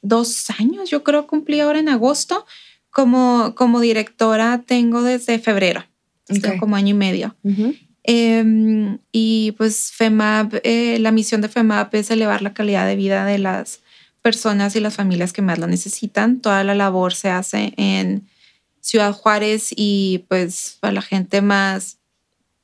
dos 0.00 0.48
años, 0.58 0.88
yo 0.90 1.04
creo 1.04 1.26
cumplí 1.26 1.60
ahora 1.60 1.78
en 1.78 1.88
agosto. 1.90 2.46
Como, 2.92 3.54
como 3.56 3.80
directora 3.80 4.62
tengo 4.66 5.02
desde 5.02 5.38
febrero, 5.40 5.84
como 6.60 6.76
año 6.76 6.90
y 6.90 6.94
medio. 6.94 7.34
Em, 8.04 8.98
y 9.12 9.52
pues 9.56 9.92
FEMAP, 9.92 10.54
eh, 10.62 10.98
la 11.00 11.10
misión 11.10 11.40
de 11.40 11.48
FEMAP 11.48 11.94
es 11.94 12.10
elevar 12.10 12.42
la 12.42 12.52
calidad 12.52 12.86
de 12.86 12.96
vida 12.96 13.24
de 13.24 13.38
las 13.38 13.80
personas 14.22 14.76
y 14.76 14.80
las 14.80 14.94
familias 14.94 15.32
que 15.32 15.40
más 15.42 15.58
lo 15.58 15.66
necesitan. 15.66 16.40
Toda 16.40 16.64
la 16.64 16.74
labor 16.74 17.14
se 17.14 17.30
hace 17.30 17.72
en 17.76 18.28
Ciudad 18.80 19.12
Juárez 19.12 19.68
y 19.74 20.24
pues 20.28 20.76
para 20.80 20.92
la 20.92 21.02
gente 21.02 21.40
más 21.42 21.98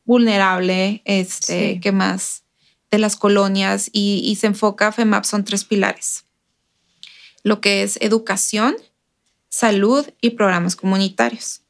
vulnerable, 0.05 1.03
este, 1.05 1.75
Sí. 1.75 1.81
que 1.81 1.93
más 1.93 2.43
de 2.91 2.99
las 2.99 3.17
colonias 3.17 3.91
y, 3.93 4.21
y 4.25 4.37
se 4.37 4.49
enfoca, 4.49 4.93
FEMAP 4.93 5.25
son 5.25 5.45
tres 5.45 5.65
pilares. 5.65 6.25
Lo 7.45 7.61
que 7.61 7.83
es 7.83 7.97
educación, 8.01 8.75
salud 9.49 10.07
y 10.21 10.31
programas 10.31 10.77
comunitarios. 10.77 11.63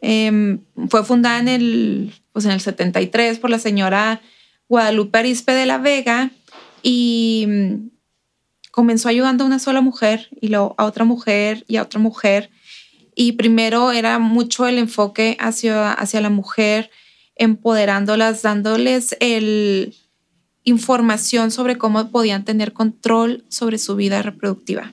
Em, 0.00 0.60
fue 0.88 1.04
fundada 1.04 1.38
en 1.40 1.48
el, 1.48 2.14
pues 2.32 2.44
en 2.44 2.52
el 2.52 2.60
73 2.60 3.38
por 3.38 3.50
la 3.50 3.58
señora 3.58 4.20
Guadalupe 4.68 5.18
Arispe 5.18 5.52
de 5.52 5.66
la 5.66 5.78
Vega 5.78 6.30
y 6.82 7.46
mm, 7.48 7.90
comenzó 8.70 9.08
ayudando 9.08 9.44
a 9.44 9.46
una 9.46 9.58
sola 9.58 9.80
mujer 9.80 10.28
y 10.40 10.48
luego 10.48 10.74
a 10.78 10.84
otra 10.84 11.04
mujer 11.04 11.64
y 11.66 11.76
a 11.76 11.82
otra 11.82 11.98
mujer. 11.98 12.50
Y 13.14 13.32
primero 13.32 13.90
era 13.90 14.20
mucho 14.20 14.66
el 14.66 14.78
enfoque 14.78 15.36
hacia, 15.40 15.92
hacia 15.92 16.20
la 16.20 16.30
mujer, 16.30 16.90
empoderándolas, 17.34 18.42
dándoles 18.42 19.16
el 19.18 19.94
información 20.68 21.50
sobre 21.50 21.78
cómo 21.78 22.10
podían 22.10 22.44
tener 22.44 22.72
control 22.72 23.44
sobre 23.48 23.78
su 23.78 23.96
vida 23.96 24.22
reproductiva. 24.22 24.92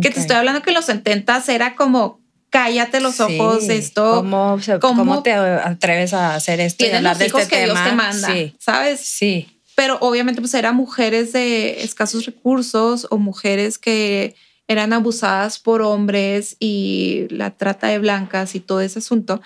Que 0.00 0.10
te 0.10 0.20
estoy 0.20 0.36
hablando 0.36 0.62
que 0.62 0.70
en 0.70 0.74
los 0.74 0.84
70 0.84 1.42
era 1.48 1.74
como 1.76 2.20
cállate 2.50 3.00
los 3.00 3.20
ojos, 3.20 3.64
Sí. 3.66 3.72
esto. 3.72 4.16
¿Cómo, 4.16 4.58
cómo- 4.80 4.96
cómo 5.00 5.22
te 5.22 5.32
atreves 5.34 6.14
a 6.14 6.34
hacer 6.34 6.60
esto 6.60 6.84
hablar 6.86 7.02
los 7.02 7.18
de 7.18 7.26
hijos 7.26 7.42
este 7.42 7.56
que 7.56 7.66
tema? 7.66 7.74
Dios 7.80 7.90
te 7.90 7.96
manda, 7.96 8.28
Sí, 8.32 8.54
¿sabes? 8.58 9.00
sí. 9.00 9.60
Pero 9.74 9.98
obviamente 10.00 10.40
pues 10.40 10.54
eran 10.54 10.74
mujeres 10.76 11.32
de 11.32 11.82
escasos 11.82 12.24
recursos 12.26 13.06
o 13.10 13.18
mujeres 13.18 13.78
que 13.78 14.34
eran 14.66 14.92
abusadas 14.92 15.58
por 15.58 15.82
hombres 15.82 16.56
y 16.58 17.26
la 17.30 17.50
trata 17.56 17.86
de 17.88 17.98
blancas 17.98 18.54
y 18.54 18.60
todo 18.60 18.80
ese 18.80 18.98
asunto. 18.98 19.40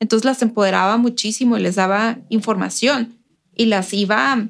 Entonces 0.00 0.24
las 0.24 0.42
empoderaba 0.42 0.96
muchísimo 0.98 1.56
y 1.56 1.60
les 1.60 1.76
daba 1.76 2.18
información 2.30 3.16
y 3.54 3.66
las 3.66 3.92
iba, 3.94 4.46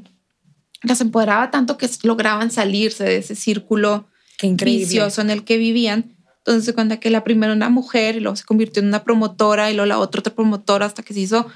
las 0.82 1.00
empoderaba 1.00 1.50
tanto 1.50 1.76
que 1.78 1.88
lograban 2.02 2.50
salirse 2.50 3.04
de 3.04 3.18
ese 3.18 3.34
círculo 3.36 4.08
Qué 4.38 4.48
vicioso 4.64 5.20
en 5.20 5.30
el 5.30 5.44
que 5.44 5.56
vivían. 5.58 6.14
Entonces 6.38 6.64
se 6.64 6.74
cuenta 6.74 7.00
que 7.00 7.10
la 7.10 7.24
primera 7.24 7.52
una 7.52 7.70
mujer 7.70 8.16
y 8.16 8.20
luego 8.20 8.36
se 8.36 8.44
convirtió 8.44 8.80
en 8.80 8.88
una 8.88 9.02
promotora 9.02 9.70
y 9.70 9.74
luego 9.74 9.86
la 9.86 9.98
otra 9.98 10.20
otra 10.20 10.34
promotora 10.34 10.86
hasta 10.86 11.02
que 11.02 11.14
se 11.14 11.20
hizo 11.20 11.46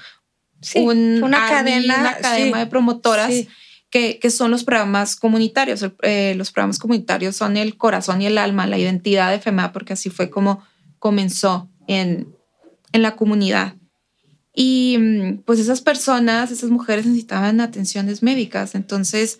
Sí, 0.61 0.79
un 0.79 1.23
una 1.23 1.47
army, 1.47 1.71
cadena, 1.71 1.99
una 1.99 2.17
cadena 2.17 2.57
sí. 2.57 2.59
de 2.59 2.67
promotoras 2.67 3.33
Sí. 3.33 3.47
que, 3.89 4.19
que 4.19 4.29
son 4.29 4.51
los 4.51 4.63
programas 4.63 5.15
comunitarios. 5.15 5.83
Eh, 6.03 6.33
los 6.37 6.51
programas 6.51 6.77
comunitarios 6.77 7.35
son 7.35 7.57
el 7.57 7.77
corazón 7.77 8.21
y 8.21 8.27
el 8.27 8.37
alma, 8.37 8.67
la 8.67 8.77
identidad 8.77 9.31
de 9.31 9.39
FEMA, 9.39 9.71
porque 9.71 9.93
así 9.93 10.09
fue 10.09 10.29
como 10.29 10.63
comenzó 10.99 11.69
en, 11.87 12.27
en 12.91 13.01
la 13.01 13.15
comunidad. 13.15 13.73
Y 14.53 14.97
mm, 14.99 15.37
pues 15.45 15.59
esas 15.59 15.81
personas, 15.81 16.51
esas 16.51 16.69
mujeres 16.69 17.05
necesitaban 17.05 17.59
atenciones 17.61 18.21
médicas, 18.21 18.75
entonces 18.75 19.39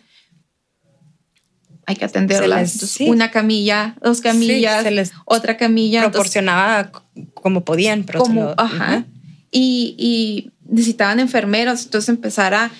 hay 1.85 1.95
que 1.95 2.05
atenderlas. 2.05 2.99
Una 3.01 3.31
camilla, 3.31 3.95
dos 4.01 4.21
camillas, 4.21 5.11
otra 5.25 5.57
camilla. 5.57 6.09
Proporcionaba 6.09 6.91
como 7.33 7.65
podían, 7.65 8.03
pero 8.03 8.19
como, 8.19 8.53
ajá. 8.57 9.05
y, 9.51 9.95
y, 9.97 10.51
necesitaban 10.69 11.19
enfermeros, 11.19 11.83
entonces 11.83 12.07
empezar 12.07 12.53
a, 12.53 12.71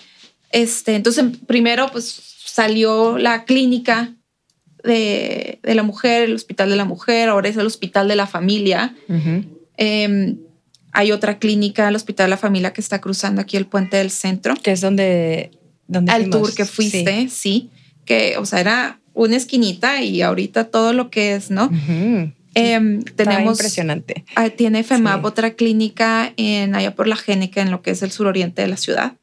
este, 0.51 0.95
entonces 0.95 1.25
primero 1.45 1.91
pues 1.91 2.21
salió 2.45 3.17
la 3.17 3.43
clínica 3.43 4.13
de, 4.83 5.59
de, 5.61 5.75
la 5.75 5.83
mujer, 5.83 6.23
el 6.23 6.35
hospital 6.35 6.69
de 6.69 6.75
la 6.75 6.85
mujer, 6.85 7.29
ahora 7.29 7.49
es 7.49 7.57
el 7.57 7.65
hospital 7.65 8.07
de 8.07 8.15
la 8.15 8.27
familia. 8.27 8.95
Em, 9.77 10.37
hay 10.93 11.11
otra 11.11 11.39
clínica, 11.39 11.87
el 11.87 11.95
hospital 11.95 12.27
de 12.27 12.29
la 12.31 12.37
familia, 12.37 12.73
que 12.73 12.81
está 12.81 12.99
cruzando 12.99 13.41
aquí 13.41 13.57
el 13.57 13.65
puente 13.65 13.97
del 13.97 14.11
centro. 14.11 14.55
Que 14.55 14.71
es 14.71 14.81
donde... 14.81 15.51
donde 15.87 16.11
Al 16.11 16.29
tour 16.29 16.53
que 16.53 16.65
fuiste, 16.65 17.29
sí. 17.29 17.69
Que, 18.11 18.35
o 18.37 18.45
sea, 18.45 18.59
era 18.59 18.99
una 19.13 19.37
esquinita 19.37 20.01
y 20.01 20.21
ahorita 20.21 20.65
todo 20.65 20.91
lo 20.91 21.09
que 21.09 21.33
es, 21.33 21.49
¿no? 21.49 21.71
Em, 22.53 23.01
tenemos... 23.03 23.57
impresionante. 23.57 24.25
Ah, 24.35 24.49
tiene 24.49 24.83
FEMAP 24.83 25.23
otra 25.23 25.51
clínica 25.53 26.33
en 26.35 26.75
allá 26.75 26.93
por 26.93 27.07
la 27.07 27.15
Génica, 27.15 27.61
en 27.61 27.71
lo 27.71 27.81
que 27.81 27.91
es 27.91 28.03
el 28.03 28.11
suroriente 28.11 28.61
de 28.63 28.67
la 28.67 28.75
ciudad, 28.75 29.13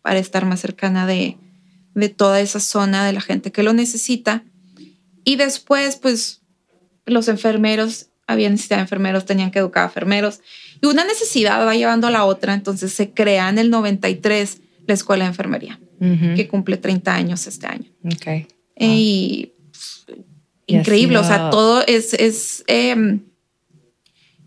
para 0.00 0.20
estar 0.20 0.46
más 0.46 0.60
cercana 0.60 1.08
de, 1.08 1.36
de 1.96 2.08
toda 2.08 2.40
esa 2.40 2.60
zona 2.60 3.04
de 3.04 3.12
la 3.12 3.20
gente 3.20 3.50
que 3.50 3.64
lo 3.64 3.72
necesita. 3.72 4.44
Y 5.24 5.34
después, 5.34 5.96
pues, 5.96 6.42
los 7.04 7.26
enfermeros, 7.26 8.10
había 8.28 8.48
necesidad 8.48 8.76
de 8.76 8.82
enfermeros, 8.82 9.26
tenían 9.26 9.50
que 9.50 9.58
educar 9.58 9.82
a 9.82 9.86
enfermeros. 9.86 10.38
Y 10.80 10.86
una 10.86 11.04
necesidad 11.04 11.66
va 11.66 11.74
llevando 11.74 12.06
a 12.06 12.12
la 12.12 12.24
otra, 12.24 12.54
entonces 12.54 12.92
se 12.92 13.10
crea 13.10 13.48
en 13.48 13.58
el 13.58 13.70
93 13.70 14.58
la 14.86 14.94
Escuela 14.94 15.24
de 15.24 15.30
Enfermería, 15.30 15.80
que 15.98 16.48
cumple 16.48 16.76
30 16.76 17.14
años 17.14 17.46
este 17.46 17.66
año. 17.66 17.90
Ok. 18.04 18.46
Y, 18.78 19.52
increíble, 20.66 21.18
o 21.18 21.24
sea, 21.24 21.50
todo 21.50 21.84
es... 21.86 22.14
es 22.14 22.64
em, 22.66 23.20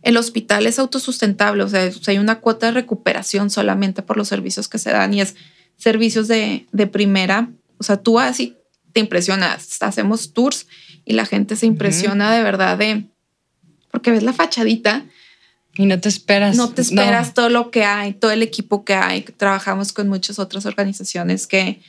el 0.01 0.15
hospital 0.15 0.65
es 0.65 0.79
autosustentable, 0.79 1.61
o 1.61 1.67
sea, 1.67 1.91
hay 2.07 2.17
una 2.19 2.39
cuota 2.39 2.67
de 2.67 2.71
recuperación 2.71 3.49
solamente 3.49 4.01
por 4.01 4.15
los 4.15 4.29
servicios 4.29 4.69
que 4.69 4.77
se 4.77 4.91
dan 4.91 5.13
y 5.13 5.19
es 5.19 5.35
servicios 5.75 6.29
de, 6.29 6.67
de 6.71 6.87
primera. 6.87 7.51
O 7.77 7.83
sea, 7.83 7.97
tú 7.97 8.17
así 8.17 8.55
te 8.93 9.01
impresionas. 9.01 9.81
Hacemos 9.81 10.33
tours 10.33 10.67
y 11.05 11.13
la 11.13 11.25
gente 11.25 11.55
se 11.55 11.65
impresiona 11.65 12.33
de 12.33 12.43
verdad 12.43 12.77
de 12.77 13.05
porque 13.91 14.11
ves 14.11 14.23
la 14.23 14.33
fachadita 14.33 15.05
y 15.79 15.85
no 15.85 15.97
te 15.97 16.09
esperas. 16.09 16.57
No 16.57 16.67
te 16.71 16.81
esperas 16.81 17.33
todo 17.33 17.47
lo 17.47 17.71
que 17.71 17.85
hay, 17.85 18.11
todo 18.11 18.31
el 18.31 18.43
equipo 18.43 18.83
que 18.83 18.95
hay. 18.95 19.21
Trabajamos 19.21 19.93
con 19.93 20.09
muchas 20.09 20.37
otras 20.37 20.65
organizaciones 20.65 21.47
que, 21.47 21.79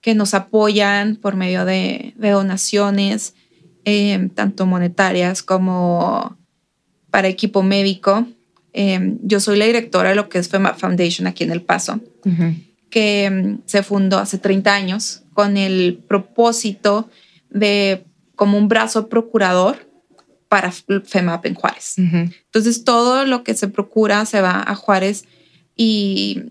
que 0.00 0.14
nos 0.14 0.32
apoyan 0.32 1.16
por 1.16 1.34
medio 1.34 1.64
de, 1.64 2.14
donaciones, 2.16 3.34
eh, 3.84 4.28
tanto 4.36 4.64
monetarias 4.64 5.42
como 5.42 6.38
para 7.10 7.26
equipo 7.26 7.64
médico. 7.64 8.28
Eh, 8.74 9.16
yo 9.24 9.40
soy 9.40 9.58
la 9.58 9.64
directora 9.64 10.10
de 10.10 10.14
lo 10.14 10.28
que 10.28 10.38
es 10.38 10.48
FEMA 10.48 10.74
Foundation 10.74 11.26
aquí 11.26 11.42
en 11.42 11.50
El 11.50 11.62
Paso, 11.62 11.98
que 12.90 13.28
mm, 13.28 13.62
se 13.66 13.82
fundó 13.82 14.20
hace 14.20 14.38
30 14.38 14.72
años 14.72 15.24
con 15.34 15.56
el 15.56 16.00
propósito 16.06 17.10
de 17.50 18.04
como 18.36 18.56
un 18.56 18.68
brazo 18.68 19.08
procurador 19.08 19.91
para 20.52 20.70
FEMAP 20.70 21.46
en 21.46 21.54
Juárez. 21.54 21.94
Entonces, 21.96 22.84
todo 22.84 23.24
lo 23.24 23.42
que 23.42 23.54
se 23.54 23.68
procura 23.68 24.26
se 24.26 24.42
va 24.42 24.62
a 24.66 24.74
Juárez 24.74 25.24
y 25.74 26.42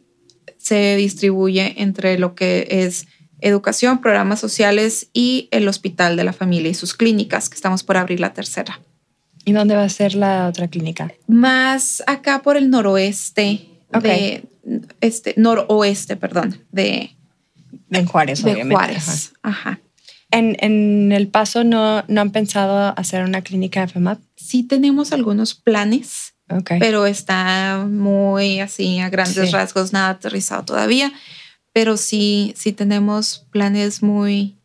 se 0.57 0.95
distribuye 0.95 1.75
entre 1.83 2.17
lo 2.17 2.33
que 2.33 2.67
es 2.67 3.05
educación, 3.41 4.01
programas 4.01 4.39
sociales 4.39 5.09
y 5.13 5.49
el 5.51 5.67
Hospital 5.67 6.17
de 6.17 6.23
la 6.23 6.33
Familia 6.33 6.71
y 6.71 6.73
sus 6.73 6.95
clínicas, 6.95 7.47
que 7.47 7.53
estamos 7.53 7.83
por 7.83 7.95
abrir 7.95 8.19
la 8.19 8.33
tercera. 8.33 8.79
¿Y 9.45 9.51
dónde 9.51 9.75
va 9.75 9.83
a 9.83 9.89
ser 9.89 10.15
la 10.15 10.47
otra 10.47 10.67
clínica? 10.67 11.13
Más 11.27 12.01
acá 12.07 12.41
por 12.41 12.57
el 12.57 12.71
noroeste, 12.71 13.67
de, 14.01 14.43
este, 14.99 15.35
noroeste, 15.37 16.15
perdón, 16.15 16.59
de, 16.71 17.15
en 17.91 18.05
Juárez, 18.07 18.43
de 18.43 18.65
Juárez, 18.65 19.33
ajá. 19.43 19.79
En, 20.31 21.11
El 21.11 21.27
Paso 21.27 21.63
no, 21.63 22.03
no 22.07 22.21
han 22.21 22.31
pensado 22.31 22.93
hacer 22.97 23.23
una 23.23 23.41
clínica 23.41 23.81
de 23.81 23.87
FEMAP. 23.87 24.19
Sí 24.35 24.63
tenemos 24.63 25.11
algunos 25.11 25.55
planes, 25.55 26.33
pero 26.79 27.05
está 27.05 27.85
muy 27.89 28.59
así 28.59 28.99
a 28.99 29.09
grandes 29.09 29.51
rasgos, 29.51 29.93
nada 29.93 30.09
aterrizado 30.09 30.63
todavía. 30.63 31.11
Pero 31.73 31.97
sí, 31.97 32.53
sí 32.55 32.73
tenemos 32.73 33.45
planes 33.51 34.03
muy 34.03 34.57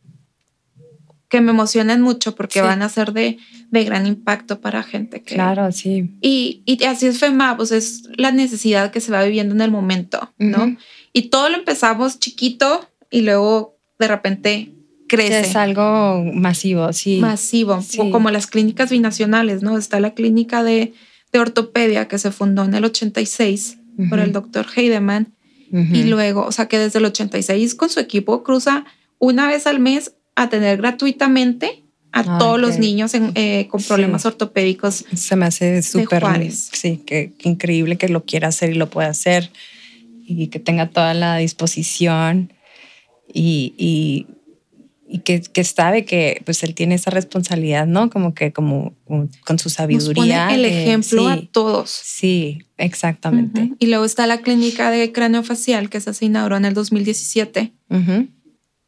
que 1.28 1.40
me 1.40 1.50
emocionan 1.50 2.00
mucho 2.02 2.34
porque 2.36 2.62
van 2.62 2.82
a 2.82 2.88
ser 2.88 3.12
de, 3.12 3.38
de, 3.70 3.84
gran 3.84 4.06
impacto 4.06 4.60
para 4.60 4.84
gente 4.84 5.22
que... 5.22 5.34
Claro, 5.34 5.72
sí. 5.72 6.12
Y, 6.20 6.62
y 6.64 6.84
así 6.84 7.06
es 7.06 7.18
FEMAP, 7.18 7.56
pues 7.56 7.72
es 7.72 8.04
la 8.16 8.30
necesidad 8.30 8.92
que 8.92 9.00
se 9.00 9.10
va 9.10 9.24
viviendo 9.24 9.54
en 9.54 9.60
el 9.60 9.70
momento, 9.70 10.32
¿no? 10.38 10.76
Y 11.12 11.22
todo 11.22 11.48
lo 11.48 11.56
empezamos 11.56 12.20
chiquito 12.20 12.88
y 13.10 13.22
luego 13.22 13.76
de 13.98 14.08
repente 14.08 14.75
crece. 15.08 15.40
Es 15.40 15.56
algo 15.56 16.24
masivo, 16.32 16.92
sí. 16.92 17.18
Masivo, 17.20 17.80
como 18.10 18.30
las 18.30 18.46
clínicas 18.46 18.90
binacionales, 18.90 19.62
¿no? 19.62 19.78
Está 19.78 20.00
la 20.00 20.14
clínica 20.14 20.62
de, 20.62 20.92
de 21.32 21.38
ortopedia 21.38 22.08
que 22.08 22.18
se 22.18 22.30
fundó 22.30 22.64
en 22.64 22.74
el 22.74 22.84
86 22.84 23.78
por 24.10 24.18
el 24.18 24.32
doctor 24.32 24.66
Heidemann 24.74 25.32
y 25.70 26.04
luego, 26.04 26.44
o 26.44 26.52
sea, 26.52 26.68
que 26.68 26.78
desde 26.78 27.00
el 27.00 27.06
86 27.06 27.74
con 27.74 27.88
su 27.88 27.98
equipo 27.98 28.42
cruza 28.42 28.84
una 29.18 29.48
vez 29.48 29.66
al 29.66 29.80
mes 29.80 30.12
a 30.34 30.48
tener 30.48 30.76
gratuitamente 30.78 31.82
a 32.12 32.38
todos 32.38 32.58
los 32.58 32.78
niños 32.78 33.12
eh, 33.14 33.68
con 33.70 33.82
problemas 33.82 34.24
ortopédicos. 34.24 35.04
Se 35.14 35.36
me 35.36 35.46
hace 35.46 35.82
súper, 35.82 36.24
sí, 36.50 37.02
que, 37.04 37.32
increíble 37.42 37.96
que 37.96 38.08
lo 38.08 38.24
quiera 38.24 38.48
hacer 38.48 38.70
y 38.70 38.74
lo 38.74 38.88
pueda 38.88 39.08
hacer 39.08 39.50
y 40.24 40.46
que 40.48 40.58
tenga 40.58 40.88
toda 40.88 41.14
la 41.14 41.36
disposición 41.36 42.52
y, 43.32 43.74
y, 43.76 44.26
que, 45.24 45.40
que, 45.40 45.64
sabe 45.64 46.04
que 46.04 46.42
pues 46.44 46.62
él 46.62 46.74
tiene 46.74 46.96
esa 46.96 47.10
responsabilidad, 47.10 47.86
¿no? 47.86 48.10
Como 48.10 48.34
que 48.34 48.52
como, 48.52 48.94
con 49.06 49.58
su 49.58 49.70
sabiduría. 49.70 50.54
el 50.54 50.64
ejemplo 50.64 51.28
a 51.28 51.40
todos. 51.50 51.90
Sí, 51.90 52.66
exactamente. 52.76 53.72
Y 53.78 53.86
luego 53.86 54.04
está 54.04 54.26
la 54.26 54.38
clínica 54.38 54.90
de 54.90 55.12
cráneo 55.12 55.42
facial 55.42 55.90
que 55.90 56.00
se 56.00 56.24
inauguró 56.24 56.56
en 56.56 56.64
el 56.64 56.74
2017. 56.74 57.72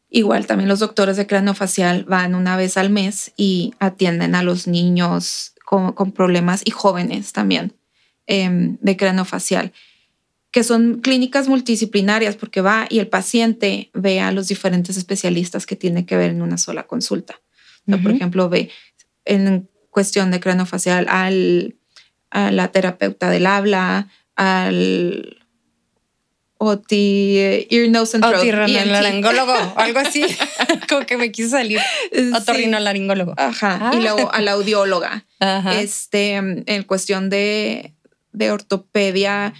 Igual 0.09 0.47
también 0.47 0.67
los 0.67 0.79
doctores 0.79 1.17
de 1.17 1.27
cráneo 1.27 1.53
facial 1.53 2.03
van 2.05 2.35
una 2.35 2.57
vez 2.57 2.77
al 2.77 2.89
mes 2.89 3.31
y 3.37 3.73
atienden 3.79 4.35
a 4.35 4.43
los 4.43 4.67
niños 4.67 5.53
con, 5.65 5.93
con 5.93 6.11
problemas 6.11 6.63
y 6.65 6.71
jóvenes 6.71 7.31
también 7.31 7.73
eh, 8.25 8.49
de 8.81 8.97
cráneo 8.97 9.23
facial 9.25 9.71
que 10.51 10.63
son 10.63 10.99
clínicas 11.01 11.47
multidisciplinarias 11.47 12.35
porque 12.35 12.61
va 12.61 12.87
y 12.89 12.99
el 12.99 13.07
paciente 13.07 13.91
ve 13.93 14.19
a 14.19 14.31
los 14.31 14.47
diferentes 14.47 14.97
especialistas 14.97 15.65
que 15.65 15.75
tiene 15.75 16.05
que 16.05 16.17
ver 16.17 16.31
en 16.31 16.41
una 16.41 16.57
sola 16.57 16.83
consulta. 16.83 17.39
Por 18.03 18.11
ejemplo, 18.11 18.49
ve 18.49 18.69
en 19.25 19.67
cuestión 19.89 20.29
de 20.29 20.39
cranofacial 20.39 21.07
al, 21.09 21.75
a 22.29 22.51
la 22.51 22.67
terapeuta 22.71 23.29
del 23.31 23.47
habla, 23.47 24.09
al 24.35 25.39
Oti, 26.61 27.37
ear, 27.69 27.89
nose 27.89 28.17
and 28.17 28.25
throat. 28.25 28.43
Otorrinolaringólogo, 28.43 29.53
algo 29.77 29.99
así. 29.99 30.25
Como 30.89 31.05
que 31.05 31.15
me 31.15 31.31
quiso 31.31 31.51
salir. 31.51 31.79
Otorrinolaringólogo. 32.35 33.33
Ajá. 33.37 33.91
Y 33.93 33.97
ah. 33.97 33.99
luego 34.01 34.33
a 34.33 34.41
la 34.41 34.51
audióloga. 34.51 35.25
Este, 35.79 36.33
en 36.35 36.83
cuestión 36.83 37.29
de, 37.29 37.93
de 38.33 38.51
ortopedia, 38.51 39.53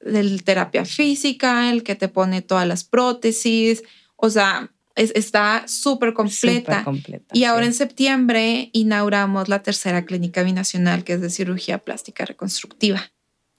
de 0.00 0.38
terapia 0.38 0.84
física, 0.84 1.70
el 1.70 1.82
que 1.82 1.94
te 1.94 2.08
pone 2.08 2.42
todas 2.42 2.66
las 2.66 2.84
prótesis, 2.84 3.82
o 4.16 4.30
sea, 4.30 4.70
está 4.94 5.64
súper 5.66 6.12
completa. 6.12 6.84
y 7.32 7.44
ahora 7.44 7.66
en 7.66 7.74
septiembre 7.74 8.70
inauguramos 8.72 9.48
la 9.48 9.62
tercera 9.62 10.04
clínica 10.04 10.42
binacional, 10.42 11.04
que 11.04 11.14
es 11.14 11.20
de 11.20 11.30
cirugía 11.30 11.78
plástica 11.78 12.24
reconstructiva. 12.24 13.12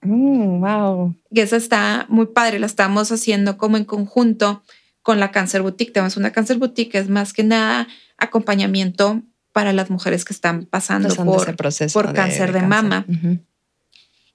wow. 0.04 1.08
Mm, 1.08 1.16
y 1.32 1.39
esa 1.39 1.58
está 1.58 2.06
muy 2.10 2.28
padre, 2.28 2.60
la 2.60 2.66
estamos 2.66 3.12
haciendo 3.12 3.58
como 3.58 3.78
en 3.78 3.86
conjunto 3.86 4.64
con 5.02 5.20
la 5.20 5.32
Cancer 5.32 5.62
Boutique. 5.62 5.94
Tenemos 5.94 6.18
una 6.18 6.32
Cancer 6.32 6.58
Boutique 6.58 6.92
que 6.92 6.98
es 7.00 7.10
más 7.10 7.34
que 7.34 7.44
nada 7.44 7.88
acompañamiento 8.18 9.22
para 9.52 9.74
las 9.74 9.89
mujeres 9.89 10.24
que 10.26 10.34
están 10.34 10.66
pasando, 10.66 11.14
por, 11.16 11.56
por 11.56 12.14
cáncer 12.14 12.54
de, 12.54 12.62
mama. 12.62 13.06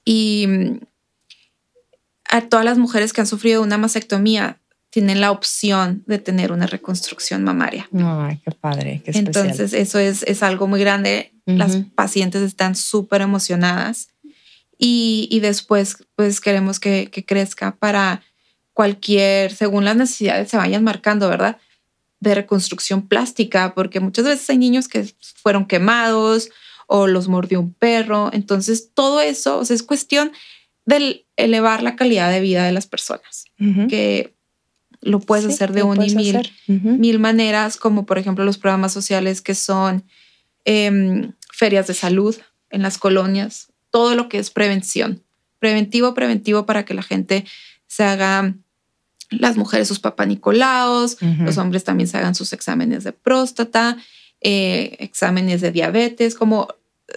Y 0.04 0.46
a 2.28 2.42
todas 2.42 2.64
las 2.64 2.78
mujeres 2.78 3.12
que 3.12 3.20
han 3.20 3.26
sufrido 3.26 3.62
una 3.62 3.78
mastectomía 3.78 4.58
tienen 4.90 5.20
la 5.20 5.30
opción 5.30 6.04
de 6.06 6.18
tener 6.18 6.52
una 6.52 6.66
reconstrucción 6.66 7.44
mamaria. 7.44 7.88
Ay, 7.92 8.40
qué 8.42 8.50
padre, 8.50 9.02
qué 9.04 9.10
Entonces, 9.18 9.72
eso 9.74 9.98
es, 9.98 10.22
es 10.22 10.42
algo 10.42 10.66
muy 10.66 10.80
grande. 10.80 11.32
Las 11.44 11.76
pacientes 11.94 12.42
están 12.42 12.74
súper 12.74 13.20
emocionadas 13.20 14.08
y, 14.78 15.28
y 15.30 15.40
después 15.40 15.98
pues 16.16 16.40
queremos 16.40 16.80
que, 16.80 17.08
que 17.10 17.24
crezca 17.24 17.76
para 17.76 18.22
cualquier, 18.72 19.54
según 19.54 19.84
las 19.84 19.96
necesidades 19.96 20.50
se 20.50 20.56
vayan 20.56 20.82
marcando, 20.82 21.28
¿verdad? 21.28 21.58
De 22.20 22.34
reconstrucción 22.34 23.06
plástica, 23.06 23.74
porque 23.74 24.00
muchas 24.00 24.24
veces 24.24 24.50
hay 24.50 24.58
niños 24.58 24.88
que 24.88 25.14
fueron 25.42 25.66
quemados 25.66 26.50
o 26.86 27.06
los 27.06 27.28
mordió 27.28 27.60
un 27.60 27.72
perro. 27.72 28.30
Entonces, 28.32 28.90
todo 28.92 29.20
eso 29.20 29.58
o 29.58 29.64
sea, 29.64 29.74
es 29.74 29.82
cuestión 29.82 30.32
de 30.86 31.26
elevar 31.36 31.82
la 31.82 31.96
calidad 31.96 32.30
de 32.30 32.40
vida 32.40 32.64
de 32.64 32.72
las 32.72 32.86
personas, 32.86 33.44
que 33.88 34.34
lo 35.02 35.20
puedes 35.20 35.44
Sí, 35.46 35.52
hacer 35.52 35.72
de 35.72 35.80
lo 35.80 35.88
un 35.88 36.02
y 36.02 36.14
mil, 36.14 36.50
mil 36.66 37.18
maneras, 37.18 37.76
como 37.76 38.06
por 38.06 38.18
ejemplo 38.18 38.44
los 38.44 38.56
programas 38.58 38.92
sociales 38.92 39.42
que 39.42 39.54
son 39.54 40.04
em, 40.64 41.32
ferias 41.52 41.86
de 41.86 41.94
salud 41.94 42.34
en 42.70 42.82
las 42.82 42.98
colonias, 42.98 43.72
todo 43.90 44.14
lo 44.14 44.28
que 44.28 44.38
es 44.38 44.50
prevención, 44.50 45.22
preventivo, 45.58 46.14
preventivo 46.14 46.66
para 46.66 46.84
que 46.84 46.94
la 46.94 47.02
gente 47.02 47.44
se 47.86 48.02
haga, 48.04 48.54
las 49.30 49.56
mujeres 49.56 49.88
sus 49.88 49.98
papá 50.00 50.24
Nicolaos, 50.26 51.18
Ujú. 51.20 51.44
los 51.44 51.58
hombres 51.58 51.84
también 51.84 52.08
se 52.08 52.16
hagan 52.16 52.34
sus 52.34 52.52
exámenes 52.52 53.04
de 53.04 53.12
próstata, 53.12 53.96
eh, 54.40 54.96
exámenes 55.00 55.60
de 55.60 55.70
diabetes, 55.72 56.34
como 56.34 56.68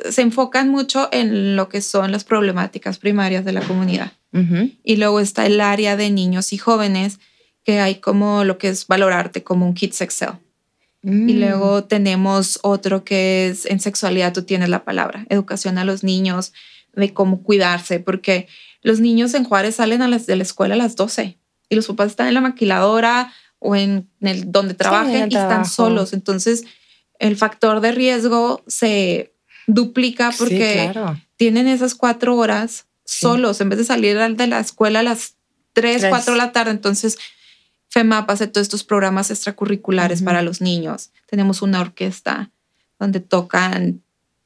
se 0.09 0.21
enfocan 0.21 0.69
mucho 0.69 1.09
en 1.11 1.55
lo 1.55 1.69
que 1.69 1.81
son 1.81 2.11
las 2.11 2.23
problemáticas 2.23 2.99
primarias 2.99 3.45
de 3.45 3.53
la 3.53 3.61
comunidad. 3.61 4.11
Y 4.83 4.97
luego 4.97 5.19
está 5.19 5.45
el 5.47 5.59
área 5.59 5.95
de 5.97 6.11
niños 6.11 6.53
y 6.53 6.57
jóvenes, 6.57 7.19
que 7.63 7.79
hay 7.79 7.95
como 7.95 8.43
lo 8.43 8.57
que 8.57 8.69
es 8.69 8.85
valorarte 8.87 9.43
como 9.43 9.65
un 9.65 9.73
Kids 9.73 10.01
Excel. 10.01 10.33
Y 11.01 11.09
Mm. 11.09 11.39
luego 11.39 11.83
tenemos 11.85 12.59
otro 12.61 13.03
que 13.03 13.47
es 13.47 13.65
en 13.65 13.79
sexualidad, 13.79 14.33
tú 14.33 14.43
tienes 14.43 14.69
la 14.69 14.83
palabra, 14.83 15.25
educación 15.29 15.77
a 15.77 15.85
los 15.85 16.03
niños, 16.03 16.53
de 16.93 17.13
cómo 17.13 17.41
cuidarse, 17.41 17.99
porque 17.99 18.47
los 18.81 18.99
niños 18.99 19.33
en 19.33 19.45
Juárez 19.45 19.75
salen 19.75 20.01
a 20.01 20.07
las, 20.07 20.25
de 20.25 20.35
la 20.35 20.43
escuela 20.43 20.75
a 20.75 20.77
las 20.77 20.95
12 20.95 21.37
y 21.69 21.75
los 21.75 21.87
papás 21.87 22.07
están 22.07 22.27
en 22.27 22.33
la 22.33 22.41
maquiladora 22.41 23.33
o 23.59 23.75
en 23.75 24.09
el 24.21 24.51
donde 24.51 24.73
trabajen 24.73 25.15
en 25.15 25.23
el 25.23 25.33
y 25.33 25.35
están 25.35 25.65
solos. 25.65 26.13
Entonces, 26.13 26.65
el 27.19 27.35
factor 27.35 27.81
de 27.81 27.91
riesgo 27.91 28.63
se 28.67 29.33
duplica 29.73 30.31
porque 30.37 30.85
sí, 30.87 30.91
claro. 30.93 31.19
tienen 31.35 31.67
esas 31.67 31.95
cuatro 31.95 32.35
horas 32.35 32.85
Sí. 33.05 33.21
solos 33.21 33.59
en 33.61 33.69
vez 33.69 33.79
de 33.79 33.85
salir 33.85 34.17
al- 34.19 34.37
de 34.37 34.45
la 34.47 34.59
escuela 34.59 34.99
a 34.99 35.03
las 35.03 35.35
3, 35.73 36.01
Tres. 36.01 36.09
4 36.09 36.33
de 36.33 36.37
la 36.37 36.51
tarde. 36.51 36.71
Entonces, 36.71 37.17
FEMAP 37.89 38.29
hace 38.29 38.45
todos 38.47 38.65
estos 38.65 38.83
programas 38.83 39.31
extracurriculares 39.31 40.21
para 40.21 40.41
los 40.43 40.61
niños. 40.61 41.09
Tenemos 41.27 41.61
una 41.63 41.81
orquesta 41.81 42.51
donde 42.99 43.19
tocan 43.19 44.03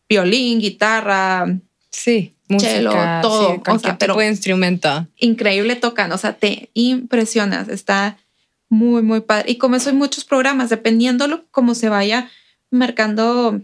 violín, 0.07 0.59
guitarra, 0.59 1.59
Sí, 1.89 2.35
música, 2.47 3.19
todo, 3.21 3.55
sí, 3.55 3.61
o 3.69 3.79
sea, 3.79 3.97
pero- 3.97 4.15
de 4.15 4.27
instrumento. 4.29 5.07
increíble 5.17 5.75
tocan, 5.75 6.11
o 6.13 6.17
sea, 6.17 6.33
te 6.37 6.69
impresionas, 6.73 7.67
está 7.67 8.17
muy, 8.69 9.01
muy 9.01 9.19
padre. 9.21 9.51
Y 9.51 9.57
como 9.57 9.75
eso 9.75 9.89
hay 9.89 9.95
muchos 9.95 10.23
programas, 10.23 10.69
dependiendo 10.69 11.27
lo, 11.27 11.45
cómo 11.51 11.75
se 11.75 11.89
vaya 11.89 12.29
marcando 12.71 13.61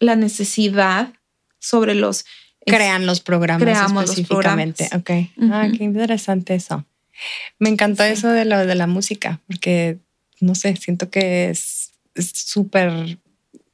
la 0.00 0.16
necesidad 0.16 1.12
sobre 1.58 1.94
los... 1.94 2.24
Crean 2.64 3.06
los 3.06 3.20
programas 3.20 3.62
creamos 3.62 4.02
los 4.02 4.10
específicamente. 4.10 4.88
Ok. 4.94 5.10
Ah, 5.52 5.68
qué 5.76 5.84
interesante 5.84 6.54
eso. 6.56 6.84
Me 7.58 7.68
encantó 7.68 8.02
Sí. 8.04 8.10
eso 8.10 8.28
de 8.28 8.44
lo 8.44 8.66
de 8.66 8.74
la 8.74 8.86
música, 8.88 9.40
porque 9.46 9.98
no 10.40 10.54
sé, 10.54 10.74
siento 10.76 11.08
que 11.08 11.48
es 11.50 11.92
es 12.16 12.32
súper 12.34 13.18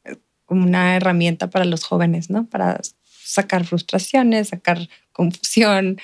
eh, 0.05 0.17
como 0.45 0.65
una 0.65 0.97
herramienta 0.97 1.49
para 1.49 1.65
los 1.65 1.85
jóvenes, 1.85 2.29
¿no? 2.29 2.45
Para 2.47 2.81
sacar 3.25 3.65
frustraciones, 3.65 4.49
sacar 4.49 4.89
confusión, 5.13 5.99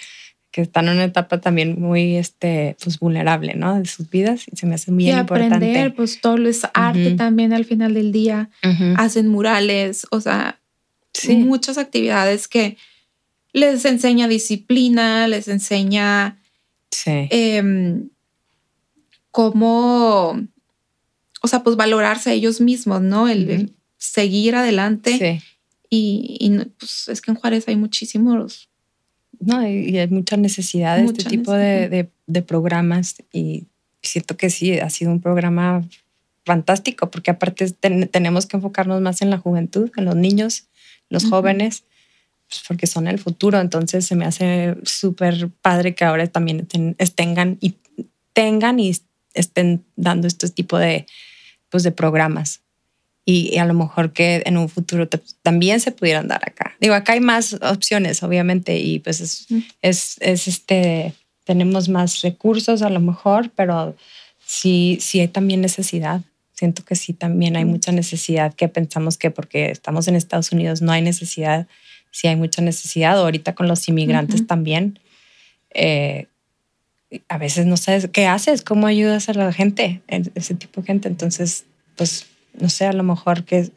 que 0.59 0.63
están 0.63 0.89
en 0.89 0.95
una 0.95 1.05
etapa 1.05 1.41
también 1.41 1.81
muy 1.81 2.17
este, 2.17 2.77
pues, 2.83 2.99
vulnerable, 2.99 3.55
¿no? 3.55 3.79
De 3.79 3.85
sus 3.87 4.11
vidas 4.11 4.45
y 4.53 4.57
se 4.57 4.67
me 4.67 4.75
hace 4.75 4.91
muy 4.91 5.05
y 5.09 5.11
importante. 5.13 5.55
aprender, 5.55 5.95
pues 5.95 6.21
todo 6.21 6.49
es 6.49 6.63
arte 6.75 7.13
también 7.13 7.53
al 7.53 7.65
final 7.65 7.95
del 7.95 8.11
día. 8.11 8.51
Hacen 8.97 9.29
murales, 9.29 10.05
o 10.11 10.21
sea, 10.21 10.59
Sí. 11.15 11.37
muchas 11.37 11.79
actividades 11.79 12.49
que 12.49 12.77
les 13.53 13.85
enseña 13.85 14.27
disciplina, 14.27 15.29
les 15.29 15.47
enseña 15.47 16.39
Sí. 16.91 17.29
em, 17.31 18.09
cómo, 19.31 20.41
o 21.41 21.47
sea, 21.49 21.63
pues 21.63 21.77
valorarse 21.77 22.31
a 22.31 22.33
ellos 22.33 22.61
mismos, 22.61 23.01
¿no? 23.01 23.29
El, 23.29 23.75
seguir 23.97 24.57
adelante. 24.57 25.17
sí. 25.19 25.45
Y, 25.89 26.37
y 26.41 26.51
pues 26.79 27.09
es 27.09 27.21
que 27.21 27.31
en 27.31 27.37
Juárez 27.37 27.69
hay 27.69 27.77
muchísimos. 27.77 28.68
No, 29.41 29.67
y, 29.67 29.91
y 29.91 29.99
hay 29.99 30.09
mucha 30.09 30.37
necesidad 30.37 30.97
de 30.97 31.05
Mucha 31.05 31.19
este 31.19 31.31
tipo 31.31 31.53
de, 31.53 31.89
de- 31.89 32.11
de 32.27 32.43
programas 32.43 33.17
y 33.33 33.67
siento 34.03 34.37
que 34.37 34.51
sí, 34.51 34.79
ha 34.79 34.91
sido 34.91 35.11
un 35.11 35.21
programa 35.21 35.85
fantástico 36.45 37.11
porque 37.11 37.31
aparte 37.31 37.71
ten- 37.73 38.09
tenemos 38.09 38.47
que 38.47 38.57
enfocarnos 38.57 39.01
más 39.01 39.23
en 39.23 39.31
la 39.31 39.39
juventud, 39.39 39.91
en 39.97 40.05
los 40.05 40.17
niños, 40.17 40.65
los 41.11 41.25
jóvenes, 41.31 41.85
pues 42.49 42.63
porque 42.67 42.87
son 42.87 43.07
el 43.09 43.19
futuro. 43.19 43.61
Entonces 43.61 44.07
se 44.07 44.15
me 44.17 44.25
hace 44.25 44.77
súper 44.85 45.49
padre 45.63 45.95
que 45.95 46.05
ahora 46.05 46.27
también 46.27 46.67
ten- 46.67 46.97
tengan 47.15 47.59
y 47.61 47.75
tengan 48.33 48.79
y 48.81 48.93
estén 49.35 49.85
dando 49.97 50.27
este 50.27 50.49
tipo 50.49 50.79
de, 50.79 51.07
pues, 51.71 51.83
de 51.83 51.93
programas. 51.93 52.63
Y, 53.31 53.59
a 53.59 53.67
lo 53.67 53.75
mejor 53.75 54.13
que 54.15 54.43
en 54.47 54.57
un 54.57 54.71
futuro 54.71 55.07
te- 55.07 55.21
también 55.43 55.81
se 55.81 55.93
pudieran 55.93 56.29
dar 56.29 56.41
acá. 56.49 56.77
Digo, 56.81 56.95
acá 56.95 57.13
hay 57.13 57.21
más 57.21 57.53
opciones, 57.61 58.23
obviamente, 58.23 58.79
y 58.79 59.01
pues 59.01 59.21
es, 59.21 59.47
Mm. 59.51 59.59
es, 59.83 60.17
es 60.21 60.49
este, 60.49 61.13
tenemos 61.45 61.91
más 61.91 62.23
recursos 62.23 62.81
a 62.81 62.89
lo 62.89 63.01
mejor, 63.01 63.51
pero 63.55 63.95
sí, 64.47 64.97
sí 65.03 65.21
hay 65.21 65.29
también 65.29 65.61
necesidad. 65.61 66.23
Siento 66.55 66.85
que 66.87 66.95
sí 66.97 67.13
también 67.13 67.57
hay 67.57 67.67
Mm. 67.67 67.69
mucha 67.71 67.93
necesidad 67.93 68.55
que 68.55 68.67
pensamos 68.69 69.19
que 69.19 69.31
porque 69.31 69.71
estamos 69.71 70.09
en 70.09 70.15
Estados 70.17 70.51
Unidos 70.51 70.81
no 70.81 70.91
hay 70.93 71.03
necesidad, 71.03 71.67
sí 72.11 72.29
hay 72.29 72.37
mucha 72.37 72.63
necesidad. 72.63 73.19
Ahorita 73.19 73.55
con 73.55 73.69
los 73.69 73.87
inmigrantes 73.89 74.47
también. 74.47 74.99
eh, 75.75 76.29
a 77.29 77.37
veces 77.39 77.67
no 77.67 77.77
sabes 77.77 78.09
qué 78.11 78.27
haces, 78.27 78.63
cómo 78.63 78.87
ayudas 78.87 79.29
a 79.29 79.35
la 79.35 79.53
gente, 79.53 80.01
ese 80.35 80.55
tipo 80.55 80.81
de 80.81 80.87
gente. 80.87 81.09
Entonces, 81.09 81.65
pues, 81.97 82.27
no 82.61 82.69
sé, 82.69 82.87
a 82.87 82.93
lo 82.93 83.03
mejor 83.03 83.45
que, 83.45 83.71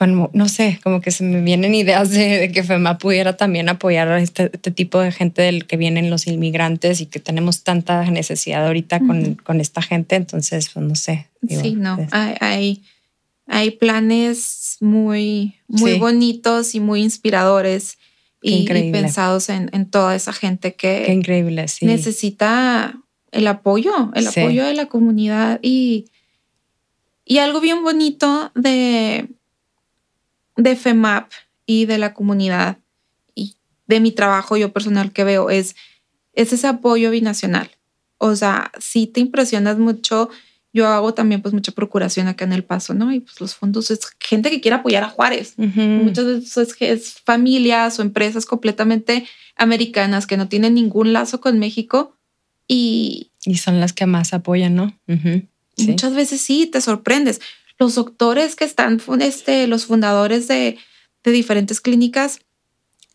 bueno, 0.00 0.28
no 0.34 0.48
sé, 0.48 0.80
como 0.82 1.00
que 1.00 1.12
se 1.12 1.22
me 1.22 1.40
vienen 1.40 1.74
ideas 1.74 2.10
de, 2.10 2.38
de 2.40 2.52
que 2.52 2.64
FEMA 2.64 2.98
pudiera 2.98 3.36
también 3.36 3.68
apoyar 3.68 4.08
a 4.08 4.20
este, 4.20 4.50
este 4.52 4.72
tipo 4.72 4.98
de 5.00 5.12
gente 5.12 5.42
del 5.42 5.66
que 5.66 5.76
vienen 5.76 6.10
los 6.10 6.26
inmigrantes 6.26 7.00
y 7.00 7.06
que 7.06 7.20
tenemos 7.20 7.62
tanta 7.62 8.04
necesidad 8.10 8.66
ahorita 8.66 8.98
con, 8.98 9.20
Ujú. 9.22 9.36
con 9.44 9.60
esta 9.60 9.82
gente. 9.82 10.16
Entonces, 10.16 10.68
pues, 10.74 10.84
no 10.84 10.96
sé. 10.96 11.28
digo, 11.42 11.62
sí, 11.62 11.74
no. 11.76 11.96
es- 12.00 12.08
Hay, 12.12 12.34
hay, 12.40 12.82
hay 13.46 13.70
planes 13.70 14.78
muy, 14.80 15.54
muy 15.68 15.92
Sí. 15.92 15.98
bonitos 15.98 16.74
y 16.74 16.80
muy 16.80 17.02
inspiradores 17.02 17.96
y, 18.42 18.68
y 18.70 18.90
pensados 18.92 19.48
en, 19.48 19.70
en 19.72 19.88
toda 19.88 20.16
esa 20.16 20.32
gente 20.32 20.74
que 20.74 21.04
Qué 21.06 21.12
increíble, 21.12 21.68
sí. 21.68 21.86
necesita 21.86 22.98
el 23.30 23.46
apoyo, 23.46 24.10
el 24.14 24.26
Sí. 24.28 24.40
apoyo 24.40 24.64
de 24.66 24.74
la 24.74 24.86
comunidad 24.86 25.60
y, 25.62 26.06
y 27.24 27.38
algo 27.38 27.60
bien 27.60 27.82
bonito 27.82 28.52
de, 28.54 29.28
de 30.56 30.76
FEMAP 30.76 31.30
y 31.66 31.86
de 31.86 31.98
la 31.98 32.14
comunidad 32.14 32.78
y 33.34 33.56
de 33.86 34.00
mi 34.00 34.12
trabajo 34.12 34.56
yo 34.56 34.72
personal 34.72 35.12
que 35.12 35.24
veo 35.24 35.50
es, 35.50 35.74
es 36.34 36.52
ese 36.52 36.66
apoyo 36.66 37.10
binacional. 37.10 37.70
O 38.18 38.36
sea, 38.36 38.70
si 38.78 39.06
te 39.06 39.20
impresionas 39.20 39.78
mucho, 39.78 40.30
yo 40.72 40.88
hago 40.88 41.14
también 41.14 41.40
pues 41.40 41.54
mucha 41.54 41.72
procuración 41.72 42.26
acá 42.26 42.44
en 42.44 42.52
El 42.52 42.64
Paso, 42.64 42.94
¿no? 42.94 43.12
Y 43.12 43.20
pues 43.20 43.40
los 43.40 43.54
fondos 43.54 43.90
es 43.90 44.00
gente 44.18 44.50
que 44.50 44.60
quiere 44.60 44.76
apoyar 44.76 45.04
a 45.04 45.08
Juárez. 45.08 45.54
Muchas 45.56 46.26
veces 46.26 46.56
es, 46.56 46.74
que 46.74 46.92
es 46.92 47.20
familias 47.24 47.98
o 47.98 48.02
empresas 48.02 48.44
completamente 48.44 49.26
americanas 49.56 50.26
que 50.26 50.36
no 50.36 50.48
tienen 50.48 50.74
ningún 50.74 51.12
lazo 51.12 51.40
con 51.40 51.58
México 51.58 52.16
y 52.66 53.30
Y 53.44 53.56
son 53.56 53.78
las 53.78 53.92
que 53.92 54.06
más 54.06 54.32
apoyan, 54.32 54.74
¿no? 54.74 54.98
Sí. 55.76 55.88
muchas 55.88 56.14
veces 56.14 56.40
sí 56.40 56.66
te 56.66 56.80
sorprendes. 56.80 57.40
Los 57.78 57.94
doctores 57.96 58.54
que 58.56 58.64
están, 58.64 59.00
este, 59.20 59.66
los 59.66 59.86
fundadores 59.86 60.46
de, 60.48 60.78
de 61.24 61.30
diferentes 61.32 61.80
clínicas 61.80 62.40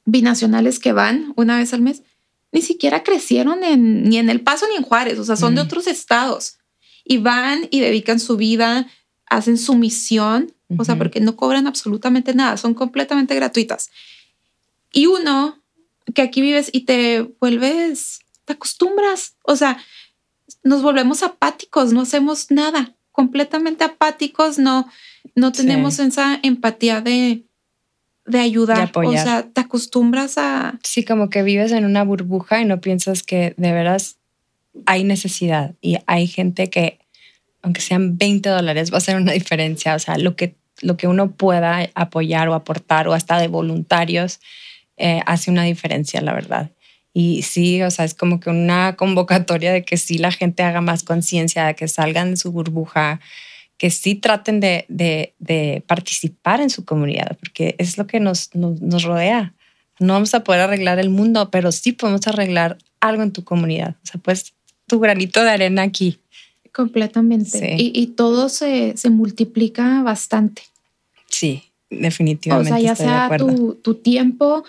binacionales 0.05 0.79
que 0.79 0.91
van 0.91 1.33
una 1.35 1.57
vez 1.57 1.73
al 1.73 1.81
mes, 1.81 2.03
ni 2.51 2.61
siquiera 2.61 3.03
crecieron 3.03 3.63
en, 3.63 4.03
ni 4.09 4.17
en 4.17 4.29
El 4.29 4.41
Paso 4.41 4.65
ni 4.69 4.75
en 4.75 4.83
Juárez, 4.83 5.19
o 5.19 5.23
sea, 5.23 5.35
son 5.35 5.55
de 5.55 5.61
Mm. 5.63 5.65
otros 5.65 5.87
estados 5.87 6.57
y 7.05 7.17
van 7.17 7.67
y 7.71 7.79
dedican 7.79 8.19
su 8.19 8.37
vida, 8.37 8.87
hacen 9.27 9.57
su 9.57 9.75
misión, 9.75 10.53
o 10.77 10.83
sea, 10.83 10.97
porque 10.97 11.19
no 11.19 11.35
cobran 11.35 11.67
absolutamente 11.67 12.33
nada, 12.33 12.57
son 12.57 12.73
completamente 12.73 13.33
gratuitas. 13.35 13.89
Y 14.91 15.05
uno 15.07 15.61
que 16.13 16.21
aquí 16.23 16.41
vives 16.41 16.69
y 16.73 16.81
te 16.81 17.21
vuelves, 17.39 18.19
te 18.45 18.53
acostumbras, 18.53 19.35
o 19.43 19.55
sea, 19.55 19.77
nos 20.63 20.81
volvemos 20.81 21.23
apáticos, 21.23 21.93
no 21.93 22.01
hacemos 22.01 22.51
nada, 22.51 22.93
completamente 23.11 23.83
apáticos, 23.83 24.59
no, 24.59 24.87
no 25.35 25.53
Sí. 25.53 25.61
tenemos 25.61 25.99
esa 25.99 26.39
empatía 26.43 27.01
de, 27.01 27.43
de 28.25 28.39
ayudar. 28.39 28.91
De. 28.91 29.07
O 29.07 29.11
sea, 29.13 29.43
te 29.43 29.61
acostumbras 29.61 30.37
a... 30.37 30.77
Sí, 30.83 31.03
como 31.03 31.29
que 31.29 31.43
vives 31.43 31.71
en 31.71 31.85
una 31.85 32.03
burbuja 32.03 32.61
y 32.61 32.65
no 32.65 32.79
piensas 32.79 33.23
que 33.23 33.53
de 33.57 33.71
veras 33.71 34.17
hay 34.85 35.03
necesidad 35.03 35.73
y 35.81 35.97
hay 36.05 36.27
gente 36.27 36.69
que, 36.69 36.99
aunque 37.61 37.81
sean 37.81 38.17
20 38.17 38.49
dólares, 38.49 38.91
va 38.91 38.95
a 38.95 38.97
hacer 38.99 39.17
una 39.17 39.31
diferencia. 39.33 39.95
O 39.95 39.99
sea, 39.99 40.17
lo 40.17 40.35
que, 40.35 40.55
lo 40.81 40.95
que 40.95 41.07
uno 41.07 41.31
pueda 41.31 41.89
apoyar 41.95 42.47
o 42.49 42.53
aportar 42.53 43.07
o 43.07 43.13
hasta 43.13 43.39
de 43.39 43.47
voluntarios 43.47 44.39
eh, 44.97 45.21
hace 45.25 45.49
una 45.51 45.63
diferencia, 45.63 46.21
la 46.21 46.33
verdad. 46.33 46.71
Y 47.19 47.41
sí, 47.41 47.81
o 47.81 47.91
sea, 47.91 48.05
es 48.05 48.13
como 48.13 48.39
que 48.39 48.49
una 48.49 48.95
convocatoria 48.95 49.73
de 49.73 49.83
que 49.83 49.97
sí 49.97 50.17
la 50.17 50.31
gente 50.31 50.63
haga 50.63 50.79
más 50.79 51.03
conciencia, 51.03 51.65
de 51.65 51.75
que 51.75 51.89
salgan 51.89 52.31
de 52.31 52.37
su 52.37 52.53
burbuja, 52.53 53.19
que 53.77 53.89
sí 53.89 54.15
traten 54.15 54.61
de, 54.61 54.85
de, 54.87 55.33
de, 55.37 55.83
participar 55.85 56.61
en 56.61 56.69
su 56.69 56.85
comunidad, 56.85 57.37
porque 57.37 57.75
es 57.77 57.97
lo 57.97 58.07
que 58.07 58.21
nos, 58.21 58.55
nos, 58.55 58.79
nos, 58.79 59.03
rodea. 59.03 59.53
No 59.99 60.13
vamos 60.13 60.33
a 60.33 60.45
poder 60.45 60.61
arreglar 60.61 60.97
el 60.97 61.09
mundo, 61.09 61.51
pero 61.51 61.73
sí 61.73 61.91
podemos 61.91 62.25
arreglar 62.25 62.77
algo 63.01 63.21
en 63.21 63.33
tu 63.33 63.43
comunidad. 63.43 63.97
O 64.01 64.05
sea, 64.05 64.21
pues 64.21 64.53
tu 64.87 65.01
granito 65.01 65.43
de 65.43 65.49
arena 65.49 65.81
aquí. 65.81 66.21
Completamente. 66.73 67.59
Sí. 67.59 67.91
Y, 67.93 68.01
y, 68.01 68.07
todo 68.07 68.47
se, 68.47 68.95
se, 68.95 69.09
multiplica 69.09 70.03
bastante. 70.03 70.61
Sí, 71.27 71.63
definitivamente. 71.89 72.71
O 72.71 72.77
sea, 72.77 72.81
ya 72.81 72.95
sea 72.95 73.37
tu, 73.37 73.73
tu, 73.75 73.95
tiempo 73.95 74.63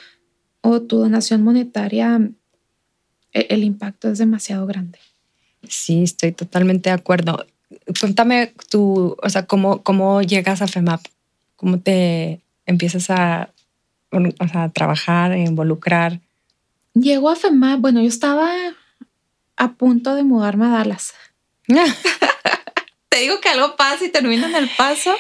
o 0.63 0.83
tu 0.83 0.99
donación 0.99 1.43
monetaria, 1.43 2.21
el, 3.33 3.47
el 3.49 3.65
impacto 3.65 4.09
es 4.09 4.19
demasiado 4.19 4.67
grande. 4.67 4.99
Sí, 5.69 6.03
estoy 6.03 6.33
totalmente 6.33 6.91
de 6.91 6.95
acuerdo 6.95 7.45
cuéntame 7.99 8.53
tú, 8.69 9.17
o 9.23 9.29
sea, 9.29 9.47
cómo, 9.47 9.83
cómo 9.83 10.23
llegas 10.23 10.63
a 10.63 10.69
FEMAP, 10.69 11.05
cómo 11.57 11.81
te 11.81 12.41
empiezas 12.67 13.11
a, 13.11 13.51
o 14.11 14.49
sea, 14.49 14.65
a 14.65 14.69
trabajar, 14.71 15.33
a 15.33 15.39
involucrar. 15.39 16.21
Llego 16.95 17.31
a 17.31 17.37
FEMAP, 17.37 17.81
bueno, 17.81 18.01
yo 18.01 18.09
estaba 18.09 18.53
a 19.57 19.73
punto 19.73 20.15
de 20.15 20.25
mudarme 20.25 20.67
a 20.67 20.71
Dallas. 20.71 21.15
te 23.09 23.19
digo 23.19 23.41
que 23.41 23.49
algo 23.49 23.77
pasa 23.77 24.05
y 24.05 24.11
termina 24.11 24.49
en 24.49 24.57
el 24.57 24.71
paso. 24.77 25.15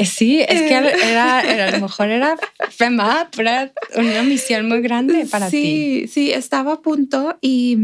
Eh, 0.00 0.06
sí, 0.06 0.40
es 0.40 0.62
que 0.62 0.74
era, 0.74 1.42
era, 1.42 1.68
a 1.68 1.70
lo 1.72 1.80
mejor 1.80 2.08
era 2.08 2.34
FEMAP, 2.70 3.38
era 3.38 3.70
una 3.96 4.22
misión 4.22 4.66
muy 4.66 4.80
grande 4.80 5.26
para 5.26 5.50
sí, 5.50 5.60
ti. 5.60 6.00
Sí, 6.00 6.08
sí, 6.08 6.32
estaba 6.32 6.72
a 6.72 6.80
punto 6.80 7.36
y 7.42 7.76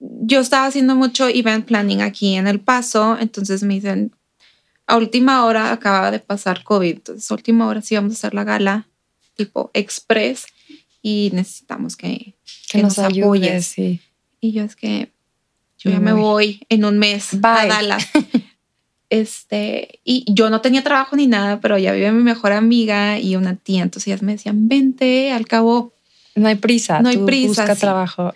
yo 0.00 0.40
estaba 0.40 0.66
haciendo 0.66 0.96
mucho 0.96 1.28
event 1.28 1.66
planning 1.66 2.02
aquí 2.02 2.34
en 2.34 2.48
El 2.48 2.58
Paso, 2.58 3.16
entonces 3.20 3.62
me 3.62 3.74
dicen, 3.74 4.10
a 4.88 4.96
última 4.96 5.44
hora 5.44 5.70
acababa 5.70 6.10
de 6.10 6.18
pasar 6.18 6.64
COVID, 6.64 6.94
entonces 6.94 7.30
a 7.30 7.34
última 7.34 7.68
hora 7.68 7.80
sí 7.80 7.94
vamos 7.94 8.14
a 8.14 8.14
hacer 8.14 8.34
la 8.34 8.42
gala 8.42 8.88
tipo 9.36 9.70
express 9.74 10.46
y 11.00 11.30
necesitamos 11.32 11.96
que, 11.96 12.08
que, 12.08 12.34
que 12.72 12.82
nos, 12.82 12.98
nos 12.98 13.06
ayudes, 13.06 13.22
apoyes. 13.22 13.66
Sí. 13.66 14.00
Y 14.40 14.50
yo 14.50 14.64
es 14.64 14.74
que 14.74 15.12
yo 15.78 15.92
ya 15.92 16.00
me 16.00 16.12
voy 16.12 16.66
en 16.68 16.84
un 16.84 16.98
mes 16.98 17.28
Bye. 17.40 17.50
a 17.52 17.66
Dallas. 17.66 18.08
este, 19.12 20.00
y 20.04 20.24
yo 20.26 20.48
no 20.48 20.62
tenía 20.62 20.82
trabajo 20.82 21.16
ni 21.16 21.26
nada, 21.26 21.60
pero 21.60 21.76
ya 21.76 21.92
vive 21.92 22.10
mi 22.12 22.22
mejor 22.22 22.52
amiga 22.52 23.18
y 23.18 23.36
una 23.36 23.56
tía, 23.56 23.82
entonces 23.82 24.06
ellas 24.08 24.22
me 24.22 24.32
decían, 24.32 24.68
vente, 24.68 25.32
al 25.32 25.46
cabo. 25.46 25.92
No 26.34 26.48
hay 26.48 26.54
prisa, 26.54 27.02
no 27.02 27.10
hay 27.10 27.18
tú 27.18 27.26
prisa. 27.26 27.48
Busca 27.62 27.74
sí. 27.74 27.80
trabajo. 27.82 28.34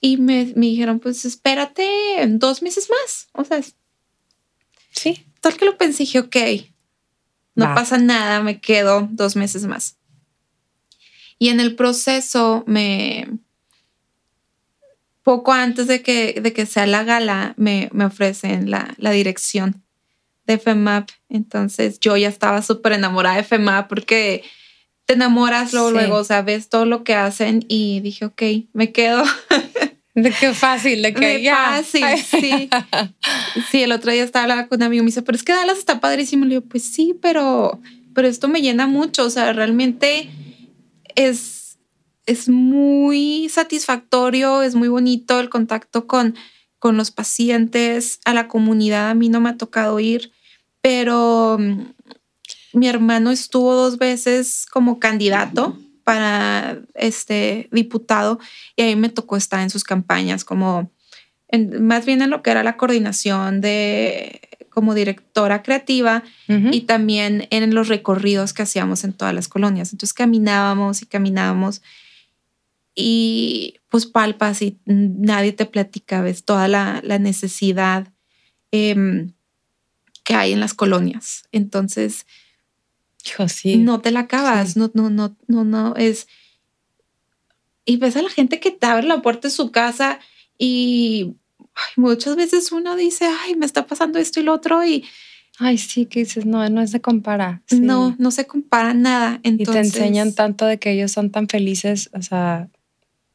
Y 0.00 0.16
me, 0.16 0.52
me, 0.56 0.66
dijeron, 0.66 0.98
pues 0.98 1.24
espérate 1.24 1.86
dos 2.30 2.62
meses 2.62 2.88
más. 2.90 3.28
O 3.32 3.44
sea, 3.44 3.62
sí. 4.90 5.24
Tal 5.40 5.56
que 5.56 5.66
lo 5.66 5.78
pensé, 5.78 6.02
dije, 6.02 6.18
ok, 6.18 6.36
no 7.54 7.66
Va. 7.66 7.76
pasa 7.76 7.98
nada, 7.98 8.42
me 8.42 8.60
quedo 8.60 9.06
dos 9.12 9.36
meses 9.36 9.66
más. 9.66 9.98
Y 11.38 11.50
en 11.50 11.60
el 11.60 11.76
proceso, 11.76 12.64
me 12.66 13.28
poco 15.22 15.52
antes 15.52 15.86
de 15.86 16.02
que, 16.02 16.40
de 16.40 16.52
que 16.52 16.66
sea 16.66 16.86
la 16.86 17.04
gala, 17.04 17.54
me, 17.56 17.88
me 17.92 18.04
ofrecen 18.04 18.68
la, 18.68 18.96
la 18.98 19.12
dirección 19.12 19.84
de 20.52 20.58
FEMAP. 20.58 21.10
Entonces 21.28 22.00
yo 22.00 22.16
ya 22.16 22.28
estaba 22.28 22.62
súper 22.62 22.92
enamorada 22.92 23.36
de 23.36 23.44
FEMAP 23.44 23.88
porque 23.88 24.42
te 25.06 25.14
enamoras 25.14 25.72
luego, 25.72 25.88
Sí. 25.88 25.94
luego, 25.94 26.16
o 26.16 26.24
sea, 26.24 26.42
ves 26.42 26.68
todo 26.68 26.84
lo 26.84 27.02
que 27.04 27.14
hacen 27.14 27.64
y 27.68 28.00
dije, 28.00 28.24
ok, 28.26 28.42
me 28.72 28.92
quedo. 28.92 29.22
De 30.14 30.32
qué 30.32 30.52
fácil, 30.52 31.00
de 31.02 31.14
Qué 31.14 31.42
ya. 31.42 31.76
fácil, 31.76 32.04
sí. 32.18 32.68
Sí, 33.70 33.82
el 33.84 33.92
otro 33.92 34.10
día 34.10 34.24
estaba 34.24 34.42
hablando 34.42 34.68
con 34.68 34.78
un 34.78 34.82
amigo 34.82 35.00
y 35.02 35.04
me 35.04 35.08
dice, 35.10 35.22
pero 35.22 35.36
es 35.36 35.44
que 35.44 35.52
Dallas 35.52 35.78
está 35.78 36.00
padrísimo. 36.00 36.44
Le 36.44 36.56
digo, 36.56 36.62
pues 36.68 36.82
sí, 36.82 37.14
pero, 37.22 37.80
pero 38.14 38.26
esto 38.26 38.48
me 38.48 38.60
llena 38.60 38.88
mucho. 38.88 39.24
O 39.24 39.30
sea, 39.30 39.52
realmente 39.52 40.28
es, 41.14 41.78
es 42.26 42.48
muy 42.48 43.48
satisfactorio, 43.48 44.62
es 44.62 44.74
muy 44.74 44.88
bonito 44.88 45.38
el 45.38 45.50
contacto 45.50 46.08
con, 46.08 46.34
con 46.80 46.96
los 46.96 47.12
pacientes, 47.12 48.18
a 48.24 48.34
la 48.34 48.48
comunidad. 48.48 49.10
A 49.10 49.14
mí 49.14 49.28
no 49.28 49.40
me 49.40 49.50
ha 49.50 49.56
tocado 49.56 50.00
ir, 50.00 50.32
pero 50.88 51.58
mm, 51.58 51.82
mi 52.72 52.88
hermano 52.88 53.30
estuvo 53.30 53.74
dos 53.74 53.98
veces 53.98 54.64
como 54.64 54.98
candidato 54.98 55.78
para 56.02 56.80
este 56.94 57.68
diputado 57.70 58.38
y 58.74 58.80
a 58.80 58.86
mí 58.86 58.96
me 58.96 59.10
tocó 59.10 59.36
estar 59.36 59.60
en 59.60 59.68
sus 59.68 59.84
campañas 59.84 60.46
como 60.46 60.90
en, 61.48 61.84
más 61.84 62.06
bien 62.06 62.22
en 62.22 62.30
lo 62.30 62.42
que 62.42 62.52
era 62.52 62.62
la 62.62 62.78
coordinación 62.78 63.60
de 63.60 64.40
como 64.70 64.94
directora 64.94 65.62
creativa 65.62 66.22
y 66.46 66.82
también 66.82 67.48
en 67.50 67.74
los 67.74 67.88
recorridos 67.88 68.54
que 68.54 68.62
hacíamos 68.62 69.02
en 69.04 69.12
todas 69.12 69.34
las 69.34 69.48
colonias. 69.48 69.92
Entonces 69.92 70.14
caminábamos 70.14 71.02
y 71.02 71.06
caminábamos 71.06 71.82
y 72.94 73.74
pues 73.90 74.06
palpas 74.06 74.62
y 74.62 74.78
nadie 74.86 75.52
te 75.52 75.66
platica, 75.66 76.22
ves 76.22 76.44
toda 76.44 76.66
la, 76.68 77.00
la 77.04 77.18
necesidad 77.18 78.08
em, 78.70 79.32
que 80.28 80.34
hay 80.34 80.52
en 80.52 80.60
las 80.60 80.74
colonias. 80.74 81.44
Entonces, 81.52 82.26
Hijo, 83.24 83.48
sí. 83.48 83.78
no 83.78 84.02
te 84.02 84.10
la 84.10 84.20
acabas, 84.20 84.74
Sí. 84.74 84.78
no, 84.78 84.90
no, 84.92 85.08
no, 85.08 85.34
no, 85.46 85.64
no, 85.64 85.96
es... 85.96 86.28
Y 87.86 87.96
ves 87.96 88.14
a 88.14 88.20
la 88.20 88.28
gente 88.28 88.60
que 88.60 88.70
te 88.70 88.84
abre 88.84 89.06
la 89.06 89.22
puerta 89.22 89.48
de 89.48 89.54
su 89.54 89.70
casa 89.70 90.20
y 90.58 91.32
ay, 91.62 91.92
muchas 91.96 92.36
veces 92.36 92.72
uno 92.72 92.94
dice, 92.94 93.24
ay, 93.24 93.56
me 93.56 93.64
está 93.64 93.86
pasando 93.86 94.18
esto 94.18 94.38
y 94.38 94.42
lo 94.42 94.52
otro 94.52 94.84
y 94.84 95.06
Ay, 95.58 95.78
sí, 95.78 96.04
que 96.04 96.20
dices, 96.20 96.44
no, 96.44 96.68
no 96.68 96.86
se 96.86 97.00
compara. 97.00 97.62
Sí. 97.66 97.80
no, 97.80 98.14
no 98.18 98.30
se 98.30 98.46
compara 98.46 98.92
nada. 98.92 99.40
Y 99.42 99.48
Entonces, 99.48 99.92
te 99.94 99.98
enseñan 100.00 100.34
tanto 100.34 100.66
de 100.66 100.78
que 100.78 100.90
ellos 100.92 101.10
son 101.10 101.30
tan 101.30 101.48
felices, 101.48 102.10
o 102.12 102.20
sea, 102.20 102.68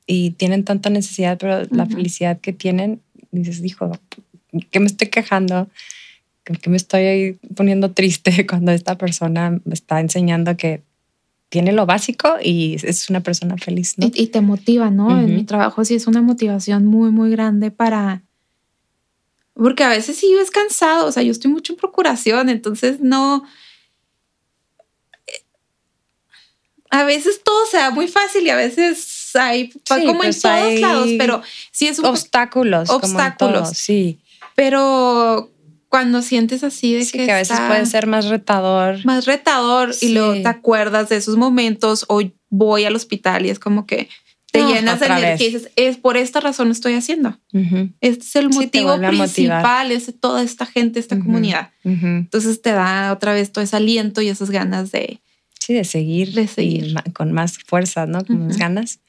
y 0.06 0.30
tienen 0.32 0.64
tanta 0.64 0.92
necesidad, 0.92 1.40
pero 1.40 1.68
la 1.72 1.88
felicidad 1.88 2.40
que 2.40 2.54
tienen, 2.54 3.02
dices, 3.32 3.62
hijo, 3.66 3.92
que 4.70 4.80
me 4.80 4.86
estoy 4.86 5.08
quejando, 5.10 5.70
que 6.44 6.70
me 6.70 6.78
estoy 6.78 7.40
poniendo 7.56 7.92
triste 7.92 8.46
cuando 8.48 8.72
esta 8.72 8.98
persona 8.98 9.60
me 9.64 9.74
está 9.74 10.00
enseñando 10.00 10.56
que 10.58 10.84
tiene 11.50 11.72
lo 11.72 11.86
básico 11.86 12.36
y 12.42 12.78
es 12.82 13.10
una 13.12 13.22
persona 13.22 13.58
feliz, 13.58 13.98
¿no? 14.00 14.08
Y, 14.08 14.24
y 14.24 14.28
te 14.28 14.42
motiva, 14.42 14.90
¿no? 14.90 15.12
En 15.12 15.26
Ujú. 15.26 15.34
mi 15.34 15.44
trabajo 15.44 15.86
sí 15.86 15.94
es 15.94 16.08
una 16.08 16.22
motivación 16.22 16.86
muy, 16.86 17.12
muy 17.12 17.30
grande 17.30 17.70
para... 17.70 18.24
Porque 19.54 19.84
a 19.84 19.90
veces 19.90 20.18
sí 20.18 20.34
es 20.42 20.50
cansado, 20.50 21.06
o 21.06 21.12
sea, 21.12 21.22
yo 21.22 21.32
estoy 21.32 21.52
mucho 21.52 21.74
en 21.74 21.78
procuración, 21.78 22.50
entonces 22.50 23.02
no... 23.02 23.44
A 26.90 27.04
veces 27.04 27.42
todo 27.44 27.66
se 27.68 27.78
da 27.78 27.92
muy 27.92 28.08
fácil 28.08 28.46
y 28.46 28.50
a 28.50 28.56
veces 28.56 29.30
hay, 29.36 29.72
Sí, 29.72 29.80
como 29.86 30.24
en 30.24 30.30
pues 30.30 30.42
todos 30.42 30.56
hay 30.56 30.80
lados, 30.80 31.10
pero 31.20 31.42
sí 31.72 31.88
es 31.88 32.00
un... 32.00 32.06
obstáculos. 32.06 32.88
como 32.90 33.00
en 33.06 33.12
obstáculos. 33.12 33.62
todo, 33.64 33.74
sí. 33.76 34.20
Pero 34.56 35.53
cuando 35.94 36.24
sientes 36.24 36.64
así 36.64 36.96
de 36.96 37.06
Sí, 37.06 37.12
que, 37.20 37.26
que 37.28 37.32
a 37.32 37.36
veces 37.36 37.60
puede 37.68 37.86
ser 37.86 38.08
más 38.08 38.26
retador. 38.26 39.06
más 39.06 39.28
retador 39.28 39.94
Sí. 39.94 40.08
y 40.08 40.14
luego 40.16 40.34
te 40.34 40.48
acuerdas 40.48 41.08
de 41.10 41.18
esos 41.18 41.38
momentos 41.38 42.04
o 42.10 42.20
voy 42.50 42.86
al 42.86 42.96
hospital 42.96 43.46
y 43.46 43.52
es 43.52 43.60
como 43.60 43.86
que 43.86 44.10
te 44.52 44.62
No, 44.62 44.74
llenas 44.74 45.00
de 45.00 45.06
energía 45.06 45.48
y 45.48 45.52
dices, 45.54 45.70
es 45.76 45.98
por 45.98 46.18
esta 46.18 46.40
razón 46.40 46.68
lo 46.70 46.72
estoy 46.72 46.96
haciendo. 46.96 47.38
Este 48.02 48.24
es 48.26 48.36
el 48.38 48.50
motivo 48.50 48.98
principal, 48.98 49.92
es 49.92 50.08
de 50.08 50.14
toda 50.14 50.42
esta 50.42 50.66
gente, 50.66 51.00
esta 51.00 51.20
comunidad. 51.20 51.70
Entonces 51.84 52.60
te 52.64 52.72
da 52.72 53.14
otra 53.14 53.34
vez 53.34 53.52
todo 53.52 53.64
ese 53.64 53.76
aliento 53.76 54.24
y 54.24 54.30
esas 54.30 54.50
ganas 54.50 54.92
de 54.92 55.20
Sí, 55.60 55.76
de 55.76 55.84
seguir, 55.84 56.34
De 56.34 56.48
seguir. 56.48 56.96
con 57.14 57.32
más 57.34 57.60
fuerza, 57.60 58.08
¿no? 58.08 58.26
Con 58.26 58.48
más 58.48 58.58
ganas. 58.58 59.00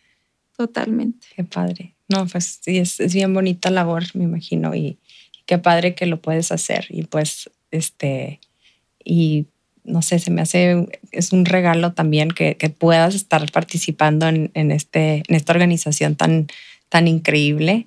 totalmente. 0.56 1.27
Qué 1.35 1.44
padre. 1.44 1.94
No, 2.09 2.27
pues 2.27 2.61
sí, 2.62 2.77
es, 2.77 3.01
es 3.01 3.15
bien 3.15 3.32
bonita 3.32 3.70
labor, 3.70 4.05
me 4.15 4.24
imagino, 4.24 4.74
y 4.74 4.98
qué 5.47 5.59
padre 5.59 5.95
que 5.95 6.07
lo 6.07 6.21
puedes 6.21 6.53
hacer. 6.53 6.87
Y 6.89 7.05
pues, 7.05 7.51
este, 7.71 8.41
y 9.05 9.47
no 9.85 10.03
sé, 10.03 10.19
se 10.19 10.31
me 10.31 10.43
hace, 10.43 10.87
es 11.12 11.33
un 11.33 11.45
regalo 11.45 11.93
también 11.93 12.31
que, 12.31 12.57
que 12.57 12.71
puedas 12.71 13.15
estar 13.15 13.51
participando 13.53 14.29
en, 14.29 14.51
en 14.55 14.71
este, 14.71 15.23
en 15.29 15.35
esta 15.35 15.53
organización 15.53 16.16
tan, 16.16 16.49
tan 16.89 17.07
increíble. 17.09 17.87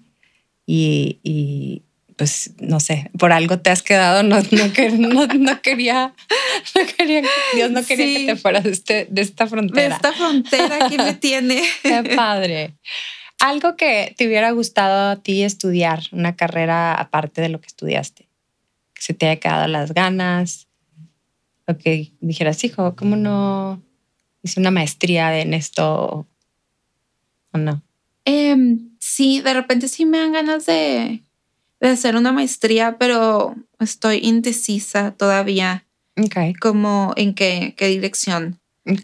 Y, 0.65 1.19
y 1.23 1.81
pues 2.17 2.51
no 2.59 2.79
sé, 2.79 3.09
por 3.17 3.31
algo 3.31 3.59
te 3.59 3.69
has 3.69 3.83
quedado, 3.83 4.23
no, 4.23 4.37
no, 4.51 4.73
quería, 4.73 4.97
no 4.97 5.61
quería, 5.61 6.13
Dios 7.53 7.71
no 7.71 7.85
quería 7.85 8.19
que 8.19 8.25
te 8.25 8.35
fueras 8.35 8.63
de, 8.63 8.71
este, 8.71 9.07
de 9.09 9.21
esta 9.21 9.47
frontera. 9.47 9.87
De 9.87 9.95
esta 9.95 10.13
frontera 10.13 10.89
que 10.89 10.97
me 10.97 11.13
tiene. 11.13 11.63
Qué 11.83 12.15
padre. 12.15 12.73
Algo 13.39 13.75
que 13.75 14.15
te 14.17 14.25
hubiera 14.25 14.51
gustado 14.51 15.11
a 15.11 15.15
ti 15.17 15.43
estudiar, 15.43 16.03
una 16.11 16.35
carrera 16.35 16.93
aparte 16.93 17.41
de 17.41 17.49
lo 17.49 17.61
que 17.61 17.67
estudiaste, 17.67 18.27
que 18.93 19.01
se 19.01 19.13
te 19.13 19.27
haya 19.27 19.39
quedado 19.39 19.67
las 19.67 19.93
ganas, 19.93 20.67
o 21.67 21.77
que 21.77 22.11
dijeras, 22.19 22.63
hijo, 22.63 22.95
¿cómo 22.95 23.15
no 23.15 23.81
hice 24.41 24.59
una 24.59 24.71
maestría 24.71 25.39
en 25.39 25.53
esto 25.53 26.25
o 27.51 27.57
no? 27.57 27.83
Em, 28.25 28.89
sí, 28.99 29.41
de 29.41 29.53
repente 29.53 29.87
sí 29.87 30.05
me 30.05 30.17
dan 30.17 30.33
ganas 30.33 30.65
de, 30.65 31.21
de 31.79 31.87
hacer 31.87 32.15
una 32.15 32.31
maestría, 32.31 32.97
pero 32.97 33.55
estoy 33.79 34.19
indecisa 34.23 35.11
todavía. 35.11 35.85
Okay. 36.15 36.53
Como 36.53 37.13
en 37.15 37.35
qué, 37.35 37.75
qué 37.77 37.87
dirección 37.87 38.59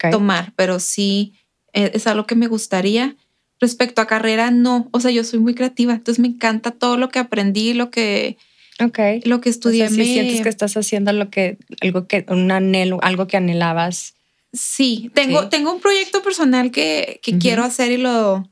tomar, 0.10 0.54
pero 0.56 0.80
sí 0.80 1.36
eh, 1.74 1.92
es 1.94 2.08
algo 2.08 2.26
que 2.26 2.36
me 2.36 2.48
gustaría. 2.48 3.16
Respecto 3.64 4.02
a 4.02 4.08
carrera, 4.08 4.52
no. 4.52 4.90
O 4.92 5.00
sea, 5.00 5.10
yo 5.10 5.24
soy 5.24 5.40
muy 5.40 5.56
creativa, 5.56 5.94
entonces 5.94 6.20
me 6.20 6.28
encanta 6.28 6.72
todo 6.72 6.98
lo 6.98 7.08
que 7.08 7.20
aprendí, 7.20 7.74
lo 7.74 7.92
que, 7.92 8.36
okay. 8.78 9.22
lo 9.24 9.40
que 9.40 9.50
estudié. 9.50 9.86
O 9.86 9.90
sea, 9.90 10.04
sientes 10.04 10.42
que 10.42 10.50
estás 10.50 10.76
haciendo 10.76 11.14
lo 11.14 11.30
que, 11.30 11.58
algo 11.80 12.06
que, 12.06 12.26
un 12.28 12.52
anhelo, 12.52 13.00
algo 13.02 13.26
que 13.26 13.38
anhelabas. 13.38 14.16
Sí, 14.52 15.12
tengo, 15.14 15.48
tengo 15.48 15.72
un 15.72 15.80
proyecto 15.80 16.22
personal 16.22 16.72
que, 16.72 17.22
que 17.24 17.38
quiero 17.38 17.64
hacer 17.64 17.94
y 17.94 17.98
lo 17.98 18.52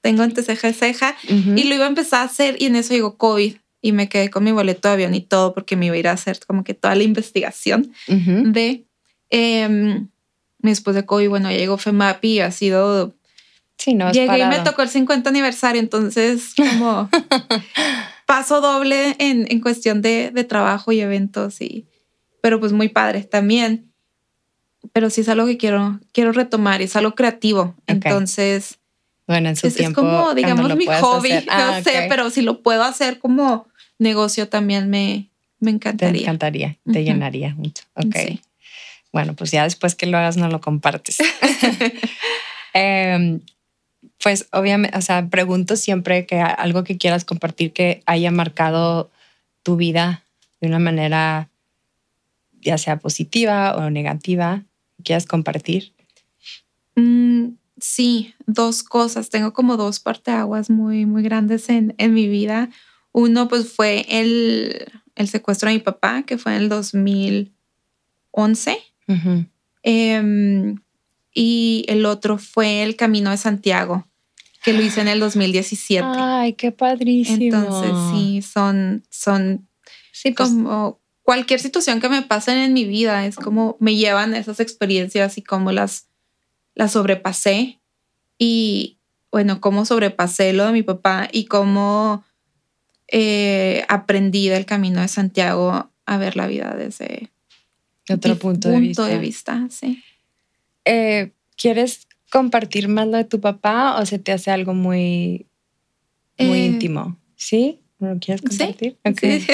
tengo 0.00 0.22
entre 0.22 0.44
ceja 0.44 0.68
y 0.68 0.74
ceja 0.74 1.16
y 1.26 1.64
lo 1.64 1.74
iba 1.74 1.86
a 1.86 1.88
empezar 1.88 2.20
a 2.20 2.26
hacer 2.26 2.54
y 2.60 2.66
en 2.66 2.76
eso 2.76 2.94
llegó 2.94 3.16
COVID 3.16 3.56
y 3.80 3.90
me 3.90 4.08
quedé 4.08 4.30
con 4.30 4.44
mi 4.44 4.52
boleto 4.52 4.86
de 4.86 4.94
avión 4.94 5.14
y 5.16 5.22
todo 5.22 5.54
porque 5.54 5.74
me 5.74 5.86
iba 5.86 5.96
a 5.96 5.98
ir 5.98 6.06
a 6.06 6.12
hacer 6.12 6.38
como 6.46 6.62
que 6.62 6.74
toda 6.74 6.94
la 6.94 7.02
investigación 7.02 7.92
de 8.06 8.84
eh, 9.30 10.06
después 10.58 10.94
de 10.94 11.04
COVID. 11.04 11.28
Bueno, 11.28 11.50
llegó 11.50 11.76
FEMAPI 11.76 12.28
y 12.28 12.40
ha 12.40 12.52
sido 12.52 13.16
Sí, 13.82 13.94
no, 13.94 14.12
Llegué 14.12 14.38
y 14.38 14.46
me 14.46 14.60
tocó 14.60 14.82
el 14.82 14.88
50 14.88 15.28
aniversario, 15.28 15.80
entonces 15.80 16.54
como 16.56 17.10
paso 18.26 18.60
doble 18.60 19.16
en, 19.18 19.50
en 19.50 19.60
cuestión 19.60 20.02
de, 20.02 20.30
de, 20.30 20.44
trabajo 20.44 20.92
y 20.92 21.00
eventos, 21.00 21.60
y, 21.60 21.88
pero 22.40 22.60
pues 22.60 22.72
muy 22.72 22.90
padre 22.90 23.24
también. 23.24 23.92
Pero 24.92 25.10
sí 25.10 25.22
es 25.22 25.28
algo 25.28 25.46
que 25.46 25.56
quiero, 25.56 25.98
quiero 26.12 26.30
retomar, 26.30 26.80
es 26.80 26.94
algo 26.94 27.16
creativo. 27.16 27.74
Entonces, 27.88 28.78
bueno, 29.26 29.48
en 29.48 29.56
su 29.56 29.66
es, 29.66 29.74
tiempo, 29.74 30.00
es 30.00 30.06
como, 30.06 30.34
digamos, 30.34 30.76
mi 30.76 30.86
hobby, 30.86 31.32
ah, 31.48 31.78
no 31.78 31.82
sé, 31.82 32.06
pero 32.08 32.30
si 32.30 32.42
lo 32.42 32.62
puedo 32.62 32.84
hacer 32.84 33.18
como 33.18 33.66
negocio 33.98 34.48
también 34.48 34.90
me, 34.90 35.28
me 35.58 35.72
encantaría. 35.72 36.12
Te 36.12 36.22
encantaría, 36.22 36.78
te 36.84 37.02
llenaría 37.02 37.52
mucho. 37.56 37.82
Ok. 37.94 38.38
Bueno, 39.12 39.34
pues 39.34 39.50
ya 39.50 39.64
después 39.64 39.96
que 39.96 40.06
lo 40.06 40.18
hagas 40.18 40.36
no 40.36 40.48
lo 40.48 40.60
compartes. 40.60 41.18
eh, 42.74 43.40
pues 44.22 44.48
obviamente, 44.52 44.96
o 44.96 45.00
sea, 45.00 45.28
pregunto 45.28 45.74
siempre 45.76 46.26
que 46.26 46.40
algo 46.40 46.84
que 46.84 46.96
quieras 46.96 47.24
compartir 47.24 47.72
que 47.72 48.02
haya 48.06 48.30
marcado 48.30 49.10
tu 49.62 49.76
vida 49.76 50.22
de 50.60 50.68
una 50.68 50.78
manera 50.78 51.50
ya 52.60 52.78
sea 52.78 52.98
positiva 52.98 53.74
o 53.76 53.90
negativa, 53.90 54.62
quieras 55.02 55.26
compartir. 55.26 55.92
Mm, 56.94 57.54
sí, 57.78 58.34
dos 58.46 58.84
cosas. 58.84 59.30
Tengo 59.30 59.52
como 59.52 59.76
dos 59.76 60.00
parteaguas 60.00 60.70
muy, 60.70 61.04
muy 61.04 61.22
grandes 61.22 61.68
en, 61.68 61.94
en 61.98 62.14
mi 62.14 62.28
vida. 62.28 62.70
Uno, 63.10 63.48
pues 63.48 63.72
fue 63.72 64.06
el, 64.08 64.86
el, 65.16 65.28
secuestro 65.28 65.68
de 65.68 65.74
mi 65.74 65.80
papá, 65.80 66.22
que 66.22 66.38
fue 66.38 66.54
en 66.54 66.62
el 66.62 66.68
2011. 66.68 68.78
Em, 69.82 70.76
y 71.34 71.84
el 71.88 72.06
otro 72.06 72.38
fue 72.38 72.84
el 72.84 72.94
Camino 72.94 73.30
de 73.30 73.36
Santiago, 73.36 74.06
que 74.62 74.72
lo 74.72 74.82
hice 74.82 75.00
en 75.00 75.08
el 75.08 75.20
2017. 75.20 76.06
Ay, 76.14 76.52
qué 76.54 76.72
padrísimo. 76.72 77.56
Entonces, 77.56 77.92
sí, 78.12 78.42
son, 78.42 79.04
son 79.10 79.68
sí, 80.12 80.30
pues 80.30 80.50
como 80.50 81.00
cualquier 81.22 81.60
situación 81.60 82.00
que 82.00 82.08
me 82.08 82.22
pasen 82.22 82.58
en 82.58 82.72
mi 82.72 82.84
vida, 82.84 83.26
es 83.26 83.36
como 83.36 83.76
me 83.80 83.96
llevan 83.96 84.34
esas 84.34 84.60
experiencias 84.60 85.38
y 85.38 85.42
cómo 85.42 85.72
las, 85.72 86.08
las 86.74 86.92
sobrepasé. 86.92 87.80
Y 88.38 88.98
bueno, 89.30 89.60
cómo 89.60 89.84
sobrepasé 89.84 90.52
lo 90.52 90.66
de 90.66 90.72
mi 90.72 90.82
papá 90.82 91.28
y 91.30 91.46
cómo 91.46 92.24
eh, 93.08 93.84
aprendí 93.88 94.48
del 94.48 94.66
camino 94.66 95.00
de 95.00 95.08
Santiago 95.08 95.90
a 96.06 96.16
ver 96.18 96.36
la 96.36 96.46
vida 96.46 96.74
desde 96.76 97.30
otro 98.08 98.36
punto, 98.38 98.68
de 98.68 98.80
vista. 98.80 99.06
De 99.06 99.18
vista 99.18 99.66
sí. 99.70 100.02
Eh, 100.84 101.32
¿Quieres 101.56 102.06
compartir 102.32 102.88
más 102.88 103.06
lo 103.06 103.18
de 103.18 103.24
tu 103.24 103.40
papá 103.40 104.00
o 104.00 104.06
se 104.06 104.18
te 104.18 104.32
hace 104.32 104.50
algo 104.50 104.72
muy, 104.74 105.46
muy 106.38 106.58
Eh, 106.60 106.66
íntimo? 106.66 107.18
¿Sí? 107.36 107.80
¿No 107.98 108.14
lo 108.14 108.18
quieres 108.20 108.40
compartir? 108.42 108.98
Sí. 109.04 109.10
Ok. 109.10 109.20
sí. 109.20 109.46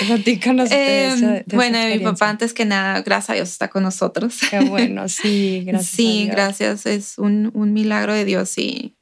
Platícanos 0.06 0.68
de 0.68 0.76
Eh, 0.76 1.16
de 1.16 1.36
esa 1.38 1.56
bueno, 1.56 1.78
mi 1.88 1.98
papá 2.00 2.28
antes 2.28 2.52
que 2.52 2.64
nada, 2.64 3.00
gracias 3.02 3.30
a 3.30 3.34
Dios, 3.34 3.50
está 3.50 3.68
con 3.68 3.82
nosotros. 3.82 4.38
Qué 4.50 4.60
bueno, 4.60 5.08
sí, 5.08 5.62
gracias. 5.66 5.92
a 5.92 5.96
sí, 5.96 6.22
Dios. 6.24 6.30
gracias. 6.34 6.86
Es 6.86 7.18
un, 7.18 7.50
un 7.54 7.72
milagro 7.72 8.12
de 8.12 8.24
Dios 8.24 8.58
y, 8.58 8.94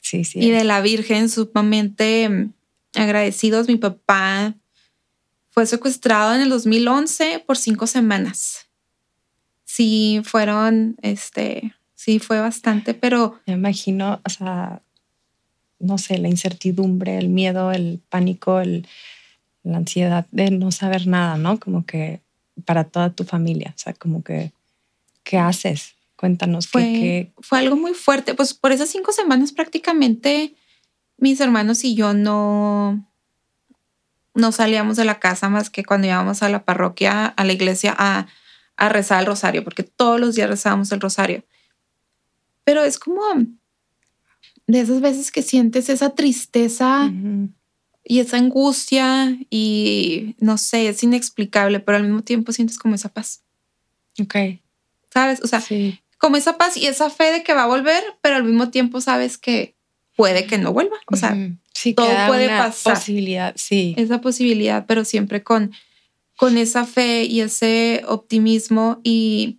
Sí, 0.00 0.24
sí. 0.24 0.38
y 0.40 0.50
de 0.50 0.64
la 0.64 0.80
Virgen, 0.80 1.28
sumamente 1.28 2.28
mm, 2.28 2.52
agradecidos. 2.94 3.68
Mi 3.68 3.76
papá 3.76 4.54
fue 5.50 5.66
secuestrado 5.66 6.34
en 6.34 6.40
el 6.40 6.48
2011 6.48 7.44
por 7.46 7.56
cinco 7.56 7.86
semanas. 7.86 8.66
Sí, 9.64 10.20
fueron, 10.24 10.96
este, 11.02 11.74
sí, 12.08 12.18
fue 12.20 12.40
bastante, 12.40 12.94
pero 12.94 13.38
Me 13.46 13.52
imagino, 13.52 14.20
o 14.24 14.30
sea, 14.30 14.80
no 15.78 15.98
sé, 15.98 16.16
la 16.16 16.28
incertidumbre, 16.28 17.18
el 17.18 17.28
miedo, 17.28 17.70
el 17.70 18.00
pánico, 18.08 18.60
el, 18.60 18.86
la 19.62 19.76
ansiedad 19.76 20.26
de 20.30 20.50
no 20.50 20.70
saber 20.72 21.06
nada, 21.06 21.36
¿no? 21.36 21.60
Como 21.60 21.84
que 21.84 22.22
para 22.64 22.84
toda 22.84 23.10
tu 23.10 23.24
familia, 23.24 23.74
o 23.76 23.78
sea, 23.78 23.92
como 23.92 24.22
que, 24.24 24.52
¿qué 25.22 25.36
haces? 25.38 25.96
Cuéntanos 26.16 26.66
fue, 26.66 26.82
qué- 26.84 27.32
fue 27.42 27.58
algo 27.58 27.76
muy 27.76 27.92
fuerte. 27.92 28.34
Pues 28.34 28.54
por 28.54 28.72
esas 28.72 28.88
cinco 28.88 29.12
semanas 29.12 29.52
prácticamente 29.52 30.54
mis 31.18 31.40
hermanos 31.40 31.84
y 31.84 31.94
yo 31.94 32.14
no, 32.14 33.06
no 34.34 34.50
salíamos 34.52 34.96
de 34.96 35.04
la 35.04 35.18
casa 35.20 35.48
más 35.50 35.68
que 35.68 35.84
cuando 35.84 36.06
íbamos 36.06 36.42
a 36.42 36.48
la 36.48 36.64
parroquia, 36.64 37.26
a 37.26 37.44
la 37.44 37.52
iglesia, 37.52 37.94
a, 37.98 38.26
a 38.78 38.88
rezar 38.88 39.20
el 39.20 39.26
rosario, 39.26 39.62
porque 39.62 39.82
todos 39.82 40.18
los 40.18 40.34
días 40.36 40.48
rezábamos 40.48 40.90
el 40.92 41.00
rosario. 41.00 41.44
Pero 42.68 42.84
es 42.84 42.98
como 42.98 43.22
de 44.66 44.80
esas 44.80 45.00
veces 45.00 45.32
que 45.32 45.40
sientes 45.40 45.88
esa 45.88 46.14
tristeza 46.14 47.10
y 48.04 48.18
esa 48.18 48.36
angustia 48.36 49.38
y 49.48 50.36
no 50.38 50.58
sé, 50.58 50.90
es 50.90 51.02
inexplicable, 51.02 51.80
pero 51.80 51.96
al 51.96 52.02
mismo 52.04 52.20
tiempo 52.20 52.52
sientes 52.52 52.78
como 52.78 52.94
esa 52.94 53.08
paz, 53.08 53.42
Ok, 54.20 54.34
¿sabes? 55.10 55.40
O 55.42 55.46
sea, 55.46 55.62
sí. 55.62 55.98
como 56.18 56.36
esa 56.36 56.58
paz 56.58 56.76
y 56.76 56.84
esa 56.84 57.08
fe 57.08 57.32
de 57.32 57.42
que 57.42 57.54
va 57.54 57.62
a 57.62 57.68
volver, 57.68 58.04
pero 58.20 58.36
al 58.36 58.44
mismo 58.44 58.68
tiempo 58.68 59.00
sabes 59.00 59.38
que 59.38 59.74
puede 60.14 60.44
que 60.44 60.58
no 60.58 60.74
vuelva. 60.74 60.98
O 61.06 61.16
sea. 61.16 61.34
Sí, 61.72 61.94
todo 61.94 62.10
puede 62.26 62.48
una 62.48 62.64
pasar. 62.66 62.96
posibilidad, 62.96 63.54
sí. 63.56 63.94
esa 63.96 64.20
posibilidad, 64.20 64.84
pero 64.86 65.06
siempre 65.06 65.42
con, 65.42 65.72
con 66.36 66.58
esa 66.58 66.84
fe 66.84 67.24
y 67.24 67.40
ese 67.40 68.02
optimismo. 68.06 69.00
Y 69.04 69.58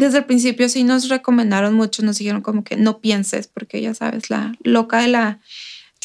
desde 0.00 0.18
el 0.18 0.24
principio 0.24 0.68
sí 0.68 0.82
nos 0.82 1.08
recomendaron 1.08 1.74
mucho, 1.74 2.02
nos 2.02 2.18
dijeron 2.18 2.40
como 2.40 2.64
que 2.64 2.76
no 2.76 2.98
pienses, 2.98 3.46
porque 3.46 3.80
ya 3.80 3.94
sabes, 3.94 4.30
la 4.30 4.54
loca 4.64 5.00
de 5.00 5.08
la 5.08 5.38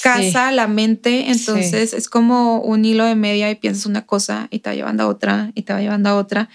casa, 0.01 0.51
la 0.51 0.67
mente, 0.67 1.31
entonces 1.31 1.93
es 1.93 2.09
como 2.09 2.59
un 2.59 2.85
hilo 2.85 3.05
de 3.05 3.15
media 3.15 3.49
y 3.49 3.55
piensas 3.55 3.85
una 3.85 4.05
cosa 4.05 4.47
y 4.51 4.59
te 4.59 4.69
va 4.69 4.76
llevando 4.76 5.03
a 5.03 5.07
otra 5.07 5.51
y 5.55 5.63
te 5.63 5.73
va 5.73 5.81
llevando 5.81 6.09
a 6.09 6.15
otra. 6.15 6.49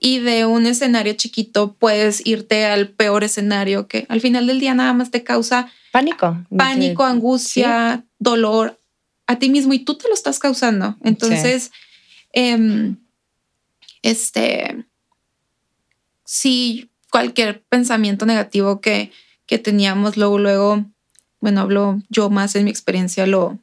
Y 0.00 0.20
de 0.20 0.46
un 0.46 0.66
escenario 0.66 1.12
chiquito 1.12 1.74
puedes 1.74 2.26
irte 2.26 2.64
al 2.64 2.88
peor 2.88 3.24
escenario 3.24 3.88
que 3.88 4.06
al 4.08 4.20
final 4.20 4.46
del 4.46 4.58
día 4.58 4.74
nada 4.74 4.92
más 4.94 5.10
te 5.10 5.22
causa 5.22 5.70
Pánico. 5.92 6.44
pánico, 6.56 7.04
angustia, 7.04 8.04
dolor 8.18 8.78
a 9.26 9.38
ti 9.38 9.50
mismo 9.50 9.74
y 9.74 9.80
tú 9.80 9.96
te 9.96 10.08
lo 10.08 10.14
estás 10.14 10.38
causando. 10.38 10.96
Entonces, 11.02 11.70
em, 12.32 12.96
este, 14.02 14.86
sí, 16.28 16.90
cualquier 17.10 17.62
pensamiento 17.62 18.26
negativo 18.26 18.80
que, 18.80 19.10
que 19.46 19.58
teníamos, 19.58 20.16
luego, 20.16 20.38
luego, 20.38 20.84
bueno, 21.40 21.62
hablo 21.62 22.02
yo 22.10 22.28
más 22.28 22.54
en 22.54 22.64
mi 22.64 22.70
experiencia, 22.70 23.26
lo 23.26 23.58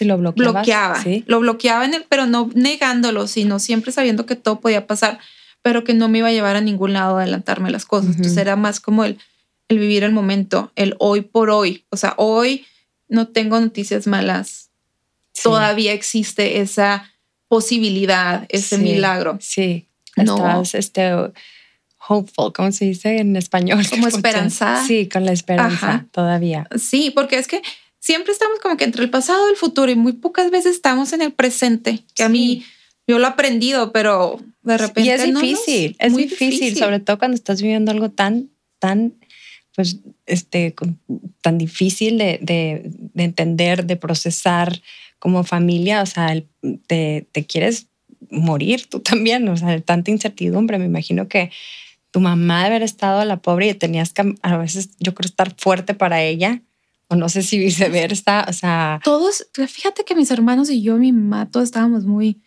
lo 0.00 0.16
bloqueaba. 0.16 1.02
Sí. 1.02 1.24
Lo 1.26 1.40
bloqueaba, 1.40 1.84
en 1.84 1.94
el, 1.94 2.04
pero 2.08 2.26
no 2.26 2.50
negándolo, 2.54 3.26
sino 3.26 3.58
siempre 3.58 3.90
sabiendo 3.90 4.26
que 4.26 4.36
todo 4.36 4.60
podía 4.60 4.86
pasar, 4.86 5.18
pero 5.62 5.82
que 5.82 5.92
no 5.92 6.08
me 6.08 6.18
iba 6.18 6.28
a 6.28 6.32
llevar 6.32 6.54
a 6.54 6.60
ningún 6.60 6.92
lado 6.92 7.16
a 7.16 7.22
adelantarme 7.22 7.70
las 7.70 7.84
cosas. 7.84 8.10
Entonces 8.10 8.36
era 8.36 8.54
más 8.54 8.78
como 8.78 9.04
el, 9.04 9.18
el 9.66 9.78
vivir 9.78 10.04
el 10.04 10.12
momento, 10.12 10.70
el 10.76 10.94
hoy 10.98 11.22
por 11.22 11.50
hoy. 11.50 11.84
O 11.90 11.96
sea, 11.96 12.14
hoy 12.16 12.64
no 13.08 13.26
tengo 13.28 13.58
noticias 13.58 14.06
malas 14.06 14.68
todavía 15.42 15.92
existe 15.92 16.60
esa 16.60 17.10
posibilidad, 17.48 18.46
ese 18.48 18.78
milagro. 18.78 19.38
Sí, 19.40 19.86
no. 20.16 20.62
estás 20.62 20.74
este, 20.74 21.12
hopeful, 22.08 22.52
¿cómo 22.52 22.72
se 22.72 22.86
dice 22.86 23.18
en 23.18 23.36
español? 23.36 23.86
Como 23.88 24.08
esperanzada. 24.08 24.84
Sí, 24.86 25.08
con 25.08 25.24
la 25.24 25.32
esperanza 25.32 26.06
todavía. 26.10 26.66
Sí, 26.76 27.10
porque 27.14 27.38
es 27.38 27.46
que 27.46 27.62
siempre 28.00 28.32
estamos 28.32 28.58
como 28.60 28.76
que 28.76 28.84
entre 28.84 29.02
el 29.02 29.10
pasado 29.10 29.46
y 29.48 29.50
el 29.50 29.56
futuro 29.56 29.90
y 29.90 29.96
muy 29.96 30.14
pocas 30.14 30.50
veces 30.50 30.76
estamos 30.76 31.12
en 31.12 31.22
el 31.22 31.32
presente, 31.32 32.00
que 32.14 32.22
a 32.22 32.28
mí 32.28 32.64
yo 33.06 33.18
lo 33.18 33.24
he 33.26 33.30
aprendido, 33.30 33.92
pero 33.92 34.40
de 34.62 34.78
repente... 34.78 35.02
Y 35.02 35.10
es 35.10 35.24
difícil, 35.24 35.96
es 35.98 36.12
muy 36.12 36.24
difícil, 36.24 36.76
sobre 36.76 37.00
todo 37.00 37.18
cuando 37.18 37.34
estás 37.34 37.62
viviendo 37.62 37.90
algo 37.90 38.10
tan, 38.10 38.50
tan, 38.78 39.14
pues, 39.74 39.98
este, 40.26 40.74
tan 41.40 41.58
difícil 41.58 42.18
de, 42.18 42.38
de, 42.42 42.82
de 42.84 43.24
entender, 43.24 43.86
de 43.86 43.96
procesar 43.96 44.80
como 45.18 45.42
familia, 45.42 46.02
o 46.02 46.06
sea, 46.06 46.40
te, 46.86 47.26
te, 47.32 47.44
quieres 47.44 47.88
morir 48.30 48.86
tú 48.86 49.00
también, 49.00 49.48
o 49.48 49.56
sea, 49.56 49.80
tanta 49.80 50.10
incertidumbre, 50.10 50.78
me 50.78 50.84
imagino 50.84 51.28
que 51.28 51.50
tu 52.10 52.20
mamá 52.20 52.64
debe 52.64 52.76
haber 52.76 52.82
estado 52.82 53.20
a 53.20 53.24
la 53.24 53.40
pobre 53.42 53.68
y 53.68 53.74
tenías 53.74 54.12
que 54.12 54.34
a 54.42 54.56
veces, 54.56 54.90
yo 54.98 55.14
creo, 55.14 55.26
estar 55.26 55.54
fuerte 55.58 55.94
para 55.94 56.22
ella, 56.22 56.62
o 57.08 57.16
no 57.16 57.28
sé 57.28 57.42
si 57.42 57.58
viceversa, 57.58 58.46
o 58.48 58.52
sea... 58.52 59.00
Todos, 59.02 59.46
fíjate 59.52 60.04
que 60.04 60.14
mis 60.14 60.30
hermanos 60.30 60.70
y 60.70 60.82
yo, 60.82 60.96
mi 60.96 61.12
mamá, 61.12 61.50
todos 61.50 61.64
estábamos 61.64 62.04
muy, 62.04 62.42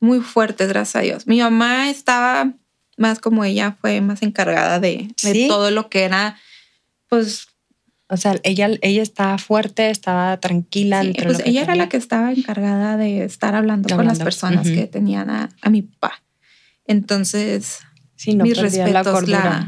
muy 0.00 0.20
fuertes, 0.20 0.68
gracias 0.68 0.96
a 0.96 1.00
Dios. 1.00 1.26
Mi 1.26 1.40
mamá 1.40 1.90
estaba 1.90 2.52
más 2.96 3.20
como 3.20 3.44
ella, 3.44 3.76
fue 3.80 4.00
más 4.00 4.22
encargada 4.22 4.80
de, 4.80 5.08
de 5.22 5.46
todo 5.48 5.70
lo 5.70 5.88
que 5.88 6.04
era, 6.04 6.36
pues... 7.08 7.46
O 8.12 8.16
sea, 8.16 8.40
ella, 8.42 8.68
ella 8.82 9.02
estaba 9.02 9.38
fuerte, 9.38 9.88
estaba 9.88 10.36
tranquila. 10.40 11.02
Sí, 11.02 11.14
pues 11.22 11.42
ella 11.44 11.62
era 11.62 11.76
la 11.76 11.88
que 11.88 11.96
estaba 11.96 12.32
encargada 12.32 12.96
de 12.96 13.22
estar 13.22 13.54
hablando, 13.54 13.94
con 13.94 14.04
las 14.04 14.18
personas 14.18 14.66
que 14.66 14.88
tenían 14.88 15.30
a, 15.30 15.48
a, 15.62 15.70
mi 15.70 15.82
papá. 15.82 16.20
Entonces, 16.86 17.78
sí, 18.20 18.34
no 18.34 18.44
mis 18.44 18.58
respetos, 18.58 19.28
la, 19.28 19.66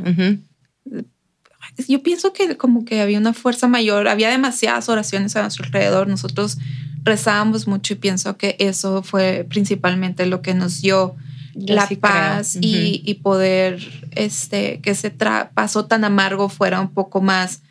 yo 1.88 2.02
pienso 2.02 2.34
que 2.34 2.58
como 2.58 2.84
que 2.84 3.00
había 3.00 3.18
una 3.18 3.32
fuerza 3.32 3.66
mayor, 3.66 4.08
había 4.08 4.28
demasiadas 4.28 4.90
oraciones 4.90 5.34
a 5.36 5.40
nuestro 5.40 5.64
alrededor, 5.64 6.06
nosotros 6.06 6.58
rezábamos 7.02 7.66
mucho 7.66 7.94
y 7.94 7.96
pienso 7.96 8.36
que 8.36 8.56
eso 8.58 9.02
fue 9.02 9.46
principalmente 9.48 10.26
lo 10.26 10.42
que 10.42 10.52
nos 10.52 10.82
dio 10.82 11.16
la 11.54 11.88
paz 11.98 12.58
y, 12.60 13.20
poder, 13.22 13.82
este, 14.10 14.80
que 14.80 14.90
ese 14.90 15.10
paso 15.10 15.86
tan 15.86 16.04
amargo 16.04 16.50
fuera 16.50 16.78
un 16.78 16.92
poco 16.92 17.22
más, 17.22 17.62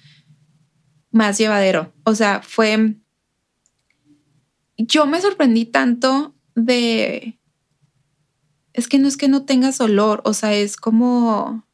más 1.11 1.37
llevadero. 1.37 1.93
O 2.03 2.15
sea, 2.15 2.41
fue, 2.43 2.95
yo 4.77 5.05
me 5.05 5.21
sorprendí 5.21 5.65
tanto 5.65 6.33
de, 6.55 7.39
es 8.73 8.87
que 8.87 8.99
no 8.99 9.07
es 9.07 9.17
que 9.17 9.27
no 9.27 9.43
tengas 9.43 9.81
olor, 9.81 10.21
o 10.25 10.33
sea, 10.33 10.53
es 10.53 10.77
como 10.77 11.65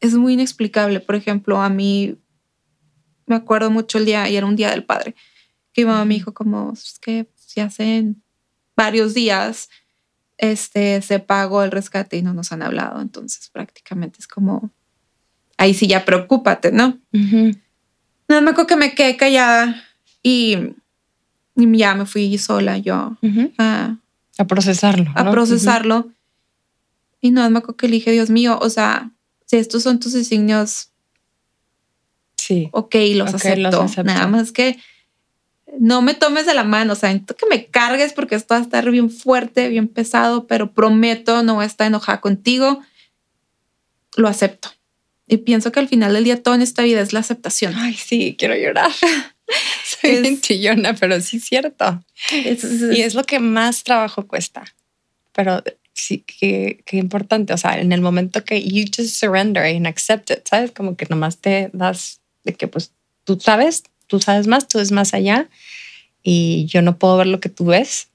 es 0.00 0.14
muy 0.14 0.34
inexplicable. 0.34 1.00
Por 1.00 1.14
ejemplo, 1.14 1.60
a 1.60 1.68
mí 1.68 2.16
me 3.26 3.36
acuerdo 3.36 3.70
mucho 3.70 3.98
el 3.98 4.06
día, 4.06 4.28
y 4.28 4.36
era 4.36 4.46
un 4.46 4.56
día 4.56 4.70
del 4.70 4.84
padre, 4.84 5.14
que 5.72 5.84
mi 5.84 5.90
mamá 5.90 6.04
me 6.04 6.14
dijo 6.14 6.34
como, 6.34 6.72
es 6.72 6.98
que 6.98 7.28
ya 7.54 7.66
hace 7.66 8.14
varios 8.76 9.14
días 9.14 9.68
este, 10.38 11.02
se 11.02 11.18
pagó 11.18 11.62
el 11.62 11.70
rescate 11.70 12.16
y 12.16 12.22
no 12.22 12.34
nos 12.34 12.50
han 12.50 12.62
hablado. 12.62 13.00
Entonces 13.00 13.50
prácticamente 13.50 14.18
es 14.18 14.26
como, 14.26 14.70
ahí 15.56 15.74
sí 15.74 15.86
ya 15.86 16.04
preocúpate, 16.04 16.72
¿no? 16.72 16.98
No, 17.12 18.40
me 18.40 18.50
acuerdo 18.50 18.66
que 18.66 18.76
me 18.76 18.94
quedé 18.94 19.16
callada 19.16 19.84
y, 20.22 20.74
ya 21.56 21.94
me 21.94 22.06
fui 22.06 22.38
sola 22.38 22.78
yo 22.78 23.18
a, 23.58 23.96
a, 24.40 24.46
procesarlo. 24.46 25.10
A 25.14 25.30
procesarlo. 25.30 26.10
Y 27.20 27.30
no, 27.30 27.48
me 27.50 27.58
acuerdo 27.58 27.76
que 27.76 27.88
le 27.88 27.94
dije, 27.94 28.12
Dios 28.12 28.30
mío, 28.30 28.58
o 28.60 28.70
sea, 28.70 29.10
si 29.46 29.56
estos 29.56 29.82
son 29.82 30.00
tus 30.00 30.12
designios, 30.12 30.90
sí. 32.36 32.68
ok, 32.72 32.94
los, 33.14 33.34
acepto. 33.34 33.86
Nada 34.04 34.26
más 34.26 34.52
que 34.52 34.78
no 35.78 36.02
me 36.02 36.14
tomes 36.14 36.46
de 36.46 36.54
la 36.54 36.64
mano, 36.64 36.94
o 36.94 36.96
sea, 36.96 37.12
que 37.12 37.46
me 37.48 37.66
cargues 37.66 38.12
porque 38.12 38.34
esto 38.34 38.54
va 38.54 38.60
a 38.60 38.62
estar 38.62 38.90
bien 38.90 39.10
fuerte, 39.10 39.68
bien 39.68 39.88
pesado, 39.88 40.46
pero 40.46 40.72
prometo 40.72 41.42
no 41.42 41.56
voy 41.56 41.64
a 41.64 41.66
estar 41.66 41.86
enojada 41.86 42.20
contigo. 42.20 42.80
Lo 44.16 44.28
acepto. 44.28 44.70
Y 45.26 45.38
pienso 45.38 45.70
que 45.70 45.78
al 45.78 45.88
final 45.88 46.12
del 46.12 46.24
día 46.24 46.42
todo 46.42 46.54
en 46.54 46.62
esta 46.62 46.82
vida 46.82 47.00
es 47.00 47.12
la 47.12 47.20
aceptación. 47.20 47.74
Ay, 47.76 47.94
sí, 47.94 48.34
quiero 48.38 48.56
llorar. 48.56 48.90
Soy 49.84 50.20
bien 50.20 50.40
chillona, 50.40 50.94
pero 50.94 51.20
sí 51.20 51.38
es 51.38 51.44
cierto. 51.44 52.04
y 52.32 53.00
es 53.00 53.14
lo 53.14 53.24
que 53.24 53.38
más 53.38 53.84
trabajo 53.84 54.26
cuesta. 54.26 54.64
Pero 55.32 55.62
sí, 55.92 56.24
qué, 56.26 56.82
qué, 56.86 56.96
importante. 56.96 57.52
O 57.52 57.58
sea, 57.58 57.80
en 57.80 57.92
el 57.92 58.00
momento 58.00 58.44
que 58.44 58.62
you 58.62 58.84
just 58.94 59.14
surrender 59.16 59.64
and 59.64 59.86
accept 59.86 60.30
it, 60.30 60.46
¿sabes? 60.48 60.72
Como 60.72 60.96
que 60.96 61.06
nomás 61.08 61.38
te 61.38 61.70
das 61.72 62.20
de 62.44 62.54
que 62.54 62.68
pues 62.68 62.92
tú 63.24 63.38
sabes, 63.40 63.84
tú 64.06 64.20
sabes 64.20 64.46
más, 64.46 64.68
tú 64.68 64.78
ves 64.78 64.92
más 64.92 65.14
allá 65.14 65.48
y 66.22 66.66
yo 66.66 66.82
no 66.82 66.98
puedo 66.98 67.16
ver 67.16 67.26
lo 67.26 67.40
que 67.40 67.48
tú 67.48 67.66
ves 67.66 68.09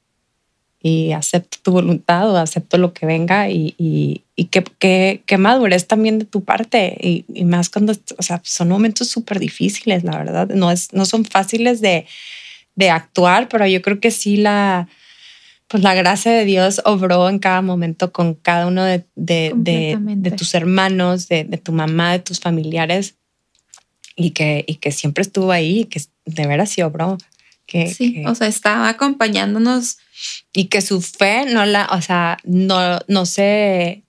y 0.87 1.13
acepto 1.13 1.57
tu 1.63 1.71
voluntad 1.71 2.29
o 2.29 2.37
acepto 2.37 2.77
lo 2.77 2.93
que 2.93 3.07
venga 3.07 3.49
y, 3.49 3.73
y, 3.75 4.21
y 4.35 4.45
que, 4.45 4.63
que, 4.77 5.23
que, 5.25 5.39
madurez 5.39 5.87
también 5.87 6.19
de 6.19 6.25
tu 6.25 6.43
parte 6.43 6.95
y, 7.01 7.25
y 7.33 7.43
más 7.43 7.71
cuando, 7.71 7.93
o 8.19 8.21
sea, 8.21 8.39
son 8.43 8.69
momentos 8.69 9.07
súper 9.07 9.39
difíciles, 9.39 10.03
la 10.03 10.15
verdad, 10.15 10.47
no, 10.49 10.69
es, 10.69 10.93
no 10.93 11.05
son 11.05 11.25
fáciles 11.25 11.81
de, 11.81 12.05
de 12.75 12.91
actuar, 12.91 13.49
pero 13.49 13.65
yo 13.65 13.81
creo 13.81 13.99
que 13.99 14.11
sí 14.11 14.37
la, 14.37 14.87
pues 15.67 15.81
la 15.81 15.95
gracia 15.95 16.31
de 16.31 16.45
Dios 16.45 16.79
obró 16.85 17.29
en 17.29 17.39
cada 17.39 17.63
momento 17.63 18.11
con 18.11 18.35
cada 18.35 18.67
uno 18.67 18.83
de, 18.83 19.03
de, 19.15 19.53
de, 19.55 20.31
tus 20.37 20.53
hermanos, 20.53 21.27
de, 21.27 21.45
tu 21.63 21.71
mamá, 21.71 22.11
de 22.11 22.19
tus 22.19 22.39
familiares, 22.39 23.15
y 24.15 24.31
que, 24.31 24.63
y 24.67 24.75
que 24.75 24.91
siempre 24.91 25.23
estuvo 25.23 25.51
ahí, 25.51 25.85
que 25.85 25.99
de 26.25 26.45
veras 26.45 26.69
sí 26.69 26.83
obró. 26.83 27.17
Que, 27.65 27.87
sí, 27.87 28.23
o 28.27 28.35
sea, 28.35 28.45
estaba 28.45 28.87
acompañándonos. 28.87 29.97
Y 30.53 30.65
que 30.65 30.81
su 30.81 31.01
fe 31.01 31.45
no 31.45 31.65
la, 31.65 31.87
o 31.91 32.01
sea, 32.01 32.37
no, 32.43 32.99
no 33.07 33.25
se, 33.25 34.03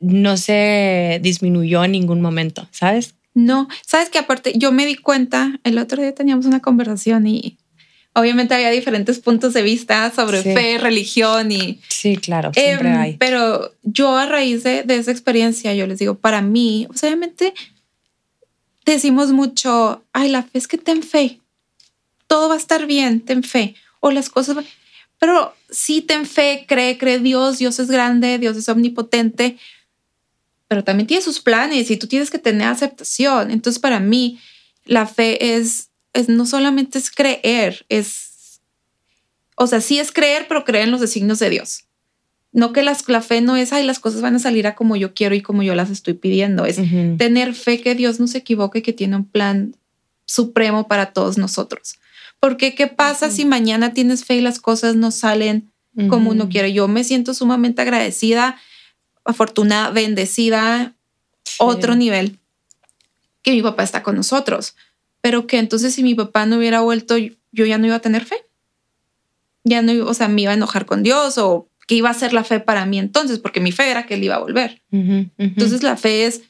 no 0.00 0.36
se 0.36 1.18
disminuyó 1.22 1.84
en 1.84 1.92
ningún 1.92 2.20
momento, 2.20 2.68
¿sabes? 2.70 3.14
No, 3.34 3.68
sabes 3.86 4.10
que 4.10 4.18
aparte 4.18 4.52
yo 4.56 4.72
me 4.72 4.84
di 4.84 4.96
cuenta, 4.96 5.60
el 5.62 5.78
otro 5.78 6.02
día 6.02 6.12
teníamos 6.14 6.46
una 6.46 6.60
conversación 6.60 7.26
y 7.26 7.58
obviamente 8.18 8.54
había 8.54 8.70
diferentes 8.70 9.20
puntos 9.20 9.54
de 9.54 9.62
vista 9.62 10.10
sobre 10.10 10.42
fe, 10.42 10.78
religión 10.78 11.52
y... 11.52 11.80
Sí, 11.88 12.16
claro, 12.16 12.52
siempre 12.52 12.88
em, 12.88 12.96
hay. 12.96 13.16
Pero 13.16 13.72
yo 13.82 14.16
a 14.16 14.26
raíz 14.26 14.64
de, 14.64 14.84
esa 14.88 15.12
experiencia, 15.12 15.74
yo 15.74 15.86
les 15.86 15.98
digo, 15.98 16.16
para 16.16 16.42
mí, 16.42 16.88
obviamente 16.90 17.54
decimos 18.84 19.30
mucho, 19.32 20.04
ay, 20.12 20.30
la 20.30 20.42
fe 20.42 20.58
es 20.58 20.66
que 20.66 20.78
ten 20.78 21.02
fe, 21.02 21.40
todo 22.26 22.48
va 22.48 22.54
a 22.54 22.58
estar 22.58 22.86
bien, 22.86 23.20
ten 23.20 23.42
fe, 23.42 23.74
o 24.00 24.10
las 24.10 24.30
cosas... 24.30 24.56
Pero 25.18 25.54
sí 25.70 26.00
ten 26.00 26.26
fe, 26.26 26.64
cree, 26.68 26.96
cree 26.98 27.18
Dios, 27.18 27.58
Dios 27.58 27.78
es 27.78 27.90
grande, 27.90 28.38
Dios 28.38 28.56
es 28.56 28.68
omnipotente, 28.68 29.58
pero 30.68 30.84
también 30.84 31.06
tiene 31.06 31.22
sus 31.22 31.40
planes 31.40 31.90
y 31.90 31.96
tú 31.96 32.06
tienes 32.06 32.30
que 32.30 32.38
tener 32.38 32.68
aceptación. 32.68 33.50
Entonces, 33.50 33.80
para 33.80 34.00
mí, 34.00 34.38
la 34.84 35.06
fe 35.06 35.56
es 35.56 35.88
no 36.26 36.46
solamente 36.46 36.98
es 36.98 37.10
creer, 37.10 37.86
es, 37.88 38.60
o 39.54 39.66
sea, 39.66 39.80
sí 39.80 40.00
es 40.00 40.10
creer, 40.10 40.46
pero 40.48 40.64
creer 40.64 40.84
en 40.84 40.90
los 40.90 41.00
designios 41.00 41.38
de 41.38 41.50
Dios. 41.50 41.84
No 42.50 42.72
que 42.72 42.82
las, 42.82 43.06
la 43.08 43.20
fe 43.20 43.40
no 43.40 43.56
es, 43.56 43.72
ay, 43.72 43.84
las 43.84 44.00
cosas 44.00 44.22
van 44.22 44.34
a 44.34 44.38
salir 44.40 44.66
a 44.66 44.74
como 44.74 44.96
yo 44.96 45.14
quiero 45.14 45.34
y 45.34 45.42
como 45.42 45.62
yo 45.62 45.74
las 45.74 45.90
estoy 45.90 46.14
pidiendo. 46.14 46.64
Es 46.64 46.76
tener 47.18 47.54
fe 47.54 47.80
que 47.80 47.94
Dios 47.94 48.18
no 48.18 48.26
se 48.26 48.38
equivoque, 48.38 48.82
que 48.82 48.94
tiene 48.94 49.16
un 49.16 49.26
plan 49.26 49.76
supremo 50.24 50.88
para 50.88 51.12
todos 51.12 51.38
nosotros. 51.38 51.98
Porque, 52.40 52.74
¿qué 52.74 52.86
pasa 52.86 53.30
si 53.30 53.44
mañana 53.44 53.92
tienes 53.92 54.24
fe 54.24 54.36
y 54.36 54.40
las 54.40 54.60
cosas 54.60 54.94
no 54.94 55.10
salen 55.10 55.72
como 56.08 56.30
uno 56.30 56.48
quiere? 56.48 56.72
Yo 56.72 56.86
me 56.86 57.02
siento 57.02 57.34
sumamente 57.34 57.82
agradecida, 57.82 58.56
afortunada, 59.24 59.90
bendecida, 59.90 60.94
otro 61.58 61.96
nivel, 61.96 62.38
que 63.42 63.50
mi 63.52 63.62
papá 63.62 63.82
está 63.82 64.02
con 64.02 64.14
nosotros 64.14 64.74
pero 65.20 65.46
que 65.46 65.58
entonces 65.58 65.94
si 65.94 66.02
mi 66.02 66.14
papá 66.14 66.46
no 66.46 66.56
hubiera 66.56 66.80
vuelto, 66.80 67.16
yo 67.18 67.66
ya 67.66 67.78
no 67.78 67.86
iba 67.86 67.96
a 67.96 68.00
tener 68.00 68.24
fe. 68.24 68.36
Ya 69.64 69.82
no, 69.82 70.06
o 70.06 70.14
sea, 70.14 70.28
me 70.28 70.42
iba 70.42 70.52
a 70.52 70.54
enojar 70.54 70.86
con 70.86 71.02
Dios 71.02 71.38
o 71.38 71.68
que 71.86 71.96
iba 71.96 72.10
a 72.10 72.14
ser 72.14 72.32
la 72.32 72.44
fe 72.44 72.60
para 72.60 72.86
mí 72.86 72.98
entonces, 72.98 73.38
porque 73.38 73.60
mi 73.60 73.72
fe 73.72 73.90
era 73.90 74.06
que 74.06 74.14
él 74.14 74.24
iba 74.24 74.36
a 74.36 74.40
volver. 74.40 74.82
Entonces 74.90 75.82
la 75.82 75.96
fe 75.96 76.26
es 76.26 76.42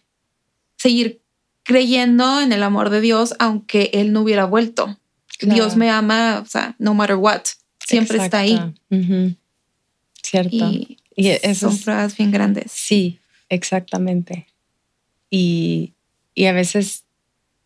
seguir 0.77 1.23
creyendo 1.63 2.41
en 2.41 2.53
el 2.53 2.63
amor 2.63 2.91
de 2.91 3.01
Dios 3.01 3.35
aunque 3.39 3.91
él 3.95 4.13
no 4.13 4.23
hubiera 4.23 4.45
vuelto. 4.45 4.99
Dios 5.41 5.77
me 5.77 5.91
ama, 5.91 6.43
o 6.45 6.47
sea, 6.47 6.75
no 6.79 6.95
matter 6.95 7.17
what, 7.17 7.43
siempre 7.87 8.19
está 8.19 8.41
ahí. 8.41 8.61
Cierto. 10.23 10.71
Y, 11.15 11.37
son 11.55 11.79
pruebas 11.79 12.17
bien 12.17 12.31
grandes. 12.31 12.71
Sí, 12.73 13.19
exactamente. 13.49 14.47
Y, 15.31 15.95
y 16.35 16.47
a 16.47 16.53
veces 16.53 17.05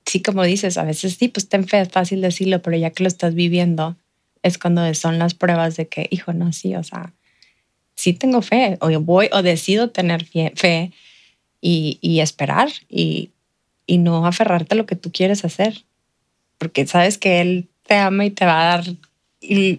sí, 0.06 0.20
como 0.20 0.42
dices, 0.42 0.78
a 0.78 0.84
veces 0.84 1.14
sí, 1.14 1.28
pues 1.28 1.48
ten 1.48 1.66
fe, 1.66 1.80
es 1.80 1.88
fácil 1.88 2.20
decirlo, 2.20 2.60
pero 2.62 2.76
ya 2.76 2.90
que 2.90 3.02
lo 3.02 3.08
estás 3.08 3.34
viviendo, 3.34 3.96
es 4.42 4.58
cuando 4.58 4.92
son 4.94 5.18
las 5.18 5.34
pruebas 5.34 5.76
de 5.76 5.88
que, 5.88 6.08
hijo, 6.10 6.32
no, 6.32 6.52
sí, 6.52 6.74
o 6.74 6.82
sea, 6.82 7.12
sí 7.94 8.12
tengo 8.12 8.42
fe, 8.42 8.78
o 8.80 8.88
voy, 9.00 9.28
o 9.32 9.42
decido 9.42 9.90
tener 9.90 10.24
fe 10.24 10.92
y, 11.60 11.98
y 12.00 12.20
esperar 12.20 12.68
y, 12.88 13.30
y 13.86 13.98
no 13.98 14.26
aferrarte 14.26 14.74
a 14.74 14.78
lo 14.78 14.86
que 14.86 14.96
tú 14.96 15.12
quieres 15.12 15.44
hacer, 15.44 15.84
porque 16.62 16.86
sabes 16.86 17.18
que 17.18 17.40
Él 17.40 17.66
te 17.82 17.96
ama 17.96 18.24
y 18.24 18.30
te 18.30 18.44
va 18.44 18.62
a 18.62 18.76
dar 18.76 18.84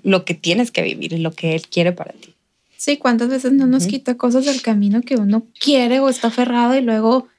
lo 0.03 0.26
que 0.26 0.34
tienes 0.34 0.69
que 0.69 0.81
vivir 0.81 1.14
y 1.14 1.18
lo 1.18 1.31
que 1.31 1.55
Él 1.55 1.61
quiere 1.61 1.93
para 1.93 2.11
ti. 2.11 2.34
Sí, 2.76 2.97
cuántas 2.97 3.30
veces 3.30 3.53
no 3.53 3.65
nos 3.68 3.88
quita 3.88 4.18
cosas 4.18 4.43
del 4.43 4.61
camino 4.61 4.99
que 5.01 5.15
uno 5.15 5.47
quiere 5.57 6.01
o 6.01 6.10
está 6.10 6.27
aferrado 6.27 6.76
y 6.76 6.81
luego 6.81 7.30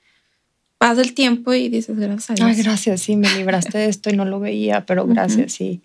pasa 0.79 1.03
el 1.03 1.12
tiempo 1.12 1.53
y 1.53 1.69
dices 1.69 1.99
gracias 1.99 2.31
a 2.31 2.35
Dios. 2.37 2.49
Ay, 2.49 2.62
gracias, 2.62 3.03
sí, 3.03 3.16
me 3.16 3.31
libraste 3.35 3.77
de 3.77 3.91
esto 3.91 4.09
y 4.09 4.16
no 4.16 4.25
lo 4.25 4.41
veía, 4.41 4.87
pero 4.87 5.07
gracias, 5.07 5.53
sí. 5.53 5.83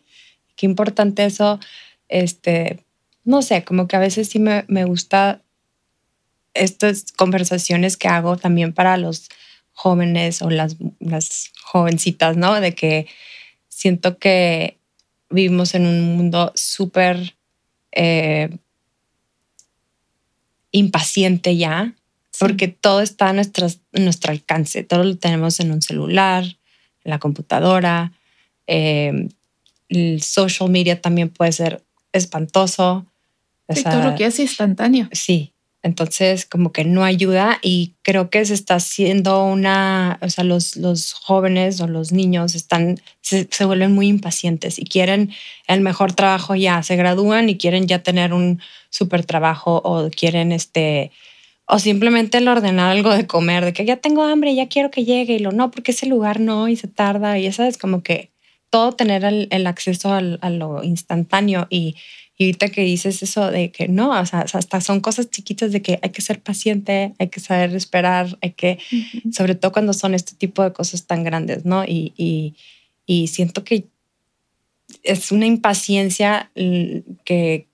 Qué 0.55 0.65
importante 0.65 1.25
eso, 1.25 1.59
este, 2.07 2.79
no 3.25 3.41
sé, 3.41 3.65
como 3.65 3.89
que 3.89 3.97
a 3.97 3.99
veces 3.99 4.29
sí 4.29 4.39
me, 4.39 4.63
me 4.69 4.85
gusta 4.85 5.41
estas 6.53 7.11
conversaciones 7.11 7.97
que 7.97 8.07
hago 8.07 8.37
también 8.37 8.71
para 8.71 8.95
los 8.95 9.27
jóvenes 9.73 10.41
o 10.41 10.49
las, 10.49 10.77
las 11.01 11.51
jovencitas, 11.61 12.37
¿no? 12.37 12.61
De 12.61 12.73
que 12.73 13.07
siento 13.79 14.17
que 14.17 14.77
vivimos 15.29 15.73
en 15.73 15.85
un 15.85 16.17
mundo 16.17 16.51
súper 16.53 17.37
eh, 17.93 18.49
impaciente 20.71 21.55
ya, 21.55 21.93
porque 22.37 22.67
todo 22.67 22.99
está 22.99 23.29
a, 23.29 23.33
nuestro 23.33 24.31
alcance, 24.31 24.83
todo 24.83 25.05
lo 25.05 25.17
tenemos 25.17 25.61
en 25.61 25.71
un 25.71 25.81
celular, 25.81 26.43
en 26.43 27.09
la 27.09 27.19
computadora, 27.19 28.11
eh, 28.67 29.29
el 29.87 30.21
social 30.23 30.69
media 30.69 30.99
también 30.99 31.29
puede 31.29 31.53
ser 31.53 31.81
espantoso. 32.11 33.05
todo 33.65 34.03
lo 34.03 34.15
que 34.15 34.25
es 34.25 34.39
instantáneo. 34.39 35.07
Sí, 35.13 35.53
entonces, 35.81 36.45
como 36.45 36.73
que 36.73 36.83
no 36.83 37.05
ayuda 37.05 37.57
y 37.61 37.93
creo 38.01 38.29
que 38.29 38.43
se 38.43 38.53
está 38.53 38.75
haciendo 38.75 39.45
una, 39.45 40.19
o 40.21 40.29
sea, 40.29 40.43
los, 40.43 40.75
los 40.75 41.13
jóvenes 41.13 41.79
o 41.79 41.87
los 41.87 42.11
niños 42.11 42.53
están, 42.53 42.99
se, 43.21 43.47
vuelven 43.63 43.93
muy 43.93 44.07
impacientes 44.07 44.77
y 44.77 44.83
quieren 44.83 45.31
el 45.67 45.79
mejor 45.79 46.11
trabajo 46.13 46.53
ya, 46.55 46.83
se 46.83 46.97
gradúan 46.97 47.47
y 47.47 47.57
quieren 47.57 47.87
ya 47.87 48.03
tener 48.03 48.33
un 48.33 48.61
súper 48.89 49.23
trabajo 49.25 49.81
o 49.85 50.09
quieren 50.09 50.51
este, 50.51 51.11
o 51.65 51.79
simplemente 51.79 52.39
el 52.39 52.49
ordenar 52.49 52.91
algo 52.91 53.11
de 53.11 53.25
comer, 53.25 53.63
de 53.63 53.71
que 53.71 53.85
ya 53.85 53.95
tengo 53.95 54.23
hambre, 54.23 54.55
ya 54.55 54.67
quiero 54.67 54.91
que 54.91 55.05
llegue 55.05 55.35
y 55.35 55.39
lo 55.39 55.53
no, 55.53 55.71
porque 55.71 55.91
ese 55.91 56.07
lugar 56.07 56.41
no 56.41 56.67
y 56.67 56.75
se 56.75 56.89
tarda 56.89 57.39
y 57.39 57.45
esa 57.45 57.69
es 57.69 57.77
como 57.77 58.03
que 58.03 58.31
todo 58.69 58.91
tener 58.91 59.23
el, 59.23 59.67
acceso 59.67 60.13
al, 60.13 60.39
a 60.41 60.49
lo 60.49 60.83
instantáneo 60.83 61.67
y 61.69 61.95
y 62.41 62.45
ahorita 62.45 62.69
que 62.69 62.81
dices 62.83 63.21
eso 63.21 63.51
de 63.51 63.69
que 63.69 63.89
no, 63.89 64.17
o 64.17 64.25
sea, 64.25 64.45
hasta 64.53 64.79
son 64.79 65.01
cosas 65.01 65.29
chiquitas 65.29 65.73
de 65.73 65.81
que 65.81 65.99
hay 66.01 66.11
que 66.11 66.21
ser 66.21 66.41
paciente, 66.41 67.13
hay 67.19 67.27
que 67.27 67.41
saber 67.41 67.75
esperar, 67.75 68.37
hay 68.41 68.51
que, 68.51 68.79
sobre 69.29 69.55
todo 69.55 69.73
cuando 69.73 69.91
son 69.91 70.13
este 70.13 70.35
tipo 70.35 70.63
de 70.63 70.71
cosas 70.71 71.05
tan 71.05 71.25
grandes, 71.25 71.65
¿no? 71.65 71.83
Y, 71.83 72.13
y, 72.15 72.55
y 73.05 73.27
siento 73.27 73.65
que 73.65 73.87
es 75.03 75.33
una 75.33 75.47
impaciencia 75.47 76.49
que, 76.55 77.67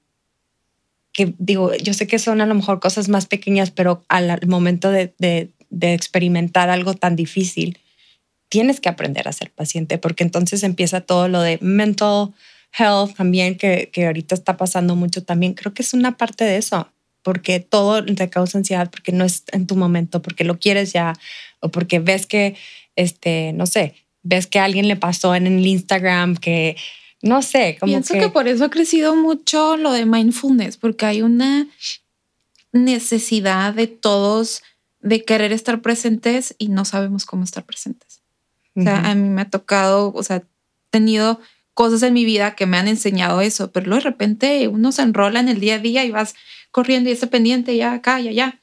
que, 1.13 1.35
digo, 1.37 1.75
yo 1.75 1.93
sé 1.93 2.07
que 2.07 2.17
son 2.17 2.41
a 2.41 2.47
lo 2.47 2.55
mejor 2.55 2.79
cosas 2.79 3.07
más 3.07 3.27
pequeñas, 3.27 3.69
pero 3.69 4.03
al 4.07 4.47
momento 4.47 4.89
de, 4.89 5.13
de, 5.19 5.51
de 5.69 5.93
experimentar 5.93 6.71
algo 6.71 6.95
tan 6.95 7.15
difícil, 7.15 7.77
tienes 8.49 8.79
que 8.79 8.89
aprender 8.89 9.27
a 9.27 9.31
ser 9.31 9.51
paciente, 9.51 9.99
porque 9.99 10.23
entonces 10.23 10.63
empieza 10.63 11.01
todo 11.01 11.27
lo 11.27 11.41
de 11.41 11.59
mental 11.61 12.33
health 12.77 13.15
también, 13.15 13.57
que, 13.57 13.89
que 13.91 14.07
ahorita 14.07 14.35
está 14.35 14.57
pasando 14.57 14.95
mucho 14.95 15.23
también, 15.23 15.53
creo 15.53 15.73
que 15.73 15.81
es 15.81 15.93
una 15.93 16.17
parte 16.17 16.43
de 16.43 16.57
eso, 16.57 16.89
porque 17.21 17.59
todo 17.59 18.03
te 18.05 18.29
causa 18.29 18.57
ansiedad, 18.57 18.89
porque 18.91 19.11
no 19.11 19.23
es 19.23 19.43
en 19.51 19.65
tu 19.67 19.75
momento, 19.75 20.21
porque 20.21 20.43
lo 20.43 20.59
quieres 20.59 20.93
ya, 20.93 21.13
o 21.59 21.69
porque 21.69 21.99
ves 21.99 22.25
que, 22.27 22.55
este, 22.95 23.51
no 23.53 23.65
sé, 23.65 23.95
ves 24.21 24.47
que 24.47 24.59
a 24.59 24.65
alguien 24.65 24.87
le 24.87 24.95
pasó 24.95 25.35
en 25.35 25.47
el 25.47 25.65
Instagram 25.65 26.35
que, 26.35 26.75
no 27.21 27.41
sé, 27.41 27.77
como 27.79 27.91
Pienso 27.91 28.13
que... 28.13 28.29
por 28.29 28.47
eso 28.47 28.65
ha 28.65 28.69
crecido 28.69 29.15
mucho 29.15 29.77
lo 29.77 29.91
de 29.91 30.05
mindfulness, 30.05 30.77
porque 30.77 31.05
hay 31.05 31.21
una 31.21 31.67
necesidad 32.71 33.73
de 33.73 33.87
todos 33.87 34.61
de 34.99 35.23
querer 35.23 35.51
estar 35.51 35.81
presentes 35.81 36.55
y 36.57 36.67
no 36.67 36.83
sabemos 36.83 37.25
cómo 37.25 37.43
estar 37.43 37.63
presentes. 37.63 38.21
O 38.75 38.81
sea, 38.81 39.09
a 39.09 39.15
mí 39.15 39.29
me 39.29 39.41
ha 39.41 39.49
tocado, 39.49 40.11
o 40.13 40.21
sea, 40.23 40.43
tenido 40.89 41.39
cosas 41.75 42.01
en 42.03 42.13
mi 42.13 42.25
vida 42.25 42.55
que 42.55 42.65
me 42.65 42.77
han 42.77 42.87
enseñado 42.87 43.41
eso, 43.41 43.71
pero 43.71 43.85
luego 43.85 44.03
de 44.03 44.09
repente 44.09 44.67
uno 44.67 44.91
se 44.91 45.03
enrola 45.03 45.41
en 45.41 45.49
el 45.49 45.59
día 45.59 45.75
a 45.75 45.79
día 45.79 46.05
y 46.05 46.09
vas 46.09 46.33
corriendo 46.71 47.09
y 47.09 47.13
está 47.13 47.27
pendiente 47.27 47.75
ya 47.75 47.93
acá 47.93 48.19
y 48.21 48.29
allá. 48.29 48.59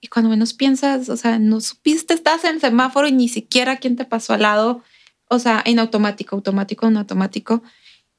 Y 0.00 0.08
cuando 0.08 0.28
menos 0.28 0.52
piensas, 0.52 1.08
o 1.08 1.16
sea, 1.16 1.38
no 1.38 1.60
supiste, 1.60 2.12
estás 2.12 2.44
en 2.44 2.56
el 2.56 2.60
semáforo 2.60 3.06
y 3.06 3.12
ni 3.12 3.28
siquiera 3.28 3.76
quién 3.76 3.94
te 3.94 4.04
pasó 4.04 4.34
al 4.34 4.42
lado, 4.42 4.82
o 5.28 5.38
sea, 5.38 5.62
en 5.64 5.78
automático, 5.78 6.34
automático, 6.34 6.86
en 6.88 6.96
automático. 6.96 7.62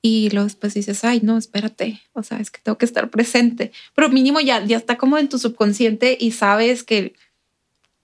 Y 0.02 0.30
luego 0.32 0.46
después 0.46 0.74
dices, 0.74 1.04
ay, 1.04 1.20
no, 1.22 1.38
espérate, 1.38 2.02
o 2.14 2.24
sea, 2.24 2.40
es 2.40 2.50
que 2.50 2.62
tengo 2.62 2.78
que 2.78 2.86
estar 2.86 3.10
presente. 3.10 3.74
Pero 3.94 4.08
mínimo 4.08 4.40
ya, 4.40 4.64
ya 4.64 4.78
está 4.78 4.98
como 4.98 5.18
en 5.18 5.28
tu 5.28 5.38
subconsciente 5.38 6.18
y 6.20 6.32
sabes 6.32 6.84
que, 6.84 7.14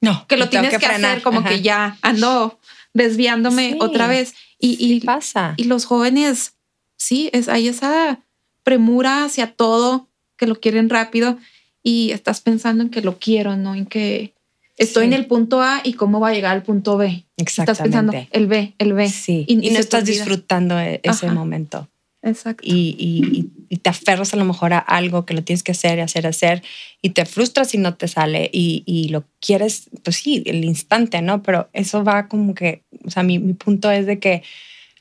no, 0.02 0.28
que 0.28 0.36
lo 0.36 0.50
tienes 0.50 0.78
que, 0.78 0.86
hacer, 0.86 1.22
como 1.22 1.46
que 1.46 1.62
ya 1.62 1.98
ando 2.02 2.60
desviándome 2.94 3.78
otra 3.80 4.08
vez. 4.08 4.36
Y, 4.60 5.00
pasa. 5.02 5.54
Y 5.58 5.64
los 5.64 5.86
jóvenes, 5.86 6.56
sí, 6.98 7.30
es, 7.32 7.48
hay 7.48 7.70
esa 7.70 8.20
premura 8.64 9.24
hacia 9.24 9.54
todo, 9.54 10.08
que 10.38 10.48
lo 10.48 10.60
quieren 10.60 10.90
rápido 10.90 11.38
y 11.84 12.12
estás 12.12 12.42
pensando 12.42 12.84
en 12.84 12.90
que 12.90 13.02
lo 13.02 13.20
quiero, 13.20 13.56
no 13.58 13.76
en 13.76 13.86
que 13.86 14.34
estoy 14.78 15.06
en 15.06 15.14
el 15.14 15.26
punto 15.28 15.62
A 15.62 15.82
y 15.84 15.94
cómo 15.94 16.20
va 16.20 16.30
a 16.30 16.34
llegar 16.34 16.56
al 16.56 16.64
punto 16.64 16.98
B. 16.98 17.26
Exactamente. 17.38 17.72
Estás 17.72 17.84
pensando 17.84 18.28
el 18.32 18.48
B, 18.48 18.74
el 18.78 18.94
B. 18.94 19.10
Sí. 19.10 19.46
Y, 19.48 19.56
no 19.56 19.80
estás 19.80 20.06
disfrutando 20.06 20.80
e, 20.80 21.00
ese 21.04 21.30
momento. 21.32 21.88
Exacto. 22.22 22.64
Y, 22.66 23.50
y, 23.70 23.78
te 23.78 23.90
aferras 23.90 24.34
a 24.34 24.38
lo 24.38 24.44
mejor 24.46 24.74
a 24.74 24.80
algo 24.80 25.26
que 25.26 25.34
lo 25.34 25.44
tienes 25.44 25.64
que 25.64 25.72
hacer 25.72 26.00
y 26.00 26.02
hacer, 26.02 26.28
hacer, 26.28 26.64
y 27.02 27.12
te 27.12 27.26
frustras 27.26 27.70
si 27.70 27.78
no 27.78 27.96
te 27.96 28.08
sale 28.08 28.50
y, 28.52 29.08
lo 29.10 29.24
quieres, 29.40 29.90
pues 30.04 30.18
sí, 30.18 30.44
el 30.46 30.66
instante, 30.66 31.22
¿no? 31.22 31.44
Pero 31.44 31.70
eso 31.72 32.04
va 32.04 32.28
como 32.28 32.56
que, 32.56 32.84
o 33.06 33.10
sea, 33.10 33.24
mi, 33.24 33.40
mi 33.40 33.54
punto 33.54 33.90
es 33.92 34.06
de 34.06 34.20
que 34.20 34.44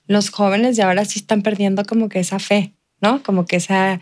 los 0.06 0.30
jóvenes 0.30 0.76
de 0.76 0.82
ahora 0.84 1.04
sí 1.04 1.18
están 1.18 1.42
perdiendo 1.42 1.84
como 1.84 2.08
que 2.08 2.20
esa 2.20 2.38
fe, 2.38 2.72
¿no? 3.00 3.22
Como 3.22 3.46
que 3.46 3.56
esa, 3.56 4.00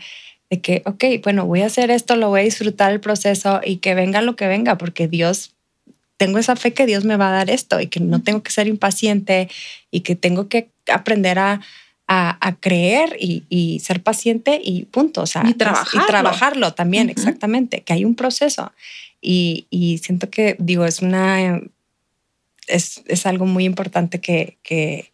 de 0.49 0.61
que, 0.61 0.83
ok, 0.85 1.03
bueno, 1.23 1.45
voy 1.45 1.61
a 1.61 1.67
hacer 1.67 1.89
esto, 1.91 2.15
lo 2.15 2.29
voy 2.29 2.41
a 2.41 2.43
disfrutar 2.43 2.91
el 2.91 2.99
proceso 2.99 3.61
y 3.63 3.77
que 3.77 3.95
venga 3.95 4.21
lo 4.21 4.35
que 4.35 4.47
venga, 4.47 4.77
porque 4.77 5.07
Dios, 5.07 5.55
tengo 6.17 6.39
esa 6.39 6.55
fe 6.55 6.73
que 6.73 6.85
Dios 6.85 7.03
me 7.03 7.17
va 7.17 7.29
a 7.29 7.31
dar 7.31 7.49
esto 7.49 7.79
y 7.79 7.87
que 7.87 7.99
no 7.99 8.21
tengo 8.21 8.43
que 8.43 8.51
ser 8.51 8.67
impaciente 8.67 9.49
y 9.91 10.01
que 10.01 10.15
tengo 10.15 10.49
que 10.49 10.69
aprender 10.87 11.39
a 11.39 11.61
a, 12.07 12.55
creer 12.59 13.17
y, 13.19 13.79
ser 13.83 14.01
paciente 14.01 14.59
y 14.63 14.85
punto. 14.85 15.21
O 15.21 15.27
sea, 15.27 15.43
y 15.45 15.53
trabajarlo, 15.53 16.03
y 16.03 16.07
trabajarlo 16.07 16.73
también, 16.73 17.09
exactamente, 17.09 17.81
que 17.81 17.93
hay 17.93 18.05
un 18.05 18.15
proceso. 18.15 18.71
Y, 19.21 19.99
siento 20.03 20.29
que, 20.29 20.55
digo, 20.59 20.85
es 20.85 21.01
una, 21.01 21.61
es, 22.67 23.01
es 23.05 23.25
algo 23.25 23.45
muy 23.45 23.65
importante 23.65 24.19
que, 24.21 24.57
que, 24.63 25.11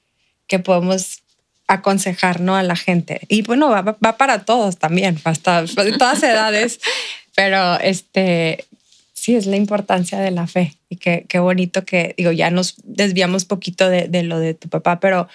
que, 0.47 0.59
podemos 0.59 1.23
aconsejar 1.67 2.41
¿no? 2.41 2.55
a 2.55 2.63
la 2.63 2.75
gente. 2.75 3.21
Y 3.27 3.41
bueno, 3.41 3.69
va, 3.69 3.81
va 3.81 4.17
para 4.17 4.45
todos 4.45 4.77
también, 4.77 5.19
hasta 5.23 5.65
todas 5.97 6.21
edades, 6.21 6.79
pero 7.35 7.79
este, 7.79 8.65
sí, 9.13 9.35
es 9.35 9.47
la 9.47 9.55
importancia 9.55 10.19
de 10.19 10.29
la 10.29 10.45
fe. 10.45 10.75
Y 10.89 10.97
qué, 10.97 11.25
qué 11.27 11.39
bonito 11.39 11.85
que, 11.85 12.13
digo, 12.17 12.31
ya 12.31 12.51
nos 12.51 12.75
desviamos 12.83 13.45
poquito 13.45 13.89
de, 13.89 14.07
de 14.07 14.21
lo 14.21 14.37
de 14.37 14.53
tu 14.53 14.69
papá, 14.69 14.99
pero 14.99 15.27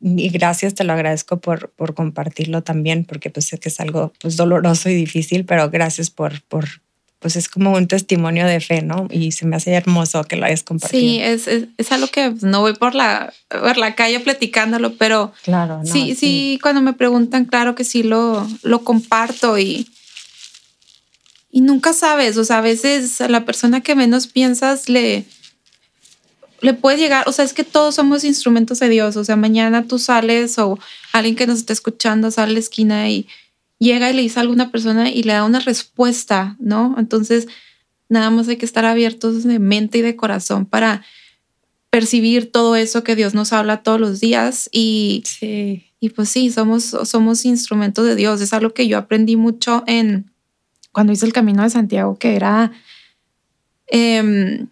y 0.00 0.28
gracias, 0.28 0.74
te 0.74 0.84
lo 0.84 0.92
agradezco 0.92 1.38
por, 1.38 1.70
por 1.70 1.94
compartirlo 1.94 2.62
también, 2.62 3.04
porque 3.04 3.30
pues 3.30 3.46
sé 3.46 3.58
que 3.58 3.70
es 3.70 3.80
algo 3.80 4.12
pues 4.20 4.36
doloroso 4.36 4.90
y 4.90 4.94
difícil, 4.94 5.44
pero 5.44 5.70
gracias 5.70 6.10
por, 6.10 6.42
por, 6.42 6.66
pues 7.18 7.36
es 7.36 7.48
como 7.48 7.72
un 7.72 7.88
testimonio 7.88 8.46
de 8.46 8.60
fe, 8.60 8.82
¿no? 8.82 9.08
Y 9.10 9.32
se 9.32 9.46
me 9.46 9.56
hace 9.56 9.72
hermoso 9.72 10.22
que 10.24 10.36
lo 10.36 10.44
hayas 10.44 10.62
compartido. 10.62 11.00
Sí, 11.00 11.20
es, 11.20 11.48
es, 11.48 11.68
es 11.78 11.92
algo 11.92 12.08
que 12.08 12.30
pues, 12.30 12.42
no 12.42 12.60
voy 12.60 12.74
por 12.74 12.94
la, 12.94 13.32
por 13.48 13.78
la 13.78 13.94
calle 13.94 14.20
platicándolo, 14.20 14.96
pero 14.96 15.32
claro, 15.42 15.80
sí, 15.84 16.14
sí, 16.14 16.58
cuando 16.62 16.82
me 16.82 16.92
preguntan, 16.92 17.46
claro 17.46 17.74
que 17.74 17.84
sí 17.84 18.02
lo, 18.02 18.46
lo 18.62 18.84
comparto 18.84 19.58
y, 19.58 19.88
y 21.50 21.62
nunca 21.62 21.94
sabes, 21.94 22.36
o 22.36 22.44
sea, 22.44 22.58
a 22.58 22.62
veces 22.62 23.20
a 23.22 23.28
la 23.28 23.46
persona 23.46 23.80
que 23.80 23.94
menos 23.94 24.26
piensas 24.26 24.90
le, 24.90 25.24
le 26.66 26.74
puede 26.74 26.98
llegar, 26.98 27.28
o 27.28 27.32
sea, 27.32 27.44
es 27.44 27.52
que 27.52 27.62
todos 27.64 27.94
somos 27.94 28.24
instrumentos 28.24 28.80
de 28.80 28.88
Dios, 28.88 29.16
o 29.16 29.24
sea, 29.24 29.36
mañana 29.36 29.84
tú 29.86 29.98
sales 29.98 30.58
o 30.58 30.78
alguien 31.12 31.36
que 31.36 31.46
nos 31.46 31.58
está 31.58 31.72
escuchando 31.72 32.30
sale 32.32 32.50
a 32.50 32.54
la 32.54 32.58
esquina 32.58 33.08
y 33.08 33.26
llega 33.78 34.10
y 34.10 34.14
le 34.14 34.22
dice 34.22 34.40
a 34.40 34.42
alguna 34.42 34.70
persona 34.72 35.08
y 35.10 35.22
le 35.22 35.32
da 35.32 35.44
una 35.44 35.60
respuesta, 35.60 36.56
¿no? 36.58 36.96
Entonces, 36.98 37.46
nada 38.08 38.30
más 38.30 38.48
hay 38.48 38.56
que 38.56 38.66
estar 38.66 38.84
abiertos 38.84 39.44
de 39.44 39.58
mente 39.58 39.98
y 39.98 40.02
de 40.02 40.16
corazón 40.16 40.66
para 40.66 41.02
percibir 41.90 42.50
todo 42.50 42.74
eso 42.74 43.04
que 43.04 43.14
Dios 43.16 43.32
nos 43.32 43.52
habla 43.52 43.82
todos 43.84 44.00
los 44.00 44.18
días 44.20 44.68
y, 44.72 45.22
Sí. 45.24 45.84
y 46.00 46.08
pues 46.10 46.28
sí, 46.28 46.50
somos, 46.50 46.82
somos 47.04 47.44
instrumentos 47.44 48.04
de 48.06 48.16
Dios. 48.16 48.40
Es 48.40 48.52
algo 48.52 48.74
que 48.74 48.88
yo 48.88 48.98
aprendí 48.98 49.36
mucho 49.36 49.84
en 49.86 50.30
cuando 50.92 51.12
hice 51.12 51.26
el 51.26 51.32
Camino 51.32 51.62
de 51.62 51.70
Santiago, 51.70 52.18
que 52.18 52.34
era... 52.36 52.72
em, 53.86 54.68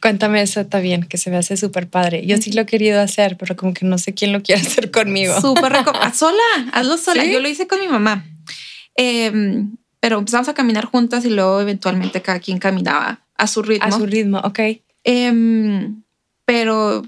Cuéntame 0.00 0.42
eso 0.42 0.66
también, 0.66 1.04
que 1.04 1.18
se 1.18 1.30
me 1.30 1.36
hace 1.36 1.56
súper 1.56 1.88
padre. 1.88 2.24
Yo 2.26 2.36
sí 2.38 2.52
lo 2.52 2.62
he 2.62 2.66
querido 2.66 3.00
hacer, 3.00 3.36
pero 3.36 3.56
como 3.56 3.74
que 3.74 3.84
no 3.84 3.98
sé 3.98 4.14
quién 4.14 4.32
lo 4.32 4.42
quiere 4.42 4.60
hacer 4.66 4.90
conmigo. 4.90 5.40
Súper 5.40 5.72
recomendable. 5.72 6.14
sola, 6.14 6.70
hazlo 6.72 6.96
sola. 6.98 7.24
¿Sí? 7.24 7.32
Yo 7.32 7.40
lo 7.40 7.48
hice 7.48 7.66
con 7.66 7.80
mi 7.80 7.88
mamá. 7.88 8.24
Em, 8.94 9.76
pero 10.00 10.18
empezamos 10.18 10.48
a 10.48 10.54
caminar 10.54 10.84
juntas 10.84 11.24
y 11.24 11.30
luego 11.30 11.60
eventualmente 11.60 12.22
cada 12.22 12.40
quien 12.40 12.58
caminaba 12.58 13.20
a 13.36 13.46
su 13.46 13.62
ritmo. 13.62 13.86
A 13.86 13.92
su 13.92 14.06
ritmo, 14.06 14.38
ok. 14.38 14.60
Em, 15.04 16.02
pero 16.44 17.04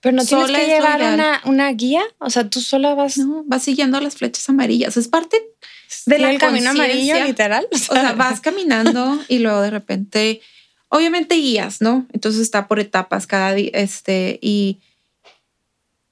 Pero 0.00 0.16
no 0.16 0.24
tienes 0.24 0.50
que 0.50 0.66
llevar 0.66 1.00
una, 1.14 1.40
una 1.44 1.72
guía. 1.72 2.02
O 2.18 2.30
sea, 2.30 2.48
tú 2.48 2.60
sola 2.60 2.94
vas 2.94 3.18
no, 3.18 3.44
vas 3.46 3.62
siguiendo 3.62 4.00
las 4.00 4.16
flechas 4.16 4.48
amarillas. 4.48 4.96
Es 4.96 5.08
parte 5.08 5.36
de 6.06 6.18
la 6.18 6.28
del 6.28 6.38
camino 6.38 6.70
amarillo, 6.70 7.24
literal. 7.24 7.66
O 7.72 7.78
sea, 7.78 8.12
vas 8.16 8.40
caminando 8.40 9.18
y 9.28 9.38
luego 9.38 9.60
de 9.60 9.70
repente, 9.70 10.40
obviamente 10.92 11.36
guías, 11.36 11.80
¿no? 11.80 12.06
Entonces 12.12 12.42
está 12.42 12.68
por 12.68 12.78
etapas 12.78 13.26
cada 13.26 13.54
día, 13.54 13.70
este, 13.72 14.38
y 14.42 14.78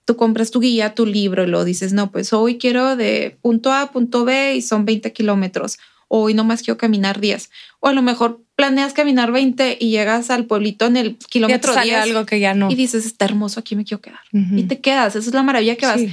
tú 0.06 0.16
compras 0.16 0.50
tu 0.50 0.58
guía, 0.60 0.94
tu 0.94 1.04
libro 1.04 1.44
y 1.44 1.48
luego 1.48 1.66
dices, 1.66 1.92
no, 1.92 2.10
pues 2.10 2.32
hoy 2.32 2.56
quiero 2.56 2.96
de 2.96 3.36
punto 3.42 3.72
A 3.72 3.82
a 3.82 3.92
punto 3.92 4.24
B 4.24 4.54
y 4.56 4.62
son 4.62 4.86
20 4.86 5.12
kilómetros. 5.12 5.78
Hoy 6.08 6.32
nomás 6.32 6.62
quiero 6.62 6.78
caminar 6.78 7.20
10. 7.20 7.50
O 7.80 7.88
a 7.88 7.92
lo 7.92 8.00
mejor 8.00 8.42
planeas 8.56 8.94
caminar 8.94 9.30
20 9.32 9.76
y 9.78 9.90
llegas 9.90 10.30
al 10.30 10.46
pueblito 10.46 10.86
en 10.86 10.96
el 10.96 11.18
kilómetro 11.18 11.74
sale 11.74 11.90
10 11.90 12.02
algo 12.02 12.26
que 12.26 12.40
ya 12.40 12.54
no. 12.54 12.70
y 12.70 12.74
dices, 12.74 13.04
está 13.04 13.26
hermoso, 13.26 13.60
aquí 13.60 13.76
me 13.76 13.84
quiero 13.84 14.00
quedar. 14.00 14.20
Y 14.32 14.62
te 14.62 14.80
quedas. 14.80 15.14
Esa 15.14 15.28
es 15.28 15.34
la 15.34 15.42
maravilla 15.42 15.76
que 15.76 15.86
vas 15.86 16.00
Sí. 16.00 16.10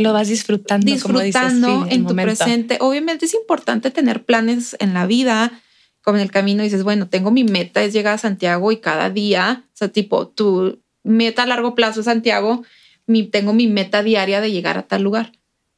Lo 0.00 0.12
vas 0.12 0.28
disfrutando, 0.28 0.86
como 1.02 1.18
dices, 1.18 1.42
disfrutando 1.42 1.86
sí, 1.88 1.94
en 1.96 2.02
tu 2.02 2.10
momento. 2.10 2.36
presente. 2.36 2.78
Obviamente 2.80 3.26
es 3.26 3.34
importante 3.34 3.90
tener 3.90 4.24
planes 4.24 4.76
en 4.78 4.94
la 4.94 5.08
vida, 5.08 5.60
como 6.08 6.16
en 6.16 6.22
el 6.22 6.30
camino 6.30 6.62
dices, 6.62 6.84
bueno, 6.84 7.06
tengo 7.06 7.30
mi 7.30 7.44
meta 7.44 7.84
es 7.84 7.92
llegar 7.92 8.14
a 8.14 8.18
Santiago 8.18 8.72
y 8.72 8.78
cada 8.78 9.10
día, 9.10 9.66
o 9.66 9.76
sea, 9.76 9.88
tipo, 9.88 10.26
tu 10.26 10.78
meta 11.02 11.42
a 11.42 11.46
largo 11.46 11.74
plazo 11.74 12.00
es 12.00 12.06
Santiago, 12.06 12.62
mi, 13.06 13.24
tengo 13.24 13.52
mi 13.52 13.66
meta 13.66 14.02
diaria 14.02 14.40
de 14.40 14.50
llegar 14.50 14.78
a 14.78 14.84
tal 14.84 15.02
lugar. 15.02 15.32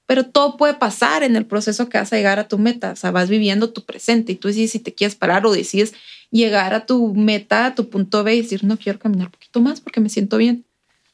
Pero 0.07 0.27
todo 0.27 0.57
puede 0.57 0.75
pasar 0.75 1.25
en 1.25 1.35
el 1.35 1.47
proceso 1.47 1.89
que 1.89 1.99
vas 1.99 2.13
a 2.13 2.17
llegar 2.17 2.39
a 2.39 2.47
tu 2.47 2.59
meta. 2.59 2.93
O 2.93 2.97
sea, 2.97 3.11
vas 3.11 3.29
viviendo 3.29 3.71
tu 3.71 3.85
presente 3.85 4.31
y 4.31 4.37
tú 4.37 4.47
decides 4.47 4.71
si 4.71 4.79
te 4.79 4.95
quieres 4.95 5.17
parar 5.17 5.45
o 5.45 5.51
decides 5.51 5.95
llegar 6.31 6.75
a 6.75 6.87
tu 6.87 7.13
meta, 7.13 7.67
a 7.67 7.75
tu 7.75 7.91
punto 7.91 8.23
B 8.23 8.37
y 8.37 8.43
decir, 8.43 8.63
no 8.63 8.77
quiero 8.77 9.01
caminar 9.01 9.27
un 9.27 9.33
poquito 9.33 9.61
más 9.61 9.81
porque 9.81 10.01
me 10.01 10.11
siento 10.11 10.37
bien. 10.37 10.65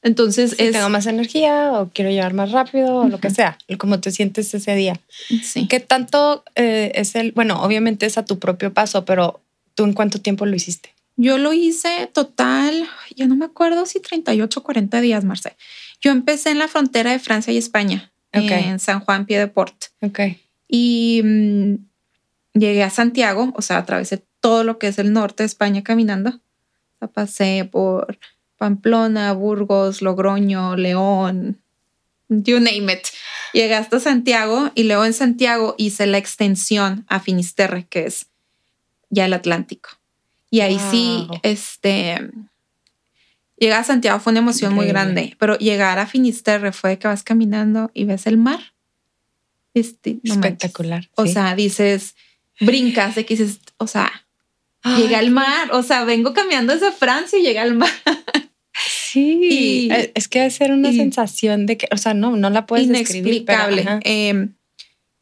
Entonces 0.06 0.52
Si 0.56 0.62
es... 0.62 0.72
tengo 0.72 0.88
más 0.88 1.06
energía 1.06 1.72
o 1.72 1.90
quiero 1.92 2.10
llegar 2.10 2.32
más 2.32 2.52
rápido 2.52 2.98
o 2.98 3.08
lo 3.08 3.18
que 3.18 3.28
sea, 3.30 3.58
como 3.76 3.98
te 3.98 4.12
sientes 4.12 4.54
ese 4.54 4.76
día. 4.76 5.00
Sí. 5.42 5.66
¿Qué 5.66 5.80
tanto 5.80 6.44
eh, 6.54 6.92
es 6.94 7.16
el, 7.16 7.32
bueno, 7.32 7.60
obviamente 7.60 8.06
es 8.06 8.16
a 8.16 8.24
tu 8.24 8.38
propio 8.38 8.72
paso, 8.72 9.04
pero 9.04 9.40
tú 9.74 9.82
en 9.82 9.94
cuánto 9.94 10.20
tiempo 10.20 10.46
lo 10.46 10.54
hiciste? 10.54 10.94
Yo 11.16 11.38
lo 11.38 11.52
hice 11.52 12.08
total, 12.12 12.86
ya 13.16 13.26
no 13.26 13.34
me 13.34 13.46
acuerdo 13.46 13.84
si 13.84 13.98
38 13.98 14.60
o 14.60 14.62
40 14.62 15.00
días, 15.00 15.24
Marce. 15.24 15.56
Yo 16.00 16.12
empecé 16.12 16.50
en 16.50 16.60
la 16.60 16.68
frontera 16.68 17.10
de 17.10 17.18
Francia 17.18 17.52
y 17.52 17.56
España, 17.56 18.12
Ok. 18.32 18.50
en 18.50 18.78
San 18.78 19.00
Juan 19.00 19.26
Piedeport. 19.26 19.86
Ok. 20.02 20.20
Y 20.68 21.20
mm, 21.24 21.74
llegué 22.54 22.84
a 22.84 22.90
Santiago, 22.90 23.52
o 23.56 23.62
sea, 23.62 23.78
atravesé 23.78 24.22
todo 24.40 24.62
lo 24.62 24.78
que 24.78 24.86
es 24.86 25.00
el 25.00 25.12
norte 25.12 25.42
de 25.42 25.46
España 25.48 25.82
caminando. 25.82 26.30
O 26.30 26.98
sea, 27.00 27.08
pasé 27.08 27.68
por 27.70 28.18
Pamplona, 28.56 29.32
Burgos, 29.32 30.02
Logroño, 30.02 30.76
León, 30.76 31.60
you 32.28 32.58
name 32.58 32.92
it. 32.92 33.06
Llegué 33.52 33.74
hasta 33.74 34.00
Santiago 34.00 34.70
y 34.74 34.84
luego 34.84 35.04
en 35.04 35.12
Santiago 35.12 35.74
hice 35.78 36.06
la 36.06 36.18
extensión 36.18 37.04
a 37.08 37.20
Finisterre, 37.20 37.86
que 37.88 38.06
es 38.06 38.26
ya 39.10 39.26
el 39.26 39.32
Atlántico. 39.32 39.90
Y 40.50 40.60
ahí 40.60 40.78
sí, 40.90 41.26
este, 41.42 42.30
llegar 43.56 43.80
a 43.80 43.84
Santiago 43.84 44.20
fue 44.20 44.32
una 44.32 44.40
emoción 44.40 44.74
muy 44.74 44.86
grande, 44.86 45.36
pero 45.38 45.58
llegar 45.58 45.98
a 45.98 46.06
Finisterre 46.06 46.72
fue 46.72 46.98
que 46.98 47.08
vas 47.08 47.22
caminando 47.22 47.90
y 47.94 48.04
ves 48.04 48.26
el 48.26 48.36
mar. 48.36 48.60
Este, 49.74 50.18
no. 50.22 50.34
Espectacular. 50.34 51.10
O 51.14 51.26
sea, 51.26 51.54
dices, 51.54 52.14
brincas 52.60 53.14
de 53.14 53.26
que 53.26 53.36
dices, 53.36 53.60
o 53.76 53.86
sea, 53.86 54.10
Ay, 54.82 55.02
llega 55.02 55.18
al 55.18 55.30
mar, 55.30 55.72
o 55.72 55.82
sea, 55.82 56.04
vengo 56.04 56.32
caminando 56.32 56.72
desde 56.72 56.92
Francia 56.92 57.38
y 57.38 57.42
llega 57.42 57.62
al 57.62 57.74
mar. 57.74 57.90
Sí, 59.16 59.38
Y- 59.88 59.92
eh, 59.92 60.12
es 60.14 60.28
que 60.28 60.40
debe 60.40 60.50
ser 60.50 60.72
una 60.72 60.90
y- 60.90 60.96
sensación 60.96 61.66
de 61.66 61.76
que, 61.78 61.88
o 61.92 61.96
sea, 61.96 62.12
no, 62.14 62.36
no 62.36 62.50
la 62.50 62.66
puedes 62.66 62.88
describir. 62.88 63.44
pero, 63.46 63.70
Inexplicable. 63.72 63.82
ajá. 63.82 64.00
Eh, 64.04 64.48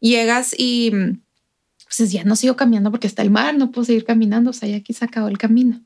llegas 0.00 0.54
y 0.58 0.90
mm, 0.92 1.20
pues 1.96 2.10
ya 2.12 2.24
no 2.24 2.34
sigo 2.36 2.56
caminando 2.56 2.90
porque 2.90 3.06
está 3.06 3.22
el 3.22 3.30
mar, 3.30 3.56
no 3.56 3.70
puedo 3.70 3.84
seguir 3.84 4.04
caminando, 4.04 4.50
o 4.50 4.52
sea, 4.52 4.68
ya 4.68 4.76
aquí 4.76 4.92
se 4.92 5.04
acabó 5.04 5.28
el 5.28 5.38
camino. 5.38 5.80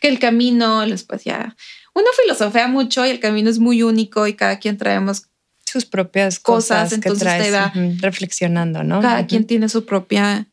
Que 0.00 0.08
el 0.08 0.18
camino, 0.18 0.86
después 0.86 1.24
ya, 1.24 1.56
uno 1.94 2.06
filosofea 2.22 2.68
mucho 2.68 3.04
y 3.06 3.10
el 3.10 3.18
camino 3.20 3.48
es 3.50 3.58
muy 3.58 3.82
único 3.82 4.26
y 4.26 4.34
cada 4.34 4.58
quien 4.58 4.76
traemos, 4.76 5.24
Sus 5.64 5.84
propias 5.84 6.38
Cosas, 6.38 6.84
cosas, 6.84 6.88
que 6.90 6.94
entonces 7.08 7.20
traes 7.52 7.72
te 7.72 7.78
ujú, 7.80 7.96
reflexionando, 8.00 8.84
¿no? 8.84 9.00
cada 9.02 9.26
quien 9.26 9.44
tiene 9.46 9.68
su 9.68 9.84
propia, 9.84 10.46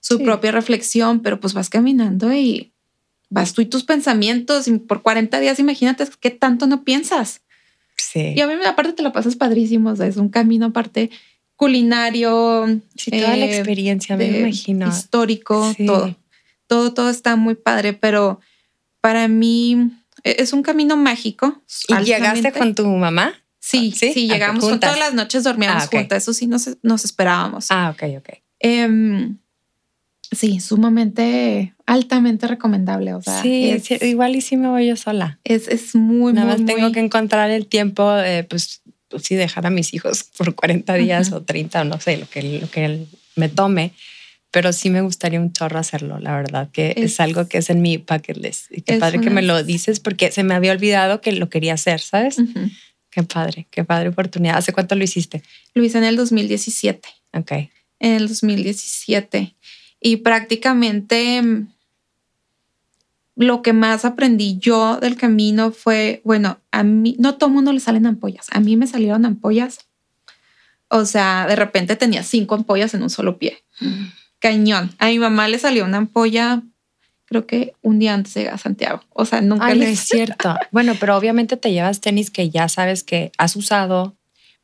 su 0.00 0.18
Sí. 0.18 0.24
propia 0.24 0.50
reflexión, 0.52 1.20
pero 1.20 1.40
pues 1.40 1.54
vas 1.54 1.70
caminando 1.70 2.32
y 2.34 2.72
vas 3.30 3.52
tú 3.52 3.62
y 3.62 3.66
tus 3.66 3.84
pensamientos 3.84 4.68
y 4.68 4.78
por 4.78 5.02
40 5.02 5.38
días 5.40 5.58
imagínate 5.58 6.06
qué 6.20 6.30
tanto 6.30 6.66
no 6.66 6.84
piensas. 6.84 7.42
Sí. 7.96 8.32
Y 8.36 8.40
a 8.40 8.46
mí 8.46 8.54
aparte 8.64 8.92
te 8.92 9.02
la 9.02 9.12
pasas 9.12 9.36
padrísimo, 9.36 9.90
o 9.90 9.96
sea, 9.96 10.06
es 10.06 10.16
un 10.16 10.28
camino 10.28 10.66
aparte 10.66 11.10
culinario, 11.56 12.80
Sí, 12.96 13.10
toda 13.10 13.36
la 13.36 13.44
eh, 13.46 13.56
experiencia, 13.56 14.16
me 14.16 14.26
imagino. 14.40 14.88
histórico, 14.88 15.74
Sí. 15.76 15.86
todo. 15.86 16.16
Todo, 16.66 16.92
todo 16.92 17.10
está 17.10 17.34
muy 17.36 17.54
padre, 17.54 17.94
pero 17.94 18.40
para 19.00 19.26
mí 19.28 19.90
e- 20.22 20.36
es 20.38 20.52
un 20.52 20.62
camino 20.62 20.96
mágico. 20.96 21.62
¿Y 21.88 22.04
llegaste 22.04 22.52
con 22.52 22.74
tu 22.74 22.86
mamá? 22.86 23.32
Sí, 23.60 23.92
¿Sí? 23.92 24.12
sí, 24.12 24.28
Ah, 24.30 24.34
llegamos 24.34 24.64
con 24.64 24.78
todas 24.80 24.98
las 24.98 25.14
noches 25.14 25.44
dormíamos 25.44 25.84
Ah, 25.84 25.88
juntas, 25.90 26.22
eso 26.22 26.32
sí 26.32 26.46
nos, 26.46 26.70
nos 26.82 27.04
esperábamos. 27.04 27.66
Ah, 27.70 27.90
ok, 27.94 28.02
ok. 28.18 28.28
Em, 28.60 29.38
sí, 30.30 30.60
sumamente, 30.60 31.74
altamente 31.88 32.46
recomendable. 32.46 33.14
O 33.14 33.22
sea, 33.22 33.40
sí, 33.42 33.70
es, 33.70 33.84
sí, 33.84 33.96
igual 34.02 34.36
y 34.36 34.40
sí 34.42 34.56
me 34.56 34.68
voy 34.68 34.86
yo 34.86 34.96
sola. 34.96 35.38
es, 35.44 35.68
es 35.68 35.94
muy, 35.94 36.32
Nada 36.32 36.46
muy, 36.52 36.56
más 36.58 36.66
tengo 36.66 36.82
muy- 36.86 36.92
que 36.92 37.00
encontrar 37.00 37.50
el 37.50 37.66
tiempo, 37.66 38.16
eh, 38.18 38.44
pues, 38.44 38.82
pues 39.08 39.22
sí, 39.24 39.34
dejar 39.36 39.66
a 39.66 39.70
mis 39.70 39.94
hijos 39.94 40.24
por 40.36 40.54
40 40.54 40.94
días 40.94 41.28
Ujú. 41.28 41.36
o 41.36 41.42
30 41.42 41.80
o 41.80 41.84
no 41.84 41.98
sé, 41.98 42.18
lo 42.18 42.28
que, 42.28 42.42
lo 42.60 42.70
que 42.70 43.06
me 43.36 43.48
tome. 43.48 43.92
Pero 44.50 44.72
sí 44.72 44.88
me 44.90 45.02
gustaría 45.02 45.40
un 45.40 45.52
chorro 45.52 45.78
hacerlo, 45.78 46.18
la 46.20 46.34
verdad, 46.36 46.70
que 46.72 46.94
es, 46.96 47.12
Es- 47.12 47.20
algo 47.20 47.48
que 47.48 47.58
es 47.58 47.68
en 47.70 47.82
mi 47.82 47.96
bucket 47.98 48.36
list. 48.38 48.70
Y 48.70 48.80
qué 48.82 48.98
padre 48.98 49.18
que 49.20 49.26
una- 49.26 49.34
me 49.36 49.42
lo 49.42 49.62
dices 49.62 50.00
porque 50.00 50.30
se 50.30 50.42
me 50.42 50.54
había 50.54 50.72
olvidado 50.72 51.20
que 51.20 51.32
lo 51.32 51.48
quería 51.50 51.74
hacer, 51.74 52.00
¿sabes? 52.00 52.38
Ujú. 52.38 52.60
Qué 53.10 53.22
padre, 53.22 53.66
qué 53.70 53.84
padre 53.84 54.10
oportunidad. 54.10 54.56
¿Hace 54.58 54.72
cuánto 54.72 54.94
lo 54.94 55.04
hiciste? 55.04 55.42
Lo 55.74 55.82
hice 55.84 55.98
en 55.98 56.04
el 56.04 56.16
2017. 56.16 57.08
Ok. 57.34 57.52
en 58.00 58.12
el 58.12 58.28
2017 58.28 59.54
y 60.00 60.16
prácticamente 60.18 61.42
mm, 61.42 61.68
lo 63.38 63.62
que 63.62 63.72
más 63.72 64.04
aprendí 64.04 64.58
yo 64.58 64.98
del 64.98 65.16
camino 65.16 65.70
fue, 65.70 66.20
bueno, 66.24 66.58
a 66.72 66.82
mí 66.82 67.14
no 67.20 67.36
todo 67.36 67.48
mundo 67.48 67.72
le 67.72 67.78
salen 67.78 68.04
ampollas, 68.04 68.48
a 68.50 68.58
mí 68.58 68.76
me 68.76 68.88
salieron 68.88 69.24
ampollas, 69.24 69.86
o 70.88 71.04
sea, 71.04 71.46
de 71.46 71.54
repente 71.54 71.94
tenía 71.94 72.24
cinco 72.24 72.56
ampollas 72.56 72.94
en 72.94 73.02
un 73.04 73.10
solo 73.10 73.38
pie, 73.38 73.62
cañón. 74.40 74.90
A 74.98 75.06
mi 75.06 75.20
mamá 75.20 75.46
le 75.46 75.60
salió 75.60 75.84
una 75.84 75.98
ampolla, 75.98 76.62
creo 77.26 77.46
que 77.46 77.74
un 77.80 78.00
día 78.00 78.14
antes 78.14 78.34
de 78.34 78.40
llegar 78.40 78.56
a 78.56 78.58
Santiago, 78.58 79.04
o 79.10 79.24
sea, 79.24 79.40
nunca 79.40 79.66
Ay, 79.66 79.78
no 79.78 79.84
le 79.84 79.92
es 79.92 80.00
cierto. 80.00 80.56
Bueno, 80.72 80.96
pero 80.98 81.16
obviamente 81.16 81.56
te 81.56 81.70
llevas 81.70 82.00
tenis 82.00 82.32
que 82.32 82.50
ya 82.50 82.68
sabes 82.68 83.04
que 83.04 83.30
has 83.38 83.54
usado. 83.54 84.16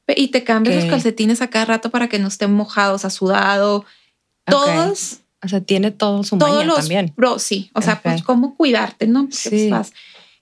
y 0.08 0.28
te 0.28 0.42
cambias 0.42 0.74
los 0.74 0.86
calcetines 0.86 1.42
a 1.42 1.48
cada 1.48 1.66
rato 1.66 1.90
para 1.90 2.08
que 2.08 2.18
no 2.18 2.26
estén 2.26 2.52
mojados, 2.52 3.04
a 3.04 3.10
sudado, 3.10 3.84
todos 4.46 5.20
O 5.44 5.48
sea, 5.48 5.60
tiene 5.60 5.90
todo 5.90 6.24
su 6.24 6.38
todos 6.38 6.56
maña 6.56 6.66
los 6.66 6.76
también. 6.76 7.12
pros, 7.14 7.42
sí. 7.42 7.70
O 7.74 7.82
sea, 7.82 8.00
pues 8.00 8.22
cómo 8.22 8.56
cuidarte, 8.56 9.06
¿no? 9.06 9.28
Porque, 9.28 9.68
pues, 9.68 9.88
Sí. 9.88 9.94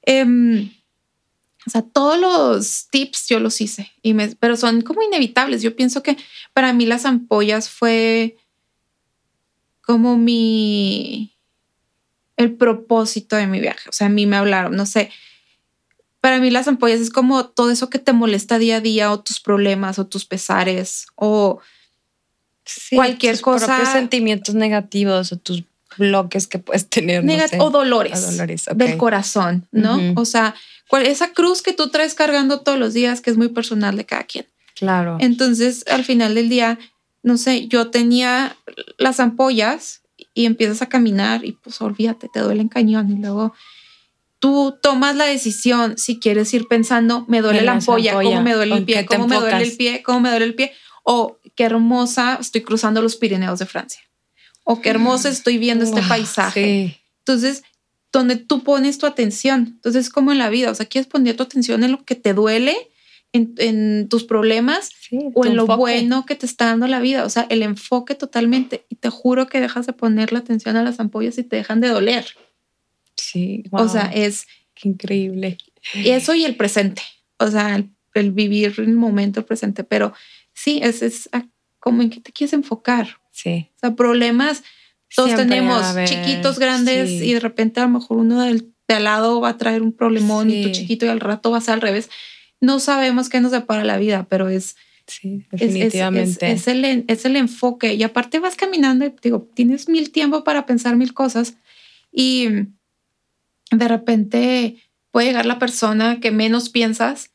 Em, 0.05 0.71
o 1.67 1.71
sea, 1.71 1.83
todos 1.83 2.19
los 2.19 2.89
tips 2.91 3.29
yo 3.29 3.39
los 3.39 3.61
hice, 3.61 3.93
y 4.03 4.15
me, 4.15 4.29
pero 4.37 4.57
son 4.57 4.83
como 4.83 5.03
inevitables. 5.03 5.63
Yo 5.63 5.77
pienso 5.77 6.03
que 6.03 6.17
para 6.53 6.73
mí 6.73 6.87
las 6.87 7.05
ampollas 7.05 7.69
fue 7.69 8.37
como 9.83 10.17
mi, 10.17 11.33
el 12.37 12.53
propósito 12.55 13.37
de 13.37 13.47
mi 13.47 13.61
viaje. 13.61 13.89
O 13.89 13.93
sea, 13.93 14.09
a 14.09 14.11
mí 14.11 14.27
me 14.27 14.37
hablaron, 14.37 14.75
no 14.75 14.87
sé. 14.87 15.11
Para 16.21 16.39
mí 16.39 16.51
las 16.51 16.69
ampollas 16.69 17.01
es 17.01 17.11
como 17.11 17.47
todo 17.47 17.71
eso 17.71 17.91
que 17.91 17.99
te 17.99 18.13
molesta 18.13 18.59
día 18.59 18.77
a 18.77 18.81
día 18.81 19.13
o 19.13 19.21
tus 19.21 19.41
problemas 19.41 19.99
o 19.99 20.07
tus 20.07 20.25
pesares 20.25 21.07
o 21.17 21.61
Sí, 22.81 22.97
cualquier 22.97 23.35
tus 23.35 23.43
cosa- 23.43 23.67
propios 23.67 23.89
sentimientos 23.91 24.55
negativos 24.55 25.33
o 25.33 25.37
tus 25.37 25.65
bloques 25.99 26.47
que 26.47 26.59
puedes 26.59 26.87
tener. 26.89 27.25
Negat- 27.25 27.43
no 27.43 27.49
sé. 27.49 27.61
o 27.61 27.71
dolores, 27.71 28.37
del 28.75 28.97
corazón, 28.97 29.67
¿no? 29.73 29.99
O 30.17 30.25
sea, 30.25 30.55
esa 31.05 31.33
cruz 31.33 31.63
que 31.63 31.73
tú 31.73 31.89
traes 31.91 32.15
cargando 32.15 32.61
todos 32.61 32.79
los 32.79 32.93
días, 32.95 33.21
que 33.21 33.31
es 33.31 33.37
muy 33.37 33.49
personal 33.49 33.97
de 33.97 34.05
cada 34.05 34.25
quien. 34.25 34.47
Claro. 34.75 35.17
Entonces, 35.21 35.85
al 35.89 36.05
final 36.05 36.35
del 36.35 36.49
día, 36.49 36.79
no 37.23 37.37
sé, 37.37 37.69
yo 37.69 37.91
tenía 37.91 38.57
las 38.99 39.21
ampollas 39.21 40.03
y 40.35 40.45
empiezas 40.47 40.83
a 40.83 40.89
caminar 40.89 41.45
y 41.45 41.53
pues 41.53 41.81
olvídate, 41.81 42.29
te 42.33 42.41
duele 42.41 42.63
en 42.63 42.69
cañón 42.69 43.11
y 43.11 43.21
luego 43.21 43.55
tú 44.39 44.77
tomas 44.83 45.15
la 45.15 45.25
decisión 45.25 45.97
si 45.99 46.19
quieres 46.19 46.53
ir 46.53 46.67
pensando, 46.69 47.25
me 47.29 47.43
duele 47.43 47.63
la 47.63 47.73
ampolla, 47.73 48.15
cómo 48.15 48.43
me 48.43 48.55
duele 48.55 48.75
¿o 48.75 48.77
el 48.79 48.85
pie, 48.85 49.07
cómo 49.07 49.29
me 49.29 49.37
duele 49.37 49.63
el 49.63 49.77
pie, 49.77 50.03
cómo 50.03 50.21
me 50.21 50.31
duele 50.31 50.45
el 50.47 50.55
pie, 50.55 50.73
o 51.05 51.39
qué 51.55 51.65
hermosa 51.65 52.39
estoy 52.41 52.63
cruzando 52.63 53.03
los 53.03 53.17
Pirineos 53.17 53.59
de 53.59 53.67
Francia, 53.67 54.03
o 54.65 54.81
qué 54.81 54.91
hermosa 54.91 55.29
estoy 55.29 55.59
viendo 55.59 55.85
este 55.85 56.01
Wow, 56.01 56.09
paisaje. 56.09 56.65
Sí. 56.65 56.97
Entonces, 57.19 57.63
donde 58.13 58.37
tú 58.37 58.63
pones 58.63 58.99
tu 58.99 59.07
atención. 59.07 59.73
Entonces, 59.77 60.11
como 60.11 60.33
en 60.33 60.39
la 60.39 60.51
vida, 60.51 60.71
o 60.71 60.75
sea, 60.75 60.87
quieres 60.87 61.09
poner 61.09 61.37
tu 61.37 61.43
atención 61.43 61.83
en 61.83 61.93
lo 61.93 62.05
que 62.05 62.15
te 62.15 62.35
duele, 62.35 62.77
en, 63.33 63.55
en 63.57 64.09
tus 64.11 64.25
problemas 64.25 64.91
sí, 65.09 65.19
o 65.35 65.47
en 65.47 65.57
lo 65.57 65.67
bueno 65.67 66.27
que 66.27 66.35
te 66.35 66.45
está 66.45 66.67
dando 66.67 66.87
la 66.87 67.01
vida. 67.01 67.25
O 67.25 67.31
sea, 67.31 67.47
el 67.49 67.63
enfoque 67.63 68.15
totalmente. 68.15 68.85
Y 68.91 68.97
te 68.97 69.09
juro 69.09 69.47
que 69.47 69.61
dejas 69.61 69.87
de 69.87 69.95
poner 69.95 70.33
la 70.33 70.41
atención 70.41 70.77
a 70.77 70.83
las 70.83 71.01
ampollas 71.01 71.39
y 71.39 71.43
te 71.43 71.57
dejan 71.57 71.81
de 71.81 71.89
doler. 71.89 72.27
Sí. 73.17 73.65
O 73.71 73.89
sea, 73.89 74.09
wow, 74.09 74.13
es 74.15 74.47
qué 74.75 74.91
increíble. 74.91 75.57
eso 75.95 76.35
y 76.35 76.45
el 76.45 76.57
presente. 76.57 77.03
O 77.39 77.49
sea, 77.49 77.75
el, 77.77 77.89
el 78.13 78.33
vivir 78.33 78.75
el 78.77 78.93
momento 78.93 79.47
presente. 79.47 79.85
Pero 79.85 80.13
sí, 80.55 80.81
es, 80.83 81.03
es 81.03 81.29
como 81.79 82.03
en 82.03 82.11
qué 82.11 82.21
te 82.21 82.33
quieres 82.33 82.53
enfocar. 82.53 83.19
Sí. 83.33 83.71
O 83.77 83.79
sea, 83.81 83.95
problemas 83.95 84.63
todos 85.15 85.29
Siempre 85.31 85.47
tenemos 85.47 85.85
chiquitos, 86.07 86.59
grandes 86.59 87.09
sí. 87.11 87.25
y 87.31 87.33
de 87.35 87.41
repente 87.41 87.81
a 87.81 87.85
lo 87.85 87.91
mejor 87.91 88.17
uno 88.19 88.43
del, 88.43 88.73
de 88.89 88.95
al 88.95 89.05
lado 89.05 89.41
va 89.43 89.51
a 89.51 89.59
traer 89.59 89.83
un 89.83 89.93
problemón 89.93 90.51
y 90.51 90.63
tu 90.63 90.71
chiquito 90.71 91.05
y 91.05 91.09
al 91.11 91.21
rato 91.21 91.51
va 91.51 91.59
a 91.59 91.61
ser 91.61 91.75
al 91.75 91.81
revés. 91.83 92.09
No 92.61 92.79
sabemos 92.81 93.29
qué 93.29 93.41
nos 93.41 93.53
depara 93.53 93.85
la 93.85 93.99
vida, 93.99 94.27
pero 94.31 94.49
es, 94.49 94.77
Sí, 95.07 95.45
es- 95.51 95.61
es- 95.61 95.69
es- 95.69 95.75
definitivamente. 95.75 96.51
Es, 96.53 96.69
el, 96.69 97.05
es 97.09 97.25
el 97.27 97.37
enfoque. 97.37 97.93
Y 97.95 98.03
aparte 98.05 98.39
vas 98.39 98.55
caminando 98.55 99.05
y 99.05 99.13
digo, 99.23 99.51
tienes 99.55 99.89
mil 99.89 100.13
tiempo 100.13 100.45
para 100.45 100.65
pensar 100.65 100.97
mil 100.97 101.13
cosas 101.13 101.55
y 102.11 102.49
de 103.71 103.89
repente 103.89 104.77
puede 105.11 105.27
llegar 105.29 105.45
la 105.47 105.59
persona 105.59 106.21
que 106.21 106.31
menos 106.31 106.69
piensas 106.71 107.33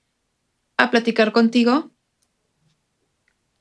a 0.78 0.90
platicar 0.92 1.32
contigo 1.32 1.92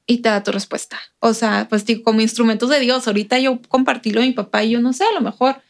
y 0.06 0.18
te 0.18 0.28
da 0.28 0.42
tu 0.42 0.52
respuesta. 0.52 0.98
O 1.20 1.34
sea, 1.34 1.66
pues 1.68 1.84
digo, 1.84 2.02
como 2.02 2.20
instrumentos 2.20 2.70
de 2.70 2.80
Dios, 2.80 3.06
ahorita 3.06 3.38
yo 3.38 3.60
compartí 3.68 4.10
lo 4.10 4.20
de 4.20 4.28
mi 4.28 4.32
papá 4.32 4.64
y 4.64 4.70
yo 4.70 4.80
no 4.80 4.92
sé, 4.92 5.04
a 5.04 5.12
lo 5.12 5.20
mejor 5.20 5.60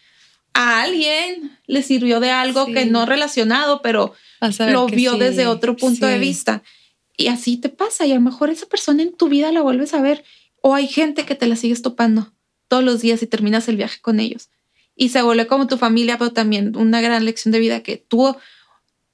a 0.52 0.82
alguien 0.82 1.58
le 1.66 1.82
sirvió 1.82 2.20
de 2.20 2.30
algo 2.30 2.66
Sí. 2.66 2.72
que 2.72 2.86
no 2.86 3.06
relacionado, 3.06 3.82
pero 3.82 4.14
a 4.40 4.48
lo 4.70 4.86
vio 4.86 5.12
sí, 5.12 5.18
desde 5.18 5.46
otro 5.46 5.76
punto 5.76 6.06
de 6.06 6.18
vista. 6.18 6.62
Y 7.16 7.28
así 7.28 7.56
te 7.56 7.68
pasa. 7.68 8.06
Y 8.06 8.12
a 8.12 8.16
lo 8.16 8.20
mejor 8.20 8.50
esa 8.50 8.66
persona 8.66 9.02
en 9.02 9.14
tu 9.14 9.28
vida 9.28 9.52
la 9.52 9.62
vuelves 9.62 9.94
a 9.94 10.00
ver. 10.00 10.24
O 10.62 10.74
hay 10.74 10.86
gente 10.88 11.24
que 11.24 11.34
te 11.34 11.46
la 11.46 11.56
sigues 11.56 11.82
topando 11.82 12.32
todos 12.68 12.82
los 12.84 13.00
días 13.00 13.22
y 13.22 13.26
terminas 13.26 13.68
el 13.68 13.76
viaje 13.76 14.00
con 14.00 14.18
ellos. 14.20 14.48
Y 14.94 15.10
se 15.10 15.20
vuelve 15.22 15.46
como 15.46 15.66
tu 15.66 15.76
familia, 15.76 16.18
pero 16.18 16.32
también 16.32 16.76
una 16.76 17.00
gran 17.00 17.24
lección 17.24 17.52
de 17.52 17.58
vida 17.58 17.82
que 17.82 17.98
tú, 17.98 18.34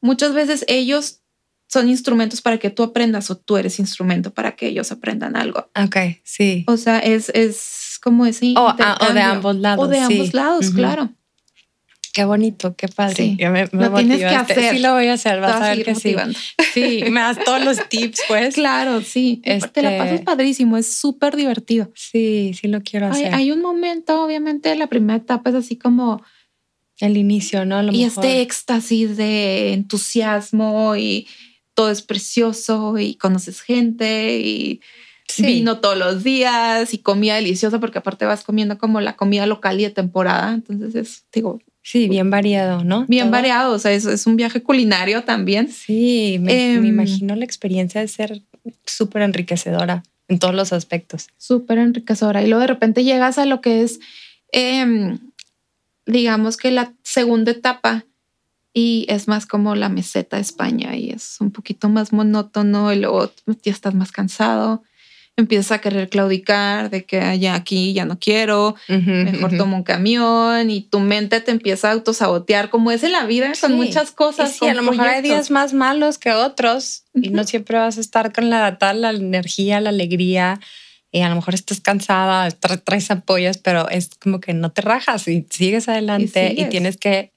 muchas 0.00 0.32
veces 0.34 0.64
ellos 0.68 1.21
son 1.72 1.88
instrumentos 1.88 2.42
para 2.42 2.58
que 2.58 2.68
tú 2.68 2.82
aprendas 2.82 3.30
o 3.30 3.36
tú 3.38 3.56
eres 3.56 3.78
instrumento 3.78 4.34
para 4.34 4.56
que 4.56 4.66
ellos 4.66 4.92
aprendan 4.92 5.36
algo. 5.36 5.70
Ok, 5.82 5.96
sí. 6.22 6.64
O 6.66 6.76
sea, 6.76 6.98
es, 6.98 7.30
es 7.30 7.98
como 8.02 8.26
ese... 8.26 8.52
O, 8.58 8.68
ah, 8.68 8.98
o 9.08 9.14
de 9.14 9.20
ambos 9.22 9.56
lados. 9.56 9.86
O 9.86 9.88
de 9.88 9.96
sí. 9.96 10.02
ambos 10.02 10.34
lados, 10.34 10.70
claro. 10.70 11.08
Qué 12.12 12.24
bonito, 12.26 12.76
qué 12.76 12.88
padre. 12.88 13.14
Sí. 13.16 13.36
Ya 13.40 13.50
me, 13.50 13.66
me 13.72 13.88
Lo 13.88 13.94
tienes 13.96 14.18
que 14.18 14.26
hacer. 14.26 14.74
Sí, 14.74 14.78
lo 14.80 14.92
voy 14.92 15.06
a 15.06 15.14
hacer. 15.14 15.40
Vas 15.40 15.54
vas 15.54 15.62
a 15.62 15.68
ver 15.74 15.82
que 15.82 15.94
sí. 15.94 16.08
motivando. 16.08 16.38
Sí, 16.74 17.04
me 17.10 17.20
das 17.20 17.38
todos 17.42 17.64
los 17.64 17.88
tips, 17.88 18.20
pues. 18.28 18.54
Claro, 18.54 19.00
sí. 19.00 19.40
Te 19.42 19.50
la 19.50 19.56
Este- 19.56 19.98
pasas 19.98 20.20
padrísimo, 20.20 20.76
es 20.76 20.92
súper 20.94 21.36
divertido. 21.36 21.90
Sí, 21.94 22.52
sí 22.60 22.68
lo 22.68 22.82
quiero 22.82 23.06
Hay, 23.06 23.12
hacer. 23.12 23.34
hay 23.34 23.50
un 23.50 23.62
momento, 23.62 24.22
obviamente, 24.22 24.76
la 24.76 24.88
primera 24.88 25.16
etapa 25.20 25.48
es 25.48 25.56
así 25.56 25.76
como, 25.76 26.22
El 26.98 27.16
inicio, 27.16 27.64
¿no? 27.64 27.78
A 27.78 27.82
lo 27.82 27.92
y 27.94 28.04
mejor. 28.04 28.26
este 28.26 28.42
éxtasis 28.42 29.16
de 29.16 29.72
entusiasmo 29.72 30.96
y 30.96 31.26
todo 31.74 31.90
es 31.90 32.02
precioso 32.02 32.98
y 32.98 33.14
conoces 33.14 33.60
gente 33.60 34.38
y 34.38 34.80
Sí. 35.28 35.46
vino 35.46 35.78
todos 35.78 35.96
los 35.96 36.22
días 36.24 36.92
y 36.92 36.98
comida 36.98 37.36
deliciosa 37.36 37.80
porque 37.80 37.98
aparte 37.98 38.26
vas 38.26 38.42
comiendo 38.44 38.76
como 38.76 39.00
la 39.00 39.16
comida 39.16 39.46
local 39.46 39.80
y 39.80 39.84
de 39.84 39.90
temporada. 39.90 40.52
Entonces 40.52 40.94
es, 40.94 41.24
digo, 41.32 41.60
Sí, 41.84 42.06
bien 42.08 42.28
variado, 42.30 42.84
¿no? 42.84 43.06
bien 43.08 43.24
Todo. 43.24 43.32
variado. 43.32 43.74
O 43.74 43.78
sea, 43.78 43.92
es, 43.92 44.04
es 44.04 44.26
un 44.26 44.36
viaje 44.36 44.62
culinario 44.62 45.24
también. 45.24 45.68
Sí, 45.72 46.36
me, 46.38 46.52
me 46.52 46.74
Em, 46.74 46.84
imagino 46.84 47.34
la 47.34 47.44
experiencia 47.44 48.00
de 48.02 48.08
ser 48.08 48.42
súper 48.84 49.22
enriquecedora 49.22 50.02
en 50.28 50.38
todos 50.38 50.54
los 50.54 50.72
aspectos. 50.74 51.28
súper 51.38 51.78
enriquecedora. 51.78 52.42
Y 52.42 52.46
luego 52.48 52.60
de 52.60 52.66
repente 52.68 53.02
llegas 53.02 53.38
a 53.38 53.46
lo 53.46 53.60
que 53.62 53.82
es, 53.82 54.00
em, 54.52 55.18
digamos 56.06 56.56
que 56.56 56.70
la 56.72 56.92
segunda 57.02 57.52
etapa 57.52 58.04
y 58.74 59.06
es 59.08 59.28
más 59.28 59.46
como 59.46 59.74
la 59.74 59.88
meseta 59.88 60.36
de 60.36 60.42
España 60.42 60.96
y 60.96 61.10
es 61.10 61.36
un 61.40 61.50
poquito 61.50 61.88
más 61.88 62.12
monótono 62.12 62.92
y 62.92 62.96
luego 63.00 63.32
ya 63.62 63.72
estás 63.72 63.94
más 63.94 64.12
cansado. 64.12 64.82
Empiezas 65.34 65.72
a 65.72 65.78
querer 65.80 66.10
claudicar 66.10 66.90
de 66.90 67.04
que 67.06 67.38
ya 67.38 67.54
aquí 67.54 67.94
ya 67.94 68.04
no 68.04 68.18
quiero, 68.18 68.74
mejor 68.88 69.56
tomo 69.56 69.76
un 69.78 69.82
camión 69.82 70.68
y 70.70 70.82
tu 70.82 71.00
mente 71.00 71.40
te 71.40 71.50
empieza 71.50 71.88
a 71.88 71.92
autosabotear 71.92 72.68
como 72.68 72.90
es 72.90 73.02
en 73.02 73.12
la 73.12 73.24
vida 73.24 73.52
con 73.58 73.70
Sí. 73.70 73.76
muchas 73.76 74.10
cosas. 74.10 74.50
Y 74.56 74.58
sí, 74.58 74.66
a 74.68 74.74
con 74.74 74.84
lo 74.84 74.90
mejor 74.92 75.06
hay 75.08 75.22
días 75.22 75.50
más 75.50 75.72
malos 75.72 76.18
que 76.18 76.32
otros 76.32 77.04
y 77.14 77.30
no 77.30 77.44
siempre 77.44 77.78
vas 77.78 77.96
a 77.96 78.00
estar 78.02 78.30
con 78.32 78.50
la 78.50 78.76
tal 78.76 79.00
la 79.00 79.10
energía, 79.10 79.80
la 79.80 79.88
alegría. 79.88 80.60
Y 81.10 81.20
a 81.20 81.28
lo 81.30 81.34
mejor 81.36 81.54
estás 81.54 81.80
cansada, 81.80 82.48
tra- 82.48 82.82
traes 82.82 83.10
apoyas, 83.10 83.58
pero 83.58 83.88
es 83.90 84.10
como 84.18 84.40
que 84.40 84.52
no 84.54 84.70
te 84.72 84.80
rajas 84.82 85.28
y 85.28 85.46
sigues 85.50 85.88
adelante 85.88 86.46
y, 86.46 86.50
sigues. 86.56 86.68
tienes 86.70 86.96
que, 86.98 87.32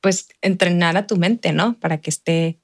pues, 0.00 0.28
entrenar 0.42 0.96
a 0.96 1.06
tu 1.06 1.16
mente, 1.16 1.52
¿no? 1.52 1.74
Para 1.78 2.00
que 2.00 2.10
esté 2.10 2.58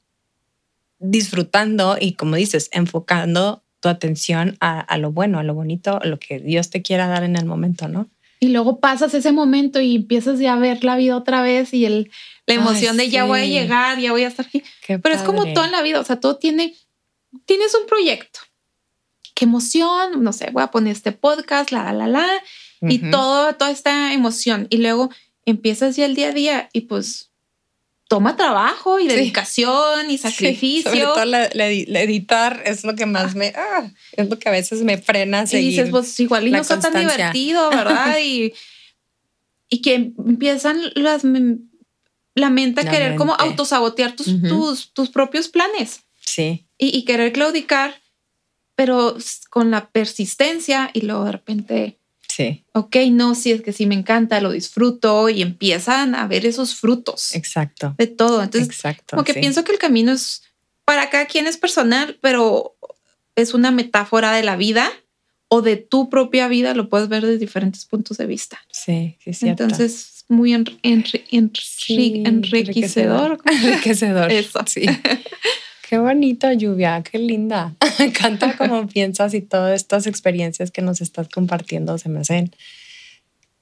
disfrutando 0.98 1.97
y, 2.01 2.15
como 2.15 2.36
dices, 2.36 2.69
enfocando 2.73 3.62
tu 3.81 3.89
atención 3.89 4.56
a, 4.61 4.81
a 4.81 4.98
lo 4.98 5.12
bueno, 5.12 5.39
a 5.39 5.43
lo 5.43 5.55
bonito, 5.55 6.01
a 6.01 6.06
lo 6.06 6.19
que 6.19 6.39
Dios 6.39 6.70
te 6.70 6.82
quiera 6.82 7.06
dar 7.06 7.23
en 7.23 7.36
el 7.36 7.44
momento, 7.44 7.89
¿no? 7.89 8.09
Y 8.40 8.48
luego 8.48 8.81
pasas 8.81 9.15
ese 9.15 9.32
momento 9.32 9.81
y 9.81 9.97
empiezas 9.97 10.39
ya 10.39 10.55
a 10.55 10.59
ver 10.59 10.85
la 10.85 10.97
vida 10.97 11.16
otra 11.16 11.43
vez 11.43 11.73
y 11.73 11.86
el, 11.86 12.11
la 12.47 12.55
Ay, 12.55 12.61
emoción 12.61 12.97
de 12.97 13.09
ya 13.09 13.24
voy 13.24 13.40
a 13.40 13.47
llegar, 13.47 13.98
ya 13.98 14.12
voy 14.12 14.24
a 14.24 14.28
estar 14.28 14.47
aquí. 14.47 14.62
Qué 14.86 14.98
Pero 14.98 15.15
es 15.15 15.23
como 15.23 15.44
todo 15.52 15.65
en 15.65 15.73
la 15.73 15.82
vida, 15.82 16.01
o 16.01 16.05
sea, 16.05 16.20
todo 16.20 16.36
tiene, 16.36 16.74
tienes 17.47 17.74
un 17.74 17.86
proyecto. 17.86 18.40
Qué 19.35 19.47
emoción, 19.47 20.23
no 20.23 20.32
sé, 20.32 20.51
voy 20.52 20.62
a 20.62 20.70
poner 20.70 20.93
este 20.93 21.12
podcast, 21.12 21.73
la, 21.73 21.93
la, 21.93 22.06
la, 22.06 22.27
y 22.82 23.01
Ujú. 23.01 23.11
todo, 23.11 23.55
toda 23.55 23.70
esta 23.70 24.12
emoción. 24.12 24.66
Y 24.69 24.77
luego 24.77 25.11
empiezas 25.46 25.96
ya 25.96 26.06
el 26.06 26.14
día 26.14 26.28
a 26.28 26.32
día 26.32 26.68
y 26.72 26.82
pues 26.82 27.30
toma 28.08 28.36
trabajo 28.36 28.98
y 29.00 29.04
Sí. 29.08 29.08
dedicación 29.16 30.10
y 30.10 30.18
Sí, 30.18 30.30
sacrificio. 30.30 30.90
sobre 30.90 31.00
todo 31.04 31.24
la, 31.24 31.48
la 31.54 31.68
la 31.86 32.00
editar 32.02 32.62
es 32.66 32.84
lo 32.84 32.94
que 32.94 33.06
más 33.06 33.34
me, 33.34 33.52
ah, 33.56 33.90
es 34.12 34.28
lo 34.28 34.38
que 34.38 34.48
a 34.48 34.52
veces 34.52 34.82
me 34.82 34.98
frena 34.98 35.40
a 35.40 35.44
y 35.44 35.46
seguir. 35.48 35.70
dices, 35.70 35.90
pues 35.90 36.18
igual 36.20 36.46
y 36.46 36.50
no 36.50 36.58
está 36.60 36.78
tan 36.80 36.94
divertido, 36.98 37.70
¿verdad? 37.70 38.18
y, 38.22 38.52
y 39.68 39.80
que 39.82 39.94
empiezan 39.94 40.80
las 40.94 41.22
la 42.36 42.50
mente 42.50 42.80
a 42.80 42.84
La 42.84 42.90
querer 42.90 43.16
como 43.16 43.32
mente. 43.32 43.44
autosabotear 43.44 44.16
tus, 44.16 44.28
Ujú. 44.28 44.48
tus, 44.48 44.92
tus 44.92 45.08
propios 45.10 45.48
planes. 45.48 46.00
sí, 46.20 46.66
y, 46.78 46.96
y 46.96 47.04
querer 47.04 47.32
claudicar, 47.32 48.00
pero 48.74 49.16
con 49.50 49.70
la 49.70 49.88
persistencia 49.90 50.90
y 50.92 51.02
luego 51.02 51.24
de 51.26 51.32
repente, 51.32 51.98
sí, 52.36 52.65
ok, 52.73 52.97
no, 53.11 53.35
sí, 53.35 53.52
es 53.52 53.62
que 53.62 53.73
sí 53.73 53.86
me 53.86 53.94
encanta, 53.94 54.40
lo 54.40 54.51
disfruto 54.51 55.28
y 55.28 55.43
empiezan 55.43 56.15
a 56.15 56.27
ver 56.27 56.47
esos 56.47 56.74
frutos 56.74 57.35
exacto. 57.35 57.94
de 57.98 58.06
todo. 58.06 58.43
Entonces, 58.43 58.69
exacto. 58.69 59.16
como 59.16 59.24
que 59.24 59.35
sí. 59.35 59.40
pienso 59.40 59.65
que 59.65 59.73
el 59.73 59.78
camino 59.78 60.12
es 60.12 60.43
para 60.85 61.11
cada 61.11 61.27
quien 61.27 61.47
es 61.47 61.56
personal, 61.56 62.19
pero 62.20 62.77
es 63.36 63.55
una 63.55 63.70
metáfora 63.70 64.32
de 64.32 64.43
la 64.43 64.56
vida 64.56 64.90
o 65.48 65.62
de 65.62 65.77
tu 65.77 66.11
propia 66.11 66.48
vida, 66.48 66.74
lo 66.74 66.89
puedes 66.89 67.09
ver 67.09 67.23
desde 67.24 67.39
diferentes 67.39 67.85
puntos 67.85 68.16
de 68.16 68.27
vista. 68.27 68.59
Sí, 68.70 69.16
sí, 69.23 69.32
cierto. 69.32 69.62
Entonces, 69.65 70.24
muy 70.28 70.52
enri- 70.52 70.81
enri- 70.82 71.24
enri- 71.31 71.62
Sí, 71.62 72.23
enriquecedor. 72.27 73.39
Enriquecedor. 73.44 74.32
Eso. 74.32 74.61
Sí. 74.66 74.86
Qué 75.94 75.98
bonito, 75.98 76.50
Lluvia, 76.50 77.04
qué 77.08 77.20
linda. 77.20 77.72
Me 78.00 78.06
encanta 78.06 78.56
cómo 78.56 78.88
piensas 78.88 79.32
y 79.32 79.40
todas 79.40 79.76
estas 79.76 80.08
experiencias 80.08 80.72
que 80.72 80.82
nos 80.82 81.00
estás 81.00 81.28
compartiendo 81.28 81.98
se 81.98 82.08
me 82.08 82.18
hacen 82.18 82.50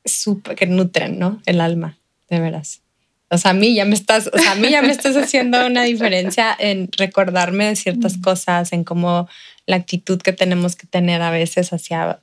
súper, 0.03 0.57
que 0.57 0.65
nutren, 0.67 1.19
¿no? 1.19 1.43
El 1.45 1.61
alma, 1.61 1.99
de 2.31 2.41
veras. 2.41 2.81
O 3.29 3.37
sea, 3.37 3.51
a 3.51 3.55
mí 3.55 3.75
ya 3.75 3.85
me 3.85 3.95
estás, 3.95 4.31
o 4.33 4.39
sea, 4.39 4.53
a 4.53 4.55
mí 4.55 4.71
ya 4.71 4.81
me 4.81 4.93
estás 4.93 5.15
haciendo 5.15 5.67
una 5.67 5.83
diferencia 5.83 6.57
en 6.59 6.89
recordarme 6.97 7.67
de 7.67 7.77
ciertas 7.77 8.17
cosas, 8.17 8.73
en 8.73 8.83
cómo 8.85 9.29
la 9.67 9.77
actitud 9.77 10.19
que 10.19 10.33
tenemos 10.33 10.75
que 10.75 10.87
tener 10.87 11.21
a 11.21 11.31
veces 11.31 11.75
hacia 11.75 12.21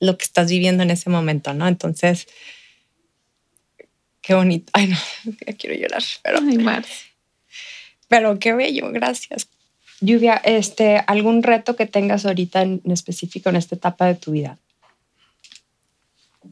lo 0.00 0.18
que 0.18 0.24
estás 0.24 0.50
viviendo 0.50 0.82
en 0.82 0.90
ese 0.90 1.08
momento, 1.08 1.54
¿no? 1.54 1.68
Entonces, 1.68 2.26
Qué 4.22 4.34
bonito. 4.34 4.70
Ay, 4.72 4.88
no, 4.88 4.96
ya 5.46 5.52
quiero 5.52 5.76
llorar, 5.76 6.02
pero, 6.24 6.40
Ay, 6.40 6.58
Mar. 6.58 6.84
pero 8.08 8.40
qué 8.40 8.54
bello, 8.54 8.90
gracias. 8.90 9.48
Lluvia, 10.02 10.34
este, 10.34 10.98
¿algún 11.06 11.44
reto 11.44 11.76
que 11.76 11.86
tengas 11.86 12.26
ahorita 12.26 12.62
en 12.62 12.82
específico 12.86 13.48
en 13.48 13.56
esta 13.56 13.76
etapa 13.76 14.06
de 14.06 14.16
tu 14.16 14.32
vida? 14.32 14.58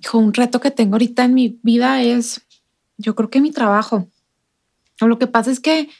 Hijo, 0.00 0.18
un 0.18 0.32
reto 0.32 0.60
que 0.60 0.70
tengo 0.70 0.94
ahorita 0.94 1.24
en 1.24 1.34
mi 1.34 1.58
vida 1.62 2.00
es, 2.00 2.42
yo 2.96 3.16
creo 3.16 3.28
que 3.28 3.40
mi 3.40 3.50
trabajo. 3.50 4.08
O 5.00 5.08
lo 5.08 5.18
que 5.18 5.26
pasa 5.26 5.50
es 5.50 5.58
que, 5.58 5.90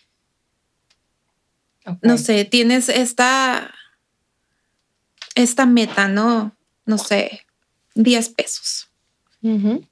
no 2.02 2.18
sé, 2.18 2.44
tienes 2.44 2.88
esta, 2.88 3.74
esta 5.34 5.66
meta, 5.66 6.06
¿no? 6.06 6.54
No 6.86 6.98
sé, 6.98 7.40
10 7.96 8.28
pesos. 8.28 8.88
Ujú. 9.42 9.84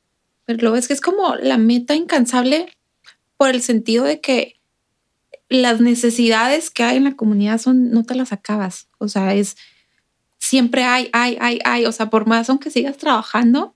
Pero 0.45 0.61
luego 0.61 0.77
es 0.77 0.87
que 0.87 0.95
es 0.95 1.01
como 1.01 1.35
la 1.35 1.59
meta 1.59 1.97
incansable 1.97 2.73
por 3.37 3.51
el 3.51 3.63
sentido 3.63 4.05
de 4.05 4.21
que 4.21 4.58
las 5.49 5.81
necesidades 5.81 6.70
que 6.70 6.83
hay 6.83 6.97
en 6.99 7.05
la 7.05 7.16
comunidad 7.16 7.59
son, 7.59 7.91
no 7.91 8.05
te 8.05 8.15
las 8.15 8.33
acabas. 8.33 8.89
O 8.99 9.09
sea, 9.09 9.35
es 9.35 9.57
siempre 10.39 10.85
hay, 10.85 11.09
hay, 11.12 11.37
hay, 11.41 11.59
hay. 11.65 11.87
O 11.87 11.93
sea, 11.93 12.11
por 12.11 12.27
más 12.27 12.49
aunque 12.51 12.70
sigas 12.70 12.97
trabajando 12.97 13.75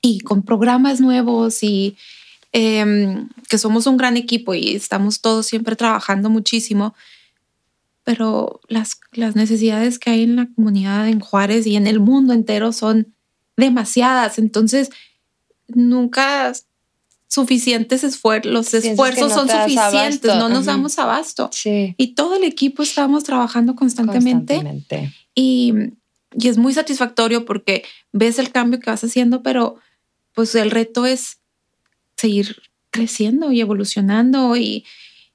y 0.00 0.20
con 0.20 0.42
programas 0.42 1.00
nuevos 1.00 1.62
y 1.62 1.96
em, 2.52 3.28
que 3.48 3.58
somos 3.58 3.86
un 3.86 3.96
gran 3.96 4.16
equipo 4.16 4.54
y 4.54 4.74
estamos 4.74 5.20
todos 5.20 5.46
siempre 5.46 5.76
trabajando 5.76 6.30
muchísimo, 6.30 6.94
pero 8.04 8.60
las, 8.68 8.98
las 9.12 9.36
necesidades 9.36 9.98
que 9.98 10.10
hay 10.10 10.22
en 10.22 10.36
la 10.36 10.48
comunidad 10.54 11.08
en 11.08 11.20
Juárez 11.20 11.66
y 11.66 11.76
en 11.76 11.86
el 11.86 12.00
mundo 12.00 12.32
entero 12.32 12.72
son 12.72 13.14
demasiadas. 13.56 14.38
Entonces, 14.38 14.90
nunca 15.66 16.52
suficientes 17.28 18.04
esfuerzos, 18.04 18.52
los 18.52 18.74
esfuerzos 18.74 19.28
no 19.28 19.46
son 19.46 19.48
suficientes, 19.48 20.34
no 20.34 20.48
nos 20.48 20.64
damos 20.64 20.98
abasto. 20.98 21.50
Sí. 21.52 21.94
Y 21.98 22.14
todo 22.14 22.36
el 22.36 22.44
equipo 22.44 22.82
estábamos 22.82 23.22
trabajando 23.24 23.76
constantemente, 23.76 24.54
Constantemente. 24.54 25.14
Y, 25.34 25.74
y 26.32 26.48
es 26.48 26.56
muy 26.56 26.72
satisfactorio 26.72 27.44
porque 27.44 27.84
ves 28.12 28.38
el 28.38 28.50
cambio 28.50 28.80
que 28.80 28.90
vas 28.90 29.04
haciendo, 29.04 29.42
pero 29.42 29.76
pues 30.32 30.54
el 30.54 30.70
reto 30.70 31.04
es 31.04 31.38
seguir 32.16 32.62
creciendo 32.90 33.52
y 33.52 33.60
evolucionando 33.60 34.56
y, 34.56 34.84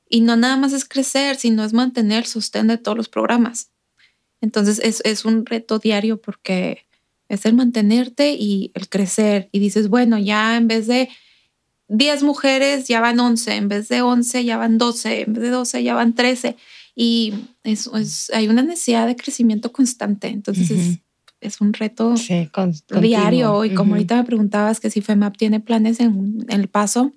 y 0.09 0.21
no 0.21 0.35
nada 0.35 0.57
más 0.57 0.73
es 0.73 0.85
crecer, 0.85 1.35
sino 1.35 1.63
es 1.63 1.73
mantener 1.73 2.19
el 2.19 2.25
sostén 2.25 2.67
de 2.67 2.77
todos 2.77 2.97
los 2.97 3.07
programas. 3.07 3.69
Entonces 4.41 4.81
es, 4.83 5.01
es 5.05 5.25
un 5.25 5.45
reto 5.45 5.77
diario 5.79 6.19
porque 6.19 6.85
es 7.29 7.45
el 7.45 7.53
mantenerte 7.53 8.33
y 8.33 8.71
el 8.73 8.89
crecer. 8.89 9.49
Y 9.51 9.59
dices, 9.59 9.89
bueno, 9.89 10.17
ya 10.17 10.57
en 10.57 10.67
vez 10.67 10.87
de 10.87 11.09
10 11.87 12.23
mujeres 12.23 12.87
ya 12.87 13.01
van 13.01 13.19
11, 13.19 13.55
en 13.55 13.67
vez 13.67 13.87
de 13.89 14.01
11 14.01 14.43
ya 14.45 14.57
van 14.57 14.77
12, 14.77 15.21
en 15.23 15.33
vez 15.33 15.43
de 15.43 15.49
12 15.49 15.83
ya 15.83 15.93
van 15.95 16.13
13. 16.13 16.55
Y 16.95 17.33
eso 17.63 17.97
es, 17.97 18.29
hay 18.33 18.47
una 18.47 18.61
necesidad 18.61 19.07
de 19.07 19.15
crecimiento 19.15 19.71
constante. 19.71 20.27
Entonces 20.27 20.69
es, 20.71 20.87
Ujú. 20.87 20.97
es 21.41 21.61
un 21.61 21.73
reto 21.73 22.15
Sí, 22.17 22.47
con- 22.51 22.71
diario. 23.01 23.53
continuo. 23.53 23.65
Y 23.65 23.73
como 23.73 23.89
Ujú. 23.91 23.95
ahorita 23.95 24.15
me 24.17 24.23
preguntabas 24.23 24.79
que 24.79 24.89
si 24.91 25.01
FEMAP 25.01 25.35
tiene 25.37 25.59
planes 25.59 25.99
en, 25.99 26.45
en 26.47 26.59
el 26.61 26.67
paso, 26.67 27.11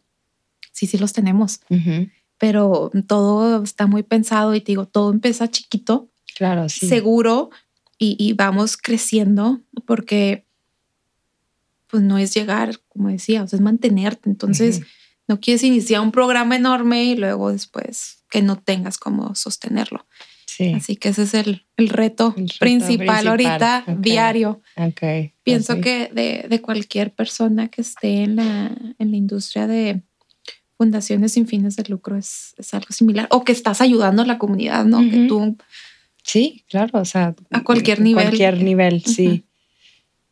sí, 0.73 0.87
sí 0.87 0.97
los 0.99 1.13
tenemos. 1.13 1.61
Ujú. 1.69 2.09
Pero 2.39 2.91
todo 3.07 3.63
está 3.63 3.87
muy 3.87 4.03
pensado 4.03 4.55
y 4.55 4.61
te 4.61 4.73
digo, 4.73 4.87
todo 4.87 5.11
empieza 5.13 5.49
chiquito, 5.51 6.09
Claro, 6.37 6.69
sí. 6.69 6.87
seguro 6.89 7.51
y, 7.99 8.17
y 8.19 8.33
vamos 8.35 8.77
creciendo 8.77 9.61
porque 9.87 10.46
pues 11.89 12.03
no 12.03 12.19
es 12.19 12.35
llegar, 12.35 12.81
como 12.89 13.09
decía, 13.09 13.43
o 13.43 13.47
sea, 13.49 13.57
es 13.57 13.63
mantenerte. 13.63 14.29
Entonces, 14.29 14.79
Ujú. 14.79 14.87
no 15.29 15.41
quieres 15.41 15.63
iniciar 15.63 16.01
un 16.01 16.13
programa 16.13 16.57
enorme 16.57 17.05
y 17.05 17.17
luego 17.17 17.53
después 17.53 18.25
que 18.31 18.43
no 18.43 18.57
tengas 18.57 18.99
cómo 18.99 19.35
sostenerlo. 19.35 20.07
Sí. 20.47 20.73
Así 20.73 20.97
que 20.97 21.11
ese 21.11 21.23
es 21.25 21.35
el, 21.35 21.67
el 21.77 21.89
reto, 21.91 22.35
El 22.37 22.49
reto 22.49 22.59
principal, 22.61 22.97
principal. 22.99 23.27
ahorita, 23.29 23.85
Ok. 23.89 23.99
diario. 24.01 24.63
Ok. 24.77 25.03
Pienso 25.43 25.75
Ok. 25.75 25.81
que 25.81 26.11
de, 26.15 26.47
de 26.49 26.63
cualquier 26.63 27.15
persona 27.15 27.69
que 27.69 27.83
esté 27.83 28.23
en 28.23 28.37
la, 28.37 28.75
en 28.99 29.11
la 29.11 29.17
industria 29.17 29.67
de 29.67 30.03
fundaciones 30.79 31.33
sin 31.33 31.47
fines 31.47 31.77
de 31.77 31.85
lucro 31.89 32.17
es, 32.17 32.55
es 32.59 32.73
algo 32.75 32.89
similar. 32.91 33.29
O 33.31 33.45
que 33.45 33.53
estás 33.53 33.81
ayudando 33.81 34.23
a 34.23 34.27
la 34.27 34.39
comunidad, 34.39 34.85
¿no? 34.87 34.99
Que 35.11 35.19
Ujú. 35.21 35.27
tú 35.29 35.57
Sí, 36.23 36.65
claro, 36.69 37.01
o 37.01 37.05
sea, 37.05 37.37
A 37.53 37.63
cualquier 37.63 38.01
a 38.01 38.03
nivel. 38.03 38.25
Cualquier 38.25 38.61
nivel, 38.63 39.05
sí. 39.05 39.29
Ujú. 39.29 39.46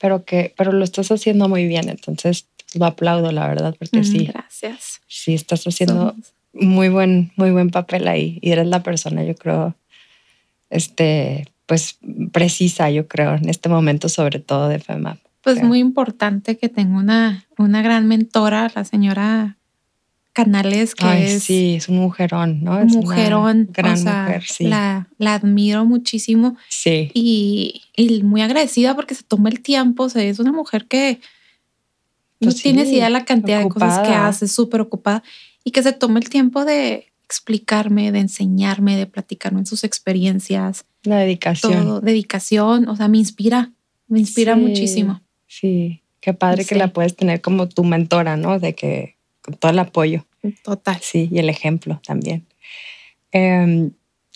Pero 0.05 0.27
que, 0.27 0.53
pero 0.59 0.71
lo 0.73 0.85
estás 0.85 1.11
haciendo 1.11 1.49
muy 1.49 1.67
bien, 1.67 1.89
entonces 1.89 2.47
lo 2.75 2.85
aplaudo, 2.85 3.33
la 3.33 3.49
verdad, 3.49 3.75
porque 3.79 4.01
Mm, 4.01 4.05
sí, 4.05 4.27
Gracias. 4.27 5.01
sí 5.07 5.33
estás 5.33 5.65
haciendo 5.67 6.11
Somos- 6.13 6.35
muy 6.53 6.91
buen, 6.91 7.33
muy 7.37 7.53
buen 7.53 7.71
papel 7.71 8.07
ahí 8.07 8.39
y 8.43 8.51
eres 8.51 8.67
la 8.67 8.83
persona, 8.83 9.25
yo 9.25 9.35
creo, 9.35 9.75
este, 10.69 11.47
pues 11.65 11.97
precisa, 12.33 12.91
yo 12.91 13.09
creo, 13.09 13.35
en 13.35 13.49
este 13.49 13.71
momento, 13.71 14.11
sobre 14.11 14.41
todo 14.41 14.69
de 14.69 14.79
FEMAP. 14.79 15.19
Pues 15.43 15.57
creo. 15.57 15.69
muy 15.69 15.79
importante 15.79 16.59
que 16.59 16.69
tengo 16.69 16.99
una, 16.99 17.47
una 17.57 17.81
gran 17.81 18.07
mentora, 18.07 18.71
la 18.75 18.85
señora 18.85 19.57
Canales, 20.35 20.95
que 20.95 21.07
Ay, 21.07 21.23
es 21.25 21.45
sí, 21.45 21.77
es 21.77 21.89
un 21.89 21.97
mujerón, 21.99 22.63
¿no? 22.63 22.79
Es 22.81 22.93
una 22.93 23.01
mujerón. 23.03 23.69
gran 23.73 23.95
o 23.95 23.97
sea, 23.97 24.23
mujer, 24.25 24.43
sí. 24.43 24.65
la, 24.65 25.09
la 25.17 25.35
admiro 25.35 25.85
muchísimo 25.87 26.57
sí. 26.69 27.11
y, 27.15 27.83
y 27.97 28.23
muy 28.25 28.43
agradecida 28.43 28.95
porque 28.95 29.15
se 29.15 29.23
toma 29.23 29.49
el 29.49 29.61
tiempo. 29.61 30.03
O 30.03 30.09
sea, 30.11 30.23
es 30.25 30.39
una 30.41 30.53
mujer 30.53 30.87
que 30.87 31.21
no 32.41 32.47
Pues 32.47 32.57
sí, 32.57 32.65
tienes 32.65 32.89
idea 32.89 33.09
la 33.11 33.25
cantidad 33.25 33.63
de 33.63 33.69
cosas 33.69 34.07
que 34.07 34.13
hace, 34.13 34.49
súper 34.49 34.81
ocupada 34.81 35.23
y 35.63 35.71
que 35.71 35.83
se 35.83 35.93
toma 35.93 36.19
el 36.19 36.29
tiempo 36.29 36.65
de 36.65 37.07
explicarme, 37.25 38.13
de 38.13 38.19
enseñarme, 38.19 38.97
de 38.97 39.07
platicarme 39.07 39.61
en 39.61 39.67
sus 39.67 39.83
experiencias, 39.85 40.85
La 41.05 41.19
dedicación. 41.19 41.73
todo, 41.73 42.01
dedicación. 42.01 42.89
O 42.89 42.97
sea, 42.97 43.09
me 43.09 43.19
inspira, 43.19 43.71
me 44.09 44.19
inspira 44.21 44.55
Sí, 44.57 44.61
muchísimo. 44.61 45.23
Sí, 45.47 46.03
qué 46.21 46.35
padre 46.35 46.65
que 46.67 46.75
la 46.75 46.89
puedes 46.93 47.15
tener 47.17 47.41
como 47.41 47.69
tu 47.69 47.85
mentora, 47.85 48.37
¿no? 48.37 48.59
De 48.59 48.75
que 48.75 49.14
con 49.45 49.55
todo 49.57 49.71
el 49.73 49.79
apoyo. 49.79 50.25
Total. 50.63 50.99
Sí, 51.01 51.29
y 51.31 51.39
el 51.39 51.49
ejemplo 51.49 52.01
también. 52.07 52.47
Em, 53.33 53.91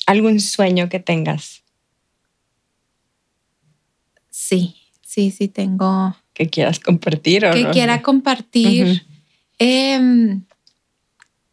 ¿Algún 0.06 0.40
sueño 0.40 0.88
que 0.88 1.00
tengas 1.00 1.62
Sí, 4.30 4.76
sí, 5.02 5.30
sí, 5.30 5.48
tengo 5.48 6.16
que 6.32 6.48
quieras 6.48 6.78
compartir 6.78 7.44
o 7.46 7.52
que 7.52 7.64
no? 7.64 7.70
quiera 7.72 8.02
compartir. 8.02 9.04
Em, 9.58 10.42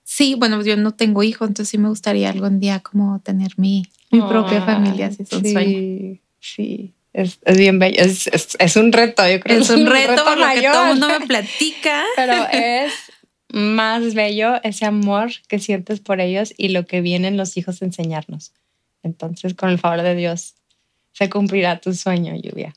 sí, 0.03 0.35
bueno, 0.35 0.61
yo 0.63 0.77
no 0.77 0.91
tengo 0.91 1.23
hijos, 1.23 1.47
entonces 1.47 1.69
sí 1.71 1.77
me 1.79 1.89
gustaría 1.89 2.29
algún 2.29 2.59
día 2.59 2.81
como 2.81 3.19
tener 3.21 3.53
mi, 3.57 3.83
mi 4.11 4.21
propia 4.21 4.59
Ah, 4.59 4.65
familia, 4.65 5.11
si 5.11 5.23
es 5.23 5.31
un 5.31 5.43
sí, 5.43 5.51
sueño. 5.51 6.19
Sí, 6.39 6.93
es, 7.13 7.39
es 7.43 7.57
bien 7.57 7.79
bello. 7.79 7.99
Es, 7.99 8.27
es- 8.27 8.55
es 8.59 8.75
un 8.75 8.91
reto, 8.91 9.27
yo 9.27 9.39
creo. 9.39 9.59
Es 9.59 9.69
un 9.71 9.87
reto, 9.87 10.23
por 10.23 10.37
lo 10.37 10.47
que 10.53 10.61
todo 10.61 10.83
el 10.83 10.89
mundo 10.89 11.07
me 11.19 11.25
platica. 11.25 12.03
Pero 12.15 12.33
es 12.51 12.93
más 13.55 14.15
bello 14.15 14.61
ese 14.63 14.83
amor 14.85 15.31
que 15.47 15.59
sientes 15.59 16.01
por 16.01 16.19
ellos 16.19 16.53
y 16.57 16.69
lo 16.69 16.85
que 16.85 16.99
vienen 16.99 17.37
los 17.37 17.55
hijos 17.55 17.81
a 17.81 17.85
enseñarnos. 17.85 18.51
Entonces, 19.01 19.53
con 19.53 19.69
el 19.69 19.79
favor 19.79 20.01
de 20.01 20.13
Dios, 20.13 20.55
se 21.13 21.29
cumplirá 21.29 21.79
tu 21.79 21.93
sueño, 21.93 22.35
Lluvia. 22.35 22.75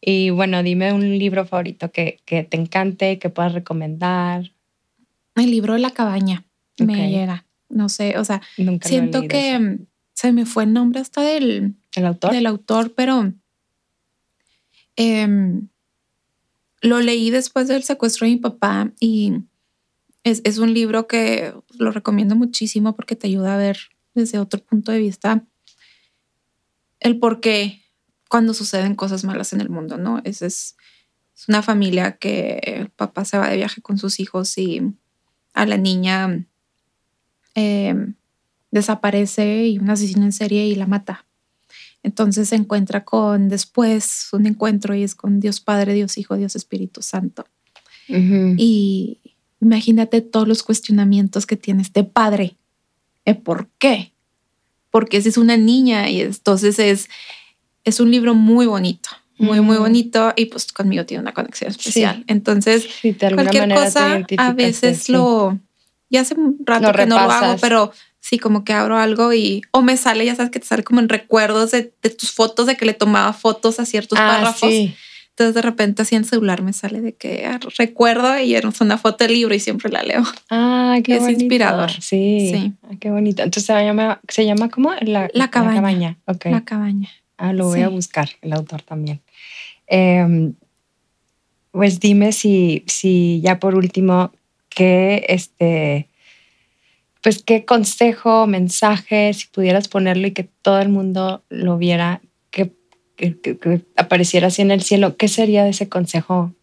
Y 0.00 0.30
bueno, 0.30 0.62
dime 0.62 0.94
un 0.94 1.18
libro 1.18 1.44
favorito 1.44 1.92
que, 1.92 2.20
que 2.24 2.44
te 2.44 2.56
encante, 2.56 3.18
que 3.18 3.28
puedas 3.28 3.52
recomendar. 3.52 4.52
El 5.34 5.50
libro 5.50 5.76
la 5.76 5.90
cabaña 5.90 6.44
me 6.78 7.10
llega. 7.10 7.44
No 7.68 7.90
sé, 7.90 8.18
o 8.18 8.24
sea, 8.24 8.40
Nunca 8.56 8.88
siento 8.88 9.18
leído, 9.18 9.28
que 9.28 9.78
se 10.14 10.32
me 10.32 10.46
fue 10.46 10.64
el 10.64 10.72
nombre 10.72 11.00
hasta 11.00 11.20
del, 11.20 11.74
¿El 11.94 12.06
autor? 12.06 12.32
del 12.32 12.46
autor, 12.46 12.94
pero 12.94 13.34
em, 14.96 15.68
lo 16.80 17.00
leí 17.00 17.30
después 17.30 17.68
del 17.68 17.82
secuestro 17.82 18.26
de 18.26 18.32
mi 18.32 18.38
papá 18.38 18.92
y 18.98 19.34
es, 20.26 20.40
es 20.42 20.58
un 20.58 20.74
libro 20.74 21.06
que 21.06 21.54
lo 21.78 21.92
recomiendo 21.92 22.34
muchísimo 22.34 22.96
porque 22.96 23.14
te 23.14 23.28
ayuda 23.28 23.54
a 23.54 23.58
ver 23.58 23.78
desde 24.12 24.40
otro 24.40 24.60
punto 24.60 24.90
de 24.90 24.98
vista 24.98 25.44
el 26.98 27.20
por 27.20 27.38
qué 27.38 27.82
cuando 28.28 28.52
suceden 28.52 28.96
cosas 28.96 29.22
malas 29.22 29.52
en 29.52 29.60
el 29.60 29.70
mundo, 29.70 29.98
¿no? 29.98 30.20
Es, 30.24 30.42
es, 30.42 30.76
es 31.36 31.48
una 31.48 31.62
familia 31.62 32.16
que 32.16 32.58
el 32.64 32.90
papá 32.90 33.24
se 33.24 33.38
va 33.38 33.48
de 33.48 33.56
viaje 33.56 33.80
con 33.82 33.98
sus 33.98 34.18
hijos 34.18 34.58
y 34.58 34.82
a 35.54 35.64
la 35.64 35.76
niña 35.76 36.44
em, 37.54 38.14
desaparece 38.72 39.68
y 39.68 39.78
un 39.78 39.90
asesino 39.90 40.24
en 40.24 40.32
serie 40.32 40.66
y 40.66 40.74
la 40.74 40.88
mata. 40.88 41.24
Entonces 42.02 42.48
se 42.48 42.56
encuentra 42.56 43.04
con 43.04 43.48
después 43.48 44.30
un 44.32 44.46
encuentro 44.46 44.92
y 44.92 45.04
es 45.04 45.14
con 45.14 45.38
Dios 45.38 45.60
Padre, 45.60 45.94
Dios 45.94 46.18
Hijo, 46.18 46.36
Dios 46.36 46.56
Espíritu 46.56 47.00
Santo. 47.00 47.46
Y 48.08 49.25
imagínate 49.60 50.20
todos 50.20 50.46
los 50.46 50.62
cuestionamientos 50.62 51.46
que 51.46 51.56
tiene 51.56 51.82
este 51.82 52.04
padre. 52.04 52.56
¿El 53.24 53.38
¿Por 53.38 53.68
qué? 53.78 54.12
Porque 54.90 55.16
es 55.18 55.36
una 55.36 55.56
niña 55.56 56.08
y 56.08 56.20
entonces 56.20 56.78
es, 56.78 57.08
es 57.84 58.00
un 58.00 58.10
libro 58.10 58.34
muy 58.34 58.66
bonito, 58.66 59.10
muy, 59.38 59.60
muy 59.60 59.76
Mm. 59.76 59.80
bonito 59.80 60.32
y 60.36 60.46
pues 60.46 60.72
conmigo 60.72 61.04
tiene 61.04 61.22
una 61.22 61.34
conexión 61.34 61.70
especial. 61.70 62.24
Entonces, 62.28 62.86
Sí, 63.02 63.12
de 63.12 63.34
cualquier 63.34 63.68
cosa 63.74 64.24
a 64.38 64.52
veces 64.52 65.02
sí. 65.04 65.12
lo, 65.12 65.58
ya 66.08 66.20
hace 66.22 66.34
un 66.34 66.58
rato 66.64 66.86
Lo 66.88 66.92
que 66.94 67.06
no 67.06 67.16
lo 67.16 67.30
hago, 67.30 67.56
pero 67.60 67.92
sí, 68.20 68.38
como 68.38 68.64
que 68.64 68.72
abro 68.72 68.96
algo 68.96 69.32
y, 69.34 69.62
o 69.72 69.82
me 69.82 69.96
sale, 69.96 70.24
ya 70.24 70.34
sabes 70.36 70.50
que 70.50 70.60
te 70.60 70.66
sale 70.66 70.84
como 70.84 71.00
en 71.00 71.08
recuerdos 71.08 71.72
de, 71.72 71.92
de 72.02 72.10
tus 72.10 72.30
fotos, 72.32 72.66
de 72.66 72.76
que 72.76 72.86
le 72.86 72.94
tomaba 72.94 73.32
fotos 73.32 73.78
a 73.80 73.86
ciertos 73.86 74.18
Ah, 74.20 74.28
párrafos. 74.28 74.70
sí. 74.70 74.94
Entonces 75.38 75.54
de 75.54 75.60
repente 75.60 76.00
así 76.00 76.14
en 76.14 76.22
el 76.22 76.28
celular 76.28 76.62
me 76.62 76.72
sale 76.72 77.02
de 77.02 77.12
que 77.14 77.44
ah, 77.44 77.60
recuerdo 77.76 78.38
y 78.40 78.54
era 78.54 78.70
una 78.80 78.96
foto 78.96 79.22
del 79.24 79.34
libro 79.34 79.54
y 79.54 79.60
siempre 79.60 79.92
la 79.92 80.02
leo. 80.02 80.22
Ah, 80.48 80.96
qué 81.04 81.16
Es 81.16 81.20
bonito. 81.20 81.42
inspirador. 81.42 81.90
Sí. 81.90 82.50
Sí. 82.54 82.72
Ah, 82.84 82.94
qué 82.98 83.10
bonito. 83.10 83.42
Entonces 83.42 83.66
se 83.66 83.84
llama, 83.84 84.18
¿se 84.28 84.46
llama 84.46 84.70
cómo? 84.70 84.94
La, 85.02 85.28
La 85.34 85.50
cabaña. 85.50 86.16
La 86.44 86.64
cabaña. 86.64 87.10
Ah, 87.36 87.52
lo 87.52 87.66
voy 87.66 87.82
a 87.82 87.88
buscar, 87.88 88.30
el 88.40 88.54
autor 88.54 88.80
también. 88.80 89.20
Em, 89.86 90.54
pues 91.70 92.00
dime 92.00 92.32
si, 92.32 92.82
si 92.86 93.42
ya 93.42 93.58
por 93.58 93.74
último, 93.74 94.32
qué 94.70 95.26
este, 95.28 96.08
pues 97.20 97.42
qué 97.42 97.66
consejo, 97.66 98.46
mensaje, 98.46 99.34
si 99.34 99.48
pudieras 99.48 99.88
ponerlo 99.88 100.26
y 100.28 100.32
que 100.32 100.44
todo 100.62 100.80
el 100.80 100.88
mundo 100.88 101.42
lo 101.50 101.76
viera, 101.76 102.22
que, 103.16 103.38
que- 103.40 103.58
que- 103.58 103.58
que 103.58 103.84
apareciera 103.96 104.48
así 104.48 104.62
en 104.62 104.70
el 104.70 104.82
cielo, 104.82 105.16
¿qué 105.16 105.28
sería 105.28 105.64
de 105.64 105.70
ese 105.70 105.88
consejo 105.88 106.54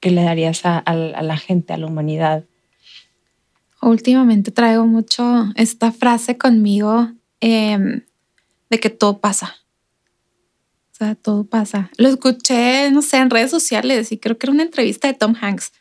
que 0.00 0.10
le 0.10 0.22
darías 0.22 0.64
a, 0.66 0.78
a 0.78 0.94
la 0.94 1.18
a 1.18 1.22
la 1.22 1.36
gente, 1.36 1.72
a 1.72 1.76
la 1.78 1.86
humanidad? 1.86 2.44
Últimamente 3.82 4.50
traigo 4.50 4.86
mucho 4.86 5.46
esta 5.54 5.92
frase 5.92 6.36
conmigo 6.38 7.10
em, 7.40 8.02
de 8.70 8.80
que 8.80 8.90
todo 8.90 9.18
pasa. 9.20 9.54
O 10.92 10.96
sea, 10.96 11.14
todo 11.14 11.44
pasa. 11.44 11.90
Lo 11.98 12.08
escuché, 12.08 12.90
no 12.90 13.02
sé, 13.02 13.18
en 13.18 13.28
redes 13.30 13.50
sociales 13.50 14.12
y 14.12 14.18
creo 14.18 14.38
que 14.38 14.46
era 14.46 14.52
una 14.52 14.62
entrevista 14.62 15.08
de 15.08 15.14
Tom 15.14 15.34
Hanks 15.40 15.72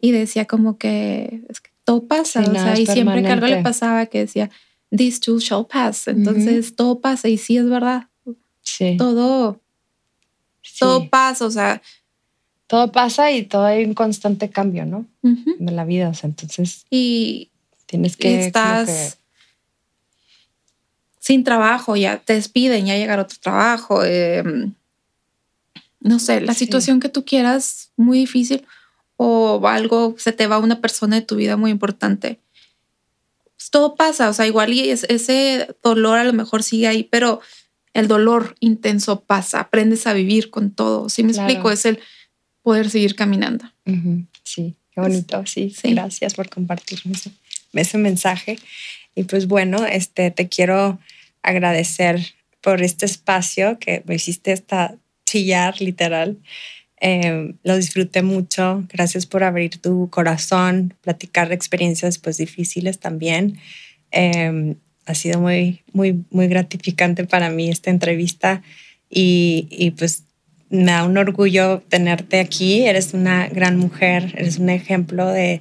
y 0.00 0.10
decía 0.12 0.44
como 0.46 0.76
que, 0.78 1.42
es 1.48 1.60
que 1.60 1.70
todo 1.84 2.06
pasa. 2.06 2.42
Sí, 2.44 2.50
o 2.50 2.52
sea, 2.54 2.72
y 2.78 2.86
siempre 2.94 3.14
que 3.22 3.32
algo 3.32 3.46
le 3.46 3.52
pasaba 3.62 4.06
que 4.06 4.18
decía, 4.18 4.50
this 4.94 5.18
too 5.20 5.38
shall 5.40 5.66
pass. 5.66 6.08
Entonces 6.08 6.76
todo 6.76 7.00
pasa 7.00 7.28
y 7.28 7.38
sí 7.38 7.56
es 7.56 7.68
verdad. 7.68 8.08
Sí. 8.64 8.96
Todo, 8.96 9.60
sí. 10.62 10.78
todo 10.80 11.08
pasa. 11.08 11.44
O 11.46 11.50
sea, 11.50 11.80
Todo 12.66 12.90
pasa 12.90 13.30
y 13.30 13.44
todo 13.44 13.64
hay 13.66 13.84
un 13.84 13.94
constante 13.94 14.48
cambio, 14.50 14.84
¿no? 14.86 15.06
ujú. 15.22 15.54
De 15.58 15.70
la 15.70 15.84
vida. 15.84 16.08
O 16.08 16.14
sea, 16.14 16.28
entonces 16.28 16.86
y 16.90 17.50
tienes 17.86 18.16
que. 18.16 18.46
estás 18.46 18.88
que- 18.88 19.24
sin 21.20 21.44
trabajo, 21.44 21.96
ya 21.96 22.18
te 22.18 22.34
despiden, 22.34 22.86
ya 22.86 22.96
llegar 22.96 23.18
otro 23.20 23.38
trabajo. 23.40 24.02
eh, 24.04 24.42
no 26.00 26.18
sé, 26.18 26.40
la 26.42 26.52
Sí. 26.52 26.64
situación 26.66 27.00
que 27.00 27.08
tú 27.08 27.24
quieras, 27.24 27.90
muy 27.96 28.18
difícil, 28.18 28.66
o 29.16 29.66
algo, 29.66 30.16
se 30.18 30.32
te 30.32 30.46
va 30.46 30.58
una 30.58 30.80
persona 30.80 31.16
de 31.16 31.22
tu 31.22 31.36
vida 31.36 31.56
muy 31.56 31.70
importante. 31.70 32.40
Pues 33.56 33.70
todo 33.70 33.94
pasa, 33.94 34.28
o 34.28 34.32
sea, 34.34 34.46
igual 34.46 34.72
y 34.74 34.90
es- 34.90 35.04
ese 35.08 35.74
dolor 35.82 36.18
a 36.18 36.24
lo 36.24 36.32
mejor 36.34 36.62
sigue 36.62 36.88
ahí, 36.88 37.04
pero 37.04 37.40
el 37.94 38.06
dolor 38.08 38.54
intenso 38.60 39.20
pasa, 39.22 39.60
aprendes 39.60 40.06
a 40.06 40.12
vivir 40.12 40.50
con 40.50 40.70
todo. 40.72 41.08
Si 41.08 41.22
me 41.22 41.32
Claro. 41.32 41.48
explico, 41.48 41.70
es 41.70 41.84
el 41.86 41.98
poder 42.62 42.90
seguir 42.90 43.14
caminando. 43.14 43.64
Sí, 44.42 44.74
qué 44.92 45.00
bonito. 45.00 45.44
Sí, 45.46 45.70
sí. 45.70 45.92
gracias 45.94 46.34
por 46.34 46.48
compartirme 46.50 47.12
ese, 47.14 47.30
ese 47.72 47.98
mensaje. 47.98 48.58
Y 49.14 49.22
pues 49.24 49.46
bueno, 49.46 49.86
este, 49.86 50.30
te 50.30 50.48
quiero 50.48 50.98
agradecer 51.42 52.20
por 52.60 52.82
este 52.82 53.06
espacio 53.06 53.78
que 53.78 54.02
me 54.06 54.14
hiciste 54.16 54.52
esta 54.52 54.96
chillar, 55.26 55.80
literal. 55.80 56.38
Eh, 57.00 57.54
lo 57.62 57.76
disfruté 57.76 58.22
mucho. 58.22 58.84
Gracias 58.88 59.26
por 59.26 59.44
abrir 59.44 59.78
tu 59.78 60.08
corazón, 60.10 60.94
platicar 61.02 61.52
experiencias 61.52 62.18
pues 62.18 62.38
difíciles 62.38 62.98
también. 62.98 63.58
Eh, 64.10 64.76
ha 65.06 65.14
sido 65.14 65.40
muy, 65.40 65.82
muy, 65.92 66.24
muy 66.30 66.48
gratificante 66.48 67.24
para 67.24 67.50
mí 67.50 67.68
esta 67.68 67.90
entrevista 67.90 68.62
y, 69.10 69.66
y 69.70 69.90
pues 69.92 70.24
me 70.70 70.92
da 70.92 71.04
un 71.04 71.16
orgullo 71.16 71.82
tenerte 71.88 72.40
aquí. 72.40 72.86
Eres 72.86 73.14
una 73.14 73.48
gran 73.48 73.78
mujer, 73.78 74.34
eres 74.36 74.58
un 74.58 74.70
ejemplo 74.70 75.28
de, 75.28 75.60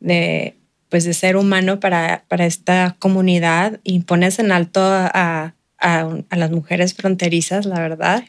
de, 0.00 0.54
pues 0.88 1.04
de 1.04 1.14
ser 1.14 1.36
humano 1.36 1.80
para, 1.80 2.24
para 2.28 2.46
esta 2.46 2.96
comunidad 2.98 3.80
y 3.84 4.00
pones 4.00 4.38
en 4.38 4.52
alto 4.52 4.80
a, 4.82 5.54
a, 5.78 6.18
a 6.28 6.36
las 6.36 6.50
mujeres 6.50 6.94
fronterizas, 6.94 7.64
la 7.66 7.80
verdad. 7.80 8.24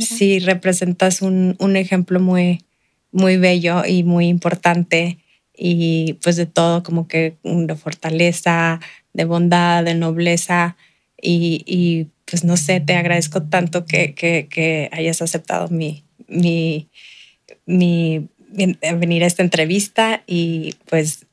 Sí, 0.00 0.38
representas 0.40 1.22
un, 1.22 1.56
un 1.58 1.76
ejemplo 1.76 2.20
muy, 2.20 2.64
muy 3.10 3.36
bello 3.36 3.84
y 3.86 4.02
muy 4.02 4.28
importante 4.28 5.18
y 5.56 6.14
pues 6.22 6.36
de 6.36 6.46
todo 6.46 6.82
como 6.82 7.08
que 7.08 7.36
de 7.42 7.74
fortaleza, 7.74 8.80
de 9.18 9.24
bondad, 9.24 9.84
de 9.84 9.94
nobleza 9.94 10.76
y, 11.20 11.64
y 11.66 12.06
pues 12.24 12.44
no 12.44 12.56
sé, 12.56 12.80
te 12.80 12.94
agradezco 12.94 13.42
tanto 13.42 13.84
que, 13.84 14.14
que, 14.14 14.88
hayas 14.92 15.20
aceptado 15.20 15.68
mi, 15.68 16.04
mi, 16.28 16.88
mi 17.66 18.28
venir 18.96 19.24
a 19.24 19.26
esta 19.26 19.42
entrevista 19.42 20.22
y 20.26 20.76
pues 20.88 21.26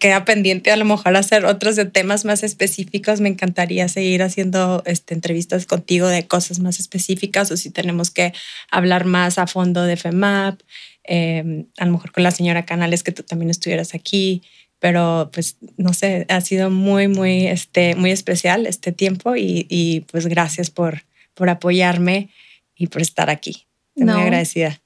queda 0.00 0.24
pendiente 0.24 0.72
a 0.72 0.76
lo 0.76 0.84
mejor 0.84 1.16
hacer 1.16 1.44
otros 1.44 1.76
de 1.76 1.84
temas 1.84 2.24
más 2.24 2.42
específicos. 2.42 3.20
Me 3.20 3.28
encantaría 3.28 3.86
seguir 3.88 4.22
haciendo 4.22 4.82
este, 4.86 5.12
entrevistas 5.12 5.66
contigo 5.66 6.08
de 6.08 6.26
cosas 6.26 6.58
más 6.58 6.80
específicas 6.80 7.50
o 7.50 7.56
si 7.56 7.70
tenemos 7.70 8.10
que 8.10 8.32
hablar 8.70 9.04
más 9.04 9.38
a 9.38 9.46
fondo 9.46 9.84
de 9.84 9.96
FEMAP, 9.96 10.60
eh, 11.04 11.66
a 11.76 11.84
lo 11.84 11.92
mejor 11.92 12.12
con 12.12 12.24
la 12.24 12.30
señora 12.30 12.64
Canales 12.64 13.02
que 13.02 13.12
tú 13.12 13.22
también 13.22 13.50
estuvieras 13.50 13.94
aquí. 13.94 14.42
Pero 14.78 15.30
pues 15.32 15.56
no 15.78 15.92
sé, 15.94 16.26
ha 16.28 16.40
sido 16.42 16.70
muy, 16.70 17.08
muy, 17.08 17.46
este, 17.46 17.94
muy 17.94 18.10
especial 18.10 18.66
este 18.66 18.92
tiempo 18.92 19.34
y, 19.36 19.66
y 19.70 20.00
pues 20.00 20.26
gracias 20.26 20.70
por, 20.70 21.04
por 21.34 21.48
apoyarme 21.48 22.28
y 22.76 22.88
por 22.88 23.00
estar 23.02 23.30
aquí. 23.30 23.66
Estoy 23.94 24.04
No. 24.06 24.14
muy 24.14 24.22
agradecida. 24.22 24.80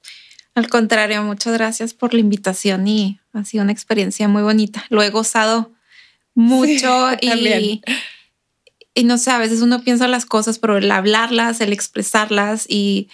Al 0.55 0.67
contrario, 0.69 1.23
muchas 1.23 1.53
gracias 1.53 1.93
por 1.93 2.13
la 2.13 2.19
invitación 2.21 2.87
y 2.87 3.19
ha 3.33 3.43
sido 3.43 3.63
una 3.63 3.71
experiencia 3.73 4.27
muy 4.27 4.43
bonita. 4.43 4.85
Lo 4.89 5.01
he 5.03 5.09
gozado 5.09 5.71
mucho 6.35 7.09
Sí, 7.21 7.27
también. 7.29 7.61
y, 7.61 7.81
y 8.93 9.03
no 9.03 9.17
sé, 9.17 9.31
a 9.31 9.37
veces 9.37 9.61
uno 9.61 9.81
piensa 9.83 10.07
las 10.07 10.25
cosas, 10.25 10.59
pero 10.59 10.77
el 10.77 10.89
hablarlas, 10.91 11.59
el 11.61 11.73
expresarlas 11.73 12.65
y 12.69 13.09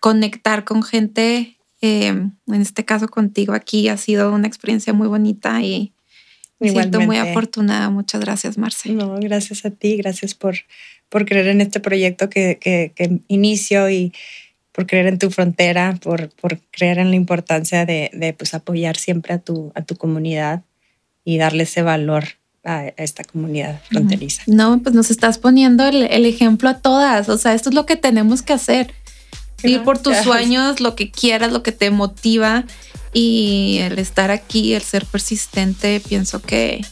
conectar 0.00 0.64
con 0.64 0.82
gente, 0.82 1.56
eh, 1.80 2.06
en 2.08 2.32
este 2.46 2.84
caso 2.84 3.08
contigo 3.08 3.52
aquí, 3.54 3.88
ha 3.88 3.96
sido 3.96 4.32
una 4.32 4.46
experiencia 4.46 4.92
muy 4.92 5.08
bonita 5.08 5.60
y 5.62 5.92
me 6.58 6.70
siento 6.70 7.00
muy 7.00 7.16
afortunada. 7.16 7.90
Muchas 7.90 8.20
gracias, 8.20 8.58
Marce. 8.58 8.90
No, 8.90 9.16
gracias 9.20 9.64
a 9.64 9.70
ti, 9.70 9.96
gracias 9.96 10.34
por, 10.34 10.56
por 11.08 11.24
creer 11.26 11.48
en 11.48 11.60
este 11.60 11.80
proyecto 11.80 12.28
que, 12.28 12.58
que, 12.60 12.92
que 12.94 13.20
inicio 13.28 13.90
y 13.90 14.12
por 14.72 14.86
creer 14.86 15.06
en 15.06 15.18
tu 15.18 15.30
frontera, 15.30 15.98
por, 16.02 16.30
por 16.30 16.58
creer 16.70 16.98
en 16.98 17.10
la 17.10 17.16
importancia 17.16 17.86
de, 17.86 18.10
de 18.12 18.32
pues, 18.32 18.54
apoyar 18.54 18.96
siempre 18.96 19.34
a 19.34 19.38
tu, 19.38 19.70
a 19.74 19.82
tu 19.82 19.96
comunidad 19.96 20.62
y 21.24 21.38
darle 21.38 21.62
ese 21.62 21.82
valor 21.82 22.24
a, 22.64 22.86
esta 22.96 23.22
comunidad 23.24 23.80
fronteriza. 23.88 24.42
No, 24.46 24.80
pues 24.82 24.94
nos 24.94 25.10
estás 25.10 25.38
poniendo 25.38 25.86
el, 25.86 26.02
el 26.04 26.26
ejemplo 26.26 26.68
a 26.68 26.78
todas. 26.78 27.28
O 27.28 27.38
sea, 27.38 27.54
esto 27.54 27.68
es 27.68 27.74
lo 27.74 27.86
que 27.86 27.96
tenemos 27.96 28.42
que 28.42 28.52
hacer. 28.52 28.92
Ir 29.62 29.82
por 29.82 29.96
tus 29.96 30.12
Gracias. 30.12 30.24
sueños, 30.24 30.80
lo 30.80 30.94
que 30.94 31.10
quieras, 31.10 31.50
lo 31.52 31.62
que 31.62 31.72
te 31.72 31.90
motiva 31.90 32.64
y 33.14 33.78
el 33.80 33.98
estar 33.98 34.30
aquí, 34.30 34.74
el 34.74 34.82
ser 34.82 35.06
persistente, 35.06 36.00
pienso 36.00 36.42
que, 36.42 36.84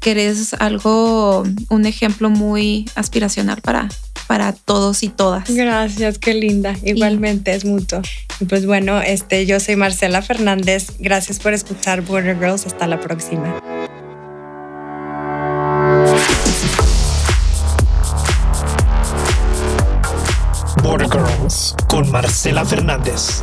que 0.00 0.10
eres 0.12 0.54
algo, 0.54 1.44
un 1.70 1.86
ejemplo 1.86 2.28
muy 2.30 2.88
aspiracional 2.94 3.62
para, 3.62 3.88
para 4.26 4.52
todos 4.52 5.02
y 5.02 5.08
todas. 5.08 5.50
Gracias, 5.50 6.18
qué 6.18 6.34
linda. 6.34 6.76
Igualmente 6.84 7.54
es 7.54 7.64
mutuo. 7.64 8.02
Y 8.38 8.44
pues 8.44 8.66
bueno, 8.66 9.00
este, 9.00 9.46
yo 9.46 9.58
soy 9.58 9.76
Marcela 9.76 10.20
Fernández. 10.20 10.88
Gracias 10.98 11.38
por 11.38 11.54
escuchar 11.54 12.02
Border 12.02 12.36
Girls. 12.36 12.66
Hasta 12.66 12.86
la 12.86 13.00
próxima. 13.00 13.58
Border 20.82 21.08
Girls 21.10 21.74
con 21.88 22.10
Marcela 22.10 22.64
Fernández. 22.64 23.42